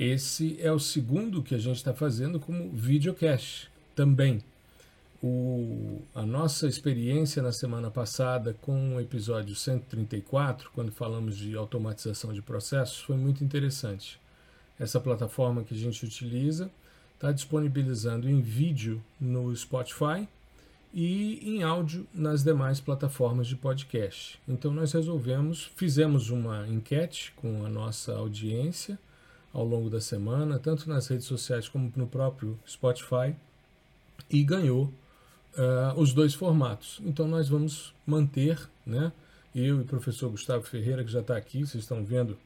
Esse 0.00 0.56
é 0.60 0.70
o 0.70 0.78
segundo 0.78 1.42
que 1.42 1.56
a 1.56 1.58
gente 1.58 1.78
está 1.78 1.92
fazendo 1.92 2.38
como 2.38 2.70
videocast 2.70 3.68
também. 3.96 4.40
O, 5.20 6.00
a 6.14 6.24
nossa 6.24 6.68
experiência 6.68 7.42
na 7.42 7.50
semana 7.50 7.90
passada 7.90 8.54
com 8.60 8.94
o 8.94 9.00
episódio 9.00 9.56
134, 9.56 10.70
quando 10.72 10.92
falamos 10.92 11.36
de 11.36 11.56
automatização 11.56 12.32
de 12.32 12.40
processos, 12.40 13.00
foi 13.00 13.16
muito 13.16 13.42
interessante. 13.42 14.20
Essa 14.78 15.00
plataforma 15.00 15.64
que 15.64 15.74
a 15.74 15.76
gente 15.76 16.06
utiliza 16.06 16.70
está 17.14 17.32
disponibilizando 17.32 18.30
em 18.30 18.40
vídeo 18.40 19.02
no 19.20 19.52
Spotify 19.56 20.28
e 20.94 21.40
em 21.42 21.64
áudio 21.64 22.06
nas 22.14 22.44
demais 22.44 22.78
plataformas 22.78 23.48
de 23.48 23.56
podcast. 23.56 24.38
Então 24.46 24.72
nós 24.72 24.92
resolvemos, 24.92 25.64
fizemos 25.74 26.30
uma 26.30 26.68
enquete 26.68 27.32
com 27.34 27.66
a 27.66 27.68
nossa 27.68 28.12
audiência 28.12 28.96
ao 29.58 29.66
longo 29.66 29.90
da 29.90 30.00
semana, 30.00 30.58
tanto 30.58 30.88
nas 30.88 31.08
redes 31.08 31.26
sociais 31.26 31.68
como 31.68 31.92
no 31.96 32.06
próprio 32.06 32.58
Spotify, 32.66 33.34
e 34.30 34.42
ganhou 34.42 34.84
uh, 34.84 35.98
os 36.00 36.12
dois 36.12 36.34
formatos. 36.34 37.00
Então 37.04 37.26
nós 37.26 37.48
vamos 37.48 37.94
manter, 38.06 38.68
né? 38.86 39.12
Eu 39.54 39.78
e 39.78 39.82
o 39.82 39.84
professor 39.84 40.30
Gustavo 40.30 40.62
Ferreira, 40.64 41.02
que 41.02 41.10
já 41.10 41.20
está 41.20 41.36
aqui, 41.36 41.60
vocês 41.60 41.82
estão 41.82 42.04
vendo 42.04 42.38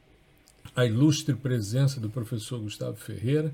a 0.75 0.85
ilustre 0.85 1.35
presença 1.35 1.99
do 1.99 2.09
professor 2.09 2.59
Gustavo 2.59 2.95
Ferreira, 2.97 3.53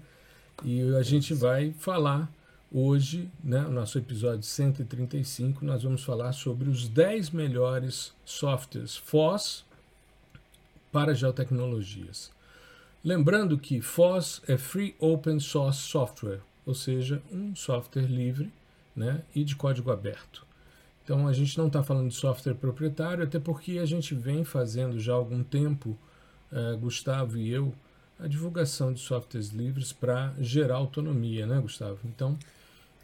e 0.63 0.81
a 0.95 1.01
gente 1.01 1.33
vai 1.33 1.73
falar 1.73 2.31
hoje, 2.71 3.29
né, 3.43 3.61
no 3.61 3.71
nosso 3.71 3.97
episódio 3.97 4.43
135, 4.43 5.65
nós 5.65 5.83
vamos 5.83 6.03
falar 6.03 6.31
sobre 6.33 6.69
os 6.69 6.87
10 6.87 7.31
melhores 7.31 8.13
softwares 8.23 8.95
FOSS 8.95 9.65
para 10.91 11.15
geotecnologias. 11.15 12.31
Lembrando 13.03 13.57
que 13.57 13.81
FOSS 13.81 14.41
é 14.47 14.57
Free 14.57 14.93
Open 14.99 15.39
Source 15.39 15.79
Software, 15.79 16.41
ou 16.65 16.75
seja, 16.75 17.21
um 17.31 17.55
software 17.55 18.05
livre 18.05 18.51
né, 18.93 19.23
e 19.33 19.45
de 19.45 19.55
código 19.55 19.89
aberto. 19.89 20.45
Então 21.03 21.25
a 21.25 21.31
gente 21.31 21.57
não 21.57 21.67
está 21.67 21.81
falando 21.81 22.09
de 22.09 22.15
software 22.15 22.55
proprietário, 22.55 23.23
até 23.23 23.39
porque 23.39 23.79
a 23.79 23.85
gente 23.85 24.13
vem 24.13 24.43
fazendo 24.43 24.99
já 24.99 25.13
há 25.13 25.15
algum 25.15 25.41
tempo, 25.43 25.97
uh, 26.51 26.77
Gustavo 26.77 27.37
e 27.37 27.49
eu, 27.49 27.73
a 28.19 28.27
divulgação 28.27 28.91
de 28.91 28.99
softwares 28.99 29.49
livres 29.49 29.93
para 29.93 30.33
gerar 30.37 30.75
autonomia, 30.75 31.47
né, 31.47 31.57
Gustavo? 31.61 31.99
Então 32.03 32.37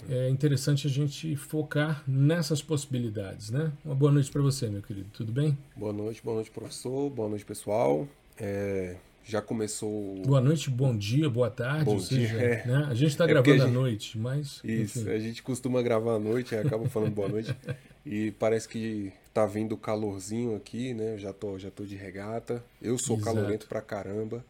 é 0.10 0.30
interessante 0.30 0.88
a 0.88 0.90
gente 0.90 1.38
focar 1.38 2.04
nessas 2.06 2.62
possibilidades, 2.62 3.50
né? 3.50 3.72
Uma 3.84 3.96
boa 3.96 4.12
noite 4.12 4.30
para 4.30 4.42
você, 4.42 4.70
meu 4.70 4.82
querido. 4.82 5.08
Tudo 5.14 5.32
bem? 5.32 5.58
Boa 5.74 5.94
noite, 5.94 6.22
boa 6.22 6.36
noite, 6.36 6.52
professor. 6.52 7.10
Boa 7.10 7.30
noite, 7.30 7.46
pessoal. 7.46 8.06
É, 8.38 8.98
já 9.26 9.42
começou. 9.42 10.22
Boa 10.24 10.40
noite, 10.40 10.70
bom 10.70 10.96
dia, 10.96 11.28
boa 11.30 11.50
tarde. 11.50 11.86
Bom 11.86 12.00
seja, 12.00 12.38
dia. 12.38 12.46
É. 12.46 12.68
Né? 12.68 12.88
A 12.90 12.94
gente 12.94 13.10
está 13.10 13.24
é 13.26 13.28
gravando 13.28 13.64
à 13.64 13.68
noite, 13.68 14.18
mas. 14.18 14.62
Isso, 14.64 15.00
enfim. 15.00 15.10
a 15.10 15.20
gente 15.20 15.42
costuma 15.42 15.82
gravar 15.82 16.16
à 16.16 16.20
noite 16.20 16.56
acaba 16.56 16.88
falando 16.88 17.12
boa 17.12 17.28
noite. 17.28 17.56
E 18.08 18.30
parece 18.34 18.70
que 18.70 19.12
tá 19.34 19.48
vindo 19.48 19.76
calorzinho 19.76 20.56
aqui, 20.56 20.94
né? 20.94 21.14
Eu 21.14 21.18
já 21.18 21.34
tô, 21.34 21.58
já 21.58 21.72
tô 21.72 21.84
de 21.84 21.96
regata. 21.96 22.64
Eu 22.80 23.00
sou 23.00 23.18
Exato. 23.18 23.36
calorento 23.36 23.68
pra 23.68 23.82
caramba. 23.82 24.46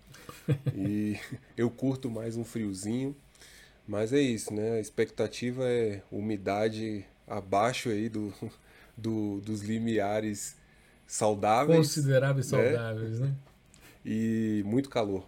E 0.75 1.17
eu 1.55 1.69
curto 1.69 2.09
mais 2.11 2.35
um 2.35 2.43
friozinho. 2.43 3.15
Mas 3.87 4.11
é 4.11 4.19
isso, 4.19 4.53
né? 4.53 4.73
A 4.73 4.79
expectativa 4.81 5.63
é 5.63 6.01
umidade 6.11 7.05
abaixo 7.25 7.87
aí 7.87 8.09
do, 8.09 8.33
do 8.97 9.39
dos 9.39 9.61
limiares 9.61 10.57
saudáveis. 11.07 11.77
Consideráveis 11.77 12.51
né? 12.51 12.63
saudáveis, 12.63 13.19
né? 13.21 13.33
E 14.05 14.61
muito 14.65 14.89
calor. 14.89 15.25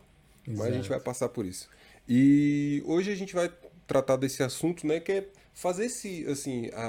Exato. 0.48 0.58
Mas 0.60 0.74
a 0.74 0.76
gente 0.78 0.90
vai 0.90 1.00
passar 1.00 1.30
por 1.30 1.46
isso. 1.46 1.68
E 2.08 2.82
hoje 2.86 3.12
a 3.12 3.16
gente 3.16 3.34
vai 3.34 3.52
tratar 3.86 4.16
desse 4.18 4.44
assunto, 4.44 4.86
né? 4.86 5.00
Que 5.00 5.12
é 5.12 5.28
fazer 5.54 5.86
esse, 5.86 6.26
assim, 6.28 6.70
a, 6.74 6.88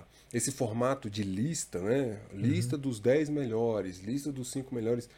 a, 0.00 0.04
esse 0.32 0.50
formato 0.50 1.08
de 1.08 1.22
lista, 1.22 1.78
né? 1.80 2.18
Lista 2.32 2.76
Uhum. 2.76 2.82
dos 2.82 2.98
10 3.00 3.28
melhores, 3.28 4.00
lista 4.00 4.32
dos 4.32 4.50
5 4.50 4.74
melhores. 4.74 5.08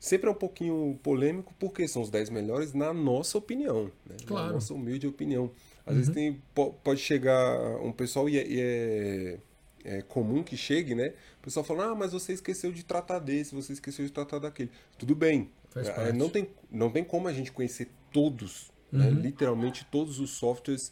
Sempre 0.00 0.28
é 0.28 0.30
um 0.32 0.34
pouquinho 0.34 0.98
polêmico, 1.02 1.52
porque 1.58 1.86
são 1.88 2.02
os 2.02 2.10
10 2.10 2.30
melhores 2.30 2.72
na 2.72 2.92
nossa 2.92 3.36
opinião, 3.38 3.90
né? 4.06 4.16
Claro. 4.26 4.46
Na 4.48 4.52
nossa 4.54 4.74
humilde 4.74 5.06
opinião. 5.06 5.50
Às 5.86 5.92
Uhum. 5.92 5.98
vezes 6.00 6.14
tem, 6.14 6.42
po- 6.54 6.72
pode 6.84 7.00
chegar 7.00 7.58
um 7.82 7.90
pessoal 7.92 8.28
e 8.28 8.38
é, 8.38 8.46
e 8.46 8.60
é- 8.60 9.38
é 9.84 10.02
comum 10.02 10.42
que 10.42 10.56
chegue, 10.56 10.94
né? 10.94 11.12
O 11.40 11.44
pessoal 11.44 11.64
fala, 11.64 11.92
ah, 11.92 11.94
mas 11.94 12.12
você 12.12 12.32
esqueceu 12.32 12.72
de 12.72 12.84
tratar 12.84 13.18
desse, 13.18 13.54
você 13.54 13.72
esqueceu 13.72 14.04
de 14.04 14.12
tratar 14.12 14.38
daquele. 14.38 14.70
Tudo 14.98 15.14
bem. 15.14 15.50
É, 15.74 16.12
não, 16.12 16.28
tem, 16.28 16.48
não 16.70 16.90
tem 16.90 17.04
como 17.04 17.28
a 17.28 17.32
gente 17.32 17.52
conhecer 17.52 17.88
todos, 18.12 18.70
né? 18.90 19.06
Uhum. 19.08 19.20
literalmente 19.20 19.86
todos 19.90 20.18
os 20.18 20.30
softwares 20.30 20.90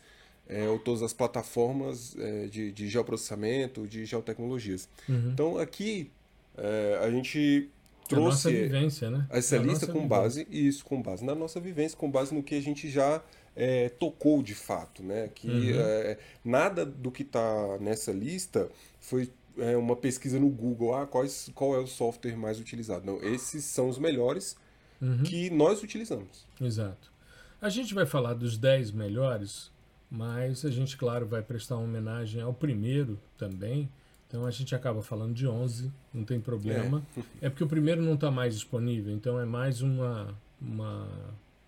é, 0.48 0.68
ou 0.68 0.78
todas 0.78 1.02
as 1.02 1.12
plataformas 1.12 2.16
é, 2.18 2.46
de, 2.46 2.70
de 2.72 2.88
geoprocessamento, 2.88 3.86
de 3.86 4.04
geotecnologias. 4.04 4.88
Uhum. 5.08 5.30
Então 5.32 5.58
aqui 5.58 6.10
é, 6.56 7.00
a 7.02 7.10
gente 7.10 7.68
É 7.68 8.04
a 8.04 8.08
trouxe 8.08 8.52
vivência, 8.52 9.10
né? 9.10 9.26
essa 9.30 9.56
a 9.56 9.58
lista 9.58 9.86
com 9.86 9.94
vivência. 9.94 10.08
base 10.08 10.46
isso 10.50 10.84
com 10.84 11.02
base 11.02 11.24
na 11.24 11.34
nossa 11.34 11.58
vivência 11.58 11.98
com 11.98 12.10
base 12.10 12.32
no 12.34 12.42
que 12.42 12.54
a 12.54 12.62
gente 12.62 12.88
já 12.88 13.22
é, 13.56 13.88
tocou 13.88 14.42
de 14.42 14.54
fato 14.54 15.02
né 15.02 15.28
que 15.34 15.48
Uhum. 15.48 15.80
é, 15.80 16.18
nada 16.44 16.84
do 16.86 17.10
que 17.10 17.22
está 17.22 17.78
nessa 17.80 18.12
lista 18.12 18.68
foi 19.00 19.32
é, 19.58 19.76
uma 19.76 19.96
pesquisa 19.96 20.38
no 20.38 20.48
Google 20.50 20.94
ah 20.94 21.06
quais, 21.06 21.50
qual 21.54 21.74
é 21.74 21.78
o 21.78 21.86
software 21.86 22.36
mais 22.36 22.60
utilizado 22.60 23.04
não 23.06 23.22
esses 23.22 23.64
são 23.64 23.88
os 23.88 23.98
melhores 23.98 24.56
Uhum. 25.00 25.22
que 25.24 25.50
nós 25.50 25.82
utilizamos 25.82 26.46
Exato. 26.60 27.12
A 27.60 27.68
gente 27.68 27.92
vai 27.94 28.06
falar 28.06 28.32
dos 28.34 28.56
10 28.56 28.92
melhores, 28.92 29.70
mas 30.10 30.64
a 30.64 30.70
gente, 30.70 30.96
claro, 30.96 31.26
vai 31.26 31.42
prestar 31.42 31.76
uma 31.76 31.84
homenagem 31.84 32.40
ao 32.40 32.52
primeiro 32.54 33.18
também. 33.36 33.88
Então 34.28 34.44
a 34.46 34.50
gente 34.50 34.74
acaba 34.74 35.02
falando 35.02 35.34
de 35.34 35.46
11, 35.46 35.90
não 36.12 36.24
tem 36.24 36.40
problema. 36.40 37.02
É, 37.42 37.48
porque 37.50 37.64
o 37.64 37.66
primeiro 37.66 38.02
não 38.02 38.14
está 38.14 38.30
mais 38.30 38.54
disponível, 38.54 39.12
então 39.14 39.38
é 39.40 39.44
mais 39.44 39.80
uma, 39.82 40.34
uma, 40.60 41.08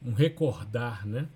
um 0.04 0.12
recordar, 0.12 1.06
né? 1.06 1.28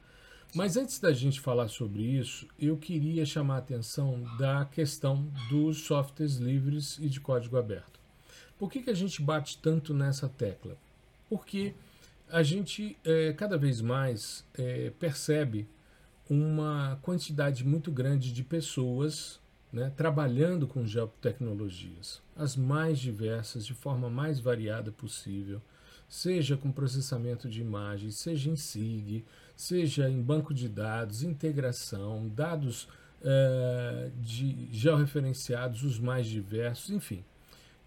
Mas 0.54 0.76
antes 0.76 0.98
da 0.98 1.12
gente 1.12 1.40
falar 1.40 1.68
sobre 1.68 2.02
isso, 2.02 2.46
eu 2.58 2.76
queria 2.76 3.24
chamar 3.24 3.54
a 3.54 3.58
atenção 3.58 4.22
da 4.38 4.66
questão 4.66 5.26
dos 5.48 5.78
softwares 5.78 6.36
livres 6.36 6.98
e 7.00 7.08
de 7.08 7.20
código 7.20 7.56
aberto. 7.56 7.98
Por 8.58 8.70
que, 8.70 8.82
que 8.82 8.90
a 8.90 8.94
gente 8.94 9.22
bate 9.22 9.58
tanto 9.58 9.94
nessa 9.94 10.28
tecla? 10.28 10.76
Porque 11.28 11.74
a 12.30 12.42
gente 12.42 12.98
eh, 13.02 13.32
cada 13.32 13.56
vez 13.56 13.80
mais 13.80 14.44
eh, 14.54 14.92
percebe 14.98 15.66
uma 16.28 16.98
quantidade 17.02 17.64
muito 17.64 17.90
grande 17.90 18.30
de 18.30 18.44
pessoas 18.44 19.40
né, 19.72 19.90
trabalhando 19.96 20.66
com 20.66 20.86
geotecnologias, 20.86 22.20
as 22.36 22.56
mais 22.56 22.98
diversas, 22.98 23.64
de 23.64 23.72
forma 23.72 24.10
mais 24.10 24.38
variada 24.38 24.92
possível, 24.92 25.62
seja 26.08 26.58
com 26.58 26.70
processamento 26.70 27.48
de 27.48 27.62
imagens, 27.62 28.16
seja 28.16 28.50
em 28.50 28.56
SIG, 28.56 29.24
seja 29.56 30.08
em 30.08 30.20
banco 30.20 30.52
de 30.52 30.68
dados, 30.68 31.22
integração, 31.22 32.28
dados 32.28 32.88
eh, 33.22 34.10
de 34.20 34.68
georreferenciados, 34.72 35.82
os 35.82 35.98
mais 35.98 36.26
diversos, 36.26 36.90
enfim 36.90 37.24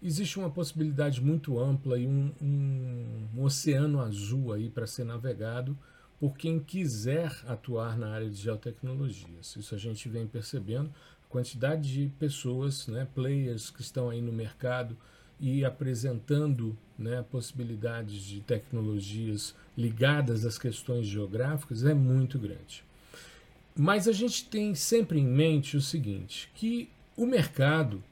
existe 0.02 0.38
uma 0.38 0.50
possibilidade 0.50 1.22
muito 1.22 1.58
ampla 1.58 1.98
e 1.98 2.06
um, 2.06 2.32
um, 2.40 3.28
um 3.36 3.42
oceano 3.42 4.00
azul 4.00 4.52
aí 4.52 4.68
para 4.68 4.86
ser 4.86 5.04
navegado 5.04 5.76
por 6.18 6.36
quem 6.36 6.58
quiser 6.58 7.30
atuar 7.46 7.98
na 7.98 8.08
área 8.08 8.30
de 8.30 8.36
geotecnologias. 8.36 9.54
Isso 9.56 9.74
a 9.74 9.78
gente 9.78 10.08
vem 10.08 10.26
percebendo, 10.26 10.90
a 11.24 11.28
quantidade 11.28 11.92
de 11.92 12.08
pessoas, 12.18 12.86
né, 12.86 13.06
players 13.14 13.70
que 13.70 13.82
estão 13.82 14.08
aí 14.08 14.22
no 14.22 14.32
mercado 14.32 14.96
e 15.38 15.64
apresentando 15.64 16.76
né, 16.98 17.24
possibilidades 17.30 18.22
de 18.22 18.40
tecnologias 18.40 19.54
ligadas 19.76 20.44
às 20.44 20.58
questões 20.58 21.06
geográficas 21.06 21.84
é 21.84 21.92
muito 21.92 22.38
grande. 22.38 22.82
Mas 23.74 24.08
a 24.08 24.12
gente 24.12 24.46
tem 24.46 24.74
sempre 24.74 25.20
em 25.20 25.26
mente 25.26 25.76
o 25.76 25.82
seguinte, 25.82 26.50
que 26.54 26.88
o 27.16 27.26
mercado 27.26 28.02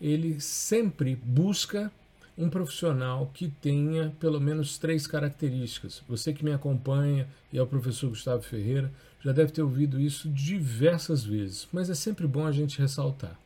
ele 0.00 0.40
sempre 0.40 1.16
busca 1.16 1.90
um 2.36 2.48
profissional 2.48 3.28
que 3.34 3.48
tenha 3.60 4.14
pelo 4.20 4.40
menos 4.40 4.78
três 4.78 5.08
características. 5.08 6.04
Você 6.08 6.32
que 6.32 6.44
me 6.44 6.52
acompanha 6.52 7.28
e 7.52 7.58
é 7.58 7.62
o 7.62 7.66
professor 7.66 8.10
Gustavo 8.10 8.42
Ferreira 8.42 8.92
já 9.20 9.32
deve 9.32 9.50
ter 9.50 9.62
ouvido 9.62 10.00
isso 10.00 10.28
diversas 10.28 11.24
vezes, 11.24 11.66
mas 11.72 11.90
é 11.90 11.94
sempre 11.94 12.28
bom 12.28 12.46
a 12.46 12.52
gente 12.52 12.78
ressaltar. 12.78 13.36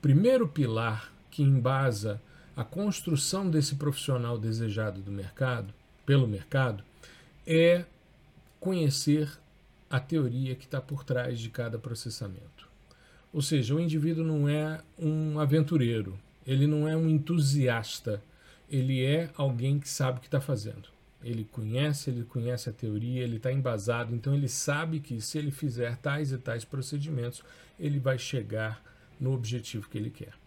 Primeiro 0.00 0.46
pilar 0.46 1.12
que 1.28 1.42
embasa 1.42 2.22
a 2.56 2.64
construção 2.64 3.48
desse 3.48 3.76
profissional 3.76 4.38
desejado 4.38 5.00
do 5.00 5.10
mercado, 5.10 5.72
pelo 6.04 6.26
mercado, 6.26 6.82
é 7.46 7.84
conhecer 8.58 9.30
a 9.88 9.98
teoria 9.98 10.54
que 10.54 10.64
está 10.64 10.80
por 10.80 11.04
trás 11.04 11.40
de 11.40 11.48
cada 11.48 11.78
processamento. 11.78 12.68
Ou 13.32 13.40
seja, 13.40 13.74
o 13.74 13.80
indivíduo 13.80 14.24
não 14.24 14.48
é 14.48 14.80
um 14.98 15.38
aventureiro, 15.38 16.18
ele 16.46 16.66
não 16.66 16.88
é 16.88 16.96
um 16.96 17.08
entusiasta, 17.08 18.22
ele 18.68 19.04
é 19.04 19.30
alguém 19.36 19.78
que 19.78 19.88
sabe 19.88 20.18
o 20.18 20.20
que 20.20 20.26
está 20.26 20.40
fazendo. 20.40 20.88
Ele 21.22 21.44
conhece, 21.44 22.10
ele 22.10 22.24
conhece 22.24 22.70
a 22.70 22.72
teoria, 22.72 23.22
ele 23.22 23.36
está 23.36 23.52
embasado, 23.52 24.14
então 24.14 24.34
ele 24.34 24.48
sabe 24.48 25.00
que 25.00 25.20
se 25.20 25.38
ele 25.38 25.50
fizer 25.50 25.96
tais 25.96 26.32
e 26.32 26.38
tais 26.38 26.64
procedimentos, 26.64 27.42
ele 27.78 27.98
vai 27.98 28.18
chegar 28.18 28.82
no 29.18 29.32
objetivo 29.32 29.88
que 29.88 29.98
ele 29.98 30.10
quer. 30.10 30.39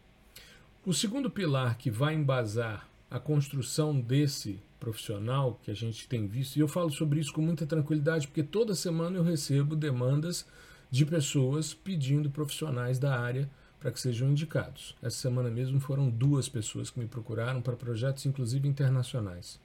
O 0.86 0.94
segundo 0.94 1.30
pilar 1.30 1.78
que 1.78 1.90
vai 1.90 2.14
embasar 2.14 2.90
a 3.10 3.18
construção 3.18 3.98
desse 3.98 4.60
profissional 4.82 5.58
que 5.64 5.72
a 5.72 5.74
gente 5.74 6.10
tem 6.10 6.28
visto, 6.28 6.58
e 6.58 6.60
eu 6.60 6.68
falo 6.68 6.92
sobre 6.92 7.22
isso 7.22 7.32
com 7.32 7.42
muita 7.42 7.66
tranquilidade, 7.66 8.28
porque 8.28 8.44
toda 8.44 8.76
semana 8.76 9.16
eu 9.16 9.24
recebo 9.24 9.78
demandas 9.78 10.46
de 10.92 11.06
pessoas 11.06 11.74
pedindo 11.74 12.30
profissionais 12.30 13.00
da 13.00 13.18
área 13.18 13.50
para 13.80 13.94
que 13.94 14.00
sejam 14.00 14.30
indicados. 14.30 14.94
Essa 15.02 15.16
semana 15.16 15.50
mesmo 15.50 15.80
foram 15.80 16.10
duas 16.10 16.50
pessoas 16.50 16.90
que 16.90 17.00
me 17.00 17.08
procuraram 17.08 17.62
para 17.62 17.78
projetos, 17.78 18.26
inclusive 18.26 18.68
internacionais. 18.68 19.58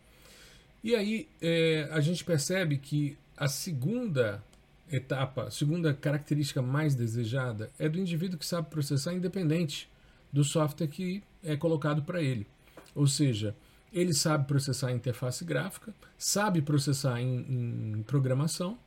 E 0.84 0.94
aí 0.94 1.28
é, 1.42 1.88
a 1.90 2.00
gente 2.00 2.22
percebe 2.22 2.78
que 2.78 3.18
a 3.36 3.48
segunda 3.48 4.40
etapa, 4.88 5.48
a 5.48 5.50
segunda 5.50 5.92
característica 5.92 6.62
mais 6.62 6.94
desejada 6.94 7.72
é 7.76 7.88
do 7.88 7.98
indivíduo 7.98 8.38
que 8.38 8.46
sabe 8.46 8.70
processar 8.70 9.12
independente 9.14 9.90
do 10.32 10.44
software 10.44 10.88
que 10.88 11.22
é 11.42 11.56
colocado 11.56 12.02
para 12.02 12.22
ele. 12.22 12.46
Ou 12.94 13.06
seja, 13.06 13.54
ele 13.92 14.12
sabe 14.12 14.46
processar 14.46 14.92
interface 14.92 15.44
gráfica, 15.44 15.94
sabe 16.16 16.62
processar 16.62 17.20
em, 17.20 17.98
em 17.98 18.02
programação 18.02 18.78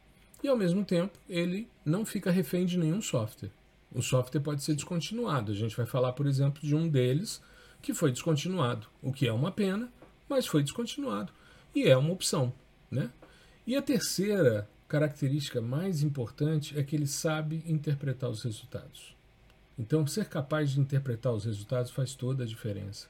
e 0.44 0.48
ao 0.48 0.58
mesmo 0.58 0.84
tempo 0.84 1.18
ele 1.30 1.68
não 1.86 2.06
fica 2.06 2.32
refém 2.32 2.66
de 2.66 2.78
nenhum 2.78 3.02
software 3.02 3.52
o 3.94 4.02
software 4.02 4.42
pode 4.42 4.64
ser 4.64 4.74
descontinuado. 4.74 5.52
A 5.52 5.56
gente 5.56 5.76
vai 5.76 5.86
falar, 5.86 6.14
por 6.14 6.26
exemplo, 6.26 6.62
de 6.62 6.76
um 6.76 6.88
deles 6.88 7.42
que 7.82 7.94
foi 7.94 8.12
descontinuado, 8.12 8.88
o 9.02 9.12
que 9.12 9.28
é 9.28 9.34
uma 9.34 9.52
pena, 9.52 9.92
mas 10.30 10.48
foi 10.48 10.64
descontinuado 10.64 11.34
e 11.76 11.84
é 11.84 11.98
uma 11.98 12.14
opção, 12.14 12.54
né? 12.90 13.10
E 13.66 13.76
a 13.76 13.82
terceira 13.82 14.70
característica 14.88 15.62
mais 15.62 16.04
importante 16.04 16.78
é 16.78 16.84
que 16.84 16.96
ele 16.96 17.08
sabe 17.08 17.64
interpretar 17.66 18.30
os 18.30 18.44
resultados. 18.44 19.16
Então, 19.82 20.06
ser 20.06 20.26
capaz 20.26 20.70
de 20.70 20.80
interpretar 20.80 21.34
os 21.34 21.46
resultados 21.46 21.90
faz 21.90 22.14
toda 22.14 22.44
a 22.44 22.46
diferença. 22.46 23.08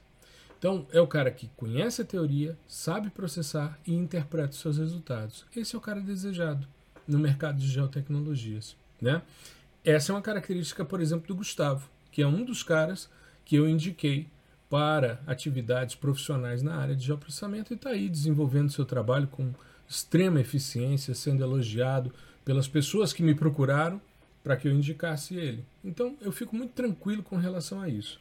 Então, 0.58 0.86
é 0.90 1.02
o 1.02 1.06
cara 1.06 1.30
que 1.30 1.50
conhece 1.54 2.00
a 2.00 2.04
teoria, 2.04 2.56
sabe 2.66 3.10
processar 3.10 3.78
e 3.86 3.94
interpreta 3.94 4.52
os 4.52 4.60
seus 4.60 4.78
resultados. 4.78 5.44
Esse 5.54 5.74
é 5.74 5.78
o 5.78 5.82
cara 5.82 6.00
desejado 6.00 6.66
no 7.06 7.18
mercado 7.18 7.58
de 7.58 7.68
geotecnologias, 7.68 8.74
né? 8.98 9.20
Essa 9.84 10.12
é 10.12 10.14
uma 10.14 10.22
característica, 10.22 10.82
por 10.82 11.02
exemplo, 11.02 11.26
do 11.26 11.34
Gustavo, 11.34 11.90
que 12.10 12.22
é 12.22 12.26
um 12.26 12.42
dos 12.42 12.62
caras 12.62 13.10
que 13.44 13.56
eu 13.56 13.68
indiquei 13.68 14.26
para 14.70 15.20
atividades 15.26 15.94
profissionais 15.94 16.62
na 16.62 16.76
área 16.76 16.96
de 16.96 17.04
geoprocessamento 17.04 17.74
e 17.74 17.76
está 17.76 17.90
aí 17.90 18.08
desenvolvendo 18.08 18.72
seu 18.72 18.86
trabalho 18.86 19.26
com 19.26 19.52
extrema 19.86 20.40
eficiência, 20.40 21.14
sendo 21.14 21.42
elogiado 21.42 22.14
pelas 22.46 22.66
pessoas 22.66 23.12
que 23.12 23.22
me 23.22 23.34
procuraram 23.34 24.00
para 24.42 24.56
que 24.56 24.68
eu 24.68 24.72
indicasse 24.72 25.36
ele. 25.36 25.64
Então 25.84 26.16
eu 26.20 26.32
fico 26.32 26.54
muito 26.56 26.72
tranquilo 26.72 27.22
com 27.22 27.36
relação 27.36 27.80
a 27.80 27.88
isso. 27.88 28.20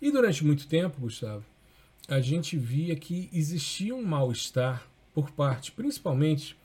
E 0.00 0.10
durante 0.10 0.44
muito 0.44 0.66
tempo, 0.66 1.00
Gustavo, 1.00 1.44
a 2.08 2.20
gente 2.20 2.56
via 2.56 2.96
que 2.96 3.28
existia 3.32 3.94
um 3.94 4.02
mal-estar 4.02 4.86
por 5.12 5.30
parte, 5.30 5.72
principalmente 5.72 6.56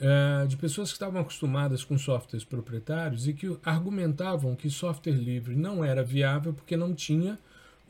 é, 0.00 0.46
de 0.46 0.56
pessoas 0.56 0.88
que 0.88 0.94
estavam 0.94 1.20
acostumadas 1.20 1.84
com 1.84 1.98
softwares 1.98 2.44
proprietários 2.44 3.28
e 3.28 3.34
que 3.34 3.56
argumentavam 3.62 4.56
que 4.56 4.70
software 4.70 5.12
livre 5.12 5.54
não 5.54 5.84
era 5.84 6.02
viável 6.02 6.54
porque 6.54 6.76
não 6.76 6.94
tinha 6.94 7.38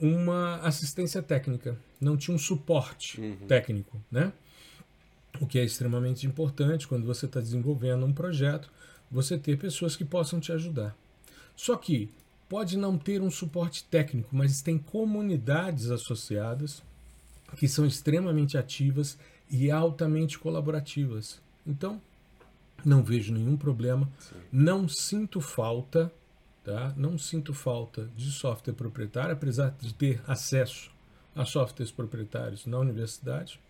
uma 0.00 0.56
assistência 0.56 1.22
técnica, 1.22 1.78
não 2.00 2.16
tinha 2.16 2.34
um 2.34 2.38
suporte 2.38 3.20
uhum. 3.20 3.46
técnico, 3.46 4.02
né? 4.10 4.32
O 5.40 5.46
que 5.46 5.58
é 5.58 5.64
extremamente 5.64 6.26
importante 6.26 6.88
quando 6.88 7.06
você 7.06 7.26
está 7.26 7.38
desenvolvendo 7.38 8.04
um 8.04 8.12
projeto, 8.12 8.70
você 9.10 9.36
ter 9.36 9.58
pessoas 9.58 9.96
que 9.96 10.04
possam 10.04 10.38
te 10.38 10.52
ajudar. 10.52 10.96
Só 11.56 11.76
que 11.76 12.10
pode 12.48 12.76
não 12.76 12.96
ter 12.96 13.20
um 13.20 13.30
suporte 13.30 13.84
técnico, 13.84 14.28
mas 14.34 14.62
tem 14.62 14.78
comunidades 14.78 15.90
associadas 15.90 16.82
que 17.56 17.68
são 17.68 17.84
extremamente 17.84 18.56
ativas 18.56 19.18
e 19.50 19.70
altamente 19.70 20.38
colaborativas. 20.38 21.40
Então, 21.66 22.00
não 22.84 23.02
vejo 23.02 23.32
nenhum 23.32 23.56
problema. 23.56 24.08
Sim. 24.18 24.36
Não 24.52 24.88
sinto 24.88 25.40
falta, 25.40 26.12
tá? 26.64 26.94
Não 26.96 27.18
sinto 27.18 27.52
falta 27.52 28.08
de 28.16 28.30
software 28.30 28.74
proprietário, 28.74 29.32
apesar 29.32 29.70
de 29.78 29.92
ter 29.92 30.22
acesso 30.26 30.90
a 31.34 31.44
softwares 31.44 31.92
proprietários 31.92 32.66
na 32.66 32.78
universidade. 32.78 33.60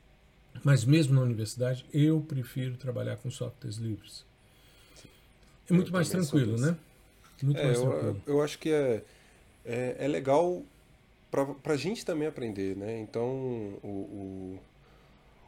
Mas 0.65 0.85
mesmo 0.85 1.15
na 1.15 1.23
universidade, 1.23 1.85
eu 1.93 2.21
prefiro 2.21 2.77
trabalhar 2.77 3.17
com 3.17 3.31
softwares 3.31 3.77
livres. 3.77 4.25
É 5.71 5.73
muito 5.75 5.93
mais 5.93 6.09
tranquilo, 6.09 6.59
né? 6.59 6.77
Muito 7.43 7.59
é, 7.59 7.65
mais 7.65 7.81
tranquilo. 7.81 8.23
Eu, 8.27 8.35
eu 8.35 8.43
acho 8.43 8.59
que 8.59 8.71
é, 8.71 9.03
é, 9.65 9.97
é 9.99 10.09
legal 10.09 10.63
para 11.31 11.75
a 11.75 11.77
gente 11.77 12.05
também 12.05 12.27
aprender, 12.27 12.77
né? 12.77 12.99
Então, 13.01 13.29
o, 13.83 13.89
o 13.89 14.59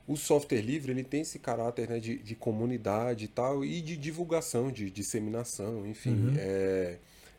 o 0.07 0.17
software 0.17 0.61
livre 0.61 0.93
ele 0.93 1.05
tem 1.05 1.21
esse 1.21 1.39
caráter 1.39 1.89
né, 1.89 1.99
de, 1.99 2.19
de 2.19 2.35
comunidade 2.35 3.25
e 3.27 3.29
tal, 3.29 3.65
e 3.65 3.81
de 3.81 3.97
divulgação, 3.97 4.71
de 4.71 4.91
disseminação, 4.91 5.87
enfim, 5.87 6.29
uhum. 6.29 6.35
é, 6.37 6.99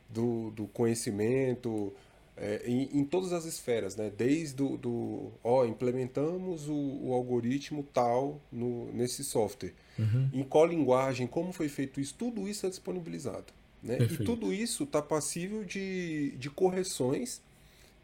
do, 0.09 0.51
do 0.51 0.67
conhecimento 0.67 1.93
é, 2.35 2.63
em, 2.65 2.89
em, 2.99 3.05
todas 3.05 3.31
as 3.31 3.45
esferas, 3.45 3.95
né? 3.95 4.11
desde 4.15 4.55
do, 4.55 4.77
do 4.77 5.31
ó, 5.43 5.65
implementamos 5.65 6.67
o, 6.67 6.73
o, 6.73 7.13
algoritmo 7.13 7.83
tal 7.93 8.41
no, 8.51 8.91
nesse 8.91 9.23
software, 9.23 9.73
uhum. 9.99 10.29
em 10.33 10.43
qual 10.43 10.65
linguagem, 10.65 11.27
como 11.27 11.51
foi 11.51 11.69
feito 11.69 12.01
isso, 12.01 12.15
tudo 12.17 12.47
isso 12.47 12.65
é 12.65 12.69
disponibilizado. 12.69 13.45
Né? 13.83 13.97
E 13.99 14.23
tudo 14.23 14.53
isso 14.53 14.83
está 14.83 15.01
passível 15.01 15.63
de, 15.63 16.31
de 16.37 16.49
correções 16.49 17.41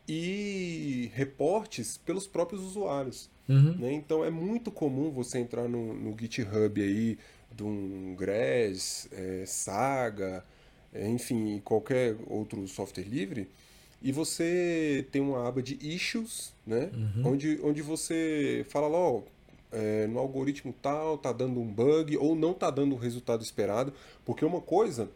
e 0.08 1.10
reportes 1.14 1.98
pelos 1.98 2.28
próprios 2.28 2.62
usuários. 2.62 3.30
Uhum. 3.48 3.78
Né? 3.78 3.94
Então 3.94 4.24
é 4.24 4.30
muito 4.30 4.72
comum 4.72 5.10
você 5.10 5.40
entrar 5.40 5.68
no, 5.68 5.94
no 5.94 6.16
GitHub 6.20 6.82
aí 6.82 7.18
de 7.52 7.64
um 7.64 8.16
Grass, 8.16 9.08
é, 9.12 9.44
Saga, 9.48 10.44
é, 10.94 11.08
enfim, 11.08 11.60
qualquer 11.64 12.16
outro 12.28 12.68
software 12.68 13.04
livre, 13.04 13.48
e 14.02 14.12
você 14.12 15.06
tem 15.12 15.22
uma 15.22 15.48
aba 15.48 15.62
de 15.62 15.78
issues, 15.82 16.54
né? 16.66 16.90
Uhum. 16.94 17.34
Onde, 17.34 17.60
onde 17.62 17.82
você 17.82 18.66
fala 18.70 18.88
lá, 18.88 18.98
ó, 18.98 19.22
é, 19.72 20.08
no 20.08 20.20
algoritmo 20.20 20.74
tal, 20.82 21.18
tá 21.18 21.32
dando 21.32 21.60
um 21.60 21.66
bug, 21.66 22.18
ou 22.18 22.36
não 22.36 22.54
tá 22.54 22.70
dando 22.70 22.96
o 22.96 22.98
resultado 22.98 23.44
esperado, 23.44 23.94
porque 24.26 24.46
uma 24.46 24.62
coisa 24.62 25.10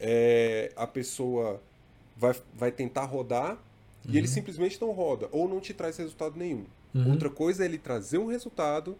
é 0.00 0.72
a 0.76 0.86
pessoa 0.86 1.60
vai, 2.16 2.34
vai 2.54 2.70
tentar 2.70 3.04
rodar 3.04 3.52
uhum. 3.52 3.58
e 4.12 4.18
ele 4.18 4.26
uhum. 4.26 4.32
simplesmente 4.32 4.80
não 4.80 4.92
roda, 4.92 5.28
ou 5.32 5.48
não 5.48 5.60
te 5.60 5.74
traz 5.74 5.96
resultado 5.96 6.36
nenhum. 6.36 6.64
Uhum. 6.94 7.10
Outra 7.10 7.28
coisa 7.28 7.64
é 7.64 7.66
ele 7.66 7.78
trazer 7.78 8.18
um 8.18 8.26
resultado 8.26 8.96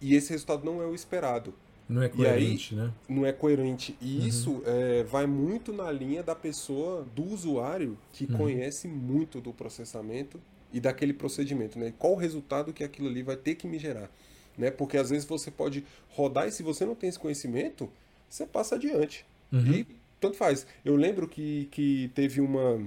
e 0.00 0.14
esse 0.14 0.30
resultado 0.30 0.64
não 0.64 0.82
é 0.82 0.86
o 0.86 0.94
esperado. 0.94 1.54
Não 1.90 2.04
é 2.04 2.08
coerente, 2.08 2.74
aí, 2.74 2.80
né? 2.80 2.92
Não 3.08 3.26
é 3.26 3.32
coerente. 3.32 3.96
E 4.00 4.18
uhum. 4.18 4.26
isso 4.26 4.62
é, 4.64 5.02
vai 5.02 5.26
muito 5.26 5.72
na 5.72 5.90
linha 5.90 6.22
da 6.22 6.36
pessoa, 6.36 7.04
do 7.16 7.24
usuário, 7.24 7.98
que 8.12 8.26
uhum. 8.26 8.38
conhece 8.38 8.86
muito 8.86 9.40
do 9.40 9.52
processamento 9.52 10.40
e 10.72 10.78
daquele 10.78 11.12
procedimento, 11.12 11.80
né? 11.80 11.92
Qual 11.98 12.12
o 12.12 12.16
resultado 12.16 12.72
que 12.72 12.84
aquilo 12.84 13.08
ali 13.08 13.24
vai 13.24 13.36
ter 13.36 13.56
que 13.56 13.66
me 13.66 13.76
gerar, 13.76 14.08
né? 14.56 14.70
Porque 14.70 14.96
às 14.96 15.10
vezes 15.10 15.24
você 15.24 15.50
pode 15.50 15.84
rodar 16.10 16.46
e 16.46 16.52
se 16.52 16.62
você 16.62 16.86
não 16.86 16.94
tem 16.94 17.08
esse 17.08 17.18
conhecimento, 17.18 17.90
você 18.28 18.46
passa 18.46 18.76
adiante. 18.76 19.26
Uhum. 19.52 19.72
E 19.72 19.86
tanto 20.20 20.36
faz. 20.36 20.68
Eu 20.84 20.94
lembro 20.94 21.26
que, 21.26 21.66
que 21.72 22.08
teve 22.14 22.40
uma, 22.40 22.80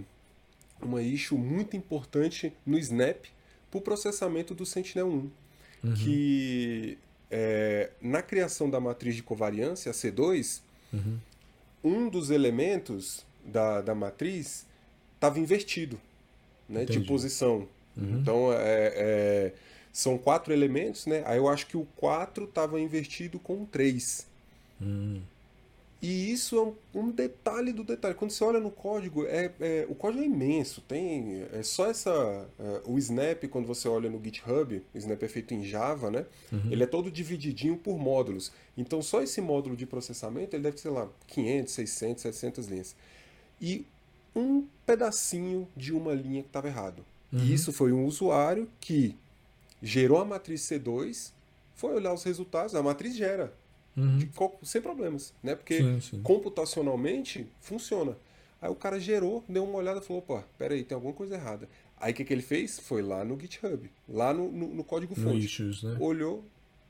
uma 0.81 1.01
issue 1.01 1.37
muito 1.37 1.75
importante 1.75 2.53
no 2.65 2.79
Snap, 2.79 3.25
para 3.69 3.79
o 3.79 3.81
processamento 3.81 4.55
do 4.55 4.65
Sentinel-1, 4.65 5.29
uhum. 5.83 5.93
que 5.95 6.97
é, 7.35 7.89
na 7.99 8.21
criação 8.21 8.69
da 8.69 8.79
matriz 8.79 9.15
de 9.15 9.23
covariância, 9.23 9.89
a 9.89 9.93
C2, 9.93 10.61
uhum. 10.93 11.17
um 11.83 12.07
dos 12.07 12.29
elementos 12.29 13.25
da, 13.43 13.81
da 13.81 13.95
matriz 13.95 14.67
estava 15.15 15.39
invertido 15.39 15.99
né, 16.69 16.85
de 16.85 16.99
posição. 16.99 17.67
Uhum. 17.97 18.19
Então, 18.19 18.53
é, 18.53 18.93
é, 18.95 19.53
são 19.91 20.15
quatro 20.15 20.53
elementos, 20.53 21.07
né? 21.07 21.23
Aí 21.25 21.37
eu 21.37 21.47
acho 21.47 21.65
que 21.65 21.75
o 21.75 21.87
4 21.95 22.45
estava 22.45 22.79
invertido 22.79 23.39
com 23.39 23.65
3. 23.65 24.27
Hum. 24.79 25.21
E 26.03 26.33
isso 26.33 26.57
é 26.57 26.97
um, 26.97 27.05
um, 27.05 27.09
detalhe 27.09 27.71
do 27.71 27.81
detalhe. 27.81 28.13
Quando 28.13 28.31
você 28.31 28.43
olha 28.43 28.59
no 28.59 28.69
código, 28.69 29.25
é, 29.25 29.53
é 29.61 29.87
o 29.87 29.95
código 29.95 30.21
é 30.21 30.25
imenso. 30.25 30.81
Tem 30.81 31.45
é 31.53 31.63
só 31.63 31.89
essa 31.89 32.45
é, 32.59 32.81
o 32.85 32.97
Snap 32.97 33.45
quando 33.49 33.65
você 33.65 33.87
olha 33.87 34.09
no 34.09 34.21
GitHub, 34.21 34.83
o 34.93 34.97
Snap 34.97 35.23
é 35.23 35.27
feito 35.29 35.53
em 35.53 35.63
Java, 35.63 36.11
né? 36.11 36.25
Uhum. 36.51 36.69
Ele 36.69 36.83
é 36.83 36.85
todo 36.85 37.09
divididinho 37.09 37.77
por 37.77 37.97
módulos. 37.97 38.51
Então 38.77 39.01
só 39.01 39.23
esse 39.23 39.39
módulo 39.39 39.77
de 39.77 39.85
processamento 39.85 40.57
ele 40.57 40.63
deve 40.63 40.77
ser 40.77 40.89
lá 40.89 41.07
500, 41.27 41.73
600, 41.73 42.21
700 42.21 42.67
linhas. 42.67 42.95
E 43.61 43.85
um 44.35 44.67
pedacinho 44.85 45.65
de 45.73 45.93
uma 45.93 46.13
linha 46.13 46.41
que 46.41 46.49
estava 46.49 46.67
errado. 46.67 47.05
Uhum. 47.31 47.39
E 47.39 47.53
isso 47.53 47.71
foi 47.71 47.93
um 47.93 48.05
usuário 48.05 48.69
que 48.81 49.15
gerou 49.81 50.19
a 50.19 50.25
matriz 50.25 50.63
C2, 50.63 51.31
foi 51.75 51.93
olhar 51.93 52.13
os 52.13 52.23
resultados, 52.23 52.75
a 52.75 52.83
matriz 52.83 53.15
gera 53.15 53.53
Uhum. 53.95 54.17
De, 54.17 54.29
sem 54.63 54.81
problemas, 54.81 55.33
né? 55.43 55.55
Porque 55.55 55.77
sim, 55.77 55.99
sim. 55.99 56.21
computacionalmente 56.21 57.47
funciona. 57.61 58.17
Aí 58.61 58.69
o 58.69 58.75
cara 58.75 58.99
gerou, 58.99 59.43
deu 59.47 59.63
uma 59.63 59.77
olhada 59.77 59.99
e 59.99 60.03
falou, 60.03 60.23
opa, 60.25 60.47
peraí, 60.57 60.83
tem 60.83 60.95
alguma 60.95 61.13
coisa 61.13 61.35
errada. 61.35 61.67
Aí 61.99 62.11
o 62.11 62.15
que, 62.15 62.23
que 62.23 62.33
ele 62.33 62.41
fez? 62.41 62.79
Foi 62.79 63.01
lá 63.01 63.23
no 63.23 63.39
GitHub, 63.39 63.89
lá 64.07 64.33
no, 64.33 64.51
no, 64.51 64.67
no 64.67 64.83
código 64.83 65.13
fonte. 65.15 65.27
No 65.27 65.37
issues, 65.37 65.83
né? 65.83 65.97
Olhou. 65.99 66.43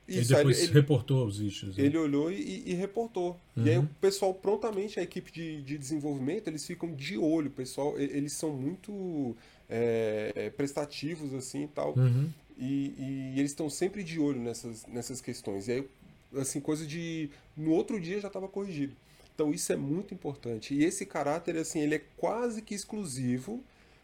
E 0.06 0.20
depois 0.20 0.62
ele, 0.62 0.72
reportou 0.72 1.26
os 1.26 1.40
issues. 1.40 1.76
Né? 1.76 1.84
Ele 1.84 1.96
olhou 1.96 2.30
e, 2.30 2.62
e 2.66 2.74
reportou. 2.74 3.40
Uhum. 3.56 3.66
E 3.66 3.70
aí 3.70 3.78
o 3.78 3.88
pessoal, 4.00 4.34
prontamente, 4.34 5.00
a 5.00 5.02
equipe 5.02 5.32
de, 5.32 5.62
de 5.62 5.78
desenvolvimento, 5.78 6.48
eles 6.48 6.66
ficam 6.66 6.94
de 6.94 7.16
olho. 7.16 7.48
O 7.48 7.52
pessoal, 7.52 7.98
eles 7.98 8.34
são 8.34 8.52
muito 8.52 9.34
é, 9.68 10.52
prestativos, 10.56 11.32
assim, 11.32 11.64
e 11.64 11.68
tal. 11.68 11.94
Uhum. 11.96 12.28
E, 12.58 12.94
e, 12.98 13.34
eles 13.38 13.50
estão 13.50 13.68
sempre 13.70 14.04
de 14.04 14.20
olho 14.20 14.40
nessas, 14.40 14.86
nessas 14.86 15.20
questões. 15.20 15.68
E 15.68 15.72
aí 15.72 15.88
assim, 16.38 16.60
coisa 16.60 16.86
de. 16.86 17.30
No 17.56 17.72
outro 17.72 18.00
dia 18.00 18.20
já 18.20 18.28
estava 18.28 18.48
corrigido. 18.48 18.94
Então 19.34 19.52
isso 19.52 19.72
é 19.72 19.76
muito 19.76 20.14
importante. 20.14 20.74
E 20.74 20.84
esse 20.84 21.04
caráter, 21.04 21.56
assim, 21.56 21.80
ele 21.80 21.96
é 21.96 22.02
quase 22.16 22.62
que 22.62 22.74
exclusivo 22.74 23.62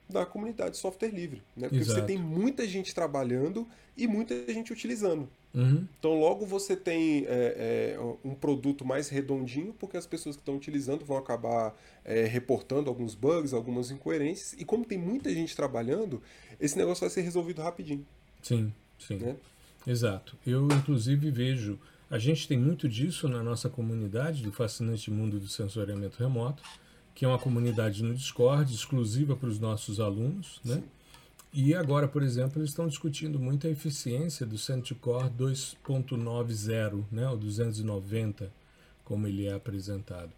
da 0.08 0.26
comunidade 0.26 0.72
de 0.72 0.76
software 0.78 1.10
livre. 1.10 1.42
Né? 1.56 1.68
Porque 1.68 1.82
Exato. 1.82 2.00
você 2.00 2.06
tem 2.06 2.18
muita 2.18 2.66
gente 2.66 2.94
trabalhando 2.94 3.66
e 3.96 4.06
muita 4.06 4.34
gente 4.52 4.72
utilizando. 4.72 5.28
Uhum. 5.54 5.86
Então 5.98 6.18
logo 6.18 6.46
você 6.46 6.76
tem 6.76 7.24
é, 7.26 7.96
é, 7.96 8.00
um 8.24 8.34
produto 8.34 8.84
mais 8.84 9.08
redondinho, 9.08 9.74
porque 9.78 9.96
as 9.96 10.06
pessoas 10.06 10.36
que 10.36 10.42
estão 10.42 10.56
utilizando 10.56 11.04
vão 11.04 11.16
acabar 11.16 11.76
é, 12.04 12.24
reportando 12.24 12.88
alguns 12.88 13.14
bugs, 13.14 13.52
algumas 13.52 13.90
incoerências. 13.90 14.60
E 14.60 14.64
como 14.64 14.84
tem 14.84 14.98
muita 14.98 15.32
gente 15.32 15.54
trabalhando, 15.56 16.22
esse 16.60 16.76
negócio 16.76 17.00
vai 17.00 17.10
ser 17.10 17.22
resolvido 17.22 17.62
rapidinho. 17.62 18.06
Sim, 18.42 18.72
sim. 18.98 19.16
Né? 19.16 19.36
Exato. 19.86 20.36
Eu, 20.46 20.66
inclusive, 20.66 21.30
vejo 21.30 21.78
a 22.10 22.18
gente 22.18 22.48
tem 22.48 22.58
muito 22.58 22.88
disso 22.88 23.28
na 23.28 23.40
nossa 23.40 23.68
comunidade 23.68 24.42
do 24.42 24.50
fascinante 24.50 25.10
mundo 25.12 25.38
do 25.38 25.46
sensoriamento 25.46 26.18
remoto, 26.18 26.60
que 27.14 27.24
é 27.24 27.28
uma 27.28 27.38
comunidade 27.38 28.02
no 28.02 28.12
Discord 28.12 28.74
exclusiva 28.74 29.36
para 29.36 29.48
os 29.48 29.60
nossos 29.60 30.00
alunos, 30.00 30.60
né? 30.64 30.82
E 31.52 31.74
agora, 31.74 32.06
por 32.08 32.22
exemplo, 32.22 32.60
eles 32.60 32.70
estão 32.70 32.86
discutindo 32.86 33.38
muito 33.38 33.66
a 33.66 33.70
eficiência 33.70 34.46
do 34.46 34.56
CenturyCore 34.56 35.30
2.90, 35.30 37.04
né, 37.10 37.28
o 37.28 37.36
290, 37.36 38.52
como 39.04 39.26
ele 39.26 39.46
é 39.46 39.52
apresentado. 39.52 40.30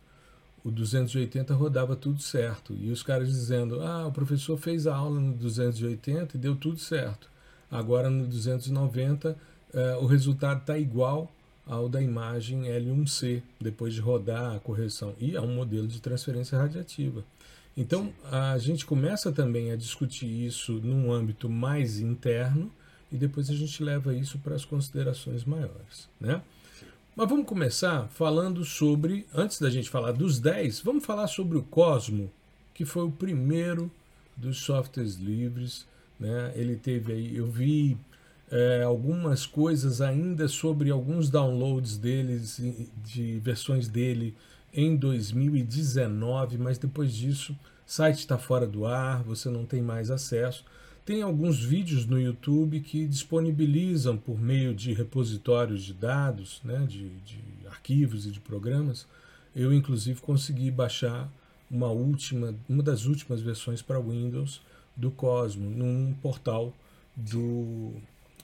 O 0.65 0.71
280 0.71 1.55
rodava 1.55 1.95
tudo 1.97 2.23
certo. 2.23 2.75
E 2.75 2.91
os 2.91 3.03
caras 3.03 3.29
dizendo: 3.29 3.83
ah, 3.83 4.07
o 4.07 4.13
professor 4.13 4.57
fez 4.57 4.87
a 4.87 4.95
aula 4.95 5.21
no 5.21 5.35
280 5.35 6.37
e 6.37 6.41
deu 6.41 6.55
tudo 6.55 6.79
certo. 6.79 7.29
Agora 7.71 8.09
no 8.09 8.27
290 8.27 9.37
eh, 9.75 9.97
o 9.97 10.07
resultado 10.07 10.61
está 10.61 10.79
igual 10.79 11.31
ao 11.67 11.89
da 11.89 12.03
imagem 12.03 12.63
L1C, 12.63 13.43
depois 13.61 13.95
de 13.95 14.01
rodar 14.01 14.57
a 14.57 14.61
correção. 14.61 15.15
E 15.19 15.37
é 15.37 15.41
um 15.41 15.55
modelo 15.55 15.87
de 15.87 16.01
transferência 16.01 16.59
radiativa. 16.59 17.25
Então, 17.77 18.13
a 18.31 18.59
gente 18.59 18.85
começa 18.85 19.33
também 19.33 19.71
a 19.71 19.77
discutir 19.77 20.27
isso 20.27 20.73
num 20.75 21.11
âmbito 21.11 21.49
mais 21.49 21.99
interno 21.99 22.71
e 23.11 23.17
depois 23.17 23.49
a 23.49 23.55
gente 23.55 23.83
leva 23.83 24.15
isso 24.15 24.39
para 24.39 24.55
as 24.55 24.65
considerações 24.65 25.45
maiores. 25.45 26.09
Né? 26.21 26.43
Mas 27.17 27.29
vamos 27.29 27.47
começar 27.47 28.09
falando 28.09 28.65
sobre, 28.65 29.27
antes 29.35 29.59
da 29.59 29.71
gente 29.71 29.89
falar 29.89 30.13
dos 30.13 30.39
10, 30.39 30.81
vamos 30.81 31.05
falar 31.05 31.29
sobre 31.29 31.57
o 31.57 31.63
Cosmo, 31.63 32.31
que 32.75 32.85
foi 32.85 33.05
o 33.05 33.11
primeiro 33.11 33.91
dos 34.37 34.59
softwares 34.59 35.17
livres. 35.17 35.87
Né? 36.19 36.53
Ele 36.55 36.77
teve 36.77 37.13
aí, 37.13 37.37
eu 37.37 37.47
vi 37.47 37.97
é, 38.53 38.83
algumas 38.83 39.47
coisas 39.47 40.03
ainda 40.03 40.47
sobre 40.47 40.91
alguns 40.91 41.31
downloads 41.31 41.97
deles, 41.97 42.61
de 43.03 43.39
versões 43.39 43.89
dele 43.89 44.37
em 44.75 44.95
2019, 44.95 46.59
mas 46.59 46.77
depois 46.77 47.15
disso 47.15 47.55
o 47.55 47.57
site 47.87 48.19
está 48.19 48.37
fora 48.37 48.67
do 48.67 48.85
ar, 48.85 49.23
você 49.23 49.49
não 49.49 49.65
tem 49.65 49.81
mais 49.81 50.11
acesso. 50.11 50.67
Tem 51.03 51.23
alguns 51.23 51.65
vídeos 51.65 52.05
no 52.05 52.21
YouTube 52.21 52.81
que 52.81 53.07
disponibilizam 53.07 54.19
por 54.19 54.39
meio 54.39 54.75
de 54.75 54.93
repositórios 54.93 55.83
de 55.83 55.95
dados, 55.95 56.61
né, 56.63 56.85
de, 56.87 57.09
de 57.21 57.41
arquivos 57.67 58.27
e 58.27 58.31
de 58.31 58.39
programas. 58.39 59.07
Eu 59.57 59.73
inclusive 59.73 60.21
consegui 60.21 60.71
baixar 60.71 61.33
uma 61.71 61.89
última, 61.89 62.55
uma 62.69 62.83
das 62.83 63.07
últimas 63.07 63.41
versões 63.41 63.81
para 63.81 63.99
Windows 63.99 64.61
do 64.95 65.11
Cosmo 65.11 65.71
num 65.71 66.15
portal 66.21 66.73
do 67.17 67.95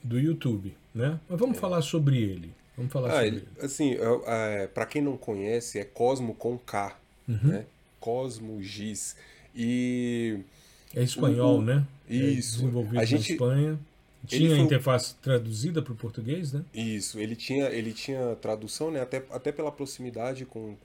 do 0.03 0.19
YouTube, 0.19 0.75
né? 0.95 1.19
Mas 1.29 1.39
vamos 1.39 1.57
é. 1.57 1.61
falar 1.61 1.83
sobre 1.83 2.19
ele. 2.19 2.53
Vamos 2.77 2.93
falar 2.93 3.09
ah, 3.09 3.13
sobre 3.13 3.27
ele. 3.27 3.49
Assim, 3.61 3.95
é, 3.95 4.63
é 4.63 4.67
para 4.67 4.87
quem 4.87 5.03
não 5.03 5.17
conhece, 5.17 5.79
é 5.79 5.85
Cosmo 5.85 6.35
com 6.35 6.57
K, 6.59 6.97
uhum. 7.29 7.39
né? 7.43 7.65
Cosmo 7.99 8.63
Giz. 8.63 9.17
E 9.55 10.39
é 10.95 11.03
espanhol, 11.03 11.59
o, 11.59 11.63
né? 11.63 11.85
É 12.09 12.15
isso. 12.15 12.59
É 12.59 12.61
desenvolvido 12.61 13.01
a 13.01 13.05
gente, 13.05 13.29
na 13.29 13.35
Espanha. 13.35 13.79
Tinha 14.27 14.51
foi... 14.51 14.59
interface 14.59 15.15
traduzida 15.17 15.81
para 15.81 15.93
o 15.93 15.97
português, 15.97 16.53
né? 16.53 16.65
Isso, 16.75 17.19
ele 17.19 17.37
tinha, 17.37 17.67
ele 17.67 17.93
tinha 17.93 18.37
tradução, 18.37 18.91
né? 18.91 19.01
Até, 19.01 19.23
até 19.31 19.53
pela 19.53 19.73
proximidade 19.73 20.45
com 20.45 20.77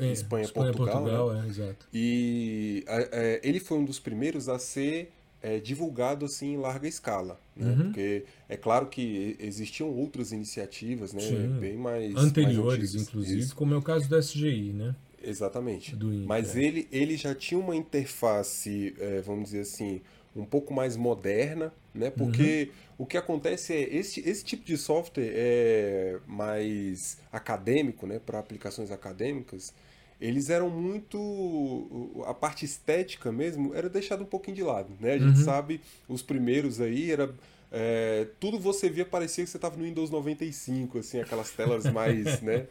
é, 0.00 0.12
Espanha, 0.12 0.44
Espanha, 0.44 0.72
Portugal. 0.72 1.02
Portugal 1.02 1.32
né? 1.32 1.44
é, 1.44 1.48
exato. 1.48 1.86
E 1.92 2.84
é, 2.86 3.40
ele 3.42 3.60
foi 3.60 3.78
um 3.78 3.84
dos 3.84 3.98
primeiros 3.98 4.48
a 4.48 4.58
ser 4.58 5.10
é, 5.42 5.58
divulgado 5.58 6.26
assim 6.26 6.54
em 6.54 6.56
larga 6.56 6.86
escala, 6.86 7.40
né? 7.56 7.70
Uhum. 7.70 7.76
Porque 7.84 8.24
é 8.48 8.56
claro 8.56 8.86
que 8.86 9.36
existiam 9.38 9.88
outras 9.88 10.32
iniciativas, 10.32 11.12
né? 11.12 11.20
Sim. 11.20 11.58
Bem 11.58 11.76
mais 11.76 12.14
anteriores, 12.16 12.94
mais 12.94 13.08
inclusive, 13.08 13.40
Isso. 13.40 13.56
como 13.56 13.74
é 13.74 13.76
o 13.76 13.82
caso 13.82 14.08
do 14.08 14.18
SGI, 14.18 14.72
né? 14.72 14.94
Exatamente. 15.22 15.96
Mas 16.26 16.56
é. 16.56 16.62
ele, 16.62 16.88
ele 16.90 17.16
já 17.16 17.34
tinha 17.34 17.60
uma 17.60 17.76
interface, 17.76 18.94
é, 18.98 19.20
vamos 19.20 19.44
dizer 19.46 19.60
assim, 19.60 20.00
um 20.34 20.44
pouco 20.44 20.72
mais 20.72 20.96
moderna, 20.96 21.72
né? 21.94 22.10
Porque 22.10 22.70
uhum. 22.70 23.04
o 23.04 23.06
que 23.06 23.16
acontece 23.16 23.72
é 23.72 23.94
esse, 23.94 24.20
esse 24.20 24.44
tipo 24.44 24.64
de 24.64 24.76
software 24.76 25.30
é 25.34 26.18
mais 26.26 27.18
acadêmico, 27.32 28.06
né? 28.06 28.18
Para 28.18 28.38
aplicações 28.38 28.90
acadêmicas 28.90 29.74
eles 30.20 30.50
eram 30.50 30.68
muito. 30.68 32.22
A 32.26 32.34
parte 32.34 32.64
estética 32.64 33.32
mesmo 33.32 33.74
era 33.74 33.88
deixada 33.88 34.22
um 34.22 34.26
pouquinho 34.26 34.56
de 34.56 34.62
lado. 34.62 34.92
Né? 35.00 35.14
A 35.14 35.18
gente 35.18 35.38
uhum. 35.38 35.44
sabe, 35.44 35.80
os 36.08 36.22
primeiros 36.22 36.80
aí 36.80 37.10
era. 37.10 37.34
É, 37.72 38.26
tudo 38.40 38.58
você 38.58 38.90
via 38.90 39.04
parecia 39.04 39.44
que 39.44 39.50
você 39.50 39.56
estava 39.56 39.76
no 39.76 39.84
Windows 39.84 40.10
95, 40.10 40.98
assim, 40.98 41.20
aquelas 41.20 41.52
telas 41.52 41.84
mais, 41.92 42.42
né? 42.42 42.66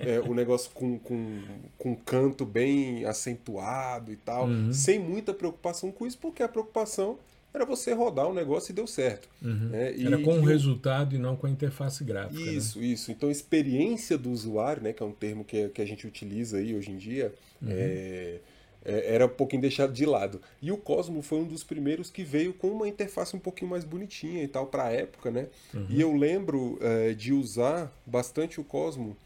É, 0.00 0.20
o 0.20 0.34
negócio 0.34 0.70
com, 0.74 0.98
com, 0.98 1.40
com 1.78 1.96
canto 1.96 2.44
bem 2.44 3.06
acentuado 3.06 4.12
e 4.12 4.16
tal, 4.16 4.46
uhum. 4.46 4.70
sem 4.70 4.98
muita 4.98 5.32
preocupação 5.32 5.90
com 5.90 6.06
isso, 6.06 6.18
porque 6.18 6.42
a 6.42 6.48
preocupação 6.48 7.18
era 7.54 7.64
você 7.64 7.92
rodar 7.92 8.28
um 8.28 8.34
negócio 8.34 8.72
e 8.72 8.74
deu 8.74 8.86
certo. 8.86 9.28
Uhum. 9.40 9.68
Né? 9.68 9.94
E, 9.96 10.06
era 10.06 10.18
com 10.18 10.38
o 10.38 10.44
resultado 10.44 11.14
e 11.14 11.18
não 11.18 11.36
com 11.36 11.46
a 11.46 11.50
interface 11.50 12.02
gráfica. 12.02 12.38
Né? 12.38 12.52
Isso, 12.52 12.80
né? 12.80 12.86
isso. 12.86 13.12
Então, 13.12 13.30
experiência 13.30 14.18
do 14.18 14.30
usuário, 14.30 14.82
né, 14.82 14.92
que 14.92 15.02
é 15.02 15.06
um 15.06 15.12
termo 15.12 15.44
que, 15.44 15.68
que 15.68 15.80
a 15.80 15.86
gente 15.86 16.06
utiliza 16.06 16.58
aí 16.58 16.74
hoje 16.74 16.90
em 16.90 16.96
dia, 16.96 17.32
uhum. 17.62 17.68
é, 17.70 18.38
é, 18.84 19.14
era 19.14 19.26
um 19.26 19.28
pouquinho 19.28 19.62
deixado 19.62 19.92
de 19.92 20.04
lado. 20.04 20.40
E 20.60 20.72
o 20.72 20.76
Cosmo 20.76 21.22
foi 21.22 21.38
um 21.38 21.44
dos 21.44 21.62
primeiros 21.62 22.10
que 22.10 22.24
veio 22.24 22.52
com 22.52 22.68
uma 22.68 22.88
interface 22.88 23.36
um 23.36 23.40
pouquinho 23.40 23.70
mais 23.70 23.84
bonitinha 23.84 24.42
e 24.42 24.48
tal, 24.48 24.66
para 24.66 24.84
a 24.84 24.90
época, 24.90 25.30
né? 25.30 25.46
Uhum. 25.72 25.86
E 25.88 26.00
eu 26.00 26.12
lembro 26.12 26.76
é, 26.80 27.14
de 27.14 27.32
usar 27.32 27.92
bastante 28.04 28.60
o 28.60 28.64
Cosmo 28.64 29.16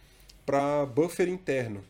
para 0.45 0.87
buffer 0.87 1.29
interno. 1.29 1.83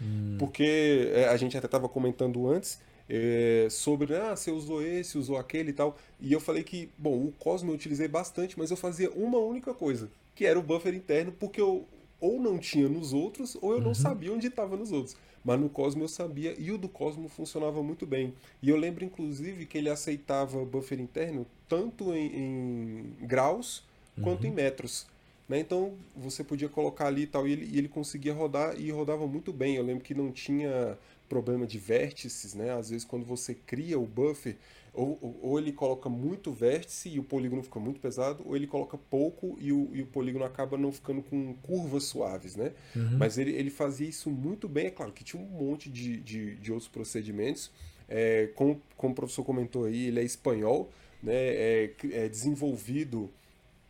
Hum. 0.00 0.36
Porque 0.38 1.10
é, 1.14 1.28
a 1.28 1.36
gente 1.36 1.56
até 1.56 1.66
estava 1.66 1.88
comentando 1.88 2.48
antes, 2.48 2.80
é, 3.08 3.68
sobre, 3.70 4.14
ah, 4.14 4.34
você 4.34 4.50
usou 4.50 4.82
esse, 4.82 5.18
usou 5.18 5.36
aquele 5.36 5.70
e 5.70 5.72
tal. 5.72 5.96
E 6.20 6.32
eu 6.32 6.40
falei 6.40 6.62
que, 6.62 6.90
bom, 6.96 7.24
o 7.24 7.32
Cosmo 7.38 7.70
eu 7.70 7.74
utilizei 7.74 8.08
bastante, 8.08 8.58
mas 8.58 8.70
eu 8.70 8.76
fazia 8.76 9.10
uma 9.10 9.38
única 9.38 9.74
coisa, 9.74 10.10
que 10.34 10.44
era 10.46 10.58
o 10.58 10.62
buffer 10.62 10.94
interno, 10.94 11.32
porque 11.32 11.60
eu, 11.60 11.86
ou 12.20 12.40
não 12.40 12.58
tinha 12.58 12.88
nos 12.88 13.12
outros, 13.12 13.56
ou 13.60 13.72
eu 13.72 13.80
não 13.80 13.88
uhum. 13.88 13.94
sabia 13.94 14.32
onde 14.32 14.46
estava 14.46 14.76
nos 14.76 14.92
outros. 14.92 15.16
Mas 15.44 15.60
no 15.60 15.68
Cosmo 15.68 16.04
eu 16.04 16.08
sabia, 16.08 16.54
e 16.58 16.70
o 16.72 16.78
do 16.78 16.88
Cosmo 16.88 17.28
funcionava 17.28 17.82
muito 17.82 18.06
bem. 18.06 18.32
E 18.62 18.70
eu 18.70 18.76
lembro, 18.76 19.04
inclusive, 19.04 19.66
que 19.66 19.76
ele 19.76 19.90
aceitava 19.90 20.64
buffer 20.64 20.98
interno 20.98 21.46
tanto 21.68 22.14
em, 22.14 22.34
em 22.34 23.26
graus 23.26 23.84
uhum. 24.16 24.24
quanto 24.24 24.46
em 24.46 24.50
metros. 24.50 25.06
Né? 25.46 25.60
Então 25.60 25.92
você 26.16 26.42
podia 26.42 26.68
colocar 26.68 27.08
ali 27.08 27.22
e 27.22 27.26
tal, 27.26 27.46
e 27.46 27.52
ele, 27.52 27.68
e 27.70 27.78
ele 27.78 27.88
conseguia 27.88 28.32
rodar 28.32 28.78
e 28.80 28.90
rodava 28.90 29.26
muito 29.26 29.52
bem. 29.52 29.76
Eu 29.76 29.84
lembro 29.84 30.02
que 30.02 30.14
não 30.14 30.32
tinha 30.32 30.98
problema 31.28 31.66
de 31.66 31.78
vértices, 31.78 32.54
né? 32.54 32.72
Às 32.72 32.90
vezes 32.90 33.04
quando 33.04 33.24
você 33.24 33.54
cria 33.54 33.98
o 33.98 34.06
buffer, 34.06 34.56
ou, 34.92 35.18
ou, 35.20 35.40
ou, 35.42 35.58
ele 35.58 35.72
coloca 35.72 36.08
muito 36.08 36.52
vértice 36.52 37.08
e 37.08 37.18
o 37.18 37.24
polígono 37.24 37.62
fica 37.62 37.80
muito 37.80 37.98
pesado, 37.98 38.44
ou 38.46 38.54
ele 38.54 38.66
coloca 38.66 38.96
pouco 38.96 39.56
e 39.60 39.72
o, 39.72 39.90
e 39.92 40.00
o 40.00 40.06
polígono 40.06 40.44
acaba 40.44 40.78
não 40.78 40.92
ficando 40.92 41.20
com 41.22 41.52
curvas 41.54 42.04
suaves, 42.04 42.54
né? 42.54 42.72
Uhum. 42.94 43.18
Mas 43.18 43.36
ele, 43.36 43.50
ele 43.50 43.70
fazia 43.70 44.08
isso 44.08 44.30
muito 44.30 44.68
bem, 44.68 44.86
é 44.86 44.90
claro 44.90 45.12
que 45.12 45.24
tinha 45.24 45.42
um 45.42 45.46
monte 45.46 45.90
de, 45.90 46.18
de, 46.18 46.54
de 46.54 46.72
outros 46.72 46.88
procedimentos. 46.88 47.72
É, 48.08 48.50
como, 48.54 48.80
como 48.96 49.12
o 49.12 49.16
professor 49.16 49.42
comentou 49.44 49.84
aí, 49.84 50.06
ele 50.06 50.20
é 50.20 50.22
espanhol, 50.22 50.90
né? 51.20 51.34
É, 51.34 51.94
é 52.12 52.28
desenvolvido, 52.28 53.28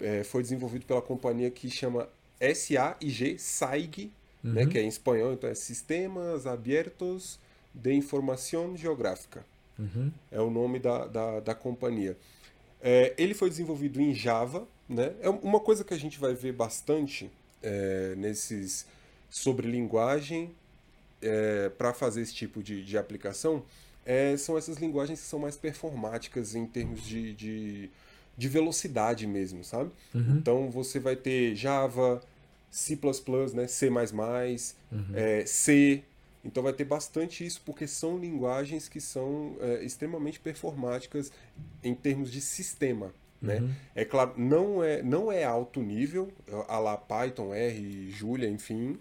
é, 0.01 0.25
foi 0.25 0.43
desenvolvido 0.43 0.87
pela 0.87 1.03
companhia 1.03 1.51
que 1.51 1.69
chama 1.69 2.09
SAIG, 2.41 3.39
SAIG? 3.39 4.11
Uhum. 4.45 4.53
né? 4.53 4.67
Que 4.67 4.79
é 4.79 4.83
em 4.83 4.89
espanhol, 4.89 5.33
então 5.33 5.49
é 5.49 5.55
Sistemas 5.55 6.47
Abertos 6.47 7.39
de 7.75 7.93
Informação 7.93 8.77
Geográfica. 8.77 9.45
Uhum. 9.79 10.11
É 10.31 10.41
o 10.41 10.51
nome 10.51 10.79
da, 10.79 11.07
da, 11.07 11.41
da 11.41 11.55
companhia. 11.55 12.17
É, 12.81 13.15
ele 13.19 13.35
foi 13.35 13.49
desenvolvido 13.49 14.01
em 14.01 14.15
Java. 14.15 14.67
Né? 14.89 15.15
É 15.21 15.31
uma 15.31 15.59
coisa 15.59 15.83
que 15.83 15.95
a 15.95 15.99
gente 15.99 16.19
vai 16.19 16.35
ver 16.35 16.53
bastante 16.53 17.31
é, 17.63 18.15
nesses 18.17 18.87
sobre 19.31 19.67
linguagem 19.67 20.53
é, 21.21 21.71
para 21.71 21.93
fazer 21.93 22.21
esse 22.21 22.35
tipo 22.35 22.63
de, 22.63 22.85
de 22.85 22.97
aplicação 22.97 23.65
é, 24.05 24.37
são 24.37 24.57
essas 24.59 24.77
linguagens 24.77 25.21
que 25.21 25.27
são 25.27 25.39
mais 25.39 25.57
performáticas 25.57 26.55
em 26.55 26.67
termos 26.67 27.03
de, 27.03 27.33
de, 27.35 27.91
de 28.37 28.49
velocidade 28.49 29.27
mesmo, 29.27 29.65
sabe? 29.65 29.91
Uhum. 30.15 30.37
Então 30.37 30.71
você 30.71 30.99
vai 30.99 31.17
ter 31.17 31.55
Java, 31.55 32.21
C++, 32.75 32.99
né? 33.55 33.69
C++, 33.69 33.89
uhum. 33.89 35.07
é, 35.15 35.47
C, 35.47 36.03
então 36.45 36.61
vai 36.61 36.73
ter 36.73 36.85
bastante 36.85 37.47
isso, 37.47 37.63
porque 37.65 37.87
são 37.87 38.19
linguagens 38.19 38.89
que 38.89 39.01
são 39.01 39.57
é, 39.61 39.85
extremamente 39.85 40.41
performáticas 40.41 41.31
em 41.85 41.95
termos 41.95 42.33
de 42.33 42.41
sistema. 42.41 43.15
Né? 43.41 43.61
Uhum. 43.61 43.71
É 43.95 44.05
claro, 44.05 44.35
não 44.37 44.83
é, 44.83 45.03
não 45.03 45.31
é 45.31 45.45
alto 45.45 45.81
nível, 45.81 46.33
a 46.67 46.79
lá 46.81 46.97
Python, 46.97 47.55
R, 47.55 48.11
Julia, 48.11 48.49
enfim. 48.49 48.99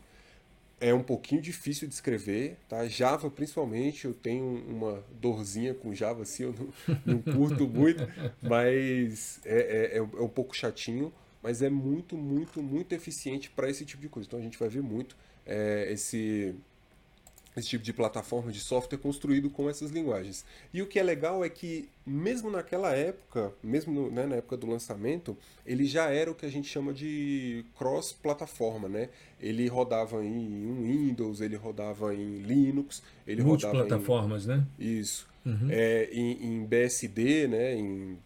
É 0.80 0.94
um 0.94 1.02
pouquinho 1.02 1.42
difícil 1.42 1.88
de 1.88 1.94
escrever, 1.96 2.58
tá? 2.68 2.86
Java, 2.88 3.32
principalmente, 3.32 4.06
eu 4.06 4.14
tenho 4.14 4.64
uma 4.68 5.04
dorzinha 5.20 5.74
com 5.74 5.96
Java, 5.96 6.24
assim, 6.24 6.44
eu 6.44 6.54
não, 6.54 7.00
não 7.06 7.22
curto 7.22 7.68
muito, 7.68 8.06
mas 8.44 9.40
é, 9.46 9.96
é, 9.96 9.98
é 9.98 10.02
um 10.02 10.28
pouco 10.28 10.54
chatinho, 10.54 11.12
mas 11.44 11.62
é 11.62 11.70
muito, 11.70 12.16
muito, 12.16 12.64
muito 12.64 12.94
eficiente 12.94 13.50
para 13.50 13.70
esse 13.70 13.86
tipo 13.86 14.02
de 14.02 14.08
coisa. 14.10 14.28
Então 14.28 14.40
a 14.40 14.42
gente 14.42 14.58
vai 14.58 14.70
ver 14.70 14.82
muito 14.82 15.16
é, 15.46 15.92
esse 15.92 16.56
esse 17.56 17.70
tipo 17.70 17.84
de 17.84 17.94
plataforma 17.94 18.52
de 18.52 18.60
software 18.60 18.98
construído 18.98 19.50
com 19.50 19.70
essas 19.70 19.92
linguagens. 19.92 20.46
E 20.74 20.82
o 20.82 20.88
que 20.88 20.98
é 20.98 21.04
legal 21.04 21.46
é 21.46 21.50
que, 21.50 21.88
mesmo 22.06 22.50
naquela 22.50 22.96
época, 22.96 23.52
mesmo 23.62 23.94
no, 23.94 24.12
né, 24.12 24.26
na 24.26 24.36
época 24.38 24.58
do 24.58 24.68
lançamento, 24.68 25.38
ele 25.66 25.86
já 25.86 26.10
era 26.10 26.32
o 26.32 26.36
que 26.36 26.46
a 26.46 26.50
gente 26.50 26.68
chama 26.68 26.94
de 26.94 27.64
cross-plataforma, 27.78 28.90
né? 28.90 29.10
Ele 29.40 29.68
rodava 29.68 30.24
em 30.24 30.84
Windows, 30.84 31.42
ele 31.42 31.56
rodava 31.56 32.14
em 32.16 32.40
Linux, 32.40 33.04
ele 33.28 33.42
rodava 33.42 33.86
plataformas, 33.86 34.46
né? 34.46 34.66
Isso. 34.80 35.28
Uhum. 35.46 35.68
É, 35.70 36.10
em, 36.12 36.46
em, 36.46 36.66
BSD, 36.66 37.48
né? 37.48 37.76
Em 37.76 38.18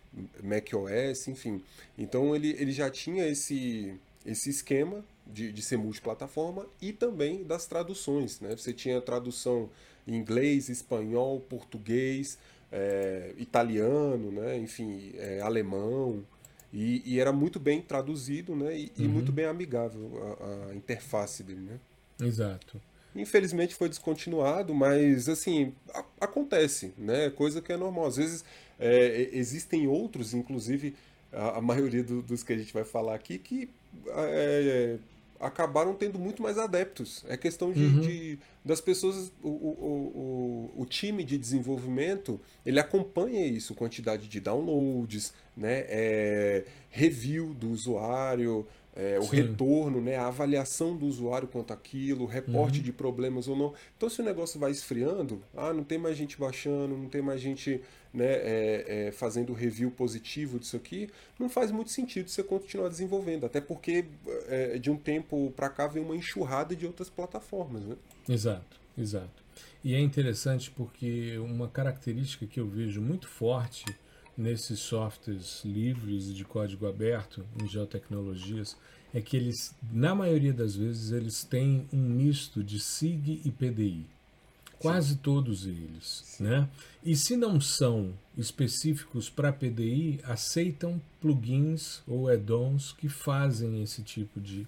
macOS, 0.43 1.27
enfim. 1.27 1.61
Então 1.97 2.35
ele, 2.35 2.55
ele 2.59 2.71
já 2.71 2.89
tinha 2.89 3.27
esse, 3.27 3.93
esse 4.25 4.49
esquema 4.49 5.03
de, 5.25 5.51
de 5.51 5.61
ser 5.61 5.77
multiplataforma 5.77 6.65
e 6.81 6.93
também 6.93 7.43
das 7.43 7.65
traduções. 7.65 8.39
Né? 8.39 8.55
Você 8.55 8.73
tinha 8.73 8.99
tradução 9.01 9.69
em 10.07 10.15
inglês, 10.15 10.69
espanhol, 10.69 11.39
português, 11.41 12.37
é, 12.71 13.33
italiano, 13.37 14.31
né? 14.31 14.57
enfim, 14.57 15.13
é, 15.15 15.41
alemão. 15.41 16.23
E, 16.73 17.01
e, 17.05 17.19
era 17.19 17.31
muito 17.31 17.59
bem 17.59 17.81
traduzido 17.81 18.55
né? 18.55 18.77
e, 18.77 18.83
uhum. 18.83 19.05
e 19.05 19.07
muito 19.07 19.31
bem 19.31 19.45
amigável 19.45 20.37
a, 20.39 20.71
a, 20.71 20.75
interface 20.75 21.43
dele. 21.43 21.61
Né? 21.61 21.79
Exato. 22.27 22.79
Infelizmente 23.15 23.73
foi 23.73 23.89
descontinuado, 23.89 24.73
mas 24.73 25.29
assim, 25.29 25.73
a, 25.93 26.03
acontece, 26.21 26.93
né? 26.97 27.29
Coisa 27.31 27.61
que 27.61 27.71
é 27.71 27.77
normal. 27.77 28.05
Às 28.05 28.17
vezes 28.17 28.45
é, 28.79 29.29
existem 29.33 29.87
outros, 29.87 30.33
inclusive 30.33 30.95
a, 31.31 31.57
a 31.57 31.61
maioria 31.61 32.03
do, 32.03 32.21
dos 32.21 32.43
que 32.43 32.53
a 32.53 32.57
gente 32.57 32.73
vai 32.73 32.83
falar 32.83 33.15
aqui, 33.15 33.37
que 33.37 33.69
é, 34.07 34.97
acabaram 35.39 35.93
tendo 35.93 36.17
muito 36.19 36.41
mais 36.41 36.57
adeptos. 36.57 37.23
É 37.27 37.37
questão 37.37 37.71
de, 37.71 37.83
uhum. 37.83 37.99
de 38.01 38.39
das 38.63 38.81
pessoas, 38.81 39.31
o, 39.41 39.49
o, 39.49 40.71
o, 40.75 40.81
o, 40.81 40.85
time 40.85 41.23
de 41.23 41.37
desenvolvimento, 41.37 42.39
ele 42.65 42.79
acompanha 42.79 43.45
isso, 43.45 43.73
quantidade 43.73 44.27
de 44.27 44.41
downloads, 44.41 45.33
né, 45.55 45.85
é, 45.87 46.65
review 46.89 47.53
do 47.53 47.69
usuário, 47.69 48.67
é, 48.93 49.17
o 49.19 49.23
Sim. 49.23 49.37
retorno, 49.37 50.01
né, 50.01 50.17
a 50.17 50.27
avaliação 50.27 50.97
do 50.97 51.05
usuário 51.05 51.47
quanto 51.47 51.71
aquilo, 51.71 52.25
reporte 52.25 52.79
uhum. 52.79 52.83
de 52.83 52.91
problemas 52.91 53.47
ou 53.47 53.55
não. 53.55 53.73
Então, 53.95 54.09
se 54.09 54.21
o 54.21 54.25
negócio 54.25 54.59
vai 54.59 54.71
esfriando, 54.71 55.41
ah, 55.55 55.71
não 55.71 55.83
tem 55.83 55.97
mais 55.97 56.17
gente 56.17 56.37
baixando, 56.37 56.97
não 56.97 57.07
tem 57.07 57.21
mais 57.21 57.39
gente 57.39 57.79
né, 58.13 58.25
é, 58.25 59.07
é, 59.07 59.11
fazendo 59.11 59.53
review 59.53 59.91
positivo 59.91 60.59
disso 60.59 60.75
aqui, 60.75 61.09
não 61.39 61.49
faz 61.49 61.71
muito 61.71 61.91
sentido 61.91 62.29
você 62.29 62.43
continuar 62.43 62.89
desenvolvendo, 62.89 63.45
até 63.45 63.61
porque 63.61 64.05
é, 64.47 64.77
de 64.77 64.89
um 64.89 64.97
tempo 64.97 65.51
para 65.55 65.69
cá 65.69 65.87
vem 65.87 66.03
uma 66.03 66.15
enxurrada 66.15 66.75
de 66.75 66.85
outras 66.85 67.09
plataformas. 67.09 67.83
Né? 67.83 67.95
Exato, 68.27 68.79
exato. 68.97 69.43
E 69.83 69.95
é 69.95 69.99
interessante 69.99 70.71
porque 70.71 71.37
uma 71.37 71.67
característica 71.67 72.45
que 72.45 72.59
eu 72.59 72.67
vejo 72.67 73.01
muito 73.01 73.27
forte 73.27 73.85
nesses 74.37 74.79
softwares 74.79 75.63
livres 75.65 76.33
de 76.33 76.45
código 76.45 76.85
aberto 76.87 77.45
em 77.61 77.67
geotecnologias 77.67 78.77
é 79.13 79.21
que 79.21 79.35
eles, 79.35 79.75
na 79.91 80.13
maioria 80.13 80.53
das 80.53 80.75
vezes, 80.75 81.11
eles 81.11 81.43
têm 81.43 81.87
um 81.91 81.97
misto 81.97 82.63
de 82.63 82.79
SIG 82.79 83.41
e 83.43 83.51
PDI. 83.51 84.05
Quase 84.79 85.13
Sim. 85.13 85.19
todos 85.23 85.65
eles, 85.65 86.23
Sim. 86.25 86.43
né? 86.43 86.69
E 87.03 87.15
se 87.15 87.35
não 87.35 87.59
são 87.59 88.13
específicos 88.37 89.29
para 89.29 89.51
PDI, 89.51 90.19
aceitam 90.23 91.01
plugins 91.19 92.01
ou 92.07 92.29
add-ons 92.29 92.93
que 92.93 93.09
fazem 93.09 93.81
esse 93.81 94.03
tipo 94.03 94.39
de, 94.39 94.67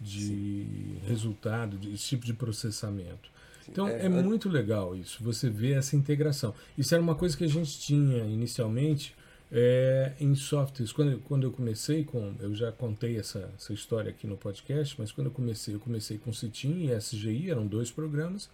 de 0.00 0.98
resultado, 1.06 1.76
de, 1.76 1.92
esse 1.92 2.04
tipo 2.04 2.24
de 2.24 2.34
processamento. 2.34 3.30
Então 3.70 3.86
é, 3.86 4.06
é 4.06 4.08
muito 4.08 4.48
legal 4.48 4.96
isso, 4.96 5.22
você 5.22 5.50
vê 5.50 5.72
essa 5.72 5.94
integração. 5.96 6.54
Isso 6.76 6.94
era 6.94 7.02
uma 7.02 7.14
coisa 7.14 7.36
que 7.36 7.44
a 7.44 7.48
gente 7.48 7.78
tinha 7.78 8.24
inicialmente 8.24 9.14
é, 9.50 10.12
em 10.20 10.34
softwares. 10.34 10.92
Quando, 10.92 11.18
quando 11.20 11.44
eu 11.44 11.50
comecei 11.50 12.04
com, 12.04 12.34
eu 12.40 12.54
já 12.54 12.70
contei 12.72 13.18
essa, 13.18 13.50
essa 13.56 13.72
história 13.72 14.10
aqui 14.10 14.26
no 14.26 14.36
podcast, 14.36 14.94
mas 14.98 15.12
quando 15.12 15.28
eu 15.28 15.32
comecei, 15.32 15.74
eu 15.74 15.80
comecei 15.80 16.18
com 16.18 16.32
Citim 16.32 16.86
e 16.86 16.96
SGI, 16.96 17.50
eram 17.50 17.66
dois 17.66 17.90
programas, 17.90 18.48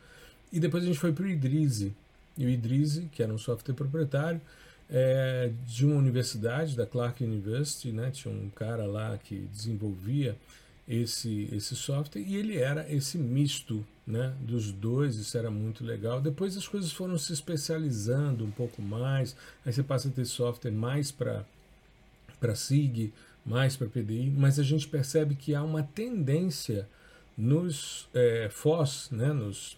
e 0.54 0.60
depois 0.60 0.84
a 0.84 0.86
gente 0.86 0.98
foi 0.98 1.12
para 1.12 1.24
o 1.24 1.28
Idrize. 1.28 1.92
E 2.38 2.46
o 2.46 2.48
Idrize, 2.48 3.08
que 3.12 3.22
era 3.22 3.32
um 3.32 3.38
software 3.38 3.74
proprietário, 3.74 4.40
é, 4.88 5.50
de 5.66 5.84
uma 5.84 5.96
universidade, 5.96 6.76
da 6.76 6.86
Clark 6.86 7.22
University, 7.24 7.90
né? 7.90 8.10
tinha 8.10 8.32
um 8.32 8.48
cara 8.50 8.86
lá 8.86 9.18
que 9.18 9.48
desenvolvia 9.52 10.36
esse, 10.88 11.48
esse 11.52 11.74
software 11.74 12.22
e 12.22 12.36
ele 12.36 12.58
era 12.58 12.90
esse 12.92 13.16
misto 13.18 13.84
né, 14.06 14.34
dos 14.40 14.70
dois, 14.70 15.16
isso 15.16 15.36
era 15.36 15.50
muito 15.50 15.84
legal. 15.84 16.20
Depois 16.20 16.56
as 16.56 16.68
coisas 16.68 16.92
foram 16.92 17.18
se 17.18 17.32
especializando 17.32 18.44
um 18.44 18.50
pouco 18.50 18.82
mais, 18.82 19.34
aí 19.64 19.72
você 19.72 19.82
passa 19.82 20.08
a 20.08 20.10
ter 20.12 20.24
software 20.26 20.70
mais 20.70 21.10
para 21.10 21.44
SIG, 22.54 23.12
mais 23.44 23.76
para 23.76 23.88
PDI, 23.88 24.30
mas 24.30 24.58
a 24.58 24.62
gente 24.62 24.86
percebe 24.86 25.34
que 25.34 25.54
há 25.54 25.62
uma 25.62 25.82
tendência 25.82 26.86
nos 27.36 28.08
é, 28.14 28.48
FOSS, 28.50 29.10
né, 29.10 29.32
nos 29.32 29.76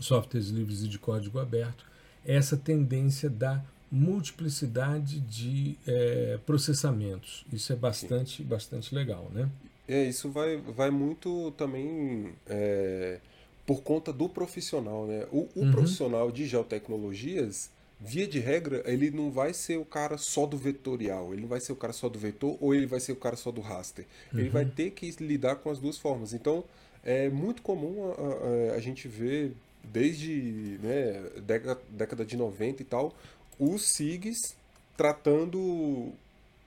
softwares 0.00 0.48
livres 0.48 0.82
e 0.82 0.88
de 0.88 0.98
código 0.98 1.38
aberto, 1.38 1.84
essa 2.24 2.56
tendência 2.56 3.30
da 3.30 3.62
multiplicidade 3.90 5.20
de 5.20 5.76
é, 5.86 6.38
processamentos. 6.44 7.44
Isso 7.52 7.72
é 7.72 7.76
bastante, 7.76 8.42
bastante 8.42 8.94
legal, 8.94 9.30
né? 9.32 9.48
É, 9.88 10.04
isso 10.04 10.28
vai, 10.30 10.56
vai 10.56 10.90
muito 10.90 11.52
também 11.52 12.32
é, 12.48 13.20
por 13.64 13.82
conta 13.82 14.12
do 14.12 14.28
profissional, 14.28 15.06
né? 15.06 15.26
O, 15.30 15.48
o 15.54 15.62
uhum. 15.62 15.70
profissional 15.70 16.32
de 16.32 16.46
geotecnologias, 16.46 17.70
via 18.00 18.26
de 18.26 18.40
regra, 18.40 18.82
ele 18.84 19.10
não 19.10 19.30
vai 19.30 19.54
ser 19.54 19.78
o 19.78 19.84
cara 19.84 20.18
só 20.18 20.46
do 20.46 20.58
vetorial, 20.58 21.32
ele 21.32 21.42
não 21.42 21.48
vai 21.48 21.60
ser 21.60 21.72
o 21.72 21.76
cara 21.76 21.92
só 21.92 22.08
do 22.08 22.18
vetor 22.18 22.56
ou 22.60 22.74
ele 22.74 22.86
vai 22.86 22.98
ser 22.98 23.12
o 23.12 23.16
cara 23.16 23.36
só 23.36 23.52
do 23.52 23.60
raster. 23.60 24.04
Uhum. 24.32 24.40
Ele 24.40 24.48
vai 24.48 24.64
ter 24.64 24.90
que 24.90 25.08
lidar 25.20 25.56
com 25.56 25.70
as 25.70 25.78
duas 25.78 25.96
formas. 25.96 26.32
Então, 26.32 26.64
é 27.04 27.28
muito 27.28 27.62
comum 27.62 28.10
a, 28.10 28.72
a, 28.72 28.76
a 28.76 28.80
gente 28.80 29.06
ver 29.06 29.54
desde 29.92 30.78
né, 30.82 31.22
década, 31.42 31.80
década 31.90 32.24
de 32.24 32.36
90 32.36 32.82
e 32.82 32.84
tal, 32.84 33.14
os 33.58 33.82
SIGs 33.82 34.56
tratando 34.96 36.12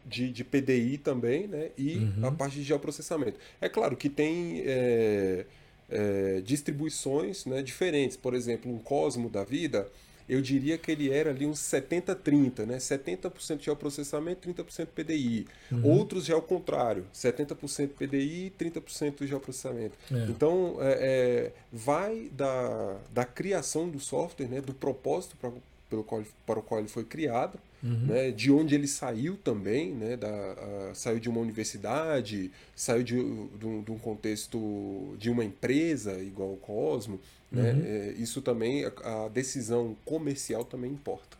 de, 0.05 0.31
de 0.31 0.43
PDI 0.43 0.97
também, 0.97 1.47
né? 1.47 1.69
E 1.77 1.97
uhum. 1.97 2.27
a 2.27 2.31
parte 2.31 2.55
de 2.55 2.63
geoprocessamento. 2.63 3.39
É 3.61 3.69
claro 3.69 3.95
que 3.95 4.09
tem 4.09 4.63
é, 4.65 5.45
é, 5.89 6.41
distribuições 6.41 7.45
né, 7.45 7.61
diferentes. 7.61 8.17
Por 8.17 8.33
exemplo, 8.33 8.71
um 8.71 8.79
Cosmo 8.79 9.29
da 9.29 9.43
vida, 9.43 9.87
eu 10.29 10.41
diria 10.41 10.77
que 10.77 10.91
ele 10.91 11.11
era 11.11 11.31
ali 11.31 11.45
uns 11.45 11.59
70-30, 11.59 12.65
né? 12.65 12.77
70% 12.77 13.61
geoprocessamento, 13.61 14.47
30% 14.47 14.87
PDI. 14.87 15.47
Uhum. 15.71 15.85
Outros 15.85 16.25
já 16.25 16.35
é 16.35 16.37
o 16.37 16.41
contrário, 16.41 17.05
70% 17.13 17.89
PDI, 17.89 18.53
30% 18.57 19.25
geoprocessamento. 19.25 19.97
É. 20.11 20.25
Então, 20.29 20.77
é, 20.79 20.91
é, 20.91 21.51
vai 21.73 22.29
da, 22.31 22.97
da 23.11 23.25
criação 23.25 23.89
do 23.89 23.99
software, 23.99 24.47
né? 24.47 24.61
do 24.61 24.73
propósito 24.73 25.35
para 25.37 25.51
pelo 25.89 26.03
qual, 26.03 26.23
para 26.45 26.59
o 26.59 26.61
qual 26.61 26.79
ele 26.79 26.89
foi 26.89 27.03
criado, 27.03 27.59
uhum. 27.83 28.05
né, 28.05 28.31
de 28.31 28.51
onde 28.51 28.75
ele 28.75 28.87
saiu 28.87 29.37
também, 29.37 29.91
né, 29.93 30.15
da, 30.15 30.29
a, 30.29 30.93
saiu 30.93 31.19
de 31.19 31.29
uma 31.29 31.39
universidade, 31.39 32.51
saiu 32.75 33.03
de, 33.03 33.15
de, 33.15 33.81
de, 33.81 33.91
um 33.91 33.97
contexto 33.97 35.15
de 35.17 35.29
uma 35.29 35.43
empresa 35.43 36.19
igual 36.19 36.53
o 36.53 36.57
Cosmo, 36.57 37.19
né, 37.51 37.73
uhum. 37.73 37.81
é, 37.83 38.11
isso 38.13 38.41
também, 38.41 38.85
a, 38.85 39.25
a 39.25 39.27
decisão 39.29 39.95
comercial 40.05 40.63
também 40.63 40.91
importa. 40.91 41.37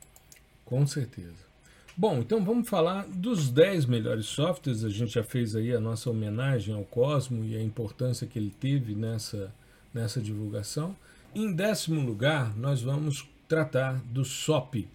Com 0.65 0.85
certeza. 0.85 1.49
Bom, 1.95 2.19
então 2.19 2.43
vamos 2.45 2.69
falar 2.69 3.05
dos 3.09 3.49
10 3.49 3.85
melhores 3.85 4.27
softwares. 4.27 4.85
A 4.85 4.89
gente 4.89 5.13
já 5.13 5.23
fez 5.23 5.53
aí 5.53 5.73
a 5.73 5.81
nossa 5.81 6.09
homenagem 6.09 6.73
ao 6.73 6.85
Cosmo 6.85 7.43
e 7.43 7.57
a 7.57 7.61
importância 7.61 8.25
que 8.25 8.39
ele 8.39 8.53
teve 8.57 8.95
nessa, 8.95 9.53
nessa 9.93 10.21
divulgação. 10.21 10.95
Em 11.35 11.51
décimo 11.51 11.99
lugar, 11.99 12.55
nós 12.55 12.81
vamos 12.81 13.27
tratar 13.49 13.99
do 14.05 14.23
SOP. 14.23 14.87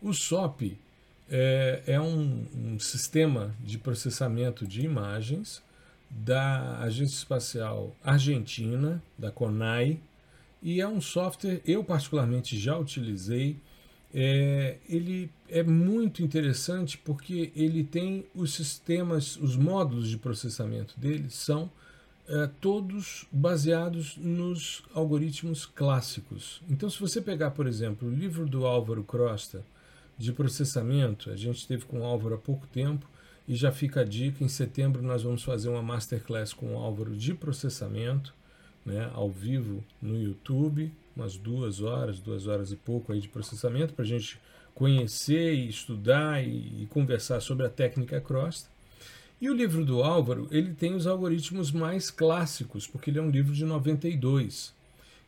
O 0.00 0.12
SOP 0.12 0.76
é, 1.28 1.82
é 1.86 2.00
um, 2.00 2.46
um, 2.54 2.78
sistema 2.78 3.52
de 3.64 3.78
processamento 3.78 4.66
de 4.66 4.82
imagens 4.82 5.62
da 6.08 6.78
Agência 6.78 7.16
Espacial 7.16 7.96
Argentina, 8.04 9.02
da 9.18 9.30
CONAI, 9.32 9.98
e 10.62 10.80
é 10.80 10.86
um 10.86 11.00
software, 11.00 11.60
eu 11.66 11.82
particularmente 11.82 12.58
já 12.58 12.76
utilizei. 12.78 13.56
É, 14.14 14.76
ele 14.88 15.30
é 15.48 15.62
muito 15.62 16.22
interessante 16.22 16.96
porque 16.98 17.50
ele 17.56 17.82
tem 17.82 18.24
os 18.34 18.54
sistemas, 18.54 19.36
os 19.36 19.56
módulos 19.56 20.08
de 20.08 20.16
processamento 20.16 20.98
dele 20.98 21.28
são 21.28 21.70
é, 22.28 22.48
todos 22.60 23.26
baseados 23.30 24.16
nos 24.16 24.82
algoritmos 24.92 25.64
clássicos. 25.64 26.60
Então, 26.68 26.90
se 26.90 26.98
você 26.98 27.20
pegar, 27.20 27.52
por 27.52 27.66
exemplo, 27.66 28.08
o 28.08 28.10
livro 28.10 28.46
do 28.46 28.66
Álvaro 28.66 29.04
Crosta 29.04 29.64
de 30.18 30.32
processamento, 30.32 31.30
a 31.30 31.36
gente 31.36 31.66
teve 31.66 31.84
com 31.84 32.00
o 32.00 32.04
Álvaro 32.04 32.34
há 32.34 32.38
pouco 32.38 32.66
tempo 32.66 33.08
e 33.46 33.54
já 33.54 33.70
fica 33.70 34.00
a 34.00 34.04
dica: 34.04 34.42
em 34.42 34.48
setembro 34.48 35.02
nós 35.02 35.22
vamos 35.22 35.42
fazer 35.42 35.68
uma 35.68 35.82
masterclass 35.82 36.52
com 36.52 36.74
o 36.74 36.78
Álvaro 36.78 37.14
de 37.16 37.34
processamento, 37.34 38.34
né, 38.84 39.10
ao 39.14 39.30
vivo 39.30 39.84
no 40.00 40.20
YouTube, 40.20 40.92
umas 41.14 41.36
duas 41.36 41.80
horas, 41.80 42.20
duas 42.20 42.46
horas 42.46 42.72
e 42.72 42.76
pouco 42.76 43.12
aí 43.12 43.20
de 43.20 43.28
processamento, 43.28 43.94
para 43.94 44.04
a 44.04 44.08
gente 44.08 44.40
conhecer 44.74 45.54
e 45.54 45.68
estudar 45.68 46.42
e, 46.42 46.82
e 46.82 46.86
conversar 46.86 47.40
sobre 47.40 47.66
a 47.66 47.70
técnica 47.70 48.20
Crosta. 48.20 48.68
E 49.40 49.50
o 49.50 49.54
livro 49.54 49.84
do 49.84 50.02
Álvaro, 50.02 50.48
ele 50.50 50.72
tem 50.72 50.94
os 50.94 51.06
algoritmos 51.06 51.70
mais 51.70 52.10
clássicos, 52.10 52.86
porque 52.86 53.10
ele 53.10 53.18
é 53.18 53.22
um 53.22 53.30
livro 53.30 53.52
de 53.52 53.64
92. 53.64 54.74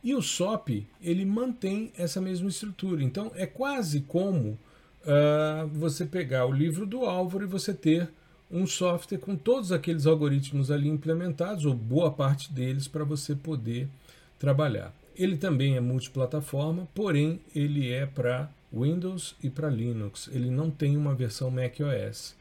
E 0.03 0.14
o 0.14 0.23
SOP, 0.23 0.87
ele 1.03 1.27
mantém 1.27 1.92
essa 1.97 2.21
mesma 2.21 2.49
estrutura. 2.49 3.03
Então, 3.03 3.31
é 3.35 3.44
quase 3.47 4.01
como 4.03 4.59
uh, 5.03 5.68
você 5.73 6.07
pegar 6.07 6.47
o 6.47 6.53
livro 6.53 6.87
do 6.87 7.05
Álvaro 7.05 7.44
e 7.44 7.49
você 7.49 7.75
ter 7.75 8.09
um 8.51 8.66
software 8.66 9.18
com 9.18 9.37
todos 9.37 9.73
aqueles 9.73 10.07
algoritmos 10.07 10.71
ali 10.71 10.88
implementados, 10.88 11.66
ou 11.66 11.75
boa 11.75 12.11
parte 12.11 12.51
deles, 12.51 12.88
para 12.88 13.05
você 13.05 13.35
poder 13.35 13.88
trabalhar. 14.38 14.94
Ele 15.14 15.37
também 15.37 15.77
é 15.77 15.81
multiplataforma, 15.81 16.88
porém 16.94 17.40
ele 17.55 17.90
é 17.90 18.07
para 18.07 18.49
Windows 18.73 19.35
e 19.42 19.51
para 19.51 19.68
Linux. 19.68 20.31
Ele 20.33 20.49
não 20.49 20.71
tem 20.71 20.97
uma 20.97 21.14
versão 21.14 21.51
macOS. 21.51 22.38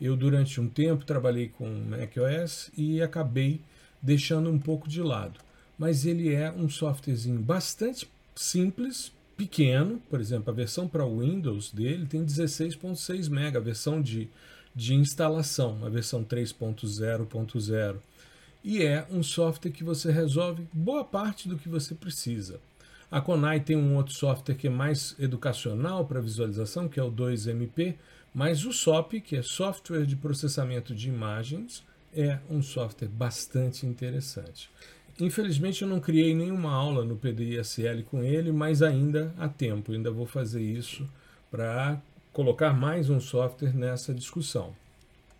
Eu, 0.00 0.16
durante 0.16 0.60
um 0.60 0.68
tempo, 0.68 1.04
trabalhei 1.04 1.48
com 1.48 1.68
macOS 1.68 2.70
e 2.76 3.02
acabei 3.02 3.60
deixando 4.00 4.50
um 4.50 4.58
pouco 4.58 4.88
de 4.88 5.02
lado. 5.02 5.38
Mas 5.78 6.06
ele 6.06 6.32
é 6.32 6.50
um 6.50 6.68
softwarezinho 6.68 7.40
bastante 7.40 8.08
simples, 8.34 9.12
pequeno. 9.36 10.00
Por 10.08 10.20
exemplo, 10.20 10.50
a 10.50 10.54
versão 10.54 10.88
para 10.88 11.04
Windows 11.04 11.70
dele 11.70 12.06
tem 12.06 12.24
16.6 12.24 13.28
MB, 13.28 13.56
a 13.56 13.60
versão 13.60 14.00
de, 14.00 14.28
de 14.74 14.94
instalação, 14.94 15.84
a 15.84 15.88
versão 15.88 16.24
3.0.0. 16.24 17.96
E 18.62 18.82
é 18.82 19.06
um 19.10 19.22
software 19.22 19.70
que 19.70 19.82
você 19.84 20.12
resolve 20.12 20.66
boa 20.72 21.04
parte 21.04 21.48
do 21.48 21.56
que 21.56 21.68
você 21.68 21.94
precisa. 21.94 22.60
A 23.10 23.20
Konai 23.20 23.58
tem 23.58 23.76
um 23.76 23.96
outro 23.96 24.14
software 24.14 24.54
que 24.54 24.68
é 24.68 24.70
mais 24.70 25.16
educacional 25.18 26.04
para 26.04 26.20
visualização, 26.20 26.88
que 26.88 27.00
é 27.00 27.02
o 27.02 27.10
2MP, 27.10 27.96
mas 28.34 28.64
o 28.64 28.72
SOP, 28.72 29.20
que 29.20 29.36
é 29.36 29.42
Software 29.42 30.06
de 30.06 30.16
Processamento 30.16 30.94
de 30.94 31.08
Imagens, 31.08 31.84
é 32.14 32.38
um 32.48 32.62
software 32.62 33.08
bastante 33.08 33.86
interessante. 33.86 34.70
Infelizmente 35.18 35.82
eu 35.82 35.88
não 35.88 36.00
criei 36.00 36.34
nenhuma 36.34 36.72
aula 36.72 37.04
no 37.04 37.16
PDISL 37.16 38.02
com 38.10 38.22
ele, 38.22 38.52
mas 38.52 38.82
ainda 38.82 39.34
há 39.38 39.48
tempo, 39.48 39.92
ainda 39.92 40.10
vou 40.10 40.26
fazer 40.26 40.62
isso 40.62 41.08
para 41.50 42.00
colocar 42.32 42.72
mais 42.72 43.10
um 43.10 43.20
software 43.20 43.74
nessa 43.74 44.14
discussão. 44.14 44.74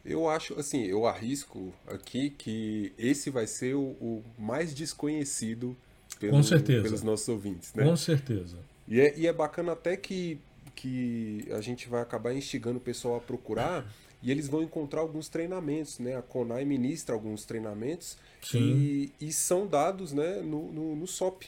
Eu 0.04 0.28
acho, 0.28 0.58
assim, 0.58 0.84
eu 0.84 1.06
arrisco 1.06 1.72
aqui 1.86 2.30
que 2.30 2.92
esse 2.98 3.30
vai 3.30 3.46
ser 3.46 3.74
o, 3.74 3.96
o 4.00 4.24
mais 4.38 4.74
desconhecido 4.74 5.76
pelo, 6.18 6.32
Com 6.32 6.42
certeza. 6.42 6.82
pelos 6.82 7.02
nossos 7.02 7.28
ouvintes, 7.28 7.72
né? 7.74 7.84
Com 7.84 7.96
certeza. 7.96 8.56
E 8.88 9.00
é, 9.00 9.18
e 9.18 9.26
é 9.26 9.32
bacana 9.32 9.72
até 9.72 9.96
que 9.96 10.38
que 10.80 11.46
a 11.50 11.60
gente 11.60 11.88
vai 11.88 12.00
acabar 12.00 12.32
instigando 12.32 12.78
o 12.78 12.80
pessoal 12.80 13.16
a 13.16 13.20
procurar 13.20 13.84
e 14.22 14.30
eles 14.30 14.48
vão 14.48 14.62
encontrar 14.62 15.02
alguns 15.02 15.28
treinamentos, 15.28 15.98
né? 15.98 16.16
A 16.16 16.22
Conai 16.22 16.64
ministra 16.64 17.14
alguns 17.14 17.44
treinamentos 17.44 18.16
e, 18.54 19.12
e, 19.20 19.30
são 19.30 19.66
dados 19.66 20.12
né, 20.12 20.40
no, 20.40 20.72
no, 20.72 20.96
no 20.96 21.06
SOP. 21.06 21.44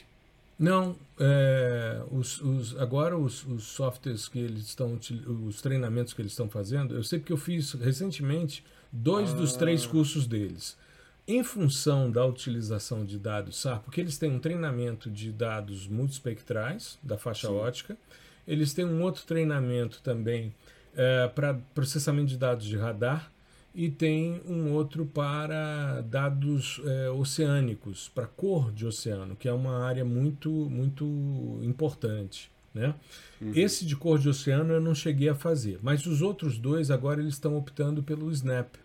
Não, 0.57 0.95
é, 1.19 2.03
os, 2.11 2.39
os, 2.41 2.77
agora 2.79 3.17
os, 3.17 3.43
os, 3.45 3.63
softwares 3.63 4.27
que 4.27 4.37
eles 4.37 4.65
estão, 4.65 4.99
os 5.47 5.61
treinamentos 5.61 6.13
que 6.13 6.21
eles 6.21 6.31
estão 6.31 6.47
fazendo, 6.47 6.95
eu 6.95 7.03
sei 7.03 7.19
que 7.19 7.33
eu 7.33 7.37
fiz 7.37 7.73
recentemente 7.73 8.63
dois 8.91 9.31
ah. 9.31 9.35
dos 9.35 9.55
três 9.55 9.85
cursos 9.85 10.27
deles. 10.27 10.77
Em 11.27 11.43
função 11.43 12.11
da 12.11 12.23
utilização 12.23 13.03
de 13.03 13.17
dados 13.17 13.61
SAR, 13.61 13.79
porque 13.79 13.99
eles 13.99 14.17
têm 14.17 14.29
um 14.29 14.39
treinamento 14.39 15.09
de 15.09 15.31
dados 15.31 15.87
multispectrais 15.87 16.99
da 17.01 17.17
faixa 17.17 17.47
Sim. 17.47 17.53
ótica, 17.53 17.97
eles 18.47 18.73
têm 18.73 18.85
um 18.85 19.01
outro 19.01 19.23
treinamento 19.25 20.01
também 20.01 20.53
é, 20.95 21.27
para 21.27 21.55
processamento 21.73 22.27
de 22.27 22.37
dados 22.37 22.65
de 22.65 22.77
radar 22.77 23.31
e 23.73 23.89
tem 23.89 24.41
um 24.47 24.71
outro 24.71 25.05
para 25.05 26.01
dados 26.01 26.79
é, 26.85 27.09
oceânicos, 27.09 28.09
para 28.09 28.27
cor 28.27 28.71
de 28.71 28.85
oceano, 28.85 29.35
que 29.35 29.47
é 29.47 29.53
uma 29.53 29.83
área 29.83 30.05
muito, 30.05 30.49
muito 30.49 31.59
importante. 31.63 32.51
Né? 32.73 32.93
Uhum. 33.41 33.51
Esse 33.55 33.85
de 33.85 33.95
cor 33.95 34.19
de 34.19 34.29
oceano 34.29 34.73
eu 34.73 34.81
não 34.81 34.93
cheguei 34.93 35.29
a 35.29 35.35
fazer, 35.35 35.79
mas 35.81 36.05
os 36.05 36.21
outros 36.21 36.57
dois 36.57 36.91
agora 36.91 37.21
eles 37.21 37.33
estão 37.33 37.57
optando 37.57 38.03
pelo 38.03 38.31
Snap. 38.31 38.75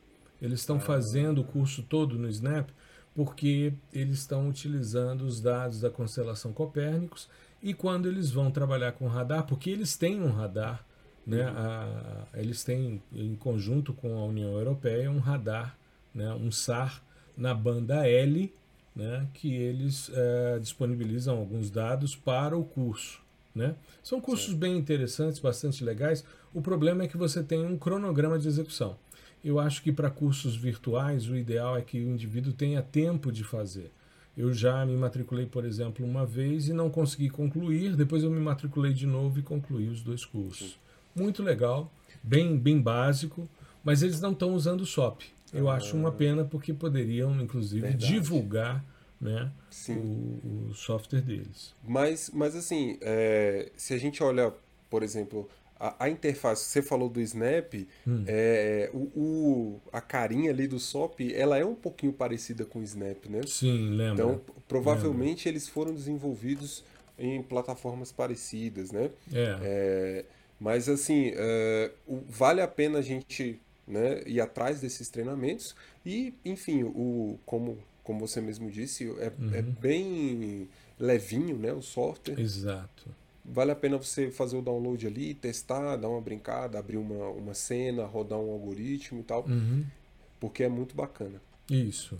Eles 0.40 0.61
estão 0.61 0.77
ah. 0.77 0.81
fazendo 0.81 1.40
o 1.40 1.44
curso 1.44 1.83
todo 1.83 2.18
no 2.18 2.29
Snap 2.29 2.71
porque 3.14 3.73
eles 3.92 4.21
estão 4.21 4.49
utilizando 4.49 5.23
os 5.23 5.40
dados 5.40 5.81
da 5.81 5.90
constelação 5.90 6.53
Copérnicos 6.53 7.29
e 7.62 7.75
quando 7.75 8.09
eles 8.09 8.31
vão 8.31 8.51
trabalhar 8.51 8.92
com 8.92 9.07
radar, 9.07 9.44
porque 9.44 9.71
eles 9.71 9.97
têm 9.97 10.21
um 10.23 10.31
radar, 10.31 10.85
né, 11.27 11.49
uhum. 11.49 11.57
a, 11.57 12.27
eles 12.35 12.64
têm 12.64 13.03
em 13.12 13.35
conjunto 13.35 13.92
com 13.92 14.18
a 14.18 14.25
União 14.25 14.53
Europeia 14.53 15.11
um 15.11 15.18
radar, 15.18 15.77
né, 16.14 16.33
um 16.33 16.51
SAR 16.51 17.03
na 17.37 17.53
banda 17.53 18.07
L, 18.09 18.53
né, 18.94 19.29
que 19.35 19.53
eles 19.55 20.11
é, 20.12 20.59
disponibilizam 20.59 21.37
alguns 21.37 21.71
dados 21.71 22.16
para 22.16 22.57
o 22.57 22.64
curso. 22.64 23.21
Né? 23.55 23.75
São 24.03 24.21
cursos 24.21 24.53
Sim. 24.53 24.59
bem 24.59 24.77
interessantes, 24.77 25.40
bastante 25.40 25.83
legais. 25.83 26.25
O 26.55 26.62
problema 26.62 27.03
é 27.03 27.09
que 27.09 27.16
você 27.16 27.42
tem 27.42 27.64
um 27.64 27.77
cronograma 27.77 28.38
de 28.38 28.47
execução. 28.47 28.97
Eu 29.44 29.59
acho 29.59 29.83
que 29.83 29.92
para 29.92 30.11
cursos 30.11 30.57
virtuais 30.57 31.29
o 31.29 31.37
ideal 31.37 31.77
é 31.77 31.83
que 31.83 31.99
o 31.99 32.09
indivíduo 32.09 32.53
tenha 32.53 32.83
tempo 32.83 33.31
de 33.31 33.44
fazer. 33.44 33.90
Eu 34.38 34.55
já 34.55 34.87
me 34.87 34.96
matriculei, 34.96 35.46
por 35.46 35.64
exemplo, 35.64 36.07
uma 36.07 36.24
vez 36.24 36.68
e 36.68 36.72
não 36.72 36.88
consegui 36.88 37.29
concluir, 37.29 37.96
depois 37.96 38.22
eu 38.22 38.31
me 38.31 38.38
matriculei 38.38 38.94
de 38.94 39.05
novo 39.05 39.40
e 39.40 39.42
concluí 39.42 39.88
os 39.88 40.01
dois 40.01 40.24
cursos. 40.24 40.79
Muito 41.12 41.42
legal, 41.42 41.92
bem, 42.22 42.57
bem 42.57 42.81
básico, 42.81 43.48
mas 43.83 44.01
eles 44.01 44.20
não 44.20 44.31
estão 44.31 44.55
usando 44.55 44.83
o 44.83 44.87
SOP. 44.87 45.24
Eu 45.53 45.68
ah, 45.68 45.74
acho 45.74 45.96
uma 45.96 46.12
pena 46.12 46.44
porque 46.44 46.72
poderiam, 46.72 47.35
inclusive, 47.40 47.81
verdade. 47.81 48.07
divulgar 48.07 48.85
né, 49.20 49.51
o, 49.88 50.68
o, 50.68 50.74
software 50.74 51.20
deles. 51.20 51.74
Mas, 51.83 52.31
mas 52.33 52.55
assim, 52.55 52.96
é, 53.01 53.72
se 53.77 53.92
a 53.92 53.98
gente 53.98 54.22
olha, 54.22 54.55
por 54.88 55.03
exemplo, 55.03 55.48
a, 55.79 56.05
a, 56.05 56.11
interface, 56.11 56.64
você 56.64 56.83
falou 56.83 57.09
do 57.09 57.21
Snap, 57.21 57.75
hum. 58.07 58.25
é, 58.27 58.91
o, 58.93 58.99
o, 58.99 59.81
a 59.93 60.01
carinha 60.01 60.51
ali 60.51 60.67
do 60.67 60.79
SOP, 60.79 61.33
ela 61.35 61.57
é 61.57 61.64
um 61.64 61.75
pouquinho 61.75 62.12
parecida 62.12 62.64
com 62.64 62.81
o 62.81 62.83
Snap, 62.83 63.27
né? 63.27 63.41
Sim, 63.47 63.91
lembra. 63.91 64.25
Então, 64.25 64.41
provavelmente 64.67 65.47
lembra. 65.47 65.51
eles 65.51 65.69
foram 65.69 65.95
desenvolvidos 65.95 66.85
em 67.19 67.43
plataformas 67.43 68.11
parecidas, 68.11 68.91
né? 68.91 69.11
É. 69.33 69.59
é 69.62 70.25
mas, 70.61 70.88
assim, 70.88 71.31
é, 71.37 71.93
vale 72.29 72.61
a 72.61 72.67
pena 72.67 72.99
a 72.99 73.03
gente 73.03 73.61
né, 73.87 74.23
ir 74.27 74.41
atrás 74.41 74.81
desses 74.81 75.09
treinamentos 75.09 75.77
e, 76.05 76.35
enfim, 76.45 76.83
o, 76.83 77.38
como, 77.47 77.79
como 78.03 78.27
você 78.27 78.41
mesmo 78.41 78.69
disse, 78.69 79.05
é, 79.21 79.27
é 79.27 79.33
uhum. 79.38 79.55
é 79.55 79.62
bem 79.62 80.69
levinho 80.99 81.57
né, 81.57 81.73
o 81.73 81.81
software. 81.81 82.41
Exato 82.41 83.09
vale 83.53 83.71
a 83.71 83.77
pena 83.77 83.97
você 83.97 84.31
fazer 84.31 84.57
o 84.57 84.63
download 84.63 85.07
ali, 85.07 85.35
testar, 85.35 85.97
dar 85.97 86.09
uma 86.09 86.21
brincada, 86.21 86.79
abrir 86.79 86.97
uma, 86.97 87.29
uma 87.29 87.55
cena, 87.55 88.05
rodar 88.05 88.39
um 88.39 88.51
algoritmo 88.51 89.21
e 89.21 89.23
tal, 89.23 89.45
uhum. 89.47 89.85
porque 90.39 90.63
é 90.63 90.69
muito 90.69 90.95
bacana. 90.95 91.41
Isso. 91.71 92.19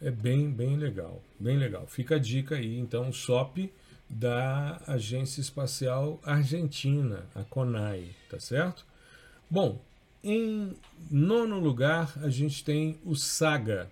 É 0.00 0.10
bem, 0.10 0.50
bem 0.50 0.76
legal. 0.76 1.22
Bem 1.38 1.56
legal. 1.56 1.86
Fica 1.86 2.16
a 2.16 2.18
dica 2.18 2.56
aí, 2.56 2.78
então, 2.78 3.08
o 3.08 3.12
SOP 3.12 3.70
da 4.08 4.80
Agência 4.86 5.40
Espacial 5.40 6.20
Argentina, 6.22 7.24
a 7.34 7.42
CONAI, 7.44 8.08
tá 8.28 8.38
certo? 8.38 8.84
Bom, 9.48 9.80
em 10.22 10.74
nono 11.10 11.58
lugar, 11.58 12.12
a 12.22 12.28
gente 12.28 12.64
tem 12.64 12.98
o 13.04 13.14
SAGA. 13.14 13.90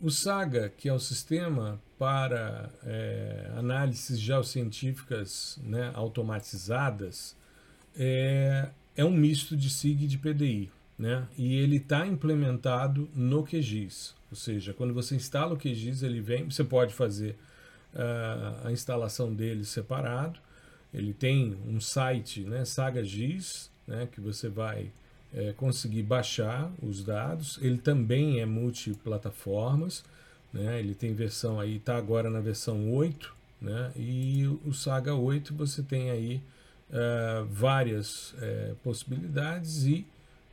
O 0.00 0.10
SAGA, 0.10 0.72
que 0.76 0.88
é 0.88 0.92
o 0.92 0.98
Sistema 0.98 1.78
para 1.98 2.70
é, 2.84 3.50
análises 3.56 4.18
geocientíficas 4.18 5.60
né, 5.62 5.90
automatizadas 5.94 7.36
é, 7.94 8.70
é 8.96 9.04
um 9.04 9.10
misto 9.10 9.54
de 9.54 9.68
SIG 9.68 10.04
e 10.04 10.06
de 10.06 10.16
PDI. 10.16 10.70
Né? 10.98 11.26
E 11.36 11.54
ele 11.56 11.76
está 11.76 12.06
implementado 12.06 13.10
no 13.14 13.44
QGIS. 13.44 14.14
Ou 14.30 14.36
seja, 14.36 14.72
quando 14.72 14.94
você 14.94 15.14
instala 15.16 15.54
o 15.54 15.58
QGIS, 15.58 16.02
ele 16.02 16.20
vem, 16.20 16.44
você 16.44 16.64
pode 16.64 16.94
fazer 16.94 17.36
uh, 17.94 18.66
a 18.66 18.72
instalação 18.72 19.34
dele 19.34 19.64
separado. 19.64 20.40
Ele 20.94 21.12
tem 21.12 21.56
um 21.66 21.80
site, 21.80 22.40
né, 22.44 22.64
SagaGIS, 22.64 23.70
né, 23.86 24.08
que 24.10 24.20
você 24.20 24.48
vai 24.48 24.90
é, 25.34 25.52
conseguir 25.52 26.02
baixar 26.02 26.70
os 26.82 27.04
dados. 27.04 27.58
Ele 27.62 27.78
também 27.78 28.40
é 28.40 28.46
multiplataformas. 28.46 30.04
Né? 30.52 30.80
Ele 30.80 30.94
tem 30.94 31.14
versão 31.14 31.60
aí, 31.60 31.76
está 31.76 31.96
agora 31.96 32.28
na 32.28 32.40
versão 32.40 32.92
8, 32.92 33.32
né? 33.60 33.92
e 33.94 34.46
o 34.64 34.72
Saga 34.72 35.14
8 35.14 35.54
você 35.54 35.82
tem 35.82 36.10
aí 36.10 36.42
uh, 36.90 37.46
várias 37.46 38.32
uh, 38.32 38.74
possibilidades 38.82 39.84
e 39.84 40.04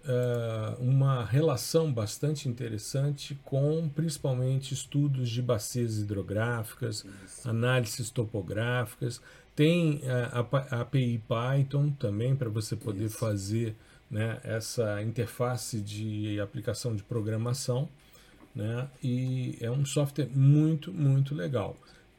uh, 0.06 0.82
uma 0.82 1.26
relação 1.26 1.92
bastante 1.92 2.48
interessante 2.48 3.36
com 3.44 3.90
principalmente 3.90 4.74
estudos 4.74 5.30
de 5.30 5.42
bacias 5.42 5.98
hidrográficas, 5.98 7.04
Isso. 7.26 7.50
análises 7.50 8.10
topográficas. 8.10 9.20
Tem 9.56 10.02
a, 10.06 10.40
a 10.40 10.82
API 10.82 11.20
Python 11.28 11.90
também 11.90 12.36
para 12.36 12.48
você 12.48 12.76
poder 12.76 13.06
Isso. 13.06 13.18
fazer 13.18 13.76
né, 14.10 14.40
essa 14.44 15.02
interface 15.02 15.82
de 15.82 16.40
aplicação 16.40 16.96
de 16.96 17.04
programação 17.04 17.90
né? 18.58 18.90
E 19.04 19.56
é 19.62 19.70
um 19.70 19.86
software 19.86 20.28
muito, 20.34 20.92
muito 20.92 21.36
legal. 21.36 21.78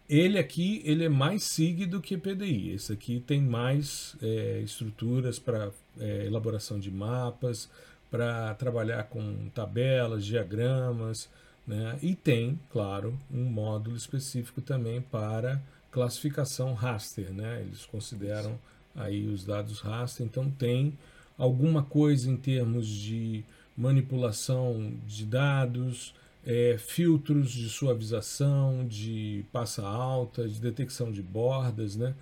Ele 0.08 0.38
aqui 0.38 0.80
ele 0.84 1.04
é 1.04 1.08
mais 1.08 1.42
SIG 1.42 1.84
do 1.84 2.00
que 2.00 2.16
PDI. 2.16 2.70
Esse 2.70 2.92
aqui 2.92 3.20
tem 3.26 3.42
mais 3.42 4.16
é, 4.22 4.60
estruturas 4.64 5.38
para 5.38 5.70
é, 5.98 6.26
elaboração 6.26 6.78
de 6.78 6.90
mapas, 6.92 7.68
para 8.08 8.54
trabalhar 8.54 9.02
com 9.04 9.50
tabelas, 9.52 10.24
diagramas, 10.24 11.28
né? 11.66 11.98
e 12.00 12.14
tem, 12.14 12.58
claro, 12.70 13.18
um 13.30 13.44
módulo 13.44 13.96
específico 13.96 14.62
também 14.62 15.02
para 15.02 15.60
classificação 15.90 16.72
raster. 16.72 17.30
Né? 17.32 17.62
Eles 17.62 17.84
consideram 17.84 18.58
aí 18.94 19.26
os 19.26 19.44
dados 19.44 19.80
raster, 19.80 20.24
então 20.24 20.48
tem 20.48 20.96
alguma 21.38 21.82
coisa 21.84 22.28
em 22.28 22.36
termos 22.36 22.88
de 22.88 23.44
manipulação 23.76 24.92
de 25.06 25.24
dados, 25.24 26.12
é, 26.44 26.76
filtros 26.78 27.50
de 27.50 27.68
suavização, 27.68 28.84
de 28.86 29.44
passa 29.52 29.86
alta, 29.86 30.48
de 30.48 30.60
detecção 30.60 31.12
de 31.12 31.22
bordas, 31.22 31.94
né? 31.94 32.14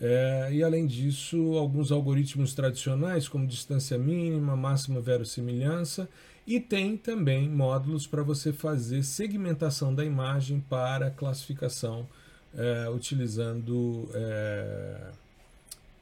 É, 0.00 0.50
e 0.52 0.62
além 0.62 0.86
disso, 0.86 1.56
alguns 1.56 1.90
algoritmos 1.90 2.54
tradicionais, 2.54 3.26
como 3.26 3.46
distância 3.46 3.98
mínima, 3.98 4.54
máxima 4.54 5.00
verossimilhança, 5.00 6.08
e 6.46 6.60
tem 6.60 6.96
também 6.96 7.48
módulos 7.48 8.06
para 8.06 8.22
você 8.22 8.52
fazer 8.52 9.02
segmentação 9.02 9.94
da 9.94 10.04
imagem 10.04 10.60
para 10.60 11.10
classificação, 11.10 12.06
é, 12.54 12.88
utilizando 12.90 14.08
é, 14.14 15.10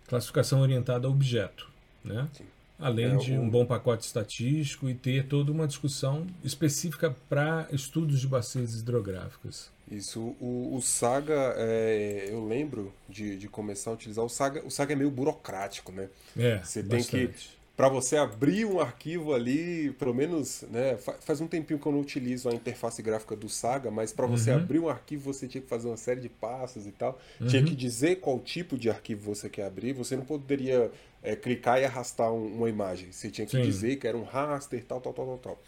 classificação 0.08 0.60
orientada 0.60 1.06
a 1.06 1.10
objeto. 1.10 1.68
Né? 2.04 2.28
Sim 2.32 2.55
além 2.78 3.14
é, 3.14 3.16
de 3.16 3.32
um 3.32 3.48
bom 3.48 3.64
pacote 3.64 4.04
estatístico 4.04 4.88
e 4.88 4.94
ter 4.94 5.26
toda 5.26 5.50
uma 5.50 5.66
discussão 5.66 6.26
específica 6.44 7.14
para 7.28 7.66
estudos 7.72 8.20
de 8.20 8.26
bacias 8.26 8.74
hidrográficas. 8.78 9.70
Isso, 9.90 10.34
o, 10.40 10.74
o 10.74 10.82
Saga, 10.82 11.54
é, 11.56 12.26
eu 12.28 12.44
lembro 12.46 12.92
de, 13.08 13.36
de 13.36 13.48
começar 13.48 13.90
a 13.90 13.94
utilizar 13.94 14.24
o 14.24 14.28
Saga. 14.28 14.64
O 14.66 14.70
Saga 14.70 14.92
é 14.92 14.96
meio 14.96 15.10
burocrático, 15.10 15.92
né? 15.92 16.08
É, 16.36 16.58
Você 16.58 16.82
bastante. 16.82 17.10
tem 17.10 17.28
que 17.28 17.55
para 17.76 17.90
você 17.90 18.16
abrir 18.16 18.64
um 18.64 18.80
arquivo 18.80 19.34
ali, 19.34 19.92
pelo 19.98 20.14
menos, 20.14 20.62
né, 20.70 20.96
faz 20.96 21.42
um 21.42 21.46
tempinho 21.46 21.78
que 21.78 21.86
eu 21.86 21.92
não 21.92 22.00
utilizo 22.00 22.48
a 22.48 22.54
interface 22.54 23.02
gráfica 23.02 23.36
do 23.36 23.50
Saga, 23.50 23.90
mas 23.90 24.14
para 24.14 24.26
você 24.26 24.50
uhum. 24.50 24.56
abrir 24.56 24.78
um 24.78 24.88
arquivo 24.88 25.30
você 25.30 25.46
tinha 25.46 25.60
que 25.60 25.68
fazer 25.68 25.86
uma 25.86 25.98
série 25.98 26.20
de 26.20 26.30
passos 26.30 26.86
e 26.86 26.90
tal. 26.92 27.20
Uhum. 27.38 27.48
Tinha 27.48 27.62
que 27.62 27.76
dizer 27.76 28.16
qual 28.16 28.38
tipo 28.38 28.78
de 28.78 28.88
arquivo 28.88 29.34
você 29.34 29.50
quer 29.50 29.66
abrir. 29.66 29.92
Você 29.92 30.16
não 30.16 30.24
poderia 30.24 30.90
é, 31.22 31.36
clicar 31.36 31.78
e 31.78 31.84
arrastar 31.84 32.32
um, 32.32 32.46
uma 32.46 32.70
imagem. 32.70 33.12
Você 33.12 33.30
tinha 33.30 33.46
que 33.46 33.56
Sim. 33.56 33.62
dizer 33.62 33.96
que 33.96 34.06
era 34.06 34.16
um 34.16 34.24
raster, 34.24 34.82
tal, 34.82 34.98
tal, 34.98 35.12
tal, 35.12 35.26
tal, 35.26 35.38
tal. 35.38 35.62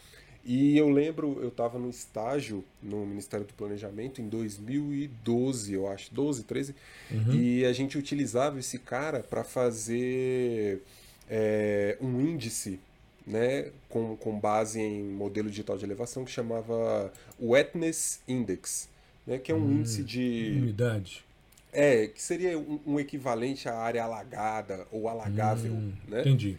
E 0.44 0.78
eu 0.78 0.88
lembro, 0.88 1.38
eu 1.42 1.48
estava 1.48 1.78
no 1.78 1.90
estágio 1.90 2.64
no 2.82 3.04
Ministério 3.04 3.44
do 3.44 3.52
Planejamento 3.52 4.22
em 4.22 4.28
2012, 4.30 5.74
eu 5.74 5.86
acho, 5.86 6.14
12, 6.14 6.44
13, 6.44 6.74
uhum. 7.10 7.34
e 7.34 7.66
a 7.66 7.72
gente 7.74 7.98
utilizava 7.98 8.58
esse 8.58 8.78
cara 8.78 9.20
para 9.20 9.44
fazer 9.44 10.80
é, 11.28 11.96
um 12.00 12.20
índice 12.20 12.80
né, 13.26 13.70
com, 13.88 14.16
com 14.16 14.38
base 14.38 14.80
em 14.80 15.02
modelo 15.04 15.50
digital 15.50 15.76
de 15.76 15.84
elevação 15.84 16.24
que 16.24 16.30
chamava 16.30 17.12
Wetness 17.40 18.20
Index, 18.26 18.88
né, 19.26 19.38
que 19.38 19.52
é 19.52 19.54
um 19.54 19.58
hum, 19.58 19.72
índice 19.72 20.02
de. 20.02 20.58
Umidade. 20.62 21.24
É, 21.70 22.06
que 22.06 22.22
seria 22.22 22.58
um, 22.58 22.80
um, 22.86 22.98
equivalente 22.98 23.68
à 23.68 23.76
área 23.76 24.02
alagada 24.02 24.86
ou 24.90 25.06
alagável. 25.06 25.70
Hum, 25.70 25.92
né? 26.08 26.22
Entendi. 26.22 26.56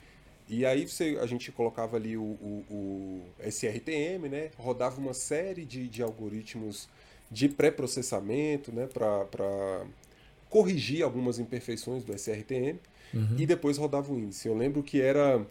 E 0.47 0.65
aí 0.65 0.87
você, 0.87 1.17
a 1.21 1.25
gente 1.25 1.51
colocava 1.51 1.95
ali 1.95 2.15
o, 2.15 2.21
o, 2.21 2.65
o 2.69 3.21
SRTM, 3.47 4.29
né? 4.29 4.49
rodava 4.57 4.99
uma 4.99 5.13
série 5.13 5.63
de, 5.63 5.87
de 5.87 6.01
algoritmos 6.01 6.89
de 7.29 7.47
pré-processamento 7.47 8.71
né? 8.71 8.87
para 8.87 9.85
corrigir 10.49 11.03
algumas 11.03 11.37
imperfeições 11.37 12.03
do 12.03 12.13
SRTM 12.13 12.79
uhum. 13.13 13.35
e 13.37 13.45
depois 13.45 13.77
rodava 13.77 14.11
o 14.11 14.19
índice. 14.19 14.47
Eu 14.47 14.57
lembro 14.57 14.83
que 14.83 15.01
era, 15.01 15.45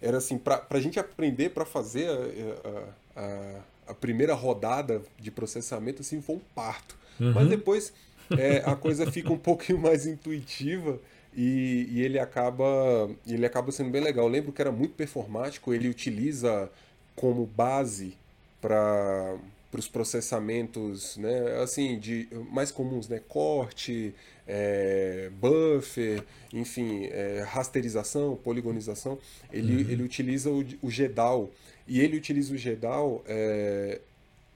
era 0.00 0.18
assim, 0.18 0.38
para 0.38 0.64
a 0.68 0.80
gente 0.80 0.98
aprender 0.98 1.50
para 1.50 1.64
fazer 1.64 2.08
a, 2.08 3.20
a, 3.20 3.60
a, 3.88 3.94
primeira 3.94 4.34
rodada 4.34 5.02
de 5.18 5.30
processamento, 5.30 6.02
assim, 6.02 6.20
foi 6.20 6.36
um 6.36 6.40
parto. 6.54 6.96
Uhum. 7.20 7.32
Mas 7.32 7.48
depois 7.48 7.92
é, 8.38 8.62
a 8.64 8.76
coisa 8.76 9.08
fica 9.12 9.32
um 9.32 9.38
pouquinho 9.38 9.78
mais 9.78 10.06
intuitiva 10.06 10.98
e, 11.34 11.86
e, 11.90 12.02
ele 12.02 12.18
acaba 12.18 13.10
ele 13.26 13.44
acaba 13.44 13.70
sendo 13.70 13.90
bem 13.90 14.02
legal. 14.02 14.26
Eu 14.26 14.30
lembro 14.30 14.52
que 14.52 14.60
era 14.60 14.72
muito 14.72 14.94
performático, 14.94 15.72
ele 15.72 15.88
utiliza 15.88 16.70
como 17.14 17.46
base 17.46 18.16
para 18.60 19.36
para 19.76 19.80
os 19.80 19.88
processamentos 19.88 21.18
né, 21.18 21.60
assim, 21.62 21.98
de, 21.98 22.26
mais 22.50 22.72
comuns, 22.72 23.08
né, 23.08 23.20
corte, 23.28 24.14
é, 24.46 25.30
buffer, 25.38 26.24
enfim, 26.50 27.04
é, 27.04 27.44
rasterização, 27.46 28.36
poligonização, 28.36 29.18
ele, 29.52 29.84
uhum. 29.84 29.90
ele 29.90 30.02
utiliza 30.02 30.50
o, 30.50 30.64
o 30.80 30.90
GEDAL. 30.90 31.50
E 31.86 32.00
ele 32.00 32.16
utiliza 32.16 32.54
o 32.54 32.56
GEDAL 32.56 33.22
é, 33.26 34.00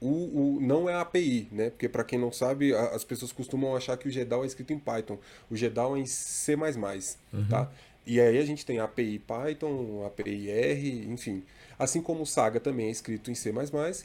o, 0.01 0.07
o, 0.07 0.59
não 0.59 0.89
é 0.89 0.95
a 0.95 1.01
API, 1.01 1.47
né? 1.51 1.69
Porque 1.69 1.87
para 1.87 2.03
quem 2.03 2.17
não 2.17 2.31
sabe, 2.31 2.73
a, 2.73 2.87
as 2.87 3.03
pessoas 3.03 3.31
costumam 3.31 3.75
achar 3.75 3.95
que 3.97 4.07
o 4.07 4.11
GEDAL 4.11 4.43
é 4.43 4.47
escrito 4.47 4.73
em 4.73 4.79
Python. 4.79 5.19
O 5.51 5.55
GEDAL 5.55 5.95
é 5.95 5.99
em 5.99 6.07
C++, 6.07 6.55
uhum. 6.55 7.47
tá? 7.47 7.71
E 8.05 8.19
aí 8.19 8.37
a 8.37 8.45
gente 8.45 8.65
tem 8.65 8.79
a 8.79 8.85
API 8.85 9.19
Python, 9.19 10.03
a 10.03 10.07
API 10.07 10.49
R, 10.49 11.05
enfim. 11.09 11.43
Assim 11.77 12.01
como 12.01 12.23
o 12.23 12.25
Saga 12.25 12.59
também 12.59 12.87
é 12.87 12.91
escrito 12.91 13.31
em 13.31 13.35
C++, 13.35 13.53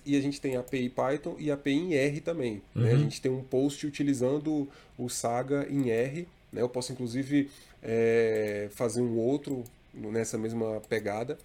e 0.04 0.16
a 0.16 0.20
gente 0.20 0.40
tem 0.40 0.56
a 0.56 0.60
API 0.60 0.88
Python 0.88 1.36
e 1.38 1.50
a 1.50 1.54
API 1.54 1.72
em 1.72 1.94
R 1.94 2.20
também. 2.20 2.62
Uhum. 2.74 2.82
Né? 2.82 2.90
A 2.90 2.94
uhum. 2.94 3.00
gente 3.00 3.20
tem 3.20 3.30
um 3.30 3.42
post 3.42 3.86
utilizando 3.86 4.68
o 4.98 5.08
Saga 5.08 5.66
em 5.70 5.90
R. 5.90 6.26
Né? 6.52 6.62
Eu 6.62 6.68
posso, 6.68 6.92
inclusive, 6.92 7.50
é, 7.82 8.68
fazer 8.72 9.00
um 9.00 9.18
outro 9.18 9.64
nessa 9.92 10.38
mesma 10.38 10.80
pegada. 10.88 11.38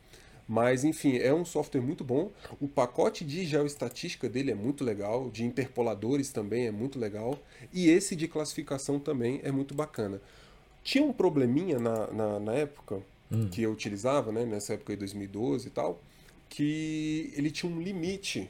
Mas, 0.47 0.83
enfim, 0.83 1.17
é 1.17 1.33
um 1.33 1.45
software 1.45 1.81
muito 1.81 2.03
bom. 2.03 2.29
O 2.59 2.67
pacote 2.67 3.23
de 3.23 3.45
geoestatística 3.45 4.27
dele 4.27 4.51
é 4.51 4.55
muito 4.55 4.83
legal, 4.83 5.29
de 5.29 5.45
interpoladores 5.45 6.29
também 6.29 6.67
é 6.67 6.71
muito 6.71 6.99
legal. 6.99 7.39
E 7.71 7.89
esse 7.89 8.17
de 8.17 8.27
classificação 8.27 8.99
também 8.99 9.39
é 9.43 9.51
muito 9.51 9.73
bacana. 9.73 10.19
Tinha 10.83 11.03
um 11.03 11.13
probleminha 11.13 11.79
na, 11.79 12.07
na, 12.07 12.39
na 12.39 12.53
época 12.53 13.01
hum. 13.31 13.47
que 13.49 13.61
eu 13.61 13.71
utilizava, 13.71 14.31
né, 14.31 14.45
nessa 14.45 14.73
época 14.73 14.93
de 14.93 14.99
2012 14.99 15.67
e 15.67 15.71
tal, 15.71 16.01
que 16.49 17.31
ele 17.35 17.49
tinha 17.51 17.71
um 17.71 17.81
limite 17.81 18.49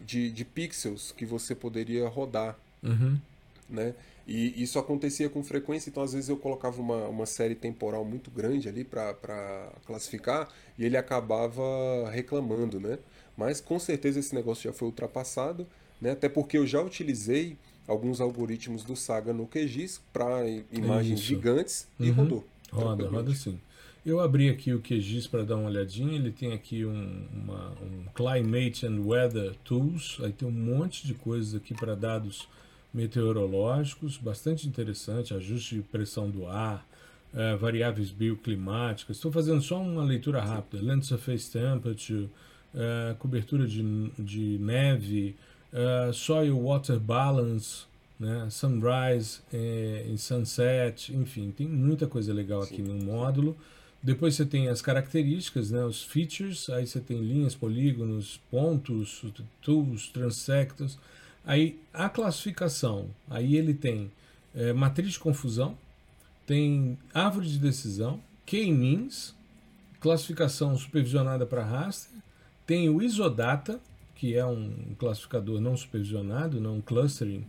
de, 0.00 0.30
de 0.30 0.44
pixels 0.44 1.12
que 1.12 1.24
você 1.24 1.54
poderia 1.54 2.08
rodar. 2.08 2.58
Uhum. 2.82 3.18
Né? 3.68 3.94
E 4.26 4.62
isso 4.62 4.78
acontecia 4.78 5.28
com 5.28 5.42
frequência, 5.42 5.90
então 5.90 6.02
às 6.02 6.12
vezes 6.12 6.28
eu 6.28 6.36
colocava 6.36 6.80
uma, 6.80 7.08
uma 7.08 7.26
série 7.26 7.54
temporal 7.54 8.04
muito 8.04 8.30
grande 8.30 8.68
ali 8.68 8.84
para 8.84 9.72
classificar 9.84 10.48
e 10.78 10.84
ele 10.84 10.96
acabava 10.96 12.08
reclamando, 12.10 12.78
né? 12.78 12.98
Mas 13.36 13.60
com 13.60 13.78
certeza 13.78 14.20
esse 14.20 14.34
negócio 14.34 14.64
já 14.64 14.72
foi 14.72 14.86
ultrapassado, 14.86 15.66
né? 16.00 16.12
Até 16.12 16.28
porque 16.28 16.56
eu 16.56 16.66
já 16.66 16.80
utilizei 16.80 17.56
alguns 17.86 18.20
algoritmos 18.20 18.84
do 18.84 18.96
Saga 18.96 19.32
no 19.32 19.46
QGIS 19.46 20.00
para 20.12 20.48
imagens 20.70 21.20
isso. 21.20 21.28
gigantes 21.28 21.88
e 21.98 22.08
uhum. 22.10 22.14
rodou. 22.14 22.44
Roda, 22.70 23.08
roda 23.08 23.34
sim. 23.34 23.58
Eu 24.04 24.18
abri 24.18 24.48
aqui 24.48 24.72
o 24.72 24.80
QGIS 24.80 25.28
para 25.28 25.44
dar 25.44 25.56
uma 25.56 25.68
olhadinha. 25.68 26.16
Ele 26.16 26.32
tem 26.32 26.52
aqui 26.52 26.84
um, 26.84 27.26
uma, 27.32 27.70
um 27.80 28.04
Climate 28.14 28.84
and 28.84 29.00
Weather 29.00 29.54
Tools. 29.62 30.18
Aí 30.22 30.32
tem 30.32 30.48
um 30.48 30.52
monte 30.52 31.06
de 31.06 31.14
coisas 31.14 31.54
aqui 31.54 31.72
para 31.72 31.94
dados 31.94 32.48
meteorológicos, 32.92 34.18
bastante 34.18 34.68
interessante, 34.68 35.32
ajuste 35.32 35.76
de 35.76 35.82
pressão 35.82 36.28
do 36.28 36.46
ar, 36.46 36.86
é, 37.32 37.54
variáveis 37.56 38.10
bioclimáticas. 38.10 39.16
Estou 39.16 39.30
fazendo 39.30 39.62
só 39.62 39.80
uma 39.80 40.02
leitura 40.02 40.42
rápida. 40.42 40.82
Land 40.82 41.06
surface 41.06 41.50
temperature, 41.50 42.28
é, 42.74 43.14
cobertura 43.18 43.66
de, 43.66 44.10
de 44.18 44.58
neve, 44.58 45.36
é, 45.72 46.12
soil 46.12 46.58
water 46.58 46.98
balance, 46.98 47.84
né, 48.18 48.46
sunrise 48.50 49.40
e 49.52 50.16
sunset, 50.16 51.12
enfim, 51.12 51.50
tem 51.50 51.66
muita 51.66 52.06
coisa 52.06 52.32
legal 52.32 52.62
aqui 52.62 52.76
Sim. 52.76 52.82
no 52.82 53.04
módulo. 53.04 53.56
Depois 54.02 54.34
você 54.34 54.44
tem 54.44 54.68
as 54.68 54.82
características, 54.82 55.70
né, 55.70 55.84
os 55.84 56.02
features, 56.02 56.68
aí 56.70 56.86
você 56.86 57.00
tem 57.00 57.20
linhas, 57.20 57.54
polígonos, 57.54 58.40
pontos, 58.50 59.24
tools, 59.60 60.08
transectos. 60.08 60.98
Aí 61.44 61.80
a 61.92 62.08
classificação, 62.08 63.08
aí 63.28 63.56
ele 63.56 63.74
tem 63.74 64.10
é, 64.54 64.72
matriz 64.72 65.12
de 65.12 65.18
confusão, 65.18 65.76
tem 66.46 66.98
árvore 67.14 67.48
de 67.48 67.58
decisão, 67.58 68.20
K-means, 68.44 69.34
classificação 70.00 70.76
supervisionada 70.76 71.46
para 71.46 71.64
raster, 71.64 72.18
tem 72.66 72.88
o 72.88 73.02
isodata, 73.02 73.80
que 74.22 74.36
é 74.36 74.46
um 74.46 74.94
classificador 75.00 75.60
não 75.60 75.76
supervisionado, 75.76 76.60
não 76.60 76.76
um 76.76 76.80
clustering 76.80 77.44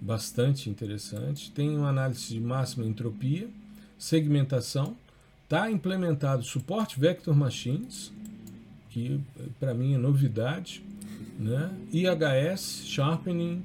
bastante 0.00 0.70
interessante, 0.70 1.50
tem 1.50 1.76
uma 1.76 1.90
análise 1.90 2.28
de 2.28 2.40
máxima 2.40 2.86
entropia, 2.86 3.46
segmentação, 3.98 4.96
está 5.42 5.70
implementado 5.70 6.42
suporte 6.42 6.98
vector 6.98 7.36
machines, 7.36 8.10
que 8.88 9.20
para 9.60 9.74
mim 9.74 9.92
é 9.92 9.98
novidade, 9.98 10.82
né? 11.38 11.70
IHS, 11.92 12.84
Sharpening, 12.86 13.62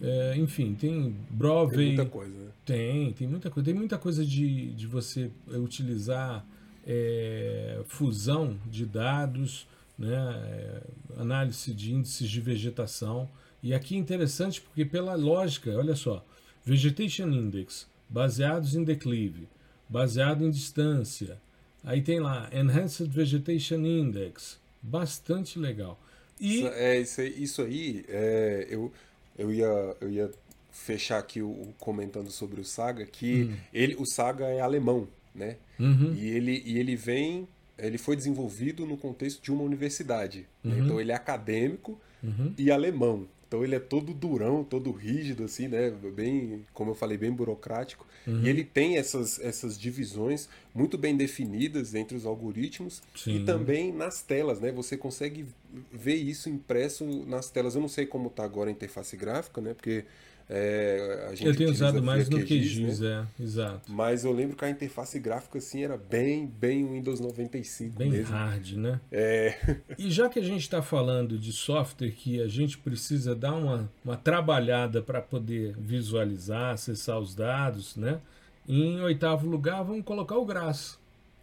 é, 0.00 0.36
enfim, 0.36 0.76
tem 0.78 1.12
Brovey. 1.28 1.76
Tem 1.76 1.86
muita 1.96 2.06
coisa, 2.06 2.38
né? 2.38 2.50
Tem, 2.64 3.12
tem 3.14 3.26
muita 3.26 3.50
coisa. 3.50 3.64
Tem 3.64 3.74
muita 3.74 3.98
coisa 3.98 4.24
de, 4.24 4.70
de 4.74 4.86
você 4.86 5.28
utilizar 5.48 6.46
é, 6.86 7.80
fusão 7.88 8.56
de 8.70 8.86
dados, 8.86 9.66
né? 9.98 10.14
É, 10.14 11.20
análise 11.20 11.72
de 11.72 11.92
índices 11.92 12.28
de 12.28 12.40
vegetação. 12.40 13.28
E 13.62 13.74
aqui 13.74 13.96
é 13.96 13.98
interessante 13.98 14.60
porque 14.60 14.84
pela 14.84 15.14
lógica, 15.14 15.70
olha 15.76 15.96
só, 15.96 16.24
Vegetation 16.64 17.28
Index, 17.28 17.86
baseados 18.08 18.74
em 18.74 18.84
declive, 18.84 19.48
baseado 19.88 20.44
em 20.44 20.50
distância. 20.50 21.38
Aí 21.84 22.02
tem 22.02 22.20
lá 22.20 22.48
Enhanced 22.52 23.08
Vegetation 23.08 23.76
Index, 23.76 24.58
bastante 24.82 25.58
legal. 25.58 25.98
E... 26.40 26.66
É, 26.66 27.00
isso 27.00 27.20
aí, 27.20 27.42
isso 27.42 27.62
aí 27.62 28.04
é, 28.08 28.66
eu, 28.68 28.92
eu, 29.38 29.52
ia, 29.52 29.96
eu 30.00 30.10
ia 30.10 30.30
fechar 30.70 31.18
aqui 31.18 31.40
o, 31.40 31.72
comentando 31.78 32.30
sobre 32.30 32.60
o 32.60 32.64
Saga, 32.64 33.06
que 33.06 33.44
hum. 33.44 33.56
ele, 33.72 33.96
o 33.96 34.04
Saga 34.04 34.46
é 34.46 34.60
alemão, 34.60 35.08
né? 35.34 35.56
Uhum. 35.78 36.14
E, 36.14 36.28
ele, 36.28 36.62
e 36.64 36.78
ele 36.78 36.96
vem, 36.96 37.48
ele 37.78 37.98
foi 37.98 38.16
desenvolvido 38.16 38.86
no 38.86 38.96
contexto 38.96 39.42
de 39.42 39.52
uma 39.52 39.62
universidade. 39.62 40.46
Né? 40.62 40.72
Uhum. 40.72 40.78
Né? 40.78 40.84
Então 40.84 41.00
ele 41.00 41.12
é 41.12 41.14
acadêmico 41.14 41.98
uhum. 42.22 42.54
e 42.56 42.70
alemão. 42.70 43.26
Então 43.48 43.62
ele 43.62 43.76
é 43.76 43.78
todo 43.78 44.12
durão, 44.12 44.64
todo 44.64 44.90
rígido, 44.90 45.44
assim, 45.44 45.68
né? 45.68 45.90
Bem, 45.90 46.64
como 46.74 46.90
eu 46.90 46.94
falei, 46.94 47.16
bem 47.16 47.30
burocrático. 47.30 48.04
Uhum. 48.26 48.42
E 48.42 48.48
ele 48.48 48.64
tem 48.64 48.96
essas, 48.96 49.38
essas 49.38 49.78
divisões 49.78 50.48
muito 50.74 50.98
bem 50.98 51.16
definidas 51.16 51.94
entre 51.94 52.16
os 52.16 52.26
algoritmos 52.26 53.02
Sim. 53.14 53.36
e 53.36 53.44
também 53.44 53.92
nas 53.92 54.20
telas, 54.20 54.58
né? 54.58 54.72
Você 54.72 54.96
consegue 54.96 55.46
ver 55.92 56.16
isso 56.16 56.50
impresso 56.50 57.04
nas 57.24 57.48
telas. 57.48 57.76
Eu 57.76 57.80
não 57.80 57.88
sei 57.88 58.04
como 58.04 58.26
está 58.26 58.42
agora 58.42 58.68
a 58.68 58.72
interface 58.72 59.16
gráfica, 59.16 59.60
né? 59.60 59.74
Porque 59.74 60.04
é, 60.48 61.34
eu 61.40 61.56
tenho 61.56 61.70
usado 61.70 62.00
mais 62.00 62.28
no 62.28 62.38
QGIS, 62.38 63.00
né? 63.00 63.26
é, 63.38 63.42
exato. 63.42 63.90
Mas 63.90 64.24
eu 64.24 64.32
lembro 64.32 64.56
que 64.56 64.64
a 64.64 64.70
interface 64.70 65.18
gráfica 65.18 65.58
assim 65.58 65.82
era 65.82 65.96
bem, 65.96 66.46
bem 66.46 66.86
Windows 66.86 67.18
95 67.18 67.98
bem 67.98 68.10
mesmo. 68.10 68.32
hard, 68.32 68.72
né? 68.74 69.00
É. 69.10 69.78
E 69.98 70.08
já 70.08 70.28
que 70.28 70.38
a 70.38 70.42
gente 70.42 70.60
está 70.60 70.80
falando 70.80 71.36
de 71.36 71.52
software 71.52 72.12
que 72.12 72.40
a 72.40 72.46
gente 72.46 72.78
precisa 72.78 73.34
dar 73.34 73.54
uma, 73.54 73.90
uma 74.04 74.16
trabalhada 74.16 75.02
para 75.02 75.20
poder 75.20 75.74
visualizar, 75.78 76.74
acessar 76.74 77.18
os 77.18 77.34
dados, 77.34 77.96
né? 77.96 78.20
Em 78.68 79.00
oitavo 79.00 79.48
lugar, 79.48 79.82
vamos 79.82 80.04
colocar 80.04 80.36
o 80.36 80.44
Grass, 80.44 80.96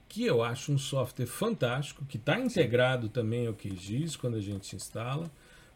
que 0.07 0.25
eu 0.25 0.41
acho 0.41 0.71
um 0.71 0.77
software 0.77 1.25
fantástico, 1.25 2.05
que 2.05 2.15
está 2.15 2.39
integrado 2.39 3.09
também 3.09 3.47
ao 3.47 3.53
QGIS 3.53 4.15
quando 4.15 4.37
a 4.37 4.41
gente 4.41 4.75
instala 4.75 5.29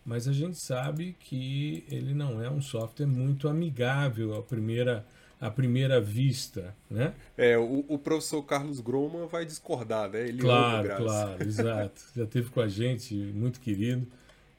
mas 0.07 0.25
a 0.25 0.31
gente 0.31 0.57
sabe 0.57 1.17
que 1.19 1.83
ele 1.91 2.13
não 2.13 2.41
é 2.41 2.49
um 2.49 2.61
software 2.61 3.05
muito 3.05 3.49
amigável 3.49 4.35
à 4.35 4.41
primeira, 4.41 5.05
à 5.37 5.51
primeira 5.51 5.99
vista, 5.99 6.73
né? 6.89 7.13
É, 7.37 7.57
o, 7.57 7.83
o 7.89 7.99
professor 7.99 8.41
Carlos 8.43 8.79
Groma 8.79 9.27
vai 9.27 9.45
discordar, 9.45 10.09
né? 10.09 10.29
Ele 10.29 10.39
claro, 10.39 10.95
claro, 10.95 11.43
exato. 11.45 12.01
Já 12.15 12.25
teve 12.25 12.49
com 12.49 12.61
a 12.61 12.69
gente, 12.69 13.13
muito 13.13 13.59
querido. 13.59 14.07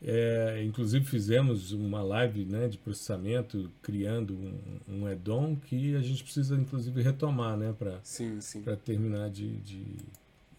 É, 0.02 0.62
inclusive 0.64 1.06
fizemos 1.06 1.72
uma 1.72 2.02
live 2.02 2.44
né, 2.44 2.68
de 2.68 2.76
processamento 2.76 3.70
criando 3.82 4.34
um, 4.34 4.80
um 4.86 5.06
add-on 5.06 5.56
que 5.56 5.96
a 5.96 6.00
gente 6.00 6.22
precisa 6.22 6.54
inclusive 6.54 7.02
retomar 7.02 7.56
né, 7.56 7.74
para 7.78 8.76
terminar 8.76 9.28
de, 9.30 9.56
de 9.56 9.82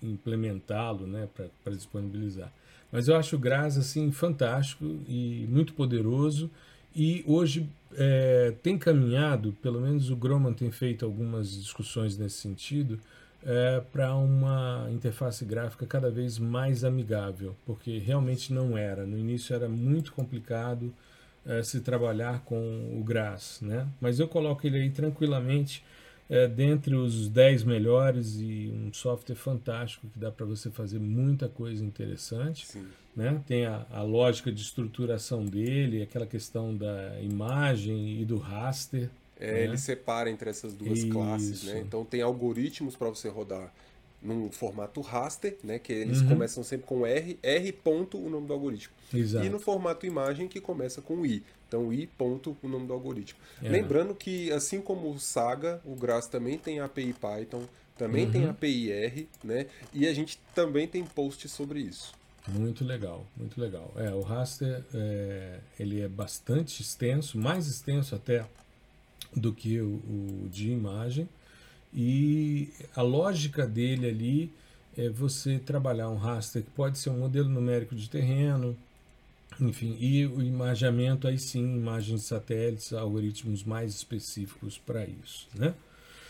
implementá-lo, 0.01 1.05
né, 1.05 1.29
para 1.63 1.73
disponibilizar. 1.75 2.51
Mas 2.91 3.07
eu 3.07 3.15
acho 3.15 3.35
o 3.35 3.39
Graz 3.39 3.77
assim 3.77 4.11
fantástico 4.11 4.85
e 5.07 5.45
muito 5.49 5.73
poderoso 5.73 6.49
e 6.95 7.23
hoje 7.27 7.69
é, 7.95 8.53
tem 8.63 8.77
caminhado, 8.77 9.55
pelo 9.61 9.79
menos 9.79 10.09
o 10.09 10.15
Groman 10.15 10.53
tem 10.53 10.71
feito 10.71 11.05
algumas 11.05 11.51
discussões 11.51 12.17
nesse 12.17 12.37
sentido, 12.37 12.99
é, 13.45 13.81
para 13.91 14.15
uma 14.15 14.87
interface 14.91 15.45
gráfica 15.45 15.85
cada 15.85 16.11
vez 16.11 16.37
mais 16.37 16.83
amigável, 16.83 17.55
porque 17.65 17.97
realmente 17.99 18.51
não 18.51 18.77
era. 18.77 19.05
No 19.05 19.17
início 19.17 19.55
era 19.55 19.69
muito 19.69 20.11
complicado 20.11 20.93
é, 21.45 21.63
se 21.63 21.79
trabalhar 21.79 22.41
com 22.41 22.99
o 22.99 23.03
Graz, 23.03 23.59
né? 23.61 23.87
Mas 24.01 24.19
eu 24.19 24.27
coloco 24.27 24.65
ele 24.67 24.77
aí 24.77 24.89
tranquilamente 24.89 25.83
é, 26.29 26.47
dentre 26.47 26.95
os 26.95 27.27
10 27.27 27.63
melhores 27.63 28.35
e 28.39 28.71
um 28.71 28.93
software 28.93 29.35
fantástico 29.35 30.07
que 30.07 30.19
dá 30.19 30.31
para 30.31 30.45
você 30.45 30.69
fazer 30.69 30.99
muita 30.99 31.49
coisa 31.49 31.83
interessante. 31.83 32.67
Sim. 32.67 32.87
Né? 33.15 33.41
Tem 33.47 33.65
a, 33.65 33.85
a, 33.91 34.03
lógica 34.03 34.51
de 34.51 34.61
estruturação 34.61 35.43
dele, 35.43 36.03
aquela 36.03 36.27
questão 36.27 36.75
da 36.75 37.19
imagem 37.19 38.21
e 38.21 38.25
do 38.25 38.37
raster. 38.37 39.09
É, 39.39 39.53
né? 39.53 39.63
Ele 39.63 39.77
separa 39.77 40.29
entre 40.29 40.49
essas 40.49 40.73
duas 40.75 40.99
Isso. 40.99 41.09
classes. 41.09 41.63
Né? 41.63 41.79
Então 41.79 42.05
tem 42.05 42.21
algoritmos 42.21 42.95
para 42.95 43.09
você 43.09 43.27
rodar 43.27 43.73
num 44.21 44.51
formato 44.51 45.01
raster, 45.01 45.57
né? 45.63 45.79
Que 45.79 45.93
eles 45.93 46.21
uhum. 46.21 46.29
começam 46.29 46.63
sempre 46.63 46.85
com 46.85 47.05
R, 47.05 47.39
R 47.41 47.71
ponto 47.71 48.17
o 48.17 48.29
nome 48.29 48.47
do 48.47 48.53
algoritmo. 48.53 48.93
Exato. 49.13 49.45
E 49.45 49.49
no 49.49 49.59
formato 49.59 50.05
imagem 50.05 50.47
que 50.47 50.59
começa 50.61 51.01
com 51.01 51.25
I. 51.25 51.43
Então, 51.69 51.93
I 51.93 52.07
ponto 52.07 52.57
o 52.63 52.67
nome 52.67 52.87
do 52.87 52.93
algoritmo. 52.93 53.39
É. 53.61 53.69
Lembrando 53.69 54.15
que, 54.15 54.51
assim 54.51 54.81
como 54.81 55.11
o 55.11 55.19
Saga, 55.19 55.79
o 55.85 55.95
Grass 55.95 56.27
também 56.27 56.57
tem 56.57 56.79
API 56.79 57.13
Python, 57.13 57.63
também 57.95 58.25
uhum. 58.25 58.31
tem 58.31 58.45
API 58.47 58.91
R, 58.91 59.29
né? 59.43 59.67
E 59.93 60.07
a 60.07 60.13
gente 60.13 60.39
também 60.55 60.87
tem 60.87 61.05
post 61.05 61.47
sobre 61.47 61.79
isso. 61.79 62.11
Muito 62.47 62.83
legal, 62.83 63.23
muito 63.37 63.61
legal. 63.61 63.93
É, 63.95 64.09
o 64.11 64.21
raster 64.21 64.83
é, 64.93 65.59
ele 65.79 66.01
é 66.01 66.07
bastante 66.07 66.81
extenso, 66.81 67.37
mais 67.37 67.67
extenso 67.67 68.15
até 68.15 68.45
do 69.35 69.53
que 69.53 69.79
o, 69.79 70.01
o 70.09 70.49
de 70.49 70.71
imagem. 70.71 71.29
E 71.93 72.73
a 72.95 73.03
lógica 73.03 73.67
dele 73.67 74.07
ali 74.07 74.53
é 74.97 75.07
você 75.07 75.59
trabalhar 75.59 76.09
um 76.09 76.17
raster 76.17 76.63
que 76.63 76.71
pode 76.71 76.97
ser 76.97 77.11
um 77.11 77.19
modelo 77.19 77.49
numérico 77.49 77.95
de 77.95 78.09
terreno, 78.09 78.75
enfim, 79.59 79.97
e 79.99 80.25
o 80.25 80.41
imageamento 80.41 81.27
aí 81.27 81.37
sim, 81.37 81.75
imagens 81.75 82.21
de 82.21 82.27
satélites, 82.27 82.93
algoritmos 82.93 83.63
mais 83.63 83.93
específicos 83.93 84.77
para 84.77 85.05
isso, 85.05 85.47
né? 85.53 85.73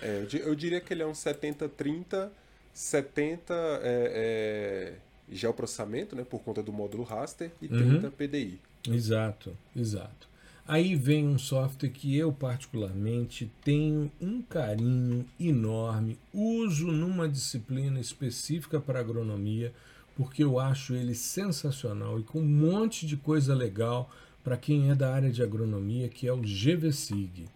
É, 0.01 0.25
eu 0.33 0.55
diria 0.55 0.79
que 0.79 0.93
ele 0.93 1.03
é 1.03 1.05
um 1.05 1.11
70-30, 1.11 2.29
70, 2.73 3.53
é, 3.53 3.79
é, 3.83 4.93
geoprocessamento, 5.29 6.15
né, 6.15 6.23
por 6.23 6.39
conta 6.39 6.63
do 6.63 6.71
módulo 6.71 7.03
raster, 7.03 7.51
e 7.61 7.67
30 7.67 8.07
uhum. 8.07 8.11
PDI. 8.11 8.59
Exato, 8.87 9.57
exato. 9.75 10.29
Aí 10.65 10.95
vem 10.95 11.27
um 11.27 11.37
software 11.37 11.89
que 11.89 12.15
eu 12.15 12.31
particularmente 12.31 13.51
tenho 13.63 14.11
um 14.21 14.41
carinho 14.41 15.25
enorme, 15.39 16.17
uso 16.33 16.91
numa 16.91 17.27
disciplina 17.27 17.99
específica 17.99 18.79
para 18.79 18.99
agronomia, 18.99 19.73
porque 20.19 20.43
eu 20.43 20.59
acho 20.59 20.93
ele 20.93 21.15
sensacional 21.15 22.19
e 22.19 22.23
com 22.23 22.41
um 22.41 22.45
monte 22.45 23.07
de 23.07 23.15
coisa 23.15 23.55
legal 23.55 24.11
para 24.43 24.57
quem 24.57 24.91
é 24.91 24.95
da 24.95 25.13
área 25.13 25.31
de 25.31 25.41
agronomia, 25.41 26.09
que 26.09 26.27
é 26.27 26.33
o 26.33 26.41
GVSIG. 26.41 27.47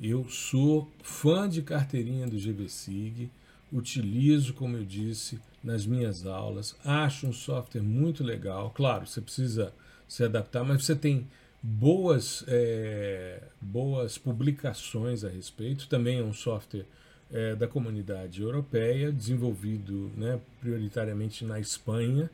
Eu 0.00 0.26
sou 0.30 0.90
fã 1.02 1.46
de 1.46 1.60
carteirinha 1.60 2.26
do 2.26 2.38
GVSIG, 2.38 3.30
utilizo, 3.70 4.54
como 4.54 4.78
eu 4.78 4.86
disse, 4.86 5.38
nas 5.62 5.84
minhas 5.84 6.24
aulas, 6.24 6.74
acho 6.82 7.26
um 7.26 7.32
software 7.32 7.82
muito 7.82 8.24
legal. 8.24 8.70
Claro, 8.70 9.06
você 9.06 9.20
precisa 9.20 9.74
se 10.08 10.24
adaptar, 10.24 10.64
mas 10.64 10.86
você 10.86 10.96
tem 10.96 11.26
boas, 11.62 12.42
é, 12.48 13.42
boas 13.60 14.16
publicações 14.16 15.24
a 15.24 15.28
respeito. 15.28 15.86
Também 15.86 16.20
é 16.20 16.22
um 16.22 16.32
software 16.32 16.86
é, 17.32 17.54
da 17.54 17.68
comunidade 17.68 18.42
europeia, 18.42 19.12
desenvolvido 19.12 20.10
né, 20.16 20.40
prioritariamente 20.60 21.44
na 21.44 21.60
Espanha. 21.60 22.30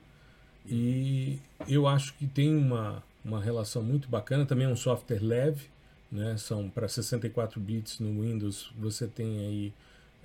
E 0.66 1.38
eu 1.68 1.86
acho 1.86 2.14
que 2.14 2.26
tem 2.26 2.57
uma, 2.57 3.03
uma 3.24 3.40
relação 3.42 3.82
muito 3.82 4.09
bacana. 4.09 4.47
Também 4.47 4.66
é 4.66 4.70
um 4.70 4.76
software 4.76 5.22
leve, 5.22 5.68
né, 6.11 6.36
são 6.36 6.68
para 6.70 6.88
64 6.88 7.61
bits 7.61 7.99
no 7.99 8.22
Windows, 8.22 8.72
você 8.78 9.07
tem 9.07 9.38
aí 9.38 9.72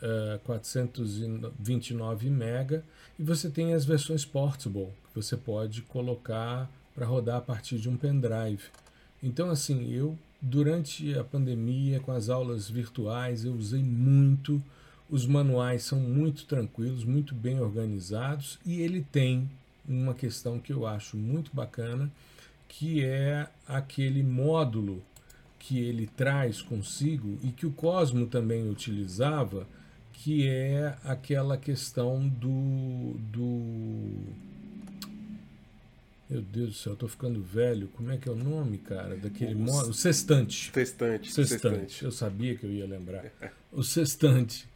uh, 0.01 0.35
é, 0.35 0.39
429 0.43 2.29
mega 2.29 2.83
e 3.17 3.23
você 3.23 3.49
tem 3.49 3.73
as 3.73 3.85
versões 3.85 4.23
portable 4.23 4.89
que 5.09 5.15
você 5.15 5.35
pode 5.35 5.81
colocar 5.81 6.69
para 6.93 7.05
rodar 7.05 7.37
a 7.37 7.41
partir 7.41 7.79
de 7.79 7.89
um 7.89 7.97
pendrive. 7.97 8.63
Então, 9.21 9.49
assim, 9.49 9.91
eu 9.91 10.17
durante 10.41 11.17
a 11.17 11.23
pandemia, 11.23 11.99
com 11.99 12.11
as 12.11 12.29
aulas 12.29 12.69
virtuais, 12.69 13.45
eu 13.45 13.53
usei 13.53 13.83
muito. 13.83 14.61
Os 15.09 15.25
manuais 15.25 15.83
são 15.83 15.99
muito 15.99 16.45
tranquilos, 16.45 17.03
muito 17.03 17.33
bem 17.33 17.59
organizados 17.59 18.59
e 18.65 18.81
ele 18.81 19.01
tem 19.11 19.49
uma 19.87 20.13
questão 20.13 20.59
que 20.59 20.71
eu 20.71 20.85
acho 20.85 21.17
muito 21.17 21.49
bacana, 21.53 22.11
que 22.67 23.03
é 23.03 23.47
aquele 23.67 24.21
módulo 24.21 25.01
que 25.57 25.79
ele 25.79 26.07
traz 26.15 26.61
consigo 26.61 27.37
e 27.43 27.51
que 27.51 27.65
o 27.65 27.71
Cosmo 27.71 28.27
também 28.27 28.69
utilizava, 28.69 29.67
que 30.13 30.47
é 30.47 30.95
aquela 31.03 31.57
questão 31.57 32.27
do, 32.27 33.15
do 33.31 34.11
meu 36.29 36.41
Deus 36.43 36.69
do 36.69 36.75
céu, 36.75 36.93
eu 36.93 36.97
tô 36.97 37.07
ficando 37.07 37.41
velho. 37.41 37.87
Como 37.95 38.11
é 38.11 38.17
que 38.17 38.29
é 38.29 38.31
o 38.31 38.35
nome, 38.35 38.77
cara? 38.77 39.17
Daquele 39.17 39.55
o 39.55 39.59
modo. 39.59 39.91
Sextante. 39.93 40.71
Sextante. 40.71 41.31
Sextante. 41.31 42.03
Eu 42.03 42.11
sabia 42.11 42.55
que 42.55 42.65
eu 42.65 42.71
ia 42.71 42.85
lembrar. 42.85 43.25
o 43.73 43.81
sextante. 43.81 44.67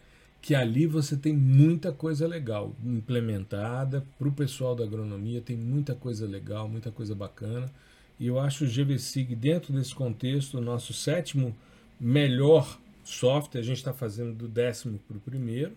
Que 0.42 0.56
ali 0.56 0.88
você 0.88 1.16
tem 1.16 1.32
muita 1.32 1.92
coisa 1.92 2.28
legal 2.28 2.76
implementada 2.84 4.04
para 4.18 4.28
o 4.28 4.32
pessoal 4.32 4.76
da 4.76 4.84
agronomia, 4.84 5.40
tem 5.42 5.56
muita 5.56 5.94
coisa 5.94 6.28
legal, 6.28 6.68
muita 6.68 6.92
coisa 6.92 7.14
bacana. 7.14 7.72
E 8.20 8.28
eu 8.28 8.40
acho 8.40 8.66
o 8.66 8.68
GVSIG, 8.68 9.36
dentro 9.36 9.72
desse 9.72 9.94
contexto, 9.94 10.58
o 10.58 10.62
nosso 10.62 10.92
sétimo 10.92 11.56
melhor 12.00 12.80
software. 13.04 13.62
A 13.62 13.64
gente 13.64 13.78
está 13.78 13.94
fazendo 13.94 14.34
do 14.34 14.48
décimo 14.48 15.00
para 15.08 15.18
o 15.18 15.20
primeiro. 15.20 15.74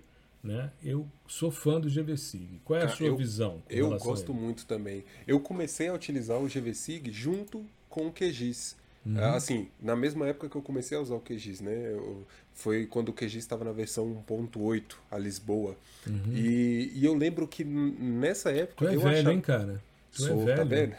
Né? 0.46 0.70
Eu 0.82 1.06
sou 1.26 1.50
fã 1.50 1.80
do 1.80 1.88
GVSig. 1.88 2.60
Qual 2.64 2.78
é 2.78 2.84
a 2.84 2.88
sua 2.88 3.06
eu, 3.06 3.16
visão? 3.16 3.62
Eu 3.68 3.96
gosto 3.98 4.32
muito 4.32 4.66
também. 4.66 5.04
Eu 5.26 5.40
comecei 5.40 5.88
a 5.88 5.94
utilizar 5.94 6.38
o 6.38 6.46
GVSig 6.46 7.10
junto 7.10 7.64
com 7.88 8.06
o 8.06 8.12
QGIS. 8.12 8.76
Uhum. 9.04 9.22
Assim, 9.22 9.68
na 9.80 9.94
mesma 9.94 10.26
época 10.26 10.48
que 10.48 10.56
eu 10.56 10.62
comecei 10.62 10.98
a 10.98 11.00
usar 11.00 11.14
o 11.14 11.20
QGIS, 11.20 11.60
né? 11.60 11.92
Eu, 11.92 12.26
foi 12.52 12.86
quando 12.86 13.10
o 13.10 13.12
QGIS 13.12 13.36
estava 13.36 13.64
na 13.64 13.70
versão 13.70 14.24
1.8, 14.28 14.96
a 15.10 15.18
Lisboa. 15.18 15.76
Uhum. 16.06 16.32
E, 16.34 16.92
e, 16.94 17.04
eu 17.04 17.14
lembro 17.14 17.46
que 17.46 17.62
nessa 17.62 18.50
época. 18.50 18.84
Tu 18.84 18.90
é 18.90 18.96
eu 18.96 19.00
velho, 19.00 19.14
achava... 19.14 19.32
hein, 19.32 19.40
cara? 19.40 19.82
Tu 20.12 20.24
é 20.24 20.26
Sou, 20.26 20.42
é 20.42 20.44
velho. 20.44 20.56
Tá 20.56 20.64
vendo? 20.64 20.96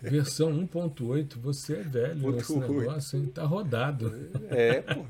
Versão 0.00 0.52
1.8, 0.66 1.36
você 1.36 1.74
é 1.74 1.82
velho 1.82 2.30
nesse 2.32 2.56
negócio, 2.56 3.18
hein? 3.18 3.26
Tá 3.26 3.44
rodado. 3.44 4.12
É, 4.50 4.80
pô. 4.82 5.04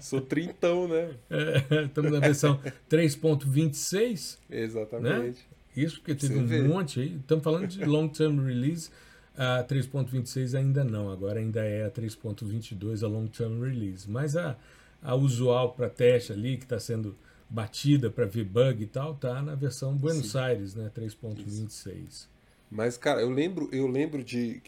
Sou 0.00 0.20
trintão, 0.20 0.88
né? 0.88 1.14
É, 1.30 1.84
estamos 1.84 2.12
na 2.12 2.20
versão 2.20 2.60
3.26. 2.90 4.38
Exatamente. 4.50 5.10
Né? 5.10 5.34
Isso 5.76 5.96
porque 5.96 6.14
teve 6.14 6.34
você 6.34 6.40
um 6.40 6.46
vê. 6.46 6.62
monte 6.62 7.00
aí. 7.00 7.16
Estamos 7.16 7.44
falando 7.44 7.66
de 7.66 7.84
long 7.84 8.08
term 8.08 8.44
release. 8.44 8.90
A 9.36 9.62
3.26 9.64 10.58
ainda 10.58 10.82
não, 10.82 11.10
agora 11.10 11.38
ainda 11.38 11.62
é 11.62 11.84
a 11.84 11.90
3.22 11.90 13.02
a 13.02 13.06
long 13.06 13.26
term 13.26 13.60
release. 13.62 14.10
Mas 14.10 14.34
a, 14.34 14.56
a 15.02 15.14
usual 15.14 15.74
para 15.74 15.90
teste 15.90 16.32
ali, 16.32 16.56
que 16.56 16.64
está 16.64 16.80
sendo 16.80 17.14
batida 17.48 18.10
para 18.10 18.24
ver 18.24 18.44
bug 18.44 18.82
e 18.82 18.86
tal, 18.86 19.14
tá 19.14 19.42
na 19.42 19.54
versão 19.54 19.94
Buenos 19.94 20.32
Sim. 20.32 20.38
Aires, 20.38 20.74
né? 20.74 20.90
3.26. 20.96 22.26
Mas, 22.70 22.96
cara, 22.96 23.20
eu 23.20 23.30
lembro, 23.30 23.68
eu 23.72 23.86
lembro 23.86 24.24
de, 24.24 24.62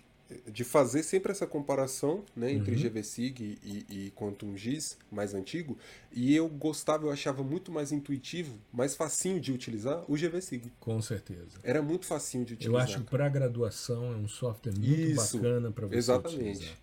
de 0.46 0.62
fazer 0.64 1.02
sempre 1.02 1.32
essa 1.32 1.46
comparação 1.46 2.24
né, 2.36 2.52
entre 2.52 2.74
uhum. 2.74 2.82
GVSig 2.90 3.58
e, 3.62 3.86
e 3.88 4.10
Quantum 4.12 4.56
GIS, 4.56 4.98
mais 5.10 5.34
antigo, 5.34 5.76
e 6.12 6.34
eu 6.34 6.48
gostava, 6.48 7.06
eu 7.06 7.10
achava 7.10 7.42
muito 7.42 7.72
mais 7.72 7.92
intuitivo, 7.92 8.58
mais 8.72 8.94
facinho 8.94 9.40
de 9.40 9.52
utilizar 9.52 10.04
o 10.08 10.14
GVSig. 10.14 10.72
Com 10.78 11.00
certeza. 11.00 11.58
era 11.62 11.82
muito 11.82 12.06
facinho 12.06 12.44
de 12.44 12.54
utilizar. 12.54 12.80
Eu 12.80 12.84
acho 12.84 12.98
que 12.98 13.10
para 13.10 13.28
graduação 13.28 14.12
é 14.12 14.16
um 14.16 14.28
software 14.28 14.72
muito 14.72 14.88
Isso, 14.88 15.38
bacana 15.38 15.70
para 15.70 15.86
você 15.86 15.96
exatamente. 15.96 16.36
utilizar. 16.36 16.76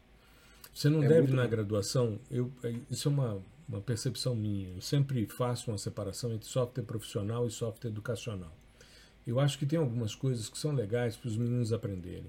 Você 0.74 0.89
não 0.89 1.03
é 1.03 1.07
deve 1.07 1.34
na 1.34 1.43
bom. 1.43 1.49
graduação, 1.49 2.20
eu, 2.30 2.51
é, 2.61 2.76
isso 2.91 3.07
é 3.07 3.11
uma, 3.11 3.41
uma 3.70 3.80
percepção 3.80 4.36
minha, 4.36 4.70
eu 4.70 4.82
sempre 4.82 5.26
faço 5.28 5.72
uma 5.72 5.78
separação 5.78 6.34
entre 6.34 6.49
software 6.49 6.84
profissional 6.84 7.47
e 7.47 7.51
software 7.51 7.89
educacional. 7.89 8.51
Eu 9.26 9.40
acho 9.40 9.58
que 9.58 9.66
tem 9.66 9.80
algumas 9.80 10.14
coisas 10.14 10.50
que 10.50 10.58
são 10.58 10.72
legais 10.72 11.16
para 11.16 11.28
os 11.28 11.38
meninos 11.38 11.74
aprenderem. 11.74 12.28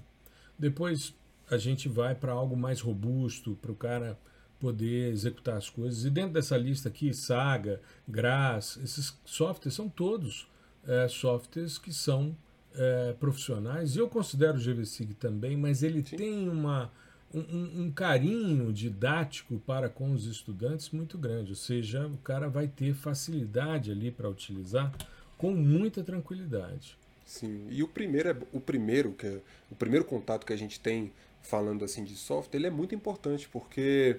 Depois 0.58 1.14
a 1.50 1.58
gente 1.58 1.88
vai 1.88 2.14
para 2.14 2.32
algo 2.32 2.56
mais 2.56 2.80
robusto, 2.80 3.56
para 3.60 3.70
o 3.70 3.76
cara 3.76 4.18
poder 4.58 5.12
executar 5.12 5.56
as 5.56 5.68
coisas. 5.68 6.04
E 6.04 6.10
dentro 6.10 6.32
dessa 6.32 6.56
lista 6.56 6.88
aqui, 6.88 7.12
Saga, 7.12 7.80
Grass, 8.08 8.78
esses 8.82 9.16
softwares 9.24 9.74
são 9.74 9.88
todos 9.88 10.48
é, 10.86 11.06
softwares 11.08 11.78
que 11.78 11.92
são 11.92 12.36
é, 12.74 13.14
profissionais. 13.18 13.96
Eu 13.96 14.08
considero 14.08 14.58
o 14.58 14.60
GVSig 14.60 15.14
também, 15.14 15.56
mas 15.56 15.82
ele 15.82 16.04
Sim. 16.04 16.16
tem 16.16 16.48
uma, 16.48 16.90
um, 17.32 17.84
um, 17.84 17.92
carinho 17.92 18.72
didático 18.72 19.58
para 19.66 19.88
com 19.88 20.12
os 20.12 20.26
estudantes 20.26 20.90
muito 20.90 21.18
grande. 21.18 21.50
Ou 21.50 21.56
seja, 21.56 22.06
o 22.06 22.16
cara 22.18 22.48
vai 22.48 22.66
ter 22.66 22.94
facilidade 22.94 23.90
ali 23.90 24.10
para 24.10 24.28
utilizar 24.28 24.92
com 25.38 25.50
muita 25.50 26.02
tranquilidade. 26.02 26.96
Sim, 27.24 27.66
e 27.70 27.82
o 27.82 27.88
primeiro, 27.88 28.30
é, 28.30 28.36
o 28.52 28.60
primeiro 28.60 29.12
que 29.12 29.26
é, 29.26 29.40
o 29.70 29.74
primeiro 29.74 30.04
contato 30.04 30.46
que 30.46 30.52
a 30.52 30.56
gente 30.56 30.78
tem 30.78 31.12
falando 31.42 31.84
assim 31.84 32.04
de 32.04 32.14
software, 32.14 32.58
ele 32.58 32.66
é 32.66 32.70
muito 32.70 32.94
importante 32.94 33.48
porque 33.48 34.16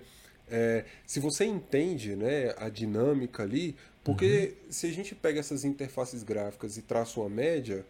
é, 0.50 0.86
se 1.06 1.20
você 1.20 1.46
entende 1.46 2.16
né, 2.16 2.54
a 2.58 2.70
dinâmica 2.70 3.44
ali, 3.44 3.76
porque 4.04 4.56
uhum. 4.66 4.72
se 4.72 4.88
a 4.88 4.92
gente 4.92 5.16
pega 5.16 5.40
essas 5.40 5.66
interfaces 5.66 6.24
gráficas 6.24 6.78
e 6.78 6.82
traça 6.82 7.20
uma 7.20 7.30
média, 7.30 7.86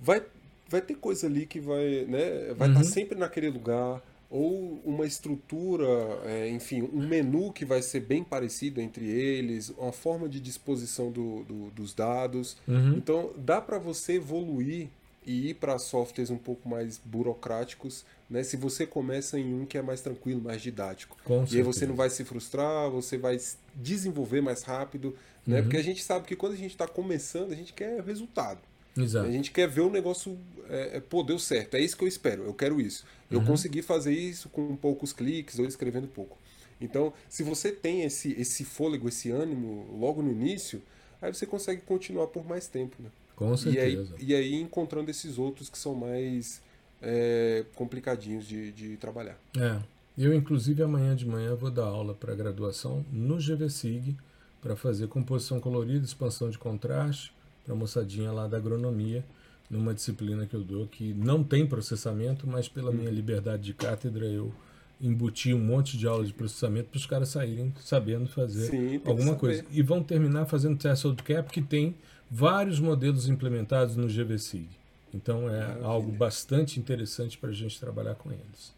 vai, 0.00 0.22
vai 0.68 0.80
ter 0.80 0.94
coisa 0.94 1.26
ali 1.26 1.46
que 1.46 1.60
vai 1.60 2.04
né, 2.06 2.54
vai 2.54 2.68
estar 2.68 2.68
uhum. 2.68 2.74
tá 2.74 2.84
sempre 2.84 3.18
naquele 3.18 3.48
lugar, 3.50 4.02
ou 4.32 4.80
uma 4.82 5.04
estrutura, 5.04 5.84
é, 6.24 6.48
enfim, 6.48 6.80
um 6.90 7.06
menu 7.06 7.52
que 7.52 7.66
vai 7.66 7.82
ser 7.82 8.00
bem 8.00 8.24
parecido 8.24 8.80
entre 8.80 9.06
eles, 9.06 9.68
uma 9.76 9.92
forma 9.92 10.26
de 10.26 10.40
disposição 10.40 11.12
do, 11.12 11.44
do, 11.44 11.70
dos 11.70 11.92
dados. 11.92 12.56
Uhum. 12.66 12.94
Então, 12.94 13.30
dá 13.36 13.60
para 13.60 13.78
você 13.78 14.14
evoluir 14.14 14.88
e 15.26 15.50
ir 15.50 15.54
para 15.54 15.78
softwares 15.78 16.30
um 16.30 16.38
pouco 16.38 16.66
mais 16.66 16.98
burocráticos, 17.04 18.06
né? 18.28 18.42
Se 18.42 18.56
você 18.56 18.86
começa 18.86 19.38
em 19.38 19.52
um 19.52 19.66
que 19.66 19.76
é 19.76 19.82
mais 19.82 20.00
tranquilo, 20.00 20.40
mais 20.40 20.62
didático. 20.62 21.14
Com 21.22 21.44
e 21.52 21.58
aí 21.58 21.62
você 21.62 21.86
não 21.86 21.94
vai 21.94 22.08
se 22.08 22.24
frustrar, 22.24 22.90
você 22.90 23.18
vai 23.18 23.38
desenvolver 23.74 24.40
mais 24.40 24.62
rápido, 24.62 25.14
né? 25.46 25.58
Uhum. 25.58 25.64
Porque 25.64 25.76
a 25.76 25.82
gente 25.82 26.02
sabe 26.02 26.26
que 26.26 26.34
quando 26.34 26.54
a 26.54 26.56
gente 26.56 26.72
está 26.72 26.88
começando, 26.88 27.52
a 27.52 27.54
gente 27.54 27.74
quer 27.74 28.00
resultado. 28.02 28.60
Exato. 28.96 29.26
A 29.26 29.30
gente 29.32 29.50
quer 29.50 29.68
ver 29.68 29.80
o 29.80 29.90
negócio, 29.90 30.38
é, 30.68 30.96
é, 30.96 31.00
pô, 31.00 31.22
deu 31.22 31.38
certo, 31.38 31.74
é 31.76 31.80
isso 31.80 31.96
que 31.96 32.04
eu 32.04 32.08
espero, 32.08 32.44
eu 32.44 32.54
quero 32.54 32.80
isso. 32.80 33.04
Eu 33.30 33.38
Uhum. 33.40 33.46
consegui 33.46 33.80
fazer 33.82 34.12
isso 34.12 34.48
com 34.50 34.76
poucos 34.76 35.12
cliques 35.12 35.58
ou 35.58 35.64
escrevendo 35.66 36.06
pouco. 36.08 36.36
Então, 36.80 37.12
se 37.28 37.42
você 37.42 37.70
tem 37.72 38.02
esse, 38.02 38.32
esse 38.38 38.64
fôlego, 38.64 39.08
esse 39.08 39.30
ânimo 39.30 39.86
logo 39.98 40.20
no 40.22 40.30
início, 40.30 40.82
aí 41.20 41.32
você 41.32 41.46
consegue 41.46 41.80
continuar 41.82 42.26
por 42.26 42.44
mais 42.46 42.66
tempo, 42.66 42.96
né? 43.00 43.08
Com 43.36 43.46
E 43.54 43.78
aí, 43.78 43.96
certeza. 43.96 44.14
e 44.20 44.34
aí 44.34 44.54
encontrando 44.60 45.10
esses 45.10 45.38
outros 45.38 45.70
que 45.70 45.78
são 45.78 45.94
mais 45.94 46.60
é, 47.00 47.64
complicadinhos 47.74 48.46
de, 48.46 48.72
de 48.72 48.96
trabalhar. 48.96 49.38
É. 49.56 49.80
Eu, 50.18 50.34
inclusive, 50.34 50.82
amanhã 50.82 51.16
de 51.16 51.26
manhã 51.26 51.54
vou 51.54 51.70
dar 51.70 51.84
aula 51.86 52.14
para 52.14 52.34
graduação 52.34 53.02
no 53.10 53.38
GVSIG 53.38 54.14
para 54.60 54.76
fazer 54.76 55.08
composição 55.08 55.58
colorida, 55.58 56.04
expansão 56.04 56.50
de 56.50 56.58
contraste 56.58 57.32
para 57.64 57.74
a 57.74 57.76
moçadinha 57.76 58.32
lá 58.32 58.46
da 58.46 58.56
agronomia, 58.56 59.24
numa 59.70 59.94
disciplina 59.94 60.46
que 60.46 60.54
eu 60.54 60.62
dou 60.62 60.86
que 60.86 61.14
não 61.14 61.42
tem 61.42 61.66
processamento, 61.66 62.46
mas 62.46 62.68
pela 62.68 62.92
minha 62.92 63.10
liberdade 63.10 63.62
de 63.62 63.74
cátedra 63.74 64.26
eu 64.26 64.52
embuti 65.00 65.52
um 65.52 65.58
monte 65.58 65.98
de 65.98 66.06
aula 66.06 66.24
de 66.24 66.32
processamento 66.32 66.90
para 66.90 66.98
os 66.98 67.06
caras 67.06 67.30
saírem 67.30 67.74
sabendo 67.80 68.28
fazer 68.28 68.70
Sim, 68.70 69.00
alguma 69.04 69.34
coisa. 69.34 69.64
E 69.70 69.82
vão 69.82 70.02
terminar 70.02 70.46
fazendo 70.46 70.78
Threshold 70.78 71.22
Cap, 71.22 71.50
que 71.50 71.60
tem 71.60 71.96
vários 72.30 72.78
modelos 72.78 73.28
implementados 73.28 73.96
no 73.96 74.06
GVSIG. 74.06 74.68
Então 75.12 75.48
é 75.48 75.58
Maravilha. 75.58 75.86
algo 75.86 76.12
bastante 76.12 76.78
interessante 76.78 77.36
para 77.36 77.50
a 77.50 77.52
gente 77.52 77.78
trabalhar 77.80 78.14
com 78.14 78.30
eles. 78.30 78.72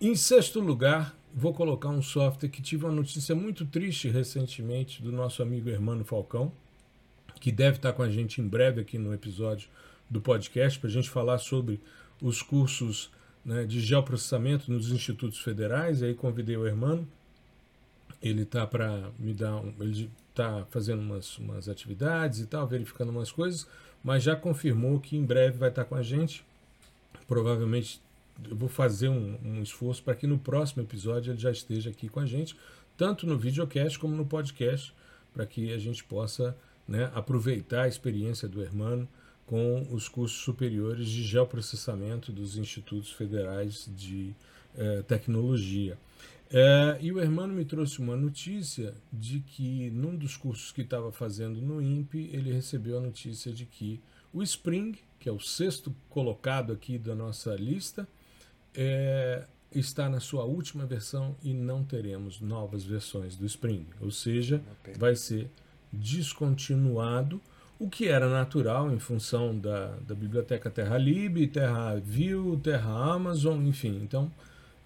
Em 0.00 0.14
sexto 0.14 0.60
lugar, 0.60 1.16
vou 1.34 1.54
colocar 1.54 1.88
um 1.88 2.02
software 2.02 2.48
que 2.48 2.60
tive 2.60 2.84
uma 2.84 2.94
notícia 2.94 3.34
muito 3.34 3.64
triste 3.64 4.08
recentemente 4.08 5.02
do 5.02 5.10
nosso 5.10 5.42
amigo 5.42 5.68
Hermano 5.70 6.04
Falcão, 6.04 6.52
que 7.44 7.52
deve 7.52 7.76
estar 7.76 7.92
com 7.92 8.02
a 8.02 8.08
gente 8.08 8.40
em 8.40 8.48
breve 8.48 8.80
aqui 8.80 8.96
no 8.96 9.12
episódio 9.12 9.68
do 10.08 10.18
podcast 10.18 10.78
para 10.78 10.88
a 10.88 10.90
gente 10.90 11.10
falar 11.10 11.36
sobre 11.36 11.78
os 12.22 12.40
cursos 12.40 13.10
né, 13.44 13.66
de 13.66 13.80
geoprocessamento 13.80 14.72
nos 14.72 14.90
institutos 14.90 15.40
federais. 15.40 16.00
E 16.00 16.06
aí 16.06 16.14
convidei 16.14 16.56
o 16.56 16.66
Hermano, 16.66 17.06
ele 18.22 18.44
está 18.44 18.66
para 18.66 19.10
me 19.18 19.34
dar, 19.34 19.56
um, 19.56 19.74
ele 19.78 20.10
está 20.30 20.64
fazendo 20.70 21.02
umas, 21.02 21.36
umas 21.36 21.68
atividades 21.68 22.40
e 22.40 22.46
tal, 22.46 22.66
verificando 22.66 23.10
umas 23.10 23.30
coisas, 23.30 23.68
mas 24.02 24.22
já 24.22 24.34
confirmou 24.34 24.98
que 24.98 25.14
em 25.14 25.22
breve 25.22 25.58
vai 25.58 25.68
estar 25.68 25.84
com 25.84 25.96
a 25.96 26.02
gente. 26.02 26.42
Provavelmente 27.28 28.00
eu 28.48 28.56
vou 28.56 28.70
fazer 28.70 29.10
um, 29.10 29.38
um 29.44 29.62
esforço 29.62 30.02
para 30.02 30.14
que 30.14 30.26
no 30.26 30.38
próximo 30.38 30.82
episódio 30.82 31.30
ele 31.30 31.38
já 31.38 31.50
esteja 31.50 31.90
aqui 31.90 32.08
com 32.08 32.20
a 32.20 32.26
gente, 32.26 32.56
tanto 32.96 33.26
no 33.26 33.36
videocast 33.36 33.98
como 33.98 34.16
no 34.16 34.24
podcast, 34.24 34.94
para 35.34 35.44
que 35.44 35.74
a 35.74 35.78
gente 35.78 36.02
possa 36.04 36.56
né, 36.86 37.10
aproveitar 37.14 37.82
a 37.82 37.88
experiência 37.88 38.48
do 38.48 38.62
Hermano 38.62 39.08
com 39.46 39.86
os 39.90 40.08
cursos 40.08 40.38
superiores 40.40 41.08
de 41.08 41.22
geoprocessamento 41.22 42.32
dos 42.32 42.56
institutos 42.56 43.12
federais 43.12 43.88
de 43.94 44.34
eh, 44.76 45.02
tecnologia. 45.02 45.98
Eh, 46.50 46.98
e 47.00 47.12
o 47.12 47.20
Hermano 47.20 47.52
me 47.52 47.64
trouxe 47.64 47.98
uma 47.98 48.16
notícia 48.16 48.94
de 49.12 49.40
que 49.40 49.90
num 49.90 50.16
dos 50.16 50.36
cursos 50.36 50.72
que 50.72 50.82
estava 50.82 51.12
fazendo 51.12 51.60
no 51.60 51.82
INPE, 51.82 52.30
ele 52.32 52.52
recebeu 52.52 52.98
a 52.98 53.00
notícia 53.00 53.52
de 53.52 53.66
que 53.66 54.00
o 54.32 54.42
Spring, 54.42 54.98
que 55.20 55.28
é 55.28 55.32
o 55.32 55.40
sexto 55.40 55.94
colocado 56.08 56.72
aqui 56.72 56.98
da 56.98 57.14
nossa 57.14 57.54
lista, 57.54 58.08
é, 58.74 59.44
está 59.72 60.08
na 60.08 60.20
sua 60.20 60.44
última 60.44 60.86
versão 60.86 61.36
e 61.42 61.52
não 61.52 61.84
teremos 61.84 62.40
novas 62.40 62.84
versões 62.84 63.36
do 63.36 63.44
Spring. 63.46 63.86
Ou 64.00 64.10
seja, 64.10 64.62
vai 64.98 65.16
ser 65.16 65.50
descontinuado, 65.94 67.40
o 67.78 67.88
que 67.88 68.08
era 68.08 68.28
natural 68.28 68.92
em 68.92 68.98
função 68.98 69.58
da, 69.58 69.96
da 70.06 70.14
biblioteca 70.14 70.70
TerraLib, 70.70 71.46
TerraView, 71.48 72.60
Terra 72.62 73.14
Amazon, 73.14 73.64
enfim. 73.66 74.00
Então, 74.02 74.30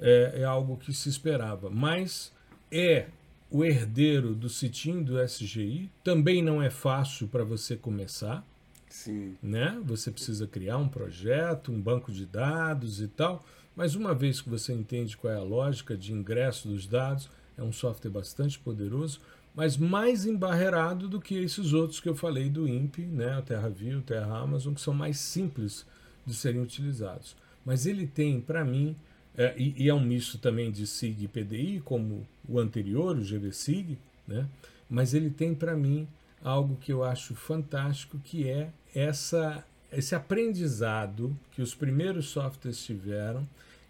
é, 0.01 0.41
é 0.41 0.45
algo 0.45 0.77
que 0.77 0.93
se 0.93 1.09
esperava. 1.09 1.69
Mas 1.69 2.33
é 2.71 3.07
o 3.51 3.65
herdeiro 3.65 4.35
do 4.35 4.49
CITIM 4.49 5.03
do 5.03 5.23
SGI, 5.23 5.91
também 6.05 6.43
não 6.43 6.63
é 6.63 6.71
fácil 6.71 7.29
para 7.29 7.45
você 7.45 7.77
começar 7.77 8.45
Sim, 8.89 9.37
né? 9.43 9.81
Você 9.85 10.11
precisa 10.11 10.47
criar 10.47 10.79
um 10.79 10.89
projeto, 10.89 11.73
um 11.73 11.81
banco 11.81 12.11
de 12.11 12.27
dados 12.27 13.01
e 13.01 13.09
tal, 13.09 13.45
mas 13.77 13.95
uma 13.95 14.15
vez 14.15 14.41
que 14.41 14.49
você 14.49 14.73
entende 14.73 15.17
qual 15.17 15.33
é 15.33 15.37
a 15.37 15.43
lógica 15.43 15.97
de 15.97 16.13
ingresso 16.13 16.69
dos 16.69 16.87
dados, 16.87 17.29
é 17.57 17.63
um 17.63 17.73
software 17.73 18.11
bastante 18.11 18.59
poderoso, 18.59 19.21
mas 19.59 19.77
mais 19.77 20.25
embarreirado 20.25 21.09
do 21.09 21.21
que 21.21 21.35
esses 21.35 21.73
outros 21.73 21.99
que 21.99 22.09
eu 22.09 22.15
falei 22.15 22.49
do 22.49 22.69
INPE, 22.69 23.03
né? 23.03 23.37
O 23.39 23.43
TerraView, 23.43 23.99
o 23.99 24.03
Terra 24.03 24.39
Amazon, 24.39 24.73
que 24.73 24.81
são 24.81 24.95
mais 24.95 25.19
simples 25.19 25.85
de 26.25 26.33
serem 26.33 26.63
utilizados. 26.63 27.35
Mas 27.65 27.85
ele 27.85 28.07
tem, 28.07 28.41
para 28.41 28.65
mim, 28.65 28.95
é, 29.37 29.53
e, 29.59 29.75
e 29.77 29.89
é 29.89 29.93
um 29.93 29.99
misto 29.99 30.39
também 30.39 30.71
de 30.71 30.87
SIG 30.87 31.25
e 31.25 31.27
PDI, 31.27 31.83
como 31.85 32.25
o 32.49 32.61
anterior, 32.61 33.17
o 33.17 33.21
GVSIG, 33.21 33.99
né? 34.29 34.47
mas 34.89 35.13
ele 35.13 35.29
tem 35.29 35.53
para 35.53 35.77
mim 35.77 36.07
algo 36.41 36.77
que 36.77 36.93
eu 36.93 37.03
acho 37.03 37.35
fantástico, 37.35 38.17
que 38.23 38.49
é 38.49 38.71
essa, 38.95 39.65
esse 39.91 40.15
aprendizado 40.15 41.37
que 41.51 41.61
os 41.61 41.75
primeiros 41.75 42.29
softwares 42.29 42.85
tiveram 42.85 43.45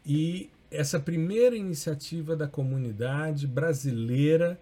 e 0.07 0.49
essa 0.71 0.99
primeira 0.99 1.55
iniciativa 1.55 2.35
da 2.35 2.49
comunidade 2.49 3.47
brasileira 3.47 4.59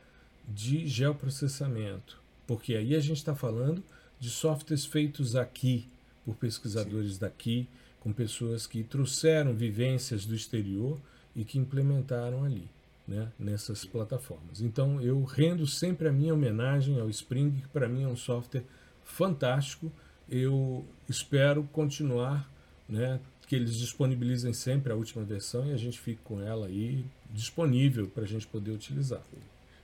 de 0.47 0.87
geoprocessamento. 0.87 2.21
Porque 2.47 2.75
aí 2.75 2.95
a 2.95 3.01
gente 3.01 3.19
está 3.19 3.35
falando 3.35 3.83
de 4.19 4.31
softwares 4.31 4.87
feitos 4.87 5.37
aqui, 5.37 5.89
por 6.25 6.35
pesquisadores 6.37 7.19
daqui, 7.19 7.69
com 8.01 8.13
pessoas 8.13 8.67
que 8.67 8.83
trouxeram 8.83 9.55
vivências 9.55 10.25
do 10.25 10.35
exterior 10.35 10.99
e 11.35 11.45
que 11.45 11.59
implementaram 11.59 12.45
ali, 12.45 12.69
né, 13.07 13.31
nessas 13.39 13.85
plataformas. 13.85 14.61
Então 14.61 15.01
eu 15.01 15.23
rendo 15.25 15.67
sempre 15.67 16.09
a 16.09 16.13
minha 16.13 16.33
homenagem 16.33 17.01
ao 17.01 17.11
Spring, 17.11 17.51
que 17.51 17.69
para 17.69 17.89
mim 17.89 18.05
é 18.05 18.09
um 18.09 18.17
software 18.17 18.65
fantástico. 19.05 19.93
Eu 20.29 20.85
espero 21.09 21.65
continuar, 21.73 22.51
né, 22.89 23.21
que 23.47 23.55
eles 23.55 23.77
disponibilizem 23.77 24.53
sempre 24.53 24.93
a 24.93 24.97
última 24.97 25.25
versão 25.25 25.67
e 25.67 25.73
a 25.73 25.77
gente 25.77 25.99
fique 26.01 26.21
com 26.25 26.41
ela 26.41 26.67
aí 26.67 27.05
disponível 27.31 28.09
para 28.09 28.25
a 28.25 28.27
gente 28.27 28.47
poder 28.47 28.73
utilizar. 28.73 29.23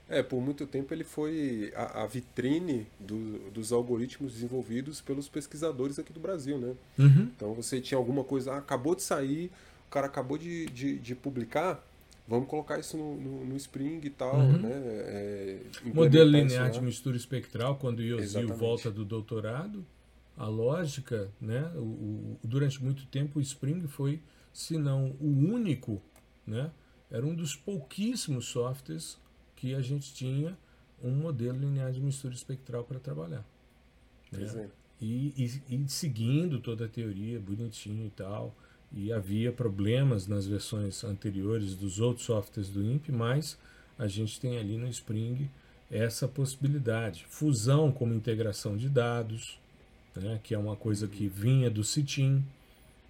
É, 0.09 0.21
por 0.21 0.41
muito 0.41 0.67
tempo 0.67 0.93
ele 0.93 1.03
foi 1.03 1.71
a, 1.75 2.03
a 2.03 2.05
vitrine 2.07 2.85
do- 2.99 3.49
dos 3.51 3.71
algoritmos 3.71 4.33
desenvolvidos 4.33 4.99
pelos 5.01 5.29
pesquisadores 5.29 5.97
aqui 5.97 6.11
do 6.11 6.19
Brasil, 6.19 6.57
né? 6.59 6.73
Uhum. 6.99 7.29
Então 7.35 7.53
você 7.53 7.79
tinha 7.79 7.97
alguma 7.97 8.23
coisa, 8.23 8.53
ah, 8.53 8.57
acabou 8.57 8.95
de 8.95 9.01
sair, 9.01 9.49
o 9.87 9.91
cara 9.91 10.07
acabou 10.07 10.37
de, 10.37 10.65
de, 10.67 10.99
de 10.99 11.15
publicar, 11.15 11.83
vamos 12.27 12.47
colocar 12.49 12.77
isso 12.79 12.97
no, 12.97 13.15
no, 13.15 13.45
no 13.45 13.55
Spring 13.57 14.01
e 14.03 14.09
tal, 14.09 14.35
Uhum. 14.39 14.57
né? 14.61 14.71
É, 14.73 15.59
Modelo 15.93 16.29
linear 16.29 16.69
de 16.69 16.81
mistura 16.81 17.15
espectral, 17.17 17.77
quando 17.77 17.99
o 17.99 18.03
Yosio 18.03 18.47
volta 18.55 18.91
do 18.91 19.05
doutorado, 19.05 19.85
a 20.37 20.47
lógica, 20.47 21.29
né, 21.39 21.71
o, 21.75 21.79
o- 21.79 22.37
durante 22.43 22.83
muito 22.83 23.05
tempo 23.05 23.39
o 23.39 23.41
Spring 23.41 23.87
foi, 23.87 24.19
se 24.51 24.77
não 24.77 25.15
o 25.21 25.27
único, 25.27 26.01
né, 26.45 26.69
era 27.09 27.25
um 27.25 27.33
dos 27.33 27.55
pouquíssimos 27.55 28.45
softwares 28.47 29.17
que 29.63 29.73
a 29.73 29.81
gente 29.81 30.13
tinha 30.13 30.57
um 31.01 31.11
modelo 31.11 31.57
linear 31.57 31.89
de 31.93 32.01
mistura 32.01 32.33
espectral 32.33 32.83
para 32.83 32.99
trabalhar. 32.99 33.45
Pois 34.29 34.53
né? 34.53 34.63
é. 34.63 34.69
e, 35.05 35.33
e- 35.69 35.75
e 35.75 35.89
seguindo 35.89 36.59
toda 36.59 36.83
a 36.83 36.87
teoria 36.89 37.39
bonitinho 37.39 38.05
e 38.05 38.09
tal. 38.09 38.53
E 38.91 39.13
havia 39.13 39.53
problemas 39.53 40.27
nas 40.27 40.45
versões 40.45 41.01
anteriores 41.05 41.75
dos 41.75 42.01
outros 42.01 42.25
softwares 42.25 42.69
do 42.69 42.83
INPE, 42.83 43.13
mas 43.13 43.57
a 43.97 44.05
gente 44.05 44.37
tem 44.37 44.57
ali 44.57 44.75
no 44.77 44.87
Spring 44.89 45.49
essa 45.89 46.27
possibilidade. 46.27 47.25
Fusão 47.29 47.89
como 47.89 48.13
integração 48.13 48.75
de 48.75 48.89
dados, 48.89 49.57
né, 50.13 50.41
que 50.43 50.53
é 50.53 50.57
uma 50.57 50.75
coisa 50.75 51.07
que 51.07 51.25
vinha 51.25 51.69
do 51.71 51.85
CITIM. 51.85 52.43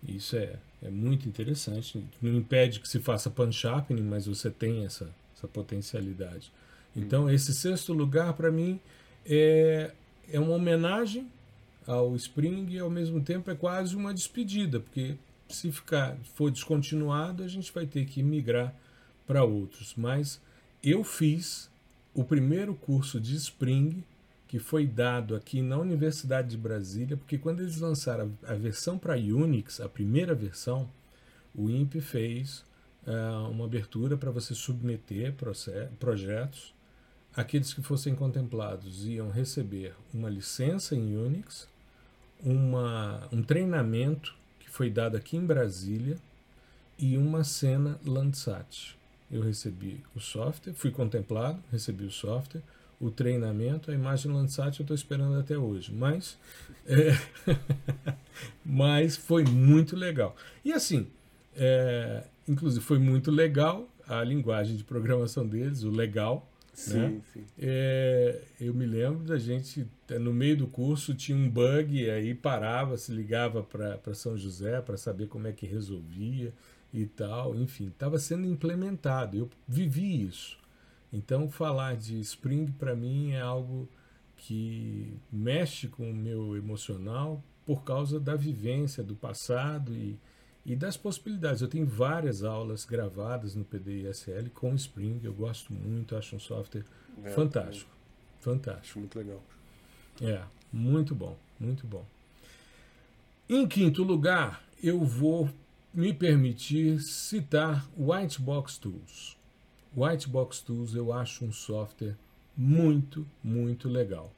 Isso 0.08 0.36
é, 0.36 0.58
é 0.84 0.90
muito 0.92 1.28
interessante. 1.28 2.06
Não 2.22 2.32
impede 2.36 2.80
que 2.80 2.88
se 2.88 3.00
faça 3.00 3.30
pan-sharpening, 3.32 4.04
mas 4.04 4.28
você 4.28 4.52
tem 4.52 4.86
essa, 4.86 5.10
essa 5.44 5.48
potencialidade. 5.48 6.52
Então, 6.96 7.30
esse 7.30 7.54
sexto 7.54 7.94
lugar, 7.94 8.34
para 8.34 8.52
mim, 8.52 8.80
é, 9.26 9.92
é 10.32 10.40
uma 10.40 10.54
homenagem 10.54 11.28
ao 11.86 12.16
Spring 12.16 12.68
e, 12.70 12.80
ao 12.80 12.90
mesmo 12.90 13.22
tempo, 13.22 13.52
é 13.52 13.56
quase 13.56 13.96
uma 13.96 14.14
despedida, 14.14 14.80
porque 14.80 15.16
Se 15.50 15.72
ficar 15.72 16.18
for 16.36 16.50
descontinuado, 16.50 17.44
a 17.44 17.48
gente 17.48 17.72
vai 17.72 17.86
ter 17.86 18.06
que 18.06 18.24
migrar 18.24 18.74
para 19.28 19.44
outros. 19.44 19.94
Mas 19.96 20.42
eu 20.82 21.04
fiz 21.04 21.70
o 22.14 22.24
primeiro 22.24 22.74
curso 22.74 23.20
de 23.20 23.36
Spring 23.36 24.04
que 24.48 24.58
foi 24.58 24.88
dado 24.88 25.36
aqui 25.36 25.62
na 25.62 25.78
Universidade 25.78 26.52
de 26.52 26.58
Brasília, 26.58 27.18
porque 27.18 27.38
quando 27.38 27.60
eles 27.62 27.78
lançaram 27.78 28.32
a, 28.48 28.54
versão 28.54 28.98
para 28.98 29.16
Unix, 29.16 29.80
a 29.80 29.90
primeira 29.90 30.34
versão, 30.34 30.90
o 31.54 31.70
INPE 31.70 32.02
fez 32.02 32.64
uh, 33.08 33.50
uma 33.50 33.66
abertura 33.66 34.18
para 34.18 34.32
você 34.32 34.54
submeter 34.54 35.34
projetos. 36.00 36.74
Aqueles 37.36 37.74
que 37.74 37.82
fossem 37.82 38.14
contemplados 38.14 39.06
iam 39.06 39.30
receber 39.30 39.94
uma 40.14 40.30
licença 40.30 40.96
em 40.96 41.16
Unix, 41.16 41.68
uma, 42.44 43.28
um 43.32 43.42
treinamento 43.42 44.36
que 44.60 44.70
foi 44.70 44.90
dado 44.90 45.18
aqui 45.18 45.38
em 45.38 45.46
Brasília 45.46 46.18
e 46.98 47.18
uma 47.18 47.44
cena 47.44 48.00
Landsat. 48.06 48.96
Eu 49.32 49.42
recebi 49.42 50.04
o 50.16 50.20
software, 50.20 50.74
fui 50.74 50.92
contemplado, 50.92 51.60
recebi 51.72 52.06
o 52.06 52.12
software, 52.12 52.62
o 53.02 53.10
treinamento, 53.10 53.90
a 53.90 53.94
imagem 53.94 54.32
Landsat 54.32 54.80
eu 54.80 54.84
estou 54.84 54.96
esperando 54.96 55.40
até 55.40 55.58
hoje, 55.58 55.92
mas, 55.92 56.38
é, 56.86 57.18
mas 58.64 59.18
foi 59.18 59.44
muito 59.44 59.96
legal. 59.96 60.36
E 60.64 60.72
assim, 60.72 61.08
é, 61.56 62.24
inclusive 62.48 62.84
foi 62.84 63.00
muito 63.00 63.32
legal 63.32 63.88
a 64.08 64.24
linguagem 64.24 64.76
de 64.76 64.84
programação 64.84 65.48
deles, 65.48 65.84
o 65.84 65.90
legal. 65.90 66.50
Sim, 66.74 66.98
né? 66.98 67.22
sim. 67.32 67.46
É, 67.58 68.42
eu 68.60 68.74
me 68.74 68.86
lembro 68.86 69.24
da 69.24 69.38
gente, 69.38 69.88
no 70.20 70.34
meio 70.34 70.58
do 70.58 70.68
curso, 70.68 71.14
tinha 71.14 71.38
um 71.38 71.50
bug, 71.50 72.10
aí 72.10 72.34
parava, 72.34 72.98
se 72.98 73.12
ligava 73.12 73.62
para 73.64 74.14
São 74.14 74.36
José 74.36 74.82
para 74.82 74.98
saber 74.98 75.28
como 75.28 75.48
é 75.48 75.52
que 75.52 75.66
resolvia 75.66 76.52
e 76.92 77.06
tal. 77.06 77.56
Enfim, 77.56 77.88
estava 77.88 78.18
sendo 78.18 78.48
implementado. 78.48 79.38
Eu 79.38 79.50
vivi 79.68 80.24
isso. 80.24 80.58
Então, 81.12 81.48
falar 81.48 81.96
de 81.96 82.20
Spring 82.22 82.66
para 82.72 82.96
mim 82.96 83.34
é 83.34 83.42
algo 83.42 83.88
que 84.36 85.14
mexe 85.32 85.88
com 85.88 86.10
o 86.10 86.14
meu 86.14 86.58
emocional 86.58 87.42
por 87.66 87.84
causa 87.84 88.20
da 88.20 88.36
vivência 88.36 89.04
do 89.04 89.16
passado 89.16 89.94
e, 89.94 90.18
e 90.66 90.76
das 90.76 90.96
possibilidades. 90.98 91.62
Eu 91.62 91.68
tenho 91.68 91.86
várias 91.86 92.44
aulas 92.44 92.86
gravadas 92.86 93.56
no 93.56 93.66
PDISL 93.66 94.50
com 94.54 94.74
Spring, 94.76 95.20
eu 95.24 95.34
gosto 95.34 95.74
muito, 95.74 96.16
acho 96.16 96.36
um 96.36 96.40
software 96.40 96.86
é, 97.24 97.30
fantástico. 97.32 97.92
É. 98.40 98.44
Fantástico. 98.44 98.82
Acho 98.82 99.00
muito 99.00 99.18
legal. 99.18 99.44
É, 100.22 100.44
muito 100.72 101.16
bom, 101.16 101.38
muito 101.60 101.88
bom. 101.88 102.06
Em 103.50 103.68
quinto 103.68 104.04
lugar, 104.04 104.64
eu 104.82 105.04
vou 105.04 105.50
me 105.94 106.14
permitir 106.14 107.00
citar 107.02 107.88
Whitebox 107.98 108.78
Tools. 108.78 109.38
Whitebox 109.96 110.62
Tools 110.62 110.96
eu 110.96 111.14
acho 111.14 111.46
um 111.46 111.52
software 111.52 112.18
muito, 112.56 113.28
muito 113.44 113.88
legal. 113.88 114.34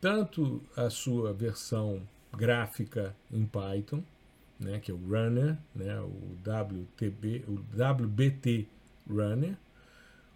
Tanto 0.00 0.62
a 0.76 0.90
sua 0.90 1.32
versão 1.32 2.02
gráfica 2.36 3.14
em 3.30 3.44
Python, 3.44 4.02
né, 4.62 4.78
que 4.78 4.90
é 4.90 4.94
o 4.94 4.98
Runner, 4.98 5.56
né, 5.74 6.00
o 6.00 6.36
WTB, 6.40 7.44
o 7.48 7.54
WBT 7.54 8.66
Runner, 9.08 9.56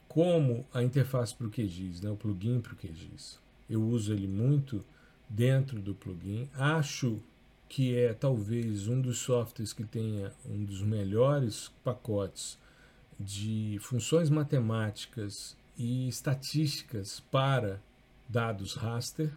como 0.09 0.66
a 0.72 0.83
interface 0.83 1.35
para 1.35 1.47
o 1.47 1.51
QGIS, 1.51 2.01
né, 2.01 2.11
o 2.11 2.16
plugin 2.16 2.61
para 2.61 2.72
o 2.72 2.77
QGIS. 2.77 3.39
Eu 3.68 3.83
uso 3.83 4.12
ele 4.12 4.27
muito 4.27 4.85
dentro 5.29 5.81
do 5.81 5.95
plugin. 5.95 6.49
Acho 6.55 7.20
que 7.68 7.97
é 7.97 8.12
talvez 8.12 8.87
um 8.87 9.01
dos 9.01 9.18
softwares 9.18 9.72
que 9.72 9.85
tenha 9.85 10.33
um 10.49 10.64
dos 10.64 10.83
melhores 10.83 11.70
pacotes 11.83 12.59
de 13.18 13.79
funções 13.81 14.31
matemáticas 14.31 15.57
e 15.77 16.09
estatísticas 16.09 17.20
para 17.31 17.81
dados 18.29 18.74
raster. 18.74 19.33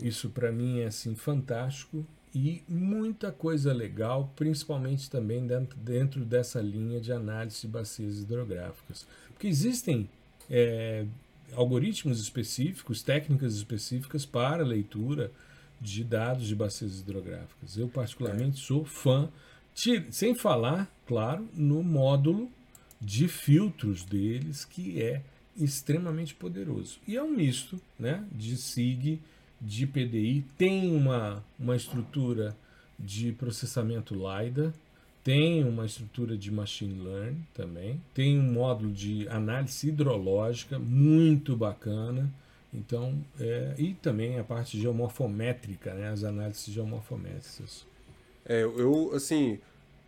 Isso 0.00 0.30
para 0.30 0.52
mim 0.52 0.80
é 0.80 0.86
assim 0.86 1.14
fantástico 1.14 2.06
e 2.36 2.62
muita 2.68 3.32
coisa 3.32 3.72
legal, 3.72 4.30
principalmente 4.36 5.08
também 5.08 5.46
dentro, 5.46 5.78
dentro 5.78 6.22
dessa 6.22 6.60
linha 6.60 7.00
de 7.00 7.10
análise 7.10 7.62
de 7.62 7.68
bacias 7.68 8.18
hidrográficas. 8.18 9.06
Porque 9.32 9.46
existem 9.46 10.06
é, 10.50 11.06
algoritmos 11.54 12.20
específicos, 12.20 13.02
técnicas 13.02 13.54
específicas 13.54 14.26
para 14.26 14.62
leitura 14.62 15.32
de 15.80 16.04
dados 16.04 16.46
de 16.46 16.54
bacias 16.54 17.00
hidrográficas. 17.00 17.78
Eu, 17.78 17.88
particularmente, 17.88 18.58
sou 18.58 18.84
fã, 18.84 19.30
sem 20.10 20.34
falar, 20.34 20.94
claro, 21.06 21.48
no 21.54 21.82
módulo 21.82 22.50
de 23.00 23.28
filtros 23.28 24.04
deles, 24.04 24.66
que 24.66 25.00
é 25.00 25.22
extremamente 25.56 26.34
poderoso. 26.34 26.98
E 27.08 27.16
é 27.16 27.22
um 27.22 27.30
misto 27.30 27.80
né, 27.98 28.22
de 28.30 28.58
SIG, 28.58 29.22
de 29.60 29.86
PDI, 29.86 30.44
tem 30.56 30.94
uma, 30.94 31.44
uma 31.58 31.76
estrutura 31.76 32.56
de 32.98 33.32
processamento 33.32 34.14
LiDAR, 34.14 34.72
tem 35.24 35.64
uma 35.64 35.84
estrutura 35.84 36.36
de 36.36 36.50
machine 36.52 37.02
learning 37.02 37.44
também, 37.52 38.00
tem 38.14 38.38
um 38.38 38.52
módulo 38.52 38.92
de 38.92 39.28
análise 39.28 39.88
hidrológica 39.88 40.78
muito 40.78 41.56
bacana. 41.56 42.32
Então, 42.72 43.18
é, 43.40 43.74
e 43.78 43.94
também 43.94 44.38
a 44.38 44.44
parte 44.44 44.78
geomorfométrica, 44.80 45.94
né, 45.94 46.10
as 46.10 46.22
análises 46.22 46.66
geomorfométricas. 46.72 47.84
É, 48.44 48.62
eu, 48.62 49.12
assim, 49.14 49.58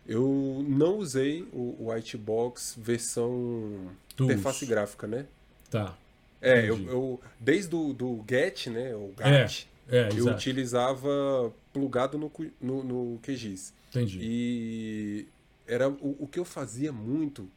eu 0.07 0.65
não 0.67 0.97
usei 0.97 1.47
o 1.51 1.89
Whitebox 1.89 2.75
versão 2.77 3.91
Tools. 4.15 4.31
interface 4.31 4.65
gráfica, 4.65 5.05
né? 5.05 5.25
Tá. 5.69 5.97
É, 6.41 6.69
eu, 6.69 6.77
eu, 6.87 7.21
desde 7.39 7.75
o 7.75 7.93
do 7.93 8.23
Get, 8.27 8.67
né? 8.67 8.95
O 8.95 9.13
GAT, 9.15 9.67
é, 9.89 9.97
é, 9.97 10.09
eu 10.11 10.17
exato. 10.17 10.37
utilizava 10.37 11.53
plugado 11.73 12.17
no, 12.17 12.31
no, 12.61 12.83
no 12.83 13.19
QGIS. 13.19 13.73
Entendi. 13.89 14.19
E 14.21 15.27
era, 15.67 15.89
o, 15.89 16.15
o 16.19 16.27
que 16.27 16.39
eu 16.39 16.45
fazia 16.45 16.91
muito 16.91 17.49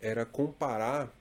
era 0.00 0.24
comparar, 0.24 1.12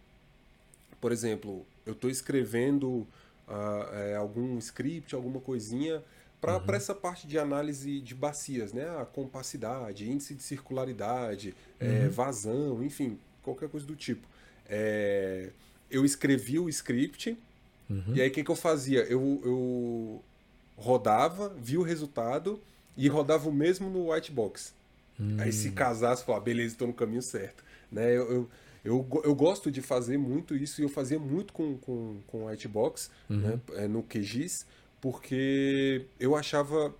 por 0.99 1.11
exemplo, 1.11 1.65
eu 1.85 1.93
estou 1.93 2.09
escrevendo 2.09 3.07
uh, 3.47 3.93
é, 3.93 4.15
algum 4.15 4.57
script, 4.57 5.13
alguma 5.15 5.39
coisinha 5.39 6.03
para 6.39 6.57
uhum. 6.57 6.75
essa 6.75 6.93
parte 6.93 7.27
de 7.27 7.39
análise 7.39 7.99
de 7.99 8.13
bacias, 8.13 8.71
né? 8.71 8.87
A 8.99 9.05
compacidade, 9.05 10.09
índice 10.09 10.35
de 10.35 10.43
circularidade, 10.43 11.55
é, 11.79 11.85
uhum. 11.85 11.91
é, 11.91 12.07
vazão, 12.09 12.83
enfim, 12.83 13.17
qualquer 13.41 13.69
coisa 13.69 13.85
do 13.85 13.95
tipo. 13.95 14.27
É, 14.69 15.49
eu 15.89 16.05
escrevi 16.05 16.59
o 16.59 16.69
script 16.69 17.37
uhum. 17.89 18.15
e 18.15 18.21
aí 18.21 18.29
o 18.29 18.31
que, 18.31 18.43
que 18.43 18.51
eu 18.51 18.55
fazia? 18.55 19.01
Eu, 19.01 19.41
eu 19.43 20.23
rodava, 20.77 21.49
via 21.59 21.79
o 21.79 21.83
resultado 21.83 22.59
e 22.95 23.07
rodava 23.07 23.49
o 23.49 23.53
mesmo 23.53 23.89
no 23.89 24.11
whitebox. 24.11 24.73
Uhum. 25.19 25.37
Aí 25.39 25.51
se 25.51 25.69
hum. 25.69 25.73
casasse, 25.73 26.23
falava, 26.23 26.43
beleza, 26.43 26.73
estou 26.73 26.87
no 26.87 26.93
caminho 26.93 27.21
certo. 27.21 27.63
Né? 27.91 28.09
Eu, 28.09 28.31
eu, 28.31 28.49
eu, 28.85 29.21
eu, 29.23 29.35
gosto 29.35 29.71
de 29.71 29.81
fazer 29.81 30.17
muito 30.17 30.55
isso 30.55 30.81
e 30.81 30.83
eu 30.83 30.89
fazia 30.89 31.17
muito 31.17 31.53
com, 31.53 31.77
com, 31.77 32.19
com 32.27 32.45
Whitebox 32.45 33.09
uhum. 33.29 33.37
né? 33.37 33.59
É, 33.73 33.87
no 33.87 34.03
QGIS 34.03 34.65
porque 35.01 36.05
eu 36.19 36.35
achava, 36.35 36.93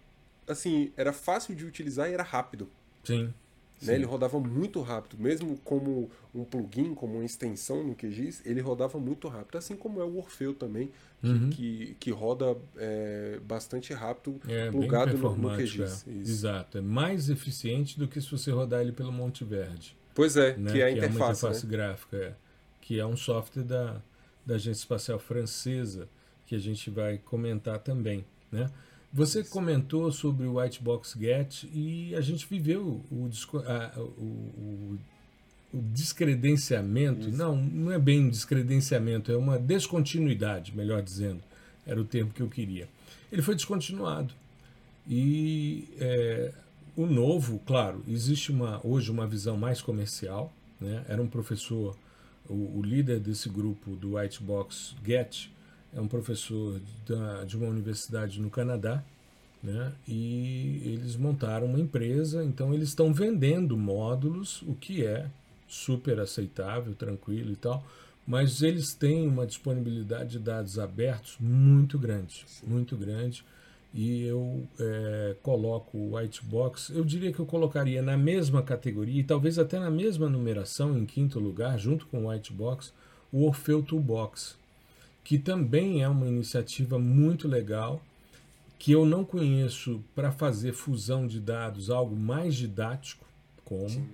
assim, 0.48 0.92
era 0.96 1.12
fácil 1.12 1.56
de 1.56 1.66
utilizar 1.66 2.10
e 2.10 2.14
era 2.14 2.24
rápido. 2.24 2.70
Sim. 3.04 3.34
Né? 3.82 3.94
Ele 3.94 4.06
rodava 4.06 4.40
muito 4.40 4.82
rápido, 4.82 5.22
mesmo 5.22 5.58
como 5.64 6.10
um 6.34 6.44
plugin, 6.44 6.96
como 6.96 7.16
uma 7.16 7.26
extensão 7.26 7.84
no 7.84 7.96
QGIS, 7.96 8.42
ele 8.46 8.60
rodava 8.60 8.98
muito 9.00 9.28
rápido, 9.28 9.58
assim 9.58 9.76
como 9.76 10.02
é 10.02 10.04
o 10.04 10.18
Orfeu 10.18 10.54
também, 10.54 10.92
que, 11.22 11.28
uhum. 11.28 11.50
que, 11.50 11.96
que, 12.00 12.12
roda 12.12 12.58
é, 12.78 13.40
bastante 13.44 13.94
rápido, 13.94 14.40
é, 14.48 14.72
plugado 14.72 15.18
no, 15.18 15.36
no 15.36 15.56
QGIS. 15.56 16.06
É. 16.08 16.12
Exato, 16.12 16.78
é 16.80 16.82
mais 16.82 17.30
eficiente 17.30 18.00
do 18.00 18.08
que 18.08 18.20
se 18.20 18.32
você 18.32 18.52
rodar 18.52 18.82
ele 18.82 18.92
pelo 18.92 19.12
Monte 19.12 19.44
Verde. 19.44 19.96
Pois 20.16 20.36
é, 20.36 20.58
né? 20.58 20.72
que 20.72 20.82
é 20.82 20.86
a 20.86 20.92
interface. 20.92 20.98
Que 20.98 21.22
é 21.22 21.26
uma 21.26 21.32
interface 21.32 21.66
né? 21.66 21.72
gráfica, 21.72 22.18
é. 22.18 22.36
que 22.82 23.00
é 23.00 23.06
um 23.06 23.16
software 23.16 23.64
da, 23.64 24.02
da 24.44 24.56
Agência 24.56 24.82
Espacial 24.82 25.20
Francesa, 25.20 26.10
que 26.48 26.56
a 26.56 26.60
gente 26.60 26.90
vai 26.90 27.20
comentar 27.20 27.78
também. 27.78 28.26
Né? 28.52 28.68
Você 29.12 29.44
comentou 29.44 30.12
sobre 30.12 30.46
o 30.46 30.60
Whitebox 30.60 31.16
Get 31.20 31.64
e 31.74 32.14
a 32.16 32.22
gente 32.22 32.46
viveu 32.48 33.02
o, 33.10 33.30
a, 33.66 34.00
o, 34.00 34.02
o, 34.02 35.00
o 35.74 35.82
descredenciamento. 35.94 37.30
Isso. 37.30 37.38
Não, 37.38 37.56
não 37.56 37.92
é 37.92 38.00
bem 38.00 38.26
um 38.26 38.30
descredenciamento, 38.30 39.32
é 39.32 39.38
uma 39.38 39.58
descontinuidade, 39.58 40.76
melhor 40.76 41.02
dizendo. 41.02 41.42
Era 41.86 42.00
o 42.00 42.04
termo 42.04 42.32
que 42.32 42.42
eu 42.42 42.50
queria. 42.50 42.88
Ele 43.32 43.42
foi 43.42 43.56
descontinuado. 43.56 44.34
E 45.10 45.88
é, 46.00 46.54
o 46.96 47.06
novo, 47.06 47.62
claro, 47.66 48.04
existe 48.08 48.52
uma, 48.52 48.86
hoje 48.86 49.10
uma 49.10 49.26
visão 49.26 49.56
mais 49.56 49.82
comercial. 49.82 50.52
Né? 50.82 51.06
Era 51.08 51.22
um 51.22 51.28
professor, 51.28 51.98
o, 52.50 52.80
o 52.80 52.82
líder 52.84 53.20
desse 53.20 53.48
grupo 53.48 53.96
do 53.96 54.16
Whitebox 54.16 54.96
Get, 55.06 55.48
é 55.96 56.02
um 56.02 56.08
professor 56.08 56.80
da, 57.08 57.44
de 57.44 57.58
uma 57.58 57.68
universidade 57.68 58.40
no 58.40 58.50
Canadá 58.50 59.04
Né? 59.64 59.92
E 60.08 60.82
eles 60.86 61.16
montaram 61.16 61.68
uma 61.68 61.80
empresa, 61.80 62.44
então 62.44 62.74
eles 62.74 62.90
estão 62.90 63.14
vendendo 63.14 63.76
módulos, 63.76 64.62
o 64.64 64.76
que 64.76 65.06
é 65.06 65.28
super 65.68 66.20
aceitável, 66.20 66.94
tranquilo 66.94 67.52
e 67.52 67.56
tal, 67.56 67.84
mas 68.26 68.62
eles 68.62 68.94
têm 68.94 69.28
uma 69.28 69.46
disponibilidade 69.46 70.32
de 70.32 70.40
dados 70.40 70.78
abertos 70.78 71.38
muito 71.40 71.98
grande, 71.98 72.44
Sim. 72.46 72.68
muito 72.68 72.96
grande. 72.96 73.44
E 73.94 74.24
eu 74.24 74.68
é, 74.80 75.36
coloco 75.42 75.98
o 75.98 76.16
Whitebox, 76.16 76.92
eu 76.92 77.04
diria 77.04 77.32
que 77.32 77.40
eu 77.40 77.46
colocaria 77.46 78.02
na 78.02 78.16
mesma 78.18 78.62
categoria, 78.62 79.22
e 79.22 79.24
talvez 79.24 79.58
até 79.58 79.80
na 79.80 79.90
mesma 79.90 80.30
numeração, 80.30 80.98
em 80.98 81.06
quinto 81.06 81.40
lugar, 81.40 81.80
junto 81.80 82.06
com 82.08 82.26
o 82.26 82.30
Whitebox, 82.30 82.94
o 83.32 83.46
Orfeu 83.46 83.82
Toolbox, 83.82 84.56
que 85.28 85.38
também 85.38 86.02
é 86.02 86.08
uma 86.08 86.26
iniciativa 86.26 86.98
muito 86.98 87.50
legal 87.50 88.02
que 88.80 88.94
eu 88.94 89.06
não 89.06 89.26
conheço 89.26 90.02
para 90.16 90.32
fazer 90.32 90.72
fusão 90.72 91.28
de 91.28 91.38
dados 91.38 91.90
algo 91.90 92.16
mais 92.16 92.56
didático, 92.56 93.28
como. 93.66 93.90
Sim. 93.90 94.08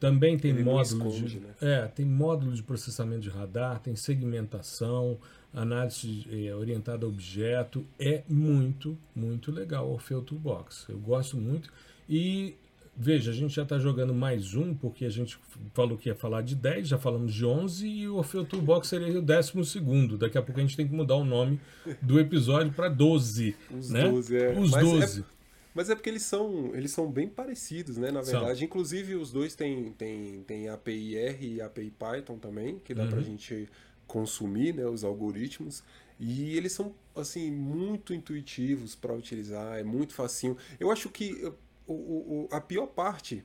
Também 0.00 0.36
tem 0.36 0.52
módulo 0.52 1.12
de 1.12 1.38
né? 1.38 1.54
é, 1.60 1.86
tem 1.86 2.04
módulo 2.04 2.52
de 2.52 2.64
processamento 2.64 3.20
de 3.20 3.28
radar, 3.28 3.78
tem 3.78 3.94
segmentação, 3.94 5.16
análise 5.54 6.26
é, 6.28 6.52
orientada 6.52 7.06
a 7.06 7.08
objeto, 7.08 7.86
é 7.96 8.24
muito, 8.28 8.98
muito 9.14 9.52
legal 9.52 9.88
o 9.88 9.92
Orfeu 9.92 10.22
Toolbox. 10.22 10.86
Eu 10.88 10.98
gosto 10.98 11.36
muito 11.36 11.72
e 12.08 12.56
Veja, 13.00 13.30
a 13.30 13.34
gente 13.34 13.54
já 13.54 13.62
está 13.62 13.78
jogando 13.78 14.12
mais 14.12 14.56
um, 14.56 14.74
porque 14.74 15.04
a 15.04 15.08
gente 15.08 15.38
falou 15.72 15.96
que 15.96 16.08
ia 16.08 16.16
falar 16.16 16.42
de 16.42 16.56
10, 16.56 16.88
já 16.88 16.98
falamos 16.98 17.32
de 17.32 17.46
11 17.46 17.86
e 17.86 18.08
o 18.08 18.16
Orfeu 18.16 18.44
Toolbox 18.44 18.88
seria 18.88 19.16
o 19.16 19.22
décimo 19.22 19.64
segundo. 19.64 20.18
Daqui 20.18 20.36
a 20.36 20.42
pouco 20.42 20.58
a 20.58 20.62
gente 20.64 20.76
tem 20.76 20.84
que 20.84 20.92
mudar 20.92 21.14
o 21.14 21.24
nome 21.24 21.60
do 22.02 22.18
episódio 22.18 22.72
para 22.72 22.88
12. 22.88 23.54
Os 23.70 23.90
né? 23.90 24.08
12, 24.08 24.36
é. 24.36 24.58
Os 24.58 24.70
mas 24.72 24.84
12. 24.84 25.20
É, 25.20 25.24
mas 25.72 25.90
é 25.90 25.94
porque 25.94 26.10
eles 26.10 26.24
são, 26.24 26.74
eles 26.74 26.90
são 26.90 27.08
bem 27.08 27.28
parecidos, 27.28 27.96
né? 27.96 28.10
Na 28.10 28.20
verdade, 28.20 28.58
são. 28.58 28.66
inclusive 28.66 29.14
os 29.14 29.30
dois 29.30 29.54
têm, 29.54 29.92
têm, 29.92 30.42
têm 30.44 30.68
API 30.68 31.16
R 31.16 31.54
e 31.54 31.60
API 31.60 31.92
Python 31.92 32.36
também, 32.36 32.80
que 32.80 32.92
dá 32.92 33.04
uhum. 33.04 33.10
para 33.10 33.20
a 33.20 33.22
gente 33.22 33.68
consumir, 34.08 34.74
né? 34.74 34.84
Os 34.86 35.04
algoritmos. 35.04 35.84
E 36.18 36.56
eles 36.56 36.72
são, 36.72 36.92
assim, 37.14 37.48
muito 37.52 38.12
intuitivos 38.12 38.96
para 38.96 39.14
utilizar, 39.14 39.78
é 39.78 39.84
muito 39.84 40.14
facinho. 40.14 40.56
Eu 40.80 40.90
acho 40.90 41.08
que 41.10 41.48
o, 41.92 41.92
o, 41.92 42.48
a 42.52 42.60
pior 42.60 42.86
parte 42.86 43.44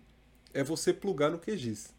é 0.53 0.63
você 0.63 0.93
plugar 0.93 1.31
no 1.31 1.39
QGIS. 1.39 1.93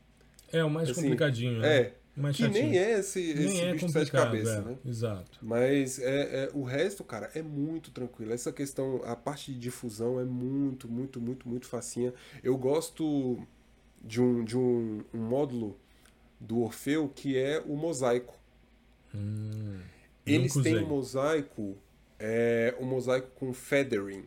É 0.53 0.63
o 0.63 0.71
mais 0.71 0.91
assim, 0.91 1.03
complicadinho, 1.03 1.61
né? 1.61 1.77
É. 1.77 1.95
Mais 2.17 2.37
que 2.37 2.45
chatinho. 2.45 2.69
nem 2.69 2.79
é 2.79 2.99
esse, 3.01 3.21
esse 3.21 3.43
nem 3.43 3.61
é 3.63 3.73
bicho 3.73 3.87
de 3.87 3.93
sete 3.93 4.13
cabeças, 4.13 4.59
é, 4.59 4.61
né? 4.61 4.79
Exato. 4.87 5.39
Mas 5.43 5.99
é, 5.99 6.45
é, 6.45 6.51
o 6.55 6.63
resto, 6.63 7.03
cara, 7.03 7.29
é 7.35 7.43
muito 7.43 7.91
tranquilo. 7.91 8.33
Essa 8.33 8.53
questão, 8.53 9.03
a 9.05 9.17
parte 9.17 9.53
de 9.53 9.59
difusão 9.59 10.21
é 10.21 10.25
muito, 10.25 10.89
muito, 10.89 11.21
muito, 11.21 11.49
muito 11.49 11.67
facinha. 11.67 12.15
Eu 12.41 12.57
gosto 12.57 13.45
de 14.01 14.21
um, 14.21 14.45
de 14.45 14.57
um, 14.57 15.03
um 15.13 15.19
módulo 15.19 15.77
do 16.39 16.61
Orfeu 16.61 17.11
que 17.13 17.37
é 17.37 17.61
o 17.67 17.75
mosaico. 17.75 18.39
Hum, 19.13 19.81
Eles 20.25 20.53
têm 20.55 20.79
um 20.79 20.87
mosaico, 20.87 21.77
é, 22.17 22.77
um 22.79 22.85
mosaico 22.85 23.29
com 23.35 23.53
feathering 23.53 24.25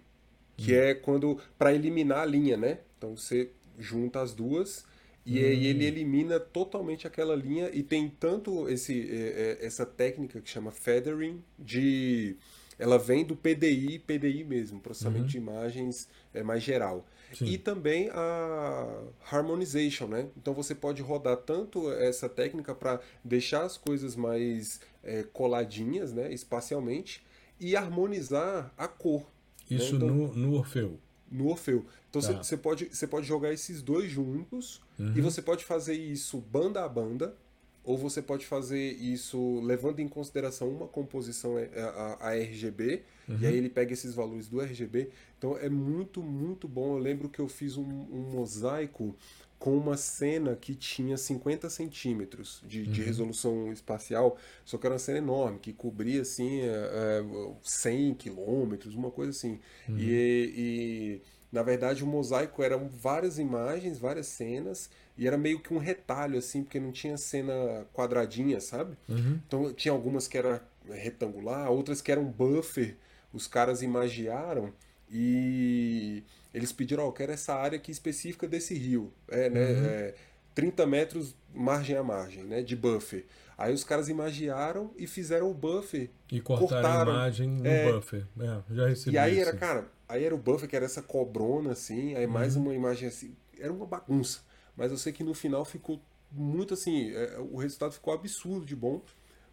que 0.58 0.74
hum. 0.74 0.80
é 0.80 0.94
quando 0.94 1.38
para 1.58 1.74
eliminar 1.74 2.20
a 2.20 2.26
linha, 2.26 2.58
né? 2.58 2.80
Então 2.98 3.16
você 3.16 3.52
junta 3.78 4.22
as 4.22 4.34
duas 4.34 4.86
e 5.26 5.40
hum. 5.40 5.46
aí 5.46 5.68
ele 5.68 5.86
elimina 5.86 6.40
totalmente 6.40 7.08
aquela 7.08 7.36
linha 7.36 7.70
e 7.72 7.84
tem 7.84 8.10
tanto 8.10 8.68
esse 8.68 9.10
é, 9.10 9.60
é, 9.62 9.66
essa 9.66 9.86
técnica 9.86 10.42
que 10.42 10.50
chama 10.50 10.72
feathering 10.72 11.42
de 11.58 12.36
ela 12.80 13.00
vem 13.00 13.26
do 13.26 13.36
PDI, 13.36 14.00
PDI 14.00 14.44
mesmo, 14.44 14.80
processamento 14.80 15.24
uhum. 15.24 15.28
de 15.28 15.38
imagens 15.38 16.08
é 16.34 16.44
mais 16.44 16.62
geral. 16.62 17.08
Sim. 17.34 17.46
E 17.46 17.58
também 17.58 18.10
a 18.12 19.04
harmonization, 19.32 20.08
né? 20.08 20.28
Então 20.38 20.54
você 20.54 20.74
pode 20.74 21.02
rodar 21.02 21.38
tanto 21.38 21.92
essa 21.92 22.30
técnica 22.30 22.74
para 22.74 23.02
deixar 23.24 23.64
as 23.64 23.78
coisas 23.78 24.16
mais 24.16 24.80
é, 25.04 25.24
coladinhas, 25.24 26.14
né, 26.14 26.32
espacialmente, 26.32 27.26
e 27.60 27.76
harmonizar 27.76 28.72
a 28.78 28.88
cor. 28.88 29.26
Isso 29.70 29.96
então, 29.96 30.08
no, 30.08 30.34
no 30.36 30.54
Orfeu. 30.54 31.00
No 31.30 31.48
Orfeu. 31.50 31.86
Então 32.10 32.22
tá. 32.22 32.44
você, 32.44 32.56
pode, 32.56 32.86
você 32.86 33.06
pode 33.06 33.28
jogar 33.28 33.54
esses 33.54 33.82
dois 33.82 34.10
juntos 34.10 34.82
uhum. 34.98 35.14
e 35.16 35.22
você 35.22 35.42
pode 35.42 35.66
fazer 35.66 35.94
isso 35.94 36.40
banda 36.40 36.84
a 36.84 36.90
banda, 36.90 37.36
ou 37.84 37.98
você 37.98 38.22
pode 38.22 38.46
fazer 38.46 38.94
isso 38.94 39.62
levando 39.62 40.00
em 40.00 40.08
consideração 40.10 40.70
uma 40.70 40.88
composição 40.88 41.58
é, 41.58 41.70
a, 41.76 42.18
a 42.20 42.36
RGB, 42.36 43.04
uhum. 43.30 43.38
e 43.40 43.46
aí 43.46 43.56
ele 43.56 43.70
pega 43.70 43.94
esses 43.94 44.14
valores 44.14 44.48
do 44.48 44.60
RGB. 44.62 45.10
Então 45.38 45.58
é 45.58 45.70
muito, 45.70 46.22
muito 46.22 46.68
bom. 46.68 46.98
Eu 46.98 47.00
lembro 47.00 47.30
que 47.30 47.40
eu 47.40 47.48
fiz 47.48 47.78
um, 47.78 47.84
um 47.84 48.30
mosaico 48.32 49.16
com 49.60 49.76
uma 49.76 49.98
cena 49.98 50.56
que 50.56 50.76
tinha 50.76 51.18
50 51.18 51.70
centímetros 51.70 52.62
de, 52.66 52.82
uhum. 52.82 52.92
de, 52.92 53.02
resolução 53.02 53.72
espacial, 53.72 54.38
só 54.64 54.78
que 54.78 54.86
era 54.86 54.94
uma 54.94 55.00
cena 55.00 55.18
enorme, 55.18 55.60
que 55.60 55.74
cobria 55.74 56.22
assim 56.22 56.62
é, 56.62 57.24
100 57.64 58.14
quilômetros, 58.16 58.94
uma 58.94 59.10
coisa 59.10 59.32
assim. 59.32 59.60
Uhum. 59.90 59.98
E, 59.98 60.54
e, 60.56 61.22
na 61.52 61.64
verdade 61.64 62.04
o 62.04 62.08
mosaico 62.08 62.62
eram 62.62 62.88
várias 62.88 63.40
imagens, 63.40 63.98
várias 63.98 64.28
cenas, 64.28 64.90
e 65.18 65.26
era 65.26 65.38
meio 65.38 65.60
que 65.60 65.74
um 65.74 65.80
retalho 65.80 66.38
assim, 66.38 66.62
porque 66.64 66.80
não 66.80 66.92
tinha 66.92 67.18
cena 67.18 67.86
quadradinha, 67.94 68.62
sabe? 68.62 68.96
Uhum. 69.10 69.40
Então 69.48 69.74
tinha 69.74 69.92
algumas 69.92 70.28
que 70.28 70.38
era 70.38 70.64
retangular, 70.88 71.72
outras 71.72 72.00
que 72.00 72.12
eram 72.12 72.26
buffer, 72.26 72.96
os 73.34 73.48
caras 73.48 73.82
imagiaram 73.82 74.72
e 75.12 76.24
eles 76.58 76.72
pediram, 76.72 77.04
ó, 77.04 77.06
oh, 77.06 77.10
eu 77.10 77.14
quero 77.14 77.32
essa 77.32 77.54
área 77.54 77.78
aqui 77.78 77.92
específica 77.92 78.48
desse 78.48 78.74
rio, 78.74 79.14
é, 79.28 79.50
né, 79.50 79.72
uhum. 79.72 79.86
é, 79.86 80.16
30 80.56 80.88
metros 80.88 81.36
margem 81.54 81.96
a 81.96 82.04
margem, 82.04 82.44
né, 82.44 82.64
de 82.64 82.76
buffer. 82.76 83.26
Aí 83.56 83.74
os 83.74 83.84
caras 83.84 84.10
imagiaram 84.10 84.92
e 84.98 85.06
fizeram 85.08 85.50
o 85.50 85.54
buffer. 85.54 86.10
E 86.32 86.42
cortaram, 86.42 86.68
cortaram 86.68 87.12
a 87.12 87.16
imagem 87.16 87.48
no 87.48 87.68
é, 87.68 87.92
buffer. 87.92 88.28
É, 88.40 88.76
já 88.76 88.88
recebi 88.88 89.16
E 89.16 89.18
aí 89.20 89.34
isso. 89.34 89.42
era, 89.42 89.56
cara, 89.56 89.88
aí 90.10 90.24
era 90.24 90.34
o 90.34 90.38
buffer 90.38 90.68
que 90.68 90.76
era 90.76 90.86
essa 90.86 91.02
cobrona, 91.02 91.72
assim, 91.72 92.16
aí 92.16 92.26
uhum. 92.26 92.32
mais 92.32 92.56
uma 92.56 92.74
imagem 92.74 93.08
assim, 93.08 93.36
era 93.60 93.72
uma 93.72 93.86
bagunça. 93.86 94.40
Mas 94.76 94.92
eu 94.92 94.98
sei 94.98 95.14
que 95.14 95.24
no 95.24 95.36
final 95.36 95.64
ficou 95.64 96.02
muito 96.32 96.74
assim, 96.74 97.12
é, 97.12 97.38
o 97.38 97.58
resultado 97.58 97.94
ficou 97.94 98.14
absurdo 98.14 98.66
de 98.66 98.76
bom, 98.76 99.02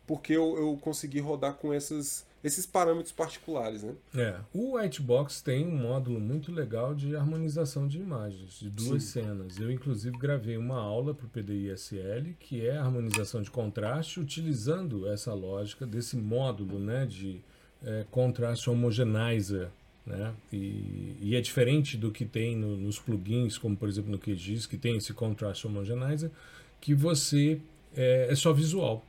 porque 0.06 0.32
eu, 0.32 0.56
eu 0.56 0.78
consegui 0.80 1.20
rodar 1.20 1.54
com 1.54 1.72
essas 1.72 2.26
esses 2.44 2.66
parâmetros 2.66 3.10
particulares, 3.10 3.82
né? 3.82 3.94
É. 4.14 4.36
O 4.52 4.76
Whitebox 4.76 5.40
tem 5.40 5.66
um 5.66 5.74
módulo 5.74 6.20
muito 6.20 6.52
legal 6.52 6.94
de 6.94 7.16
harmonização 7.16 7.88
de 7.88 7.98
imagens, 7.98 8.60
de 8.60 8.68
duas 8.68 9.02
Sim. 9.04 9.22
cenas. 9.22 9.58
Eu, 9.58 9.72
inclusive, 9.72 10.16
gravei 10.18 10.58
uma 10.58 10.78
aula 10.78 11.14
para 11.14 11.24
o 11.24 11.28
PDI-SL, 11.30 12.34
que 12.38 12.66
é 12.66 12.76
a 12.76 12.84
harmonização 12.84 13.40
de 13.40 13.50
contraste, 13.50 14.20
utilizando 14.20 15.08
essa 15.08 15.32
lógica 15.32 15.86
desse 15.86 16.18
módulo 16.18 16.78
né, 16.78 17.06
de 17.06 17.40
é, 17.82 18.04
contraste 18.10 18.68
homogenizer. 18.68 19.70
Né? 20.04 20.34
E, 20.52 21.16
e, 21.22 21.34
é 21.34 21.40
diferente 21.40 21.96
do 21.96 22.12
que 22.12 22.26
tem 22.26 22.54
no, 22.54 22.76
nos 22.76 22.98
plugins, 22.98 23.56
como 23.56 23.74
por 23.74 23.88
exemplo 23.88 24.10
no 24.10 24.18
QGIS, 24.18 24.66
que 24.66 24.76
tem 24.76 24.98
esse 24.98 25.14
contrast 25.14 25.64
homogenizer, 25.64 26.30
que 26.78 26.94
você 26.94 27.58
é, 27.96 28.26
é 28.28 28.34
só 28.34 28.52
visual. 28.52 29.02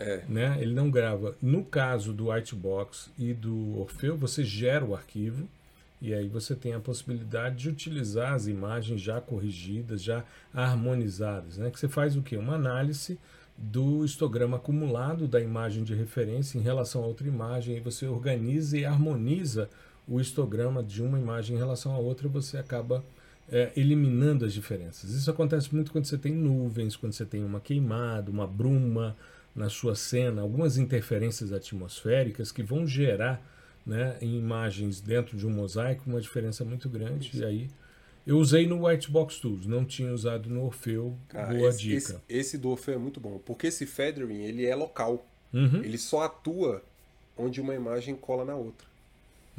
É. 0.00 0.24
Né? 0.26 0.56
Ele 0.60 0.74
não 0.74 0.90
grava. 0.90 1.36
No 1.40 1.62
caso 1.62 2.12
do 2.12 2.30
Whitebox 2.30 3.10
e 3.18 3.34
do 3.34 3.78
Orfeu, 3.78 4.16
você 4.16 4.42
gera 4.42 4.84
o 4.84 4.94
arquivo 4.94 5.46
e 6.00 6.14
aí 6.14 6.26
você 6.26 6.54
tem 6.54 6.72
a 6.72 6.80
possibilidade 6.80 7.56
de 7.56 7.68
utilizar 7.68 8.32
as 8.32 8.46
imagens 8.46 9.00
já 9.02 9.20
corrigidas, 9.20 10.02
já 10.02 10.24
harmonizadas. 10.54 11.58
Né? 11.58 11.70
Que 11.70 11.78
você 11.78 11.88
faz 11.88 12.16
o 12.16 12.22
quê? 12.22 12.36
Uma 12.38 12.54
análise 12.54 13.18
do 13.58 14.02
histograma 14.02 14.56
acumulado 14.56 15.28
da 15.28 15.38
imagem 15.38 15.84
de 15.84 15.94
referência 15.94 16.58
em 16.58 16.62
relação 16.62 17.04
a 17.04 17.06
outra 17.06 17.28
imagem, 17.28 17.76
e 17.76 17.80
você 17.80 18.06
organiza 18.06 18.78
e 18.78 18.86
harmoniza 18.86 19.68
o 20.08 20.18
histograma 20.18 20.82
de 20.82 21.02
uma 21.02 21.18
imagem 21.18 21.56
em 21.56 21.58
relação 21.58 21.92
a 21.94 21.98
outra, 21.98 22.26
e 22.26 22.30
você 22.30 22.56
acaba 22.56 23.04
é, 23.52 23.70
eliminando 23.76 24.46
as 24.46 24.54
diferenças. 24.54 25.10
Isso 25.10 25.30
acontece 25.30 25.74
muito 25.74 25.92
quando 25.92 26.06
você 26.06 26.16
tem 26.16 26.32
nuvens, 26.32 26.96
quando 26.96 27.12
você 27.12 27.26
tem 27.26 27.44
uma 27.44 27.60
queimada, 27.60 28.30
uma 28.30 28.46
bruma, 28.46 29.14
na 29.54 29.68
sua 29.68 29.94
cena 29.94 30.42
algumas 30.42 30.76
interferências 30.76 31.52
atmosféricas 31.52 32.52
que 32.52 32.62
vão 32.62 32.86
gerar 32.86 33.44
né, 33.84 34.16
em 34.20 34.38
imagens 34.38 35.00
dentro 35.00 35.36
de 35.36 35.46
um 35.46 35.50
mosaico 35.50 36.08
uma 36.08 36.20
diferença 36.20 36.64
muito 36.64 36.88
grande. 36.88 37.28
Isso. 37.28 37.38
E 37.38 37.44
aí 37.44 37.70
eu 38.26 38.38
usei 38.38 38.66
no 38.66 38.86
Whitebox 38.86 39.38
Tools, 39.40 39.66
não 39.66 39.84
tinha 39.84 40.12
usado 40.12 40.48
no 40.48 40.64
Orfeu. 40.64 41.16
Cara, 41.28 41.54
boa 41.54 41.70
esse, 41.70 41.78
dica. 41.78 41.96
Esse, 41.96 42.22
esse, 42.28 42.58
do 42.58 42.70
Orfeu 42.70 42.94
é 42.94 42.98
muito 42.98 43.18
bom, 43.18 43.38
porque 43.38 43.68
esse 43.68 43.86
feathering 43.86 44.42
ele 44.42 44.66
é 44.66 44.74
local. 44.74 45.26
Uhum. 45.52 45.82
Ele 45.82 45.98
só 45.98 46.22
atua 46.22 46.82
onde 47.36 47.60
uma 47.60 47.74
imagem 47.74 48.14
cola 48.14 48.44
na 48.44 48.54
outra. 48.54 48.86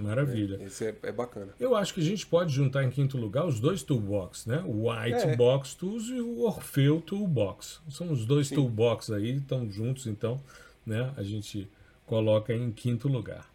Maravilha. 0.02 0.58
É, 0.60 0.66
esse 0.66 0.86
é, 0.86 0.96
é, 1.04 1.12
bacana. 1.12 1.54
Eu 1.60 1.76
acho 1.76 1.94
que 1.94 2.02
a 2.02 2.04
gente 2.04 2.26
pode 2.26 2.54
juntar 2.54 2.84
em 2.84 2.90
quinto 2.90 3.18
lugar 3.18 3.46
os 3.46 3.60
dois 3.60 3.84
toolbox, 3.84 4.46
né? 4.46 4.64
O 4.66 4.90
White 4.90 5.28
é. 5.28 5.36
Box 5.36 5.76
Tools 5.76 6.08
e 6.10 6.20
o 6.20 6.42
Orfeu 6.42 7.02
Toolbox. 7.02 7.82
São 7.90 8.12
os 8.12 8.26
dois 8.26 8.48
Sim. 8.48 8.56
toolbox 8.56 9.12
aí, 9.12 9.38
estão 9.38 9.70
juntos, 9.72 10.08
então, 10.08 10.42
né? 10.86 11.14
A 11.16 11.24
gente 11.24 11.70
coloca 12.06 12.54
em 12.54 12.72
quinto 12.72 13.08
lugar. 13.08 13.50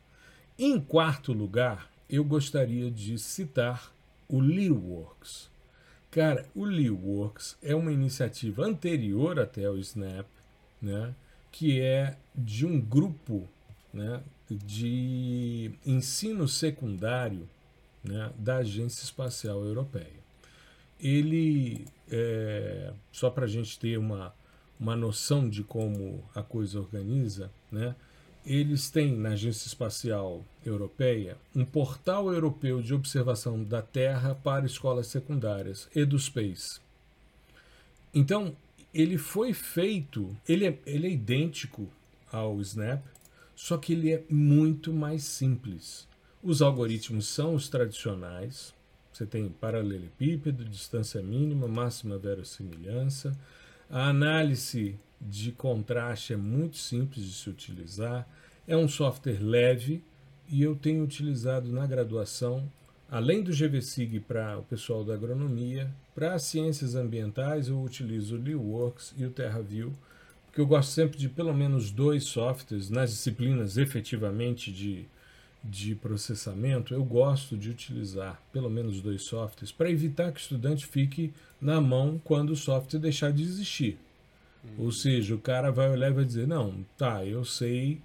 Em 0.58 0.80
quarto 0.80 1.32
lugar, 1.32 1.90
eu 2.08 2.24
gostaria 2.24 2.90
de 2.90 3.18
citar 3.18 3.92
o 4.28 4.40
LeeWorks. 4.40 5.50
Cara, 6.10 6.46
o 6.54 6.64
LeeWorks 6.64 7.56
é 7.62 7.74
uma 7.74 7.92
iniciativa 7.92 8.64
anterior 8.64 9.38
até 9.38 9.66
ao 9.66 9.76
Snap, 9.76 10.26
né, 10.80 11.14
que 11.52 11.80
é 11.80 12.16
de 12.34 12.64
um 12.64 12.80
grupo 12.80 13.46
né, 13.96 14.22
de 14.50 15.72
ensino 15.84 16.46
secundário 16.46 17.48
né, 18.04 18.30
da 18.38 18.58
Agência 18.58 19.02
Espacial 19.02 19.64
Europeia. 19.64 20.26
Ele, 21.00 21.86
é, 22.10 22.92
só 23.10 23.30
para 23.30 23.46
a 23.46 23.48
gente 23.48 23.78
ter 23.78 23.98
uma, 23.98 24.34
uma 24.78 24.94
noção 24.94 25.48
de 25.48 25.64
como 25.64 26.22
a 26.34 26.42
coisa 26.42 26.78
organiza, 26.78 27.50
né, 27.72 27.94
eles 28.44 28.90
têm 28.90 29.16
na 29.16 29.30
Agência 29.30 29.66
Espacial 29.66 30.44
Europeia 30.64 31.36
um 31.54 31.64
portal 31.64 32.32
europeu 32.32 32.80
de 32.80 32.94
observação 32.94 33.64
da 33.64 33.82
Terra 33.82 34.34
para 34.36 34.66
escolas 34.66 35.08
secundárias, 35.08 35.88
EduSpace. 35.96 36.80
Então, 38.14 38.56
ele 38.94 39.18
foi 39.18 39.52
feito, 39.52 40.34
ele 40.48 40.66
é, 40.66 40.78
ele 40.86 41.08
é 41.08 41.10
idêntico 41.10 41.88
ao 42.30 42.60
Snap, 42.60 43.02
só 43.56 43.78
que 43.78 43.94
ele 43.94 44.12
é 44.12 44.22
muito 44.30 44.92
mais 44.92 45.24
simples. 45.24 46.06
Os 46.42 46.62
algoritmos 46.62 47.26
são 47.26 47.54
os 47.54 47.68
tradicionais, 47.68 48.72
você 49.12 49.24
tem 49.24 49.48
paralelepípedo, 49.48 50.62
distância 50.62 51.22
mínima, 51.22 51.66
máxima 51.66 52.18
verossimilhança. 52.18 53.36
A 53.90 54.08
análise 54.08 54.94
de 55.18 55.52
contraste 55.52 56.34
é 56.34 56.36
muito 56.36 56.76
simples 56.76 57.24
de 57.24 57.32
se 57.32 57.48
utilizar. 57.48 58.28
É 58.68 58.76
um 58.76 58.86
software 58.86 59.42
leve 59.42 60.04
e 60.48 60.62
eu 60.62 60.76
tenho 60.76 61.02
utilizado 61.02 61.72
na 61.72 61.86
graduação, 61.86 62.70
além 63.10 63.42
do 63.42 63.52
GVSIG 63.52 64.20
para 64.20 64.58
o 64.58 64.62
pessoal 64.62 65.02
da 65.02 65.14
agronomia, 65.14 65.90
para 66.14 66.34
as 66.34 66.42
ciências 66.42 66.94
ambientais 66.94 67.68
eu 67.68 67.82
utilizo 67.82 68.36
o 68.36 68.40
LeeWorks 68.40 69.14
e 69.16 69.24
o 69.24 69.30
TerraView, 69.30 69.92
porque 70.56 70.62
eu 70.62 70.66
gosto 70.66 70.88
sempre 70.88 71.18
de 71.18 71.28
pelo 71.28 71.52
menos 71.52 71.90
dois 71.90 72.24
softwares 72.24 72.88
nas 72.88 73.10
disciplinas 73.10 73.76
efetivamente 73.76 74.72
de, 74.72 75.04
de 75.62 75.94
processamento, 75.94 76.94
eu 76.94 77.04
gosto 77.04 77.58
de 77.58 77.68
utilizar 77.68 78.40
pelo 78.54 78.70
menos 78.70 79.02
dois 79.02 79.20
softwares 79.20 79.70
para 79.70 79.90
evitar 79.90 80.32
que 80.32 80.38
o 80.38 80.40
estudante 80.40 80.86
fique 80.86 81.30
na 81.60 81.78
mão 81.78 82.18
quando 82.24 82.52
o 82.52 82.56
software 82.56 82.98
deixar 82.98 83.34
de 83.34 83.42
existir. 83.42 83.98
Ou 84.78 84.90
seja, 84.90 85.34
o 85.34 85.38
cara 85.38 85.70
vai 85.70 85.90
olhar 85.90 86.10
e 86.10 86.14
vai 86.14 86.24
dizer: 86.24 86.48
não, 86.48 86.86
tá, 86.96 87.22
eu 87.22 87.44
sei 87.44 88.00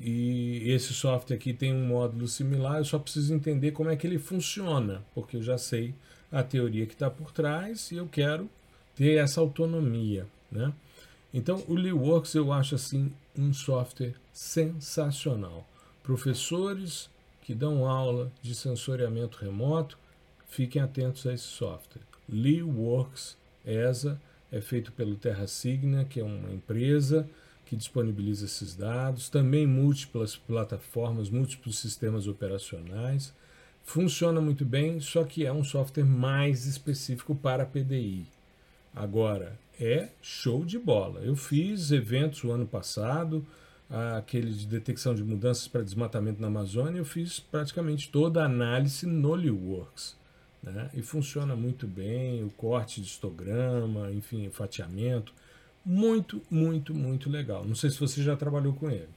e 0.00 0.62
esse 0.64 0.94
software 0.94 1.34
aqui 1.34 1.52
tem 1.52 1.74
um 1.74 1.88
módulo 1.88 2.28
similar, 2.28 2.78
eu 2.78 2.84
só 2.84 3.00
preciso 3.00 3.34
entender 3.34 3.72
como 3.72 3.90
é 3.90 3.96
que 3.96 4.06
ele 4.06 4.20
funciona, 4.20 5.02
porque 5.12 5.38
eu 5.38 5.42
já 5.42 5.58
sei 5.58 5.92
a 6.30 6.40
teoria 6.40 6.86
que 6.86 6.92
está 6.92 7.10
por 7.10 7.32
trás 7.32 7.90
e 7.90 7.96
eu 7.96 8.06
quero 8.06 8.48
ter 8.94 9.16
essa 9.16 9.40
autonomia, 9.40 10.24
né? 10.52 10.72
Então, 11.32 11.62
o 11.68 11.74
LeeWorks 11.74 12.34
eu 12.34 12.52
acho 12.52 12.74
assim 12.74 13.12
um 13.36 13.52
software 13.52 14.14
sensacional. 14.32 15.66
Professores 16.02 17.10
que 17.42 17.54
dão 17.54 17.86
aula 17.86 18.32
de 18.42 18.54
sensoriamento 18.54 19.38
remoto, 19.38 19.98
fiquem 20.48 20.82
atentos 20.82 21.26
a 21.26 21.32
esse 21.32 21.44
software. 21.44 22.02
LeeWorks 22.28 23.36
ESA 23.64 24.20
é 24.50 24.60
feito 24.60 24.90
pelo 24.92 25.16
TerraSigna, 25.16 26.04
que 26.04 26.20
é 26.20 26.24
uma 26.24 26.52
empresa 26.52 27.28
que 27.64 27.76
disponibiliza 27.76 28.46
esses 28.46 28.74
dados, 28.74 29.28
também 29.28 29.66
múltiplas 29.66 30.36
plataformas, 30.36 31.28
múltiplos 31.28 31.78
sistemas 31.78 32.28
operacionais. 32.28 33.34
Funciona 33.84 34.40
muito 34.40 34.64
bem, 34.64 35.00
só 35.00 35.24
que 35.24 35.44
é 35.44 35.52
um 35.52 35.64
software 35.64 36.04
mais 36.04 36.66
específico 36.66 37.34
para 37.34 37.66
PDI. 37.66 38.26
Agora, 38.94 39.58
é 39.80 40.08
show 40.22 40.64
de 40.64 40.78
bola. 40.78 41.20
Eu 41.20 41.36
fiz 41.36 41.90
eventos 41.90 42.42
o 42.44 42.50
ano 42.50 42.66
passado, 42.66 43.46
aquele 44.16 44.52
de 44.52 44.66
detecção 44.66 45.14
de 45.14 45.22
mudanças 45.22 45.68
para 45.68 45.82
desmatamento 45.82 46.40
na 46.40 46.48
Amazônia, 46.48 46.98
eu 46.98 47.04
fiz 47.04 47.38
praticamente 47.38 48.10
toda 48.10 48.42
a 48.42 48.46
análise 48.46 49.06
no 49.06 49.34
LeeWorks. 49.34 50.16
Né? 50.62 50.90
E 50.94 51.02
funciona 51.02 51.54
muito 51.54 51.86
bem, 51.86 52.42
o 52.42 52.50
corte 52.50 53.00
de 53.00 53.06
histograma, 53.06 54.10
enfim, 54.12 54.48
o 54.48 54.50
fatiamento. 54.50 55.32
Muito, 55.84 56.42
muito, 56.50 56.92
muito 56.92 57.30
legal. 57.30 57.64
Não 57.64 57.76
sei 57.76 57.90
se 57.90 58.00
você 58.00 58.20
já 58.22 58.34
trabalhou 58.34 58.72
com 58.72 58.90
ele. 58.90 59.08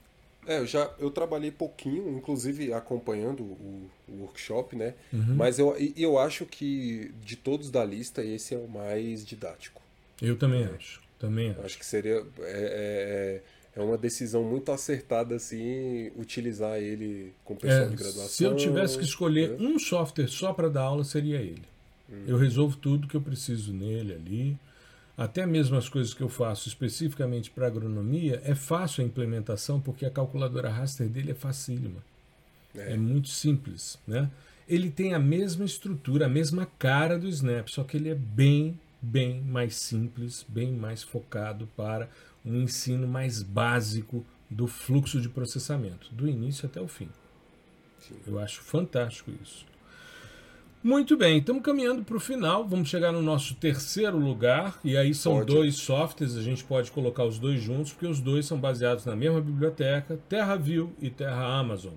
É, 0.46 0.58
eu 0.58 0.66
já 0.66 0.90
eu 0.98 1.10
trabalhei 1.10 1.50
pouquinho, 1.50 2.16
inclusive 2.16 2.72
acompanhando 2.72 3.42
o, 3.42 3.90
o 4.08 4.20
workshop, 4.22 4.74
né? 4.74 4.94
Uhum. 5.12 5.34
Mas 5.34 5.58
eu, 5.58 5.76
eu 5.96 6.18
acho 6.18 6.46
que 6.46 7.12
de 7.22 7.36
todos 7.36 7.70
da 7.70 7.84
lista, 7.84 8.24
esse 8.24 8.54
é 8.54 8.58
o 8.58 8.68
mais 8.68 9.26
didático. 9.26 9.82
Eu 10.20 10.36
também 10.36 10.64
é. 10.64 10.66
acho. 10.66 11.00
Também 11.18 11.50
acho. 11.50 11.60
Acho 11.60 11.78
que 11.78 11.86
seria. 11.86 12.24
É, 12.40 13.42
é, 13.76 13.80
é, 13.80 13.82
uma 13.82 13.96
decisão 13.96 14.42
muito 14.42 14.72
acertada, 14.72 15.36
assim, 15.36 16.10
utilizar 16.16 16.78
ele 16.78 17.32
com 17.44 17.54
pessoal 17.54 17.82
é, 17.82 17.88
de 17.88 17.96
graduação. 17.96 18.28
Se 18.28 18.44
eu 18.44 18.56
tivesse 18.56 18.98
que 18.98 19.04
escolher 19.04 19.50
né? 19.50 19.56
um 19.60 19.78
software 19.78 20.28
só 20.28 20.52
para 20.52 20.68
dar 20.68 20.82
aula, 20.82 21.04
seria 21.04 21.38
ele. 21.38 21.62
Uhum. 22.08 22.24
Eu 22.26 22.36
resolvo 22.36 22.76
tudo 22.76 23.06
que 23.06 23.16
eu 23.16 23.20
preciso 23.20 23.72
nele 23.72 24.14
ali. 24.14 24.58
Até 25.16 25.44
mesmo 25.44 25.76
as 25.76 25.88
coisas 25.88 26.14
que 26.14 26.22
eu 26.22 26.28
faço 26.28 26.68
especificamente 26.68 27.50
para 27.50 27.66
agronomia, 27.66 28.40
é 28.44 28.54
fácil 28.54 29.04
a 29.04 29.06
implementação 29.06 29.78
porque 29.78 30.06
a 30.06 30.10
calculadora 30.10 30.70
raster 30.70 31.08
dele 31.08 31.32
é 31.32 31.34
facílima. 31.34 32.02
É. 32.74 32.94
é. 32.94 32.96
muito 32.96 33.28
simples, 33.28 33.98
né? 34.06 34.30
Ele 34.68 34.90
tem 34.90 35.14
a 35.14 35.18
mesma 35.18 35.64
estrutura, 35.64 36.26
a 36.26 36.28
mesma 36.28 36.64
cara 36.78 37.18
do 37.18 37.28
Snap, 37.28 37.68
só 37.68 37.82
que 37.82 37.96
ele 37.96 38.08
é 38.08 38.14
bem, 38.14 38.78
bem 39.00 39.40
mais 39.40 39.76
simples, 39.76 40.44
bem 40.48 40.72
mais 40.72 41.02
focado 41.02 41.68
para 41.76 42.08
um 42.44 42.56
ensino 42.56 43.06
mais 43.06 43.42
básico 43.42 44.24
do 44.48 44.66
fluxo 44.66 45.20
de 45.20 45.28
processamento, 45.28 46.12
do 46.12 46.28
início 46.28 46.66
até 46.66 46.80
o 46.80 46.88
fim. 46.88 47.08
Sim. 47.98 48.16
Eu 48.26 48.38
acho 48.38 48.60
fantástico 48.62 49.30
isso. 49.42 49.64
Muito 50.82 51.14
bem, 51.14 51.38
estamos 51.38 51.62
caminhando 51.62 52.02
para 52.02 52.16
o 52.16 52.20
final. 52.20 52.66
Vamos 52.66 52.88
chegar 52.88 53.12
no 53.12 53.20
nosso 53.20 53.54
terceiro 53.54 54.16
lugar. 54.16 54.80
E 54.82 54.96
aí 54.96 55.14
são 55.14 55.34
pode. 55.34 55.46
dois 55.46 55.76
softwares, 55.76 56.38
a 56.38 56.42
gente 56.42 56.64
pode 56.64 56.90
colocar 56.90 57.24
os 57.24 57.38
dois 57.38 57.60
juntos, 57.60 57.92
porque 57.92 58.06
os 58.06 58.18
dois 58.18 58.46
são 58.46 58.58
baseados 58.58 59.04
na 59.04 59.14
mesma 59.14 59.42
biblioteca: 59.42 60.18
TerraView 60.26 60.90
e 60.98 61.10
Terra 61.10 61.44
Amazon. 61.58 61.92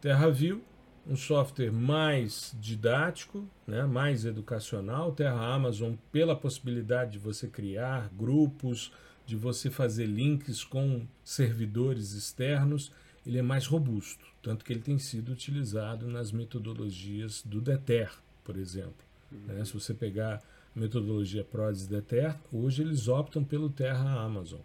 TerraView, 0.00 0.62
um 1.08 1.16
software 1.16 1.72
mais 1.72 2.54
didático, 2.60 3.44
né, 3.66 3.84
mais 3.84 4.24
educacional. 4.24 5.12
Terra 5.12 5.54
Amazon, 5.54 5.94
pela 6.12 6.36
possibilidade 6.36 7.12
de 7.12 7.18
você 7.18 7.48
criar 7.48 8.10
grupos, 8.16 8.92
de 9.26 9.34
você 9.34 9.70
fazer 9.70 10.06
links 10.06 10.62
com 10.62 11.06
servidores 11.24 12.12
externos 12.12 12.92
ele 13.28 13.36
é 13.36 13.42
mais 13.42 13.66
robusto, 13.66 14.24
tanto 14.42 14.64
que 14.64 14.72
ele 14.72 14.80
tem 14.80 14.98
sido 14.98 15.32
utilizado 15.32 16.08
nas 16.08 16.32
metodologias 16.32 17.42
do 17.44 17.60
DETER, 17.60 18.10
por 18.42 18.56
exemplo. 18.56 19.04
Uhum. 19.30 19.54
Né? 19.54 19.64
Se 19.66 19.74
você 19.74 19.92
pegar 19.92 20.42
a 20.74 20.80
metodologia 20.80 21.44
PRODES 21.44 21.86
DETER, 21.86 22.34
hoje 22.50 22.80
eles 22.80 23.06
optam 23.06 23.44
pelo 23.44 23.68
Terra 23.68 24.22
Amazon, 24.22 24.60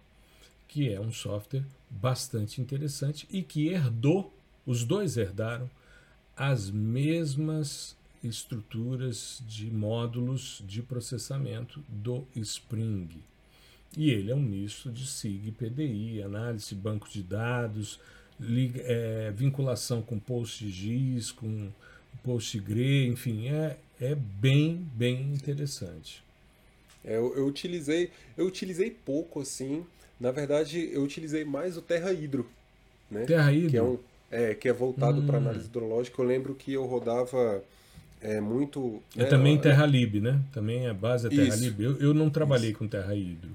que 0.65 0.89
é 0.89 0.97
um 0.97 1.11
software 1.11 1.65
bastante 1.89 2.61
interessante 2.61 3.27
e 3.29 3.43
que 3.43 3.67
herdou, 3.67 4.33
os 4.65 4.85
dois 4.85 5.17
herdaram, 5.17 5.69
as 6.35 6.69
mesmas 6.69 7.95
estruturas 8.23 9.43
de 9.47 9.69
módulos 9.69 10.63
de 10.65 10.81
processamento 10.81 11.83
do 11.87 12.25
Spring. 12.35 13.09
E 13.95 14.09
ele 14.09 14.31
é 14.31 14.35
um 14.35 14.41
misto 14.41 14.89
de 14.89 15.05
SIG, 15.05 15.51
PDI, 15.51 16.23
análise, 16.23 16.73
banco 16.73 17.07
de 17.09 17.21
dados, 17.21 17.99
é, 18.85 19.31
vinculação 19.35 20.01
com 20.01 20.17
PostGIS, 20.17 21.31
com 21.31 21.69
PostgRE, 22.23 23.07
enfim, 23.07 23.49
é, 23.49 23.77
é 23.99 24.15
bem, 24.15 24.87
bem 24.95 25.33
interessante. 25.33 26.23
É, 27.03 27.17
eu, 27.17 27.35
eu, 27.35 27.45
utilizei, 27.45 28.09
eu 28.37 28.47
utilizei 28.47 28.89
pouco 28.89 29.41
assim. 29.41 29.85
Na 30.19 30.31
verdade, 30.31 30.89
eu 30.91 31.03
utilizei 31.03 31.43
mais 31.43 31.77
o 31.77 31.81
Terra 31.81 32.13
Hidro, 32.13 32.49
né? 33.11 33.25
Terra 33.25 33.51
Hidro. 33.51 33.69
Que 33.69 33.77
é, 33.77 33.83
um, 33.83 33.99
é, 34.33 34.53
que 34.55 34.67
é 34.67 34.73
voltado 34.73 35.21
hum. 35.21 35.25
para 35.25 35.37
análise 35.37 35.65
hidrológica. 35.65 36.21
Eu 36.21 36.25
lembro 36.25 36.55
que 36.55 36.73
eu 36.73 36.85
rodava 36.85 37.63
é, 38.21 38.41
muito. 38.41 39.01
É 39.15 39.23
né, 39.23 39.25
também 39.25 39.57
TerraLib, 39.57 40.19
né? 40.19 40.39
Também 40.51 40.87
a 40.87 40.93
base 40.93 41.27
é 41.27 41.29
TerraLib. 41.29 41.83
Eu, 41.83 41.97
eu 41.97 42.13
não 42.13 42.29
trabalhei 42.29 42.71
Isso. 42.71 42.79
com 42.79 42.87
Terra 42.87 43.15
Hidro 43.15 43.49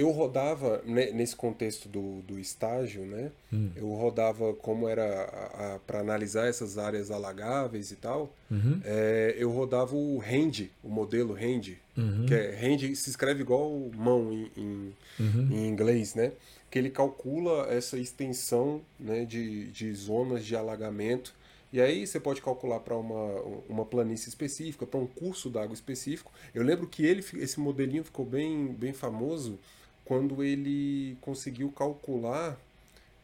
eu 0.00 0.10
rodava 0.10 0.82
nesse 0.86 1.36
contexto 1.36 1.88
do, 1.88 2.22
do 2.22 2.38
estágio, 2.38 3.02
né? 3.02 3.30
Hum. 3.52 3.70
Eu 3.76 3.92
rodava 3.92 4.54
como 4.54 4.88
era 4.88 5.78
para 5.86 6.00
analisar 6.00 6.48
essas 6.48 6.78
áreas 6.78 7.10
alagáveis 7.10 7.90
e 7.90 7.96
tal. 7.96 8.32
Uhum. 8.50 8.80
É, 8.84 9.34
eu 9.38 9.50
rodava 9.50 9.94
o 9.94 10.18
Rend, 10.18 10.70
o 10.82 10.88
modelo 10.88 11.34
Rend, 11.34 11.76
uhum. 11.96 12.24
que 12.26 12.34
é 12.34 12.54
Rend 12.54 12.94
se 12.96 13.10
escreve 13.10 13.42
igual 13.42 13.70
mão 13.94 14.32
em, 14.32 14.50
em, 14.56 14.92
uhum. 15.18 15.48
em, 15.50 15.68
inglês, 15.68 16.14
né? 16.14 16.32
Que 16.70 16.78
ele 16.78 16.90
calcula 16.90 17.66
essa 17.68 17.98
extensão 17.98 18.80
né, 18.98 19.24
de, 19.24 19.66
de 19.72 19.92
zonas 19.92 20.44
de 20.44 20.54
alagamento 20.54 21.34
E 21.72 21.80
aí 21.80 22.06
você 22.06 22.20
pode 22.20 22.40
calcular 22.40 22.80
para 22.80 22.96
uma, 22.96 23.40
uma 23.68 23.84
planície 23.84 24.28
específica, 24.28 24.86
para 24.86 25.00
um 25.00 25.06
curso 25.06 25.50
d'água 25.50 25.74
específico. 25.74 26.32
Eu 26.54 26.62
lembro 26.62 26.86
que 26.86 27.04
ele, 27.04 27.24
esse 27.34 27.58
modelinho 27.58 28.04
ficou 28.04 28.24
bem, 28.24 28.68
bem 28.68 28.92
famoso 28.92 29.58
quando 30.04 30.42
ele 30.42 31.16
conseguiu 31.20 31.70
calcular 31.70 32.58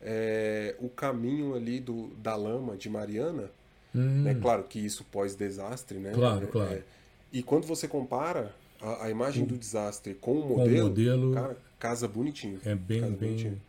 é, 0.01 0.74
o 0.78 0.88
caminho 0.88 1.55
ali 1.55 1.80
do, 1.80 2.09
da 2.18 2.36
lama 2.36 2.76
de 2.76 2.88
Mariana. 2.88 3.51
Hum. 3.94 4.22
Né? 4.22 4.34
Claro 4.34 4.64
que 4.64 4.78
isso 4.78 5.05
pós-desastre, 5.05 5.99
né? 5.99 6.12
Claro, 6.12 6.44
é, 6.44 6.49
claro. 6.49 6.74
É, 6.74 6.82
e 7.32 7.42
quando 7.42 7.66
você 7.66 7.88
compara 7.88 8.55
a, 8.80 9.07
a 9.07 9.11
imagem 9.11 9.44
do 9.44 9.57
desastre 9.57 10.14
com 10.14 10.32
o 10.32 10.49
modelo, 10.49 10.66
com 10.68 10.84
o 10.84 10.88
modelo 10.88 11.34
cara, 11.34 11.57
casa 11.79 12.07
bonitinho. 12.09 12.61
É 12.64 12.74
bem, 12.74 13.01
bem, 13.01 13.11
bonitinho. 13.12 13.61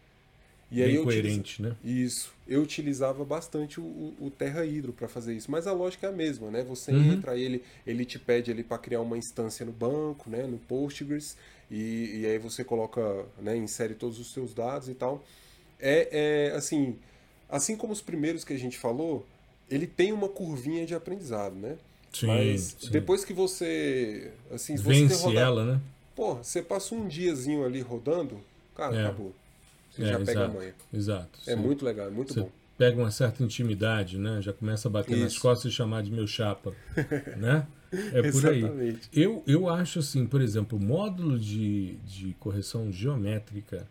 E 0.70 0.84
bem 0.84 1.04
coerente, 1.04 1.62
utiliza... 1.62 1.70
né? 1.70 1.76
Isso. 1.84 2.34
Eu 2.48 2.62
utilizava 2.62 3.24
bastante 3.24 3.80
o, 3.80 4.14
o 4.20 4.30
Terra 4.30 4.66
Hidro 4.66 4.92
para 4.92 5.08
fazer 5.08 5.34
isso, 5.34 5.50
mas 5.50 5.66
a 5.66 5.72
lógica 5.72 6.08
é 6.08 6.10
a 6.10 6.14
mesma, 6.14 6.52
né? 6.52 6.64
Você 6.64 6.92
uhum. 6.92 7.14
entra, 7.14 7.38
ele, 7.38 7.64
ele 7.86 8.04
te 8.04 8.20
pede 8.20 8.52
ali 8.52 8.64
para 8.64 8.78
criar 8.78 9.02
uma 9.02 9.18
instância 9.18 9.66
no 9.66 9.72
banco, 9.72 10.30
né? 10.30 10.44
No 10.44 10.58
Postgres, 10.58 11.38
e, 11.72 12.22
e 12.22 12.26
aí 12.26 12.38
você 12.38 12.64
coloca, 12.64 13.26
né? 13.42 13.56
Insere 13.56 13.94
todos 13.94 14.20
os 14.20 14.34
seus 14.34 14.54
dados 14.54 14.90
e 14.90 14.94
tal. 14.94 15.24
É, 15.80 16.50
é 16.50 16.56
assim, 16.56 16.98
assim 17.50 17.78
como 17.78 17.94
os 17.94 18.02
primeiros 18.02 18.44
que 18.44 18.54
a 18.54 18.60
gente 18.60 18.78
falou, 18.78 19.26
ele 19.70 19.88
tem 19.88 20.12
uma 20.12 20.28
curvinha 20.28 20.86
de 20.86 20.94
aprendizado, 20.94 21.56
né? 21.56 21.78
Sim, 22.12 22.28
Mas 22.28 22.76
sim. 22.80 22.90
depois 22.90 23.24
que 23.24 23.34
você. 23.34 24.32
Assim, 24.52 24.76
Vence 24.76 25.16
você 25.16 25.24
rodado, 25.24 25.40
ela, 25.40 25.66
né? 25.74 25.82
Pô, 26.18 26.34
você 26.34 26.64
passa 26.64 26.96
um 26.96 27.08
diazinho 27.08 27.64
ali 27.64 27.80
rodando, 27.80 28.40
cara, 28.76 28.96
é. 28.96 29.06
acabou. 29.06 29.36
Você 29.92 30.02
é, 30.02 30.08
já 30.08 30.18
pega 30.18 30.32
exato, 30.32 30.52
a 30.52 30.54
manha. 30.54 30.76
Exato. 30.92 31.40
É 31.46 31.56
sim. 31.56 31.62
muito 31.62 31.86
legal, 31.86 32.08
é 32.08 32.10
muito 32.10 32.34
você 32.34 32.42
bom. 32.42 32.50
Pega 32.76 32.98
uma 32.98 33.12
certa 33.12 33.44
intimidade, 33.44 34.18
né? 34.18 34.42
Já 34.42 34.52
começa 34.52 34.88
a 34.88 34.92
bater 34.92 35.14
Isso. 35.14 35.24
nas 35.24 35.38
costas 35.38 35.72
e 35.72 35.76
chamar 35.76 36.02
de 36.02 36.12
meu 36.12 36.26
chapa. 36.26 36.74
né? 37.38 37.68
É 38.14 38.32
por 38.32 38.48
aí. 38.48 38.98
Eu, 39.14 39.44
eu 39.46 39.70
acho 39.70 40.00
assim, 40.00 40.26
por 40.26 40.42
exemplo, 40.42 40.78
o 40.78 40.82
módulo 40.82 41.38
de, 41.38 41.94
de 41.98 42.34
correção 42.40 42.92
geométrica 42.92 43.88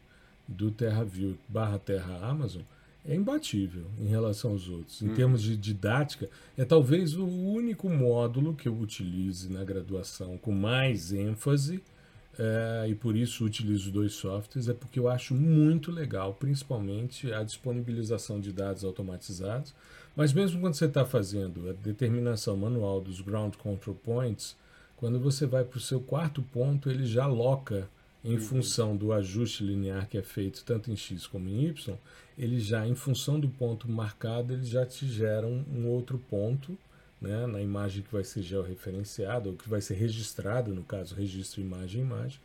do 0.49 0.73
TerraView 0.73 1.39
barra 1.49 1.79
Terra 1.79 2.27
Amazon 2.27 2.63
é 3.09 3.15
imbatível 3.15 3.85
em 4.01 4.07
relação 4.07 4.51
aos 4.51 4.69
outros. 4.69 5.01
Em 5.01 5.11
hum. 5.11 5.15
termos 5.15 5.43
de 5.43 5.57
didática, 5.57 6.29
é 6.59 6.65
talvez 6.65 7.15
o 7.15 7.27
único 7.27 7.89
módulo 7.89 8.55
que 8.55 8.69
eu 8.69 8.77
utilize 8.77 9.49
na 9.49 9.63
graduação 9.63 10.37
com 10.39 10.51
mais 10.51 11.13
ênfase, 11.13 11.81
é, 12.39 12.87
e 12.89 12.95
por 12.95 13.17
isso 13.17 13.45
utilizo 13.45 13.91
dois 13.91 14.13
softwares, 14.13 14.69
é 14.69 14.75
porque 14.75 14.99
eu 14.99 15.09
acho 15.09 15.35
muito 15.35 15.91
legal, 15.91 16.35
principalmente 16.35 17.33
a 17.33 17.43
disponibilização 17.43 18.41
de 18.41 18.53
dados 18.53 18.85
automatizados. 18.85 19.75
Mas 20.15 20.33
mesmo 20.33 20.61
quando 20.61 20.75
você 20.75 20.87
está 20.87 21.05
fazendo 21.05 21.69
a 21.71 21.73
determinação 21.73 22.57
manual 22.57 23.01
dos 23.01 23.21
ground 23.21 23.55
control 23.57 23.97
points, 23.97 24.57
quando 24.97 25.19
você 25.19 25.47
vai 25.47 25.65
para 25.65 25.79
o 25.79 25.81
seu 25.81 26.01
quarto 26.01 26.43
ponto, 26.43 26.91
ele 26.91 27.07
já 27.07 27.27
loca 27.27 27.89
em 28.25 28.35
uhum. 28.35 28.41
função 28.41 28.97
do 28.97 29.13
ajuste 29.13 29.63
linear 29.63 30.09
que 30.09 30.19
é 30.19 30.23
feito 30.23 30.65
tanto 30.65 30.91
em 30.91 30.97
x 30.97 31.27
como 31.27 31.49
em 31.49 31.67
y, 31.67 31.97
ele 32.37 32.61
já, 32.61 32.87
em 32.87 32.95
função 32.95 33.39
do 33.39 33.49
ponto 33.49 33.91
marcado, 33.91 34.53
ele 34.53 34.65
já 34.65 34.85
te 34.85 35.07
gera 35.07 35.47
um, 35.47 35.65
um 35.73 35.87
outro 35.89 36.19
ponto 36.19 36.77
né, 37.21 37.47
na 37.47 37.61
imagem 37.61 38.03
que 38.03 38.13
vai 38.13 38.25
ser 38.25 38.43
georreferenciada, 38.43 39.49
ou 39.49 39.57
que 39.57 39.69
vai 39.69 39.81
ser 39.81 39.95
registrada, 39.95 40.71
no 40.73 40.83
caso, 40.83 41.15
registro 41.15 41.61
imagem-imagem, 41.61 42.39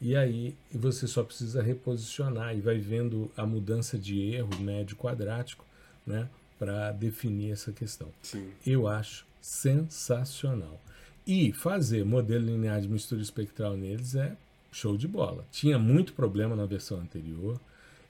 e 0.00 0.16
aí 0.16 0.54
você 0.72 1.06
só 1.06 1.22
precisa 1.22 1.62
reposicionar 1.62 2.56
e 2.56 2.60
vai 2.60 2.78
vendo 2.78 3.30
a 3.36 3.46
mudança 3.46 3.96
de 3.98 4.34
erro 4.34 4.58
médio 4.60 4.96
quadrático 4.96 5.64
né, 6.06 6.28
para 6.58 6.92
definir 6.92 7.52
essa 7.52 7.72
questão. 7.72 8.08
Sim. 8.22 8.50
Eu 8.66 8.86
acho 8.86 9.26
sensacional. 9.40 10.80
E 11.26 11.52
fazer 11.52 12.04
modelo 12.04 12.44
linear 12.44 12.80
de 12.80 12.88
mistura 12.88 13.22
espectral 13.22 13.76
neles 13.76 14.14
é 14.14 14.36
show 14.70 14.96
de 14.96 15.08
bola. 15.08 15.46
Tinha 15.50 15.78
muito 15.78 16.12
problema 16.12 16.54
na 16.54 16.66
versão 16.66 17.00
anterior. 17.00 17.58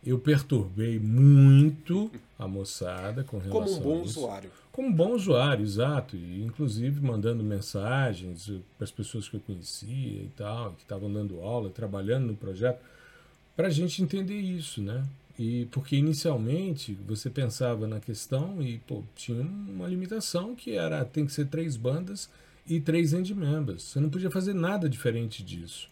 Eu 0.06 0.18
perturbei 0.18 0.98
muito 0.98 2.10
a 2.38 2.46
moçada 2.46 3.24
com 3.24 3.38
relação 3.38 3.80
Como 3.82 3.94
um 3.94 3.98
bom 3.98 4.02
usuário. 4.02 4.50
Como 4.70 4.88
um 4.88 4.92
bom 4.92 5.12
usuário, 5.12 5.64
exato. 5.64 6.16
E, 6.16 6.42
inclusive 6.44 7.00
mandando 7.00 7.42
mensagens 7.42 8.52
para 8.76 8.84
as 8.84 8.90
pessoas 8.90 9.28
que 9.28 9.36
eu 9.36 9.40
conhecia 9.40 10.22
e 10.22 10.30
tal, 10.36 10.72
que 10.72 10.82
estavam 10.82 11.10
dando 11.10 11.40
aula, 11.40 11.70
trabalhando 11.70 12.26
no 12.26 12.36
projeto, 12.36 12.80
para 13.56 13.68
a 13.68 13.70
gente 13.70 14.02
entender 14.02 14.38
isso, 14.38 14.82
né? 14.82 15.04
E 15.38 15.66
porque 15.66 15.96
inicialmente 15.96 16.96
você 17.06 17.28
pensava 17.30 17.86
na 17.86 17.98
questão 17.98 18.62
e 18.62 18.78
pô, 18.78 19.02
tinha 19.16 19.42
uma 19.42 19.88
limitação 19.88 20.54
que 20.54 20.72
era 20.72 21.04
tem 21.04 21.26
que 21.26 21.32
ser 21.32 21.46
três 21.46 21.76
bandas 21.76 22.28
e 22.66 22.80
três 22.80 23.12
end 23.12 23.34
members. 23.34 23.82
Você 23.82 24.00
não 24.00 24.10
podia 24.10 24.30
fazer 24.30 24.54
nada 24.54 24.88
diferente 24.88 25.42
disso. 25.42 25.88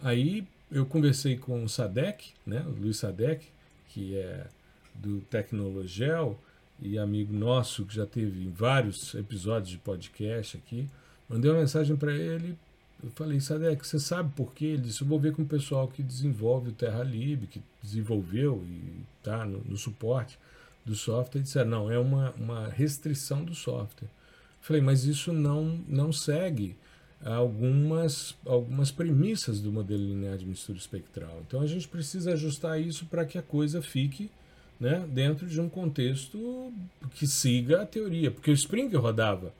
Aí 0.00 0.46
eu 0.70 0.84
conversei 0.84 1.36
com 1.36 1.64
o 1.64 1.68
Sadek, 1.68 2.32
né, 2.46 2.64
o 2.66 2.80
Luiz 2.80 2.98
Sadek, 2.98 3.46
que 3.88 4.16
é 4.16 4.46
do 4.94 5.20
Tecnologel 5.22 6.38
e 6.80 6.98
amigo 6.98 7.32
nosso 7.32 7.84
que 7.84 7.94
já 7.94 8.06
teve 8.06 8.48
vários 8.48 9.14
episódios 9.14 9.70
de 9.70 9.78
podcast 9.78 10.56
aqui. 10.56 10.88
Mandei 11.28 11.50
uma 11.50 11.60
mensagem 11.60 11.96
para 11.96 12.12
ele. 12.12 12.56
Eu 13.02 13.10
falei, 13.10 13.40
Sadek, 13.40 13.86
você 13.86 13.98
sabe 13.98 14.32
por 14.34 14.52
quê? 14.52 14.66
Ele 14.66 14.82
disse: 14.82 15.02
Eu 15.02 15.06
vou 15.06 15.20
ver 15.20 15.32
com 15.32 15.42
o 15.42 15.46
pessoal 15.46 15.86
que 15.88 16.02
desenvolve 16.02 16.70
o 16.70 16.72
TerraLib, 16.72 17.46
que 17.46 17.62
desenvolveu 17.82 18.64
e 18.66 19.04
está 19.18 19.44
no, 19.44 19.62
no, 19.64 19.76
suporte 19.76 20.38
do 20.84 20.96
software. 20.96 21.38
Ele 21.38 21.44
disse: 21.44 21.62
Não, 21.64 21.90
é 21.90 21.98
uma, 21.98 22.32
uma 22.32 22.68
restrição 22.68 23.44
do 23.44 23.54
software. 23.54 24.08
Eu 24.08 24.62
falei, 24.62 24.82
mas 24.82 25.04
isso 25.04 25.32
não, 25.32 25.80
não 25.86 26.12
segue 26.12 26.76
algumas, 27.24 28.36
algumas 28.46 28.90
premissas 28.90 29.60
do 29.60 29.72
modelo 29.72 30.02
linear 30.02 30.36
de 30.36 30.46
mistura 30.46 30.78
espectral. 30.78 31.42
Então 31.46 31.60
a 31.60 31.66
gente 31.66 31.88
precisa 31.88 32.32
ajustar 32.32 32.80
isso 32.80 33.06
para 33.06 33.24
que 33.24 33.38
a 33.38 33.42
coisa 33.42 33.82
fique 33.82 34.30
né, 34.78 35.04
dentro 35.08 35.46
de 35.46 35.60
um 35.60 35.68
contexto 35.68 36.72
que 37.14 37.26
siga 37.26 37.82
a 37.82 37.86
teoria, 37.86 38.30
porque 38.30 38.50
o 38.50 38.54
Spring 38.54 38.88
rodava. 38.94 39.52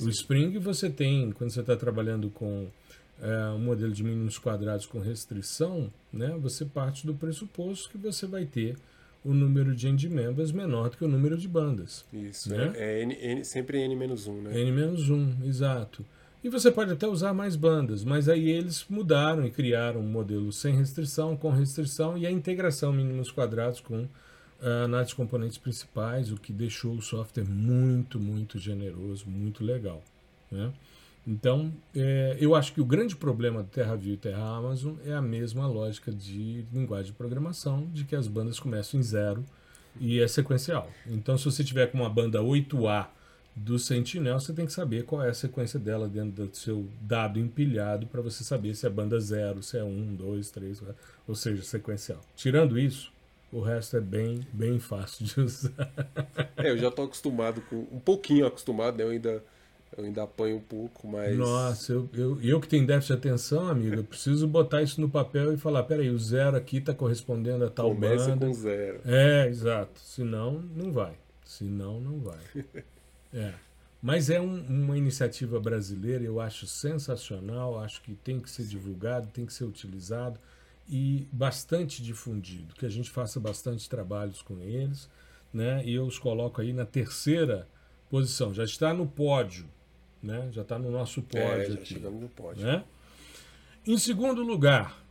O 0.00 0.08
Spring 0.08 0.58
você 0.58 0.90
tem, 0.90 1.30
quando 1.32 1.50
você 1.50 1.60
está 1.60 1.76
trabalhando 1.76 2.28
com 2.30 2.66
é, 3.22 3.48
um 3.50 3.60
modelo 3.60 3.92
de 3.92 4.02
mínimos 4.02 4.38
quadrados 4.38 4.84
com 4.84 4.98
restrição, 4.98 5.90
né, 6.12 6.36
você 6.38 6.64
parte 6.64 7.06
do 7.06 7.14
pressuposto 7.14 7.88
que 7.88 7.98
você 7.98 8.26
vai 8.26 8.44
ter 8.44 8.76
o 9.24 9.32
número 9.32 9.74
de 9.74 9.88
end 9.88 10.08
members 10.08 10.52
menor 10.52 10.90
do 10.90 10.96
que 10.96 11.04
o 11.04 11.08
número 11.08 11.36
de 11.36 11.48
bandas. 11.48 12.04
Isso, 12.12 12.50
né? 12.50 12.72
é, 12.76 13.00
é 13.00 13.02
N, 13.02 13.14
N, 13.14 13.44
sempre 13.44 13.78
N-1, 13.78 14.42
né? 14.42 14.60
N-1, 14.60 15.44
exato. 15.46 16.04
E 16.46 16.48
você 16.48 16.70
pode 16.70 16.92
até 16.92 17.08
usar 17.08 17.34
mais 17.34 17.56
bandas, 17.56 18.04
mas 18.04 18.28
aí 18.28 18.48
eles 18.48 18.86
mudaram 18.88 19.44
e 19.44 19.50
criaram 19.50 19.98
um 19.98 20.08
modelo 20.08 20.52
sem 20.52 20.76
restrição, 20.76 21.36
com 21.36 21.50
restrição 21.50 22.16
e 22.16 22.24
a 22.24 22.30
integração 22.30 22.92
mínimos 22.92 23.32
quadrados 23.32 23.80
com 23.80 24.02
uh, 24.02 24.86
nas 24.88 25.12
componentes 25.12 25.58
principais, 25.58 26.30
o 26.30 26.36
que 26.36 26.52
deixou 26.52 26.94
o 26.94 27.02
software 27.02 27.44
muito, 27.44 28.20
muito 28.20 28.60
generoso, 28.60 29.28
muito 29.28 29.64
legal. 29.64 30.04
Né? 30.48 30.72
Então, 31.26 31.72
é, 31.92 32.36
eu 32.38 32.54
acho 32.54 32.72
que 32.72 32.80
o 32.80 32.84
grande 32.84 33.16
problema 33.16 33.64
do 33.64 33.68
TerraView 33.68 34.14
e 34.14 34.16
Terra 34.16 34.56
Amazon 34.56 34.94
é 35.04 35.14
a 35.14 35.20
mesma 35.20 35.66
lógica 35.66 36.12
de 36.12 36.64
linguagem 36.72 37.06
de 37.06 37.18
programação, 37.18 37.88
de 37.92 38.04
que 38.04 38.14
as 38.14 38.28
bandas 38.28 38.60
começam 38.60 39.00
em 39.00 39.02
zero 39.02 39.44
e 39.98 40.20
é 40.20 40.28
sequencial. 40.28 40.88
Então, 41.08 41.36
se 41.36 41.44
você 41.44 41.64
tiver 41.64 41.88
com 41.88 41.98
uma 41.98 42.08
banda 42.08 42.38
8A 42.38 43.15
do 43.56 43.78
Sentinel, 43.78 44.38
você 44.38 44.52
tem 44.52 44.66
que 44.66 44.72
saber 44.72 45.04
qual 45.04 45.22
é 45.22 45.30
a 45.30 45.34
sequência 45.34 45.80
dela 45.80 46.06
dentro 46.06 46.44
do 46.44 46.54
seu 46.54 46.86
dado 47.00 47.40
empilhado 47.40 48.06
para 48.06 48.20
você 48.20 48.44
saber 48.44 48.74
se 48.74 48.86
é 48.86 48.90
banda 48.90 49.18
0, 49.18 49.62
se 49.62 49.78
é 49.78 49.82
1, 49.82 50.14
2, 50.14 50.50
3, 50.50 50.82
ou 51.26 51.34
seja, 51.34 51.62
sequencial. 51.62 52.20
Tirando 52.36 52.78
isso, 52.78 53.10
o 53.50 53.60
resto 53.62 53.96
é 53.96 54.00
bem, 54.00 54.46
bem 54.52 54.78
fácil 54.78 55.24
de 55.24 55.40
usar. 55.40 55.72
É, 56.58 56.70
eu 56.70 56.78
já 56.78 56.88
estou 56.88 57.04
acostumado 57.04 57.60
com. 57.62 57.86
Um 57.92 58.00
pouquinho 58.00 58.46
acostumado, 58.46 58.96
né? 58.96 59.04
Eu 59.04 59.10
ainda, 59.10 59.44
eu 59.96 60.04
ainda 60.04 60.22
apanho 60.22 60.56
um 60.56 60.60
pouco, 60.60 61.06
mas. 61.06 61.36
Nossa, 61.36 61.92
eu, 61.92 62.08
eu, 62.14 62.40
eu 62.40 62.60
que 62.60 62.66
tenho 62.66 62.86
déficit 62.86 63.12
de 63.12 63.18
atenção, 63.18 63.68
amigo, 63.68 63.96
eu 63.96 64.04
preciso 64.04 64.48
botar 64.48 64.82
isso 64.82 64.98
no 64.98 65.08
papel 65.08 65.52
e 65.52 65.58
falar: 65.58 65.82
peraí, 65.82 66.08
o 66.08 66.18
zero 66.18 66.56
aqui 66.56 66.78
está 66.78 66.94
correspondendo 66.94 67.64
a 67.66 67.70
tal 67.70 67.90
Começa 67.90 68.30
banda. 68.30 68.46
com 68.46 68.54
zero. 68.54 69.00
É, 69.04 69.48
exato. 69.48 70.00
Senão, 70.00 70.64
não 70.74 70.90
vai. 70.92 71.12
Senão, 71.44 72.00
não 72.00 72.20
vai. 72.20 72.40
É. 73.36 73.52
Mas 74.00 74.30
é 74.30 74.40
um, 74.40 74.64
uma 74.66 74.96
iniciativa 74.96 75.58
brasileira, 75.58 76.24
eu 76.24 76.40
acho 76.40 76.66
sensacional, 76.66 77.78
acho 77.78 78.02
que 78.02 78.14
tem 78.14 78.40
que 78.40 78.50
ser 78.50 78.64
divulgado, 78.64 79.28
tem 79.28 79.44
que 79.44 79.52
ser 79.52 79.64
utilizado 79.64 80.38
e 80.88 81.26
bastante 81.32 82.02
difundido, 82.02 82.74
que 82.74 82.86
a 82.86 82.88
gente 82.88 83.10
faça 83.10 83.40
bastante 83.40 83.88
trabalhos 83.88 84.42
com 84.42 84.60
eles, 84.60 85.08
né? 85.52 85.82
E 85.84 85.94
eu 85.94 86.06
os 86.06 86.18
coloco 86.18 86.60
aí 86.60 86.72
na 86.72 86.84
terceira 86.84 87.66
posição, 88.08 88.54
já 88.54 88.64
está 88.64 88.94
no 88.94 89.06
pódio, 89.06 89.66
né? 90.22 90.48
Já 90.52 90.62
está 90.62 90.78
no 90.78 90.90
nosso 90.90 91.22
pódio 91.22 91.62
é, 91.62 91.66
já 91.66 91.74
aqui, 91.74 91.94
chegamos 91.94 92.20
no 92.20 92.28
pódio. 92.28 92.64
Né? 92.64 92.84
Em 93.86 93.98
segundo 93.98 94.42
lugar, 94.42 95.02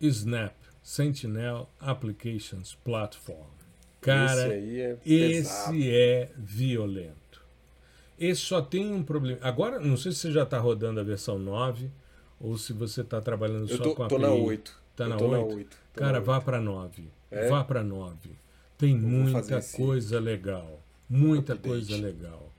Snap 0.00 0.54
Sentinel 0.82 1.68
Applications 1.78 2.74
Platform. 2.82 3.58
Cara, 4.00 4.56
esse, 4.56 4.80
é, 4.80 4.98
esse 5.04 5.90
é 5.90 6.30
violento. 6.36 7.27
Esse 8.18 8.40
só 8.40 8.60
tem 8.60 8.92
um 8.92 9.02
problema. 9.02 9.38
Agora, 9.42 9.78
não 9.78 9.96
sei 9.96 10.12
se 10.12 10.18
você 10.18 10.32
já 10.32 10.42
está 10.42 10.58
rodando 10.58 11.00
a 11.00 11.02
versão 11.04 11.38
9 11.38 11.90
ou 12.40 12.56
se 12.58 12.72
você 12.72 13.02
está 13.02 13.20
trabalhando 13.20 13.68
só 13.68 13.82
tô, 13.82 13.94
com 13.94 14.02
a 14.02 14.08
tô 14.08 14.16
API. 14.16 14.26
na 14.26 14.32
8. 14.32 14.80
Tá 14.96 15.08
na 15.08 15.16
8? 15.16 15.28
Na 15.30 15.38
8 15.38 15.76
Cara, 15.94 16.12
na 16.14 16.20
vá 16.20 16.40
para 16.40 16.60
9. 16.60 17.04
É? 17.30 17.48
Vá 17.48 17.62
para 17.62 17.82
9. 17.82 18.30
Tem 18.76 18.96
muita 18.96 19.58
esse 19.58 19.76
coisa 19.76 20.18
legal. 20.18 20.80
Muita 21.08 21.54
update. 21.54 21.68
coisa 21.68 21.96
legal. 21.96 22.52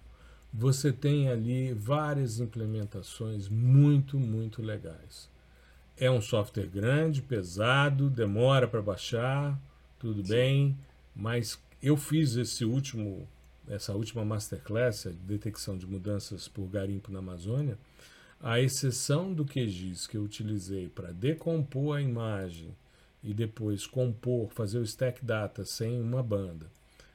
Você 0.54 0.92
tem 0.92 1.30
ali 1.30 1.74
várias 1.74 2.40
implementações 2.40 3.48
muito, 3.48 4.18
muito 4.20 4.62
legais. 4.62 5.30
É 5.96 6.10
um 6.10 6.22
software 6.22 6.66
grande, 6.66 7.22
pesado, 7.22 8.10
demora 8.10 8.68
para 8.68 8.82
baixar, 8.82 9.60
tudo 10.00 10.24
bem, 10.24 10.76
mas 11.16 11.60
eu 11.84 11.96
fiz 11.96 12.36
esse 12.36 12.66
último, 12.66 13.28
essa 13.70 13.94
última 13.94 14.26
masterclass, 14.26 15.06
a 15.06 15.12
detecção 15.12 15.78
de 15.78 15.86
mudanças 15.86 16.48
por 16.48 16.68
garimpo 16.68 17.12
na 17.12 17.20
Amazônia, 17.20 17.78
a 18.42 18.60
exceção 18.60 19.34
do 19.34 19.46
QGIS 19.46 20.08
que 20.08 20.18
eu 20.18 20.24
utilizei 20.24 20.90
para 20.90 21.14
decompor 21.14 21.98
a 21.98 22.02
imagem 22.02 22.76
e 23.24 23.34
depois 23.34 23.86
compor, 23.86 24.50
fazer 24.50 24.80
o 24.80 24.84
stack 24.84 25.24
data 25.24 25.64
sem 25.66 26.02
uma 26.02 26.24
banda, 26.24 26.68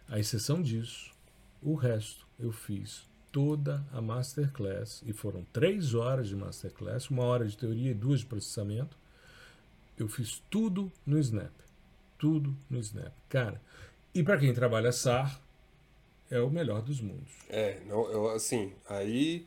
a 0.08 0.18
exceção 0.18 0.62
disso, 0.62 1.10
o 1.62 1.74
resto 1.74 2.26
eu 2.38 2.52
fiz 2.52 3.06
toda 3.32 3.84
a 3.92 4.00
masterclass 4.00 5.02
e 5.04 5.12
foram 5.12 5.44
três 5.52 5.94
horas 5.94 6.28
de 6.28 6.36
masterclass, 6.36 7.10
uma 7.10 7.24
hora 7.24 7.46
de 7.46 7.56
teoria 7.56 7.90
e 7.90 7.94
duas 7.94 8.20
de 8.20 8.26
processamento. 8.26 8.96
Eu 9.98 10.06
fiz 10.08 10.42
tudo 10.50 10.92
no 11.04 11.18
Snap, 11.18 11.52
tudo 12.18 12.54
no 12.70 12.78
Snap, 12.78 13.12
cara. 13.28 13.60
E 14.14 14.22
para 14.22 14.38
quem 14.38 14.54
trabalha 14.54 14.92
SAR 14.92 15.40
é 16.30 16.40
o 16.40 16.50
melhor 16.50 16.82
dos 16.82 17.00
mundos. 17.00 17.30
É, 17.48 17.78
não, 17.86 18.10
eu, 18.10 18.30
assim, 18.30 18.72
aí 18.88 19.46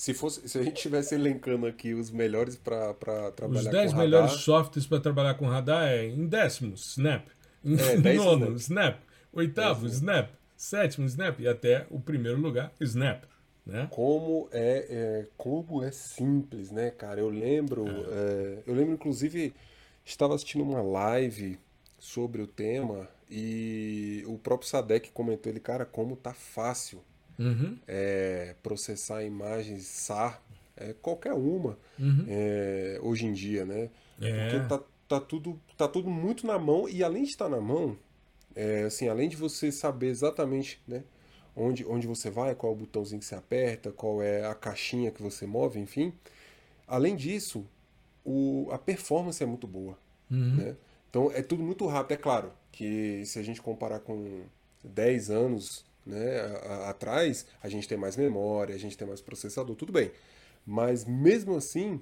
se 0.00 0.14
fosse, 0.14 0.48
se 0.48 0.58
a 0.58 0.62
gente 0.62 0.76
estivesse 0.76 1.14
elencando 1.14 1.66
aqui 1.66 1.92
os 1.92 2.10
melhores 2.10 2.56
para 2.56 2.94
trabalhar 3.32 3.60
Os 3.60 3.66
com 3.66 3.70
10 3.70 3.92
radar, 3.92 3.98
melhores 3.98 4.32
softwares 4.32 4.86
para 4.86 4.98
trabalhar 4.98 5.34
com 5.34 5.46
radar 5.46 5.88
é 5.88 6.06
em 6.06 6.26
décimo, 6.26 6.72
Snap. 6.74 7.26
Em 7.62 7.76
É, 7.78 8.14
nono, 8.14 8.56
Snap. 8.56 8.98
Oitavo. 9.30 9.86
Snap. 9.86 10.30
Sétimo, 10.56 11.06
Snap. 11.06 11.38
E 11.40 11.46
até 11.46 11.86
o 11.90 12.00
primeiro 12.00 12.40
lugar, 12.40 12.72
Snap. 12.80 13.24
Né? 13.66 13.88
Como 13.90 14.48
é, 14.52 14.86
é, 14.88 15.26
como 15.36 15.82
é 15.82 15.90
simples, 15.90 16.70
né, 16.70 16.90
cara? 16.90 17.20
Eu 17.20 17.28
lembro, 17.28 17.84
é, 17.86 18.58
eu 18.66 18.74
lembro 18.74 18.94
inclusive 18.94 19.52
estava 20.02 20.34
assistindo 20.34 20.64
uma 20.64 20.80
live 20.80 21.58
sobre 21.98 22.40
o 22.40 22.46
tema 22.46 23.06
e 23.30 24.24
o 24.26 24.36
próprio 24.38 24.68
Sadek 24.68 25.10
comentou 25.12 25.50
ele, 25.52 25.60
cara, 25.60 25.84
como 25.84 26.16
tá 26.16 26.32
fácil 26.34 27.00
Uhum, 27.38 27.78
é, 27.88 28.54
processar 28.62 29.24
imagens 29.24 29.86
SAR, 29.86 30.42
é, 30.76 30.92
qualquer 31.00 31.32
uma, 31.32 31.78
uhum. 31.98 32.24
é, 32.28 32.98
hoje 33.02 33.24
em 33.24 33.32
dia, 33.32 33.64
né? 33.64 33.88
É. 34.20 34.50
Porque 34.50 34.68
tá, 34.68 34.84
tá, 35.08 35.20
tudo, 35.20 35.58
tá 35.74 35.88
tudo 35.88 36.10
muito 36.10 36.46
na 36.46 36.58
mão 36.58 36.86
e 36.86 37.02
além 37.02 37.22
de 37.22 37.30
estar 37.30 37.48
na 37.48 37.58
mão, 37.58 37.96
é, 38.54 38.82
assim, 38.82 39.08
além 39.08 39.26
de 39.26 39.36
você 39.36 39.72
saber 39.72 40.08
exatamente, 40.08 40.82
né, 40.86 41.02
onde, 41.56 41.82
onde 41.86 42.06
você 42.06 42.28
vai, 42.28 42.54
qual 42.54 42.72
é 42.72 42.76
o 42.76 42.78
botãozinho 42.78 43.20
que 43.20 43.26
você 43.26 43.34
aperta, 43.34 43.90
qual 43.90 44.22
é 44.22 44.44
a 44.44 44.54
caixinha 44.54 45.10
que 45.10 45.22
você 45.22 45.46
move, 45.46 45.80
enfim. 45.80 46.12
Além 46.86 47.16
disso, 47.16 47.64
o, 48.22 48.68
a 48.70 48.76
performance 48.78 49.42
é 49.42 49.46
muito 49.46 49.66
boa, 49.66 49.96
Uhum. 50.30 50.56
né? 50.56 50.76
Então 51.10 51.30
é 51.32 51.42
tudo 51.42 51.62
muito 51.62 51.86
rápido, 51.86 52.12
é 52.12 52.16
claro 52.16 52.52
que 52.72 53.24
se 53.26 53.38
a 53.38 53.42
gente 53.42 53.60
comparar 53.60 53.98
com 54.00 54.42
10 54.82 55.28
anos 55.30 55.84
né, 56.06 56.40
a- 56.40 56.44
a- 56.86 56.90
atrás, 56.90 57.46
a 57.62 57.68
gente 57.68 57.86
tem 57.86 57.98
mais 57.98 58.16
memória, 58.16 58.74
a 58.74 58.78
gente 58.78 58.96
tem 58.96 59.06
mais 59.06 59.20
processador, 59.20 59.76
tudo 59.76 59.92
bem. 59.92 60.10
Mas 60.66 61.04
mesmo 61.04 61.56
assim, 61.56 62.00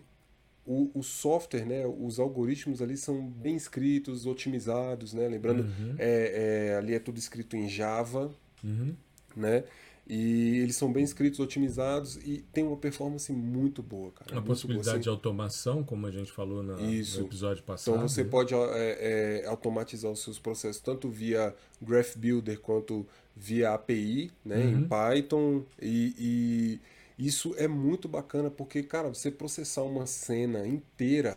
o, 0.67 0.91
o 0.95 1.03
software, 1.03 1.65
né, 1.67 1.85
os 1.87 2.21
algoritmos 2.21 2.81
ali 2.83 2.97
são 2.97 3.27
bem 3.27 3.57
escritos, 3.57 4.27
otimizados, 4.27 5.13
né? 5.15 5.27
Lembrando, 5.27 5.65
é, 5.99 6.69
é, 6.73 6.77
ali 6.77 6.95
é 6.95 6.99
tudo 6.99 7.19
escrito 7.19 7.57
em 7.57 7.69
Java, 7.69 8.31
Uhum. 8.63 8.95
né? 9.37 9.65
E 10.11 10.61
eles 10.61 10.75
são 10.75 10.91
bem 10.91 11.05
escritos, 11.05 11.39
otimizados 11.39 12.17
e 12.17 12.39
tem 12.51 12.65
uma 12.65 12.79
performance 12.79 13.31
muito 13.31 13.83
boa, 13.83 14.11
cara. 14.13 14.39
A 14.39 14.43
possibilidade 14.43 14.91
boa, 14.97 15.03
de 15.03 15.09
automação, 15.11 15.85
como 15.85 16.07
a 16.07 16.11
gente 16.11 16.33
falou 16.33 16.63
na- 16.63 16.77
no 16.77 16.91
episódio 17.21 17.63
passado. 17.63 17.95
Então 17.95 18.09
você 18.09 18.25
né? 18.25 18.31
pode 18.31 18.55
é, 18.55 19.43
é, 19.43 19.47
automatizar 19.47 20.11
os 20.11 20.21
seus 20.23 20.39
processos 20.39 20.81
tanto 20.81 21.11
via 21.11 21.55
Graph 21.83 22.17
Builder 22.17 22.59
quanto 22.59 23.07
via 23.37 23.75
API, 23.75 24.33
né, 24.45 24.57
Uhum. 24.65 24.79
em 24.81 24.89
Python 24.89 25.65
e, 25.81 26.81
e 27.19 27.27
isso 27.27 27.55
é 27.59 27.69
muito 27.69 28.09
bacana 28.09 28.51
porque, 28.51 28.83
cara, 28.83 29.09
você 29.11 29.31
processar 29.31 29.83
uma 29.83 30.07
cena 30.07 30.67
inteira 30.67 31.37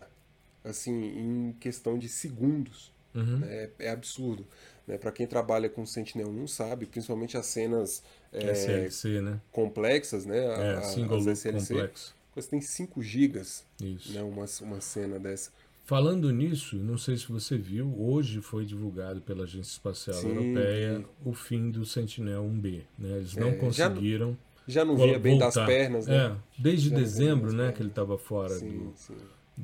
assim 0.64 0.92
em 0.94 1.52
questão 1.60 1.98
de 1.98 2.08
segundos 2.08 2.90
Uhum. 3.14 3.40
né, 3.40 3.46
é, 3.50 3.70
é 3.80 3.90
absurdo. 3.90 4.46
Né? 4.92 4.98
Para 4.98 5.10
quem 5.10 5.26
trabalha 5.26 5.70
com 5.70 5.84
Sentinel-1 5.86 6.46
sabe, 6.46 6.84
principalmente 6.84 7.36
as 7.36 7.46
cenas 7.46 8.02
é, 8.30 8.50
SLC, 8.52 9.20
né? 9.22 9.40
complexas, 9.50 10.26
né, 10.26 10.38
É, 10.44 10.74
a- 10.76 10.82
single 10.82 11.16
as 11.18 11.26
SLC, 11.26 11.74
complexo. 11.74 12.14
você 12.34 12.50
tem 12.50 12.60
5 12.60 13.02
gigas, 13.02 13.64
Isso. 13.80 14.12
né, 14.12 14.22
uma, 14.22 14.44
uma 14.60 14.80
cena 14.82 15.18
dessa. 15.18 15.50
Falando 15.84 16.30
nisso, 16.30 16.76
não 16.76 16.96
sei 16.98 17.16
se 17.16 17.26
você 17.26 17.56
viu, 17.56 17.92
hoje 17.98 18.40
foi 18.42 18.64
divulgado 18.66 19.20
pela 19.22 19.44
Agência 19.44 19.72
Espacial 19.72 20.14
Sim, 20.16 20.28
Europeia 20.28 21.04
o 21.24 21.32
fim 21.32 21.70
do 21.70 21.84
Sentinel-1B. 21.84 22.82
Né? 22.98 23.16
Eles 23.16 23.34
não 23.34 23.48
É, 23.48 23.50
já 23.50 23.56
não- 23.88 23.94
conseguiram 23.94 24.38
Já 24.68 24.84
não 24.84 24.94
vol- 24.96 25.06
vinha 25.06 25.18
bem 25.18 25.38
das 25.38 25.54
voltar. 25.54 25.66
pernas, 25.66 26.06
né? 26.06 26.26
É, 26.26 26.60
desde 26.62 26.90
Já 26.90 26.96
dezembro, 26.96 27.52
né, 27.52 27.72
que 27.72 27.82
ele 27.82 27.88
estava 27.88 28.16
fora 28.16 28.50
sim, 28.58 28.68
do, 28.78 28.92
sim. 28.94 29.16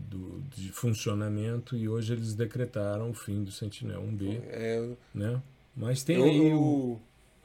Do- 0.08 0.42
de 0.56 0.70
funcionamento 0.72 1.76
e 1.76 1.88
hoje 1.88 2.12
eles 2.12 2.34
decretaram 2.34 3.10
o 3.10 3.14
fim 3.14 3.42
do 3.44 3.50
Sentinel-1B, 3.50 4.40
É, 4.48 4.88
né? 5.14 5.42
Mas 5.76 6.02
tem 6.02 6.16
eu- 6.16 6.24
aí 6.24 6.52
o, 6.54 6.98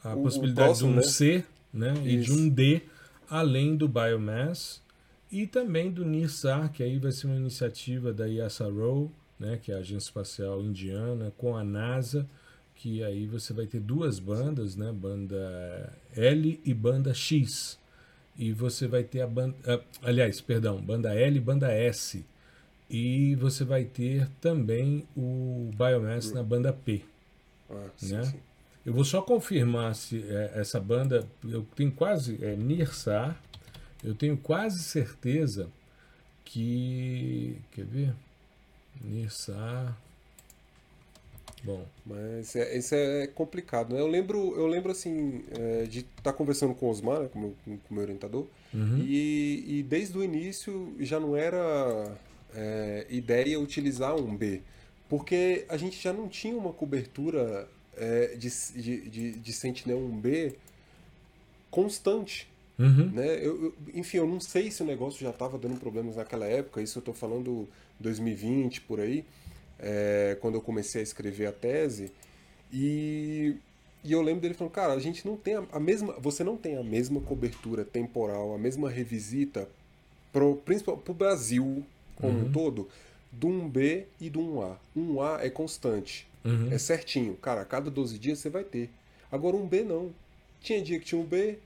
a 0.04 0.16
o- 0.16 0.20
o 0.20 0.24
possibilidade 0.24 0.68
próximo, 0.68 0.90
de 0.90 0.94
um 0.94 0.98
né? 0.98 1.04
C 1.04 1.46
né, 1.74 1.94
e 2.06 2.18
de 2.18 2.32
um 2.32 2.48
D, 2.50 2.82
além 3.30 3.76
do 3.76 3.88
Biomass, 3.88 4.82
e 5.32 5.48
também 5.48 5.90
do 5.92 6.06
NIRSAR, 6.06 6.72
que 6.72 6.84
aí 6.84 7.00
vai 7.00 7.12
ser 7.12 7.26
uma 7.28 7.36
iniciativa 7.36 8.14
da 8.14 8.28
ISRO, 8.28 9.12
né, 9.40 9.58
que 9.62 9.72
é 9.72 9.76
a 9.76 9.80
Agência 9.80 10.08
Espacial 10.10 10.62
Indiana, 10.62 11.34
com 11.38 11.58
a 11.58 11.64
NASA, 11.64 12.28
que 12.76 13.04
aí 13.04 13.26
você 13.26 13.52
vai 13.54 13.66
ter 13.66 13.80
duas 13.80 14.20
bandas, 14.20 14.76
né, 14.76 14.92
banda 14.92 15.92
L 16.16 16.62
e 16.64 16.74
banda 16.74 17.14
X. 17.14 17.80
E 18.38 18.52
você 18.52 18.88
vai 18.88 19.04
ter 19.04 19.22
a 19.22 19.28
banda. 19.28 19.56
ah, 19.66 19.80
aliás, 20.04 20.42
perdão, 20.42 20.82
banda 20.82 21.14
L 21.16 21.38
e 21.38 21.40
banda 21.40 21.72
S. 21.72 22.24
E 22.94 23.34
você 23.36 23.64
vai 23.64 23.84
ter 23.86 24.30
também 24.40 25.04
o 25.18 25.72
Biomass 25.76 26.32
na 26.32 26.44
banda 26.44 26.72
P. 26.72 27.02
ah, 27.72 27.88
sim, 27.98 28.14
né? 28.14 28.24
sim. 28.24 28.38
Eu 28.86 28.94
vou 28.94 29.04
só 29.04 29.22
confirmar 29.22 29.96
se 29.96 30.24
é, 30.28 30.52
essa 30.56 30.80
banda. 30.80 31.28
Eu 31.44 31.66
tenho 31.76 31.92
quase. 31.92 32.38
É 32.46 32.56
Nirsar. 32.56 33.42
Eu 34.04 34.14
tenho 34.14 34.38
quase 34.38 34.80
certeza 34.84 35.70
que. 36.46 37.58
Quer 37.72 37.86
ver? 37.86 38.14
Nirsar. 39.04 39.98
Bom. 41.64 41.86
Mas 42.06 42.56
é, 42.58 42.78
isso 42.78 42.94
é 42.94 43.26
complicado, 43.28 43.94
né? 43.94 44.02
Eu 44.02 44.08
lembro, 44.08 44.54
eu 44.56 44.68
lembro 44.68 44.92
assim, 44.92 45.44
é, 45.58 45.84
de 45.86 46.00
estar 46.00 46.34
conversando 46.34 46.76
com 46.76 46.88
o 46.88 46.90
Osmar, 46.90 47.22
né, 47.22 47.30
com 47.32 47.40
o 47.40 47.42
meu, 47.42 47.56
com 47.88 47.94
meu 47.96 48.04
orientador, 48.04 48.46
Uhum. 48.74 48.98
e, 48.98 49.64
e 49.80 49.84
desde 49.84 50.18
o 50.18 50.24
início 50.24 50.94
já 51.00 51.20
não 51.20 51.38
era 51.38 52.18
é, 52.56 53.06
ideia 53.10 53.60
utilizar 53.60 54.16
um 54.16 54.36
B, 54.36 54.62
porque 55.10 55.66
a 55.70 55.78
gente 55.78 56.02
já 56.02 56.14
não 56.14 56.28
tinha 56.28 56.56
uma 56.56 56.74
cobertura 56.74 57.68
é, 57.96 58.36
de, 58.36 58.50
de, 58.76 59.10
de, 59.10 59.32
de 59.40 59.54
Sentinel 59.54 60.00
1B 60.00 60.56
constante. 61.70 62.48
Uhum. 62.78 63.12
né? 63.12 63.38
Eu, 63.38 63.66
eu- 63.66 63.74
enfim, 63.94 64.18
eu 64.18 64.28
não 64.28 64.40
sei 64.40 64.72
se 64.72 64.82
o 64.82 64.86
negócio 64.86 65.20
já 65.22 65.30
estava 65.30 65.58
dando 65.60 65.80
problemas 65.80 66.16
naquela 66.16 66.46
época, 66.48 66.82
isso 66.82 66.98
eu 66.98 67.02
estou 67.02 67.14
falando 67.14 67.68
2020 68.00 68.82
por 68.82 69.00
aí, 69.00 69.24
é, 69.80 70.38
quando 70.42 70.56
eu 70.56 70.62
comecei 70.62 71.02
a 71.02 71.04
escrever 71.04 71.46
a 71.48 71.52
tese, 71.52 72.12
e, 72.72 73.56
e 74.04 74.12
eu 74.12 74.22
lembro 74.24 74.42
dele 74.42 74.56
falando, 74.56 74.74
cara, 74.74 74.94
a 74.94 75.00
gente 75.00 75.26
não 75.26 75.38
tem 75.38 75.56
a, 75.56 75.64
a 75.72 75.80
mesma, 75.80 76.14
você 76.20 76.44
não 76.44 76.58
tem 76.58 76.76
a 76.76 76.84
mesma 76.84 77.22
cobertura 77.22 77.86
temporal, 77.86 78.56
a 78.56 78.58
mesma 78.58 78.90
revisita 78.90 79.70
pro, 80.32 80.56
principal, 80.56 80.98
pro 80.98 81.14
Brasil 81.14 81.86
como 82.16 82.46
um 82.46 82.52
todo, 82.52 82.88
do 83.32 83.48
1B 83.48 84.06
e 84.22 84.30
do 84.30 84.40
1A. 84.40 84.76
1A 84.96 85.40
é 85.46 85.50
constante, 85.50 86.28
Uhum. 86.46 86.72
é 86.72 86.78
certinho, 86.78 87.36
cara, 87.36 87.62
a 87.62 87.66
cada 87.66 87.90
12 87.90 88.20
dias 88.20 88.40
você 88.40 88.50
vai 88.50 88.64
ter. 88.64 88.90
Agora 89.32 89.56
um 89.56 89.66
B 89.66 89.84
não. 89.84 90.12
Tinha 90.62 90.82
dia 90.82 91.00
que 91.00 91.06
tinha 91.06 91.20
um 91.20 91.24
B, 91.26 91.58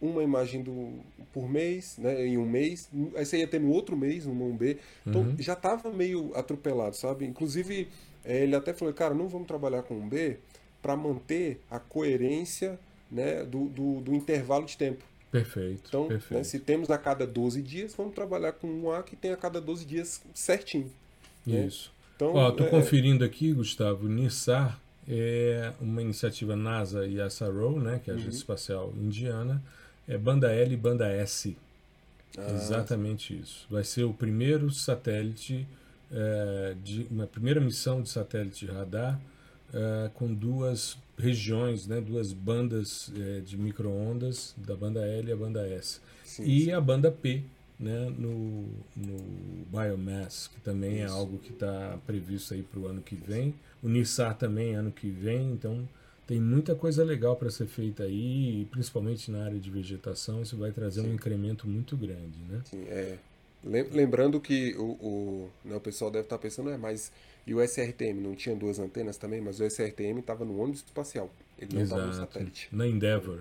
uma 0.00 0.22
imagem 0.22 0.62
do, 0.62 0.92
por 1.32 1.48
mês, 1.48 1.96
né, 1.98 2.26
em 2.26 2.36
um 2.36 2.46
mês, 2.48 2.88
aí 3.14 3.24
você 3.24 3.38
ia 3.38 3.46
ter 3.46 3.60
no 3.60 3.70
outro 3.70 3.96
mês 3.96 4.26
uma 4.26 4.44
1B. 4.44 4.76
Então 5.06 5.22
já 5.38 5.54
tava 5.56 5.90
meio 5.90 6.30
atropelado, 6.34 6.96
sabe? 6.96 7.24
Inclusive, 7.26 7.88
eh, 8.24 8.42
ele 8.42 8.56
até 8.56 8.72
falou, 8.74 8.92
cara, 8.92 9.14
não 9.14 9.28
vamos 9.28 9.46
trabalhar 9.46 9.82
com 9.82 9.94
um 9.94 10.08
B 10.08 10.36
para 10.82 10.96
manter 10.96 11.60
a 11.70 11.78
coerência 11.78 12.78
né, 13.10 13.44
do, 13.44 13.66
do, 13.66 14.00
do 14.00 14.14
intervalo 14.14 14.66
de 14.66 14.76
tempo. 14.76 15.02
Perfeito. 15.34 15.82
Então, 15.88 16.02
né, 16.04 16.08
perfeito. 16.10 16.44
se 16.44 16.60
temos 16.60 16.90
a 16.90 16.96
cada 16.96 17.26
12 17.26 17.60
dias, 17.60 17.92
vamos 17.96 18.14
trabalhar 18.14 18.52
com 18.52 18.68
um 18.68 18.92
A 18.92 19.02
que 19.02 19.16
tem 19.16 19.32
a 19.32 19.36
cada 19.36 19.60
12 19.60 19.84
dias 19.84 20.22
certinho. 20.32 20.88
né? 21.44 21.66
Isso. 21.66 21.92
Então, 22.14 22.34
Ó, 22.34 22.52
tô 22.52 22.62
é- 22.64 22.68
conferindo 22.68 23.24
aqui, 23.24 23.52
Gustavo, 23.52 24.06
NISAR 24.08 24.78
é 25.08 25.72
uma 25.80 26.00
iniciativa 26.00 26.54
NASA 26.54 27.04
e 27.06 27.20
a 27.20 27.28
SARO, 27.28 27.80
né, 27.80 28.00
que 28.02 28.10
é 28.10 28.12
a 28.12 28.16
Uhum. 28.16 28.22
Agência 28.22 28.38
Espacial 28.38 28.92
Indiana, 28.96 29.60
é 30.06 30.16
banda 30.16 30.52
L 30.52 30.72
e 30.72 30.76
banda 30.76 31.08
S. 31.08 31.56
Ah, 32.38 32.50
Exatamente 32.52 33.36
isso. 33.36 33.66
Vai 33.68 33.82
ser 33.82 34.04
o 34.04 34.12
primeiro 34.14 34.70
satélite, 34.70 35.66
é, 36.12 36.74
de, 36.84 37.06
uma 37.10 37.26
primeira 37.26 37.60
missão 37.60 38.00
de 38.00 38.08
satélite 38.08 38.66
radar 38.66 39.20
é, 39.74 40.10
com 40.14 40.32
duas 40.32 40.96
regiões, 41.18 41.86
né, 41.86 42.00
duas 42.00 42.32
bandas 42.32 43.12
é, 43.16 43.40
de 43.40 43.56
microondas, 43.56 44.54
da 44.56 44.74
banda 44.76 45.06
L 45.06 45.28
e 45.28 45.32
a 45.32 45.36
banda 45.36 45.66
S. 45.68 46.00
sim, 46.24 46.44
E 46.44 46.64
sim. 46.66 46.72
a 46.72 46.80
banda 46.80 47.10
P, 47.10 47.42
né, 47.78 48.08
no, 48.16 48.68
no 48.96 49.18
Biomass, 49.70 50.48
que 50.54 50.60
também 50.60 51.02
é 51.02 51.06
Isso. 51.06 51.14
algo 51.14 51.38
que 51.38 51.52
está 51.52 51.98
previsto 52.06 52.54
aí 52.54 52.62
para 52.62 52.80
o 52.80 52.86
ano 52.86 53.02
que 53.02 53.16
vem. 53.16 53.54
O 53.82 53.88
NISAR 53.88 54.36
também 54.36 54.74
ano 54.74 54.90
que 54.92 55.10
vem, 55.10 55.50
então 55.52 55.86
tem 56.26 56.40
muita 56.40 56.74
coisa 56.74 57.04
legal 57.04 57.36
para 57.36 57.50
ser 57.50 57.66
feita 57.66 58.04
aí, 58.04 58.66
principalmente 58.70 59.30
na 59.30 59.44
área 59.44 59.58
de 59.58 59.70
vegetação, 59.70 60.40
isso 60.40 60.56
vai 60.56 60.72
trazer 60.72 61.00
um 61.00 61.04
Sim. 61.04 61.14
incremento 61.14 61.68
muito 61.68 61.96
grande, 61.96 62.38
né? 62.48 62.60
Sim, 62.64 62.84
é. 62.86 63.18
Lem- 63.64 63.88
Lembrando 63.90 64.40
que 64.40 64.74
o, 64.76 64.82
o, 64.84 65.50
né, 65.64 65.76
o 65.76 65.80
pessoal 65.80 66.10
deve 66.10 66.24
estar 66.24 66.38
pensando, 66.38 66.70
é, 66.70 66.76
mas 66.76 67.10
e 67.46 67.54
o 67.54 67.60
SRTM 67.62 68.20
não 68.20 68.34
tinha 68.34 68.54
duas 68.54 68.78
antenas 68.78 69.16
também, 69.16 69.40
mas 69.40 69.60
o 69.60 69.64
SRTM 69.64 70.20
estava 70.20 70.44
no 70.44 70.58
ônibus 70.58 70.80
espacial, 70.80 71.30
ele 71.58 71.74
não 71.74 71.82
estava 71.82 72.06
no 72.06 72.12
satélite. 72.14 72.68
Na 72.72 72.86
Endeavor. 72.86 73.40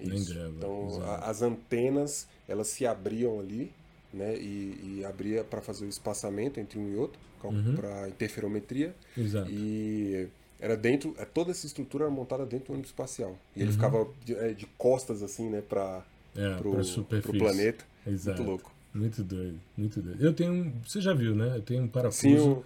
Na. 0.00 0.14
Endeavor, 0.14 0.54
Então 0.56 1.02
a- 1.04 1.30
as 1.30 1.42
antenas 1.42 2.26
elas 2.48 2.68
se 2.68 2.86
abriam 2.86 3.40
ali, 3.40 3.72
né, 4.12 4.36
e, 4.36 4.98
e 5.00 5.04
abria 5.04 5.42
para 5.44 5.60
fazer 5.60 5.84
o 5.84 5.88
espaçamento 5.88 6.58
entre 6.60 6.78
um 6.78 6.92
e 6.92 6.96
outro, 6.96 7.18
Uhum. 7.44 7.76
para 7.76 8.08
interferometria. 8.08 8.92
Exato. 9.16 9.48
E 9.50 10.26
era 10.58 10.76
dentro, 10.76 11.14
é, 11.18 11.24
toda 11.24 11.50
essa 11.52 11.64
estrutura 11.66 12.04
era 12.04 12.10
montada 12.10 12.44
dentro 12.44 12.68
do 12.68 12.72
ônibus 12.72 12.90
espacial. 12.90 13.36
E 13.54 13.60
ele 13.60 13.68
Uhum. 13.68 13.74
ficava 13.74 14.08
de, 14.24 14.34
é, 14.34 14.52
de 14.52 14.66
costas 14.78 15.22
assim, 15.22 15.48
né, 15.48 15.60
para 15.60 16.02
É, 16.34 16.54
pro, 16.56 16.70
para 16.70 16.80
pro 16.80 16.84
superfície. 16.84 17.38
planeta. 17.38 17.84
Exato. 18.06 18.38
Muito 18.38 18.50
louco. 18.50 18.72
Muito 18.96 19.22
doido, 19.22 19.60
muito 19.76 20.00
doido. 20.00 20.22
Eu 20.24 20.32
tenho 20.32 20.52
um, 20.52 20.72
você 20.84 21.00
já 21.00 21.12
viu, 21.12 21.34
né? 21.34 21.56
Eu 21.56 21.62
tenho 21.62 21.82
um 21.84 21.88
parafuso 21.88 22.50
Sim, 22.50 22.64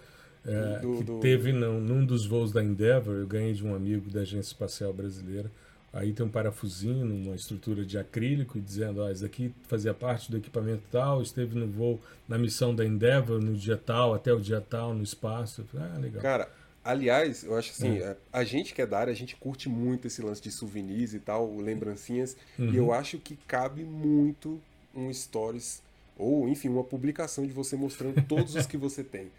o, 0.57 0.65
é, 0.69 0.81
do- 0.81 0.97
que 0.97 1.05
do- 1.05 1.20
teve 1.20 1.52
num, 1.52 1.81
num 1.81 2.05
dos 2.07 2.24
voos 2.27 2.52
da 2.52 2.62
Endeavor, 2.62 3.15
eu 3.16 3.27
ganhei 3.27 3.52
de 3.52 3.65
um 3.66 3.74
amigo 3.74 4.11
da 4.11 4.20
Agência 4.20 4.52
Espacial 4.52 4.93
Brasileira. 4.93 5.51
Aí 5.93 6.12
tem 6.12 6.24
um 6.24 6.28
parafusinho 6.31 7.05
numa 7.05 7.35
estrutura 7.35 7.85
de 7.85 7.98
acrílico 7.98 8.57
e 8.57 8.61
dizendo, 8.61 9.01
ó, 9.02 9.11
isso 9.11 9.24
aqui 9.27 9.52
fazia 9.66 9.93
parte 9.93 10.31
do 10.31 10.36
equipamento 10.36 10.82
tal, 10.90 11.20
esteve 11.20 11.59
no 11.59 11.66
voo 11.66 12.01
na 12.28 12.39
missão 12.39 12.73
da 12.74 12.85
Endeavor 12.86 13.40
no 13.43 13.55
dia 13.57 13.77
tal, 13.77 14.15
até 14.15 14.32
o 14.32 14.40
dia 14.40 14.61
tal, 14.61 14.94
no 14.94 15.02
espaço. 15.02 15.66
Ah, 15.74 15.98
legal. 15.98 16.23
Cara, 16.23 16.48
aliás, 16.85 17.44
eu 17.44 17.57
acho 17.57 17.70
assim, 17.70 17.98
é, 17.98 18.16
a 18.32 18.44
gente 18.44 18.74
que 18.74 18.82
é 18.82 18.86
da 18.86 18.98
área, 18.98 19.12
a 19.12 19.16
gente 19.16 19.36
curte 19.36 19.69
muito 19.69 20.07
esse 20.07 20.23
lance 20.23 20.43
de 20.43 20.51
souvenirs 20.51 21.15
e 21.15 21.20
tal, 21.20 21.57
lembrancinhas, 21.57 22.36
Uhum. 22.59 22.70
e 22.73 22.77
eu 22.77 22.93
acho 22.93 23.19
que 23.19 23.36
cabe 23.36 23.85
muito 23.85 24.61
um 24.94 25.12
stories 25.12 25.82
ou, 26.20 26.48
enfim, 26.48 26.68
uma 26.68 26.84
publicação 26.84 27.47
de 27.47 27.52
você 27.52 27.76
mostrando 27.76 28.22
todos 28.26 28.55
os 28.55 28.66
que 28.66 28.76
você 28.76 29.02
tem. 29.02 29.30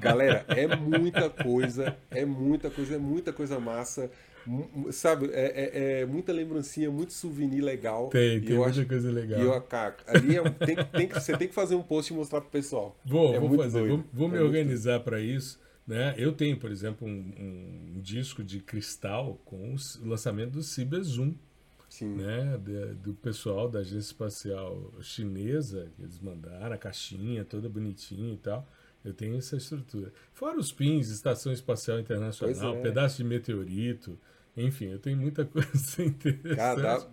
Galera, 0.00 0.44
é 0.48 0.66
muita 0.76 1.30
coisa, 1.30 1.96
é 2.10 2.24
muita 2.24 2.70
coisa, 2.70 2.94
é 2.94 2.98
muita 2.98 3.32
coisa 3.32 3.58
massa. 3.60 4.10
Sabe, 4.90 5.30
é, 5.32 6.00
é- 6.00 6.00
é 6.00 6.06
muita 6.06 6.32
lembrancinha, 6.32 6.90
muito 6.90 7.12
souvenir 7.12 7.62
legal. 7.62 8.08
Tem, 8.08 8.40
tem 8.40 8.56
muita 8.56 8.70
acho, 8.70 8.86
coisa 8.86 9.10
legal. 9.10 9.40
E 9.40 9.44
eu, 9.44 9.60
cara, 9.62 9.96
ali 10.06 10.36
é 10.36 10.42
tem, 10.50 10.76
tem 10.76 11.06
que, 11.08 11.14
você 11.14 11.36
tem 11.36 11.46
que 11.46 11.54
fazer 11.54 11.76
um 11.76 11.82
post 11.82 12.12
e 12.12 12.16
mostrar 12.16 12.40
pro 12.40 12.50
pessoal. 12.50 12.96
Vou, 13.04 13.32
É 13.34 13.38
vou 13.38 13.56
fazer, 13.56 13.78
doido. 13.78 13.96
vou, 14.12 14.28
vou 14.28 14.28
É 14.28 14.32
me 14.32 14.44
organizar 14.44 15.00
para 15.00 15.20
isso. 15.20 15.60
Né? 15.86 16.14
Eu 16.16 16.32
tenho, 16.32 16.56
por 16.56 16.70
exemplo, 16.70 17.06
um, 17.06 17.32
um 17.96 18.00
disco 18.00 18.42
de 18.42 18.60
cristal 18.60 19.40
com 19.44 19.74
o 19.74 20.08
lançamento 20.08 20.50
do 20.52 20.62
Ciber 20.62 21.02
Zoom, 21.02 21.34
Sim. 21.92 22.14
né? 22.14 22.56
de- 22.56 22.94
do 22.94 23.12
pessoal 23.12 23.68
da 23.68 23.80
Agência 23.80 23.98
Espacial 23.98 24.90
Chinesa, 25.02 25.90
que 25.94 26.02
eles 26.02 26.18
mandaram 26.18 26.72
a 26.74 26.78
caixinha 26.78 27.44
toda 27.44 27.68
bonitinha 27.68 28.32
e 28.32 28.38
tal. 28.38 28.66
Eu 29.04 29.12
tenho 29.12 29.36
essa 29.36 29.56
estrutura. 29.56 30.10
Fora 30.32 30.58
os 30.58 30.72
pins, 30.72 31.08
Estação 31.10 31.52
Espacial 31.52 32.00
Internacional, 32.00 32.76
é. 32.76 32.80
pedaço 32.80 33.18
de 33.18 33.24
meteorito, 33.24 34.18
enfim, 34.56 34.86
eu 34.86 34.98
tenho 34.98 35.18
muita 35.18 35.44
coisa 35.46 36.02
interessante. 36.02 36.56
Cara, 36.56 36.80
dá, 36.80 37.06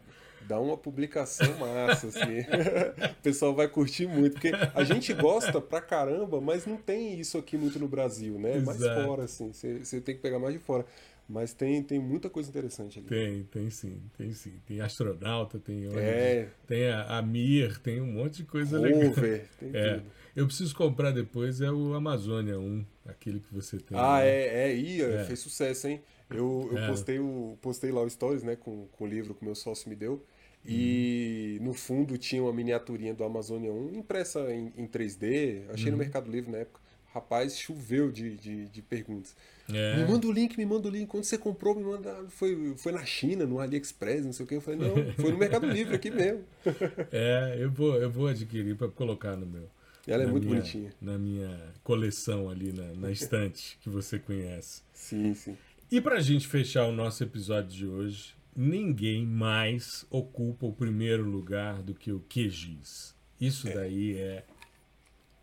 dá 0.48 0.60
uma 0.62 0.78
publicação 0.78 1.58
massa, 1.58 2.08
assim. 2.08 2.40
o 3.20 3.22
pessoal 3.22 3.54
vai 3.54 3.68
curtir 3.68 4.08
muito, 4.08 4.34
porque 4.34 4.52
a 4.74 4.84
gente 4.86 5.14
gosta 5.14 5.60
pra 5.60 5.82
caramba, 5.82 6.40
mas 6.40 6.66
não 6.66 6.78
tem 6.78 7.20
isso 7.20 7.38
aqui 7.38 7.58
muito 7.58 7.78
no 7.80 7.88
Brasil, 7.88 8.40
né? 8.40 8.58
É 8.58 8.62
mais 8.62 8.80
Exato. 8.80 9.04
fora, 9.04 9.24
assim. 9.26 9.52
Você 9.52 10.00
tem 10.00 10.16
que 10.16 10.22
pegar 10.22 10.40
mais 10.40 10.54
de 10.54 10.60
fora. 10.60 10.86
Mas 11.32 11.54
tem, 11.54 11.84
tem 11.84 12.00
muita 12.00 12.28
coisa 12.28 12.50
interessante 12.50 12.98
ali. 12.98 13.08
Tem, 13.08 13.44
tem 13.44 13.70
sim, 13.70 14.02
tem 14.18 14.34
sim. 14.34 14.54
Tem 14.66 14.82
astronauta, 14.82 15.60
tem 15.60 15.86
ônibus, 15.86 16.02
É, 16.04 16.48
tem 16.66 16.88
a, 16.90 17.20
a 17.20 17.22
Mir, 17.22 17.78
tem 17.78 18.02
um 18.02 18.08
monte 18.14 18.38
de 18.38 18.46
coisa 18.46 18.80
legal. 18.80 19.10
rover, 19.10 19.48
tem 19.60 19.70
É, 19.76 19.98
tudo. 19.98 20.12
eu 20.36 20.48
preciso 20.48 20.76
comprar 20.76 21.12
depois 21.12 21.62
é 21.62 21.70
o 21.72 21.94
Amazônia 21.94 22.58
1, 22.60 22.84
aquele 23.06 23.40
que 23.40 23.54
você 23.54 23.78
tem. 23.78 23.96
Ah, 23.96 24.22
né? 24.22 24.28
é, 24.28 24.72
é, 24.72 24.76
ia, 24.76 25.06
É. 25.06 25.24
fez 25.26 25.38
sucesso, 25.40 25.88
hein? 25.88 26.02
Eu, 26.32 26.68
eu 26.72 26.78
É. 26.80 26.88
postei, 26.88 27.20
o, 27.20 27.56
postei 27.62 27.92
lá 27.92 28.02
o 28.02 28.10
Stories, 28.10 28.42
né, 28.42 28.56
com, 28.56 28.88
com 28.88 29.04
o 29.04 29.08
livro 29.08 29.36
que 29.36 29.46
meu 29.46 29.54
sócio 29.54 29.88
me 29.88 29.96
deu. 29.96 30.26
E 30.66 31.58
Uhum. 31.60 31.68
no 31.68 31.74
fundo 31.76 32.18
tinha 32.18 32.42
uma 32.42 32.52
miniaturinha 32.52 33.14
do 33.14 33.24
Amazônia 33.24 33.72
1 33.72 33.94
impressa 33.96 34.52
em, 34.54 34.74
em 34.76 34.88
3D. 34.88 35.64
Achei 35.70 35.86
no 35.92 35.92
Uhum. 35.92 35.98
Mercado 36.00 36.30
Livre 36.30 36.52
na 36.52 36.58
época. 36.58 36.82
Rapaz, 37.14 37.58
choveu 37.58 38.12
de, 38.12 38.38
de, 38.38 38.68
de 38.68 38.82
perguntas. 38.82 39.36
É. 39.68 39.98
Me 39.98 40.06
manda 40.06 40.28
o 40.28 40.32
link, 40.32 40.58
me 40.58 40.66
manda 40.66 40.88
o 40.88 40.92
link. 40.92 41.08
Quando 41.08 41.24
você 41.24 41.38
comprou, 41.38 41.76
me 41.76 41.84
manda. 41.84 42.26
Foi, 42.30 42.76
foi 42.78 42.92
na 42.92 43.04
China, 43.06 43.46
no 43.46 43.60
AliExpress, 43.60 44.26
não 44.26 44.34
sei 44.34 44.46
o 44.46 44.48
que. 44.48 44.56
Eu 44.56 44.62
falei, 44.62 44.80
não, 44.80 45.14
foi 45.14 45.32
no 45.32 45.38
Mercado 45.38 45.66
Livre 45.68 45.96
aqui 45.96 46.12
mesmo. 46.12 46.44
É, 47.12 47.58
eu 47.60 47.72
vou, 47.72 47.96
eu 47.96 48.10
vou 48.10 48.28
adquirir 48.28 48.76
para 48.76 48.88
colocar 48.88 49.36
no 49.36 49.46
meu. 49.46 49.68
Ela 50.08 50.24
é 50.24 50.28
muito 50.28 50.46
minha, 50.46 50.58
bonitinha. 50.58 50.94
Na 51.02 51.18
minha 51.18 51.74
coleção 51.84 52.50
ali 52.50 52.72
na, 52.72 52.94
na 52.94 53.12
estante 53.12 53.78
que 53.82 53.90
você 53.90 54.20
conhece. 54.20 54.82
Sim, 54.94 55.34
sim. 55.34 55.58
E 55.92 56.00
para 56.00 56.16
a 56.16 56.22
gente 56.22 56.48
fechar 56.48 56.86
o 56.86 56.92
nosso 56.92 57.24
episódio 57.24 57.72
de 57.72 57.88
hoje, 57.88 58.36
ninguém 58.56 59.26
mais 59.26 60.06
ocupa 60.10 60.66
o 60.66 60.74
primeiro 60.74 61.24
lugar 61.24 61.82
do 61.82 61.94
que 61.94 62.12
o 62.12 62.20
QGIS. 62.20 63.16
Isso 63.40 63.68
daí 63.74 64.16
é. 64.18 64.46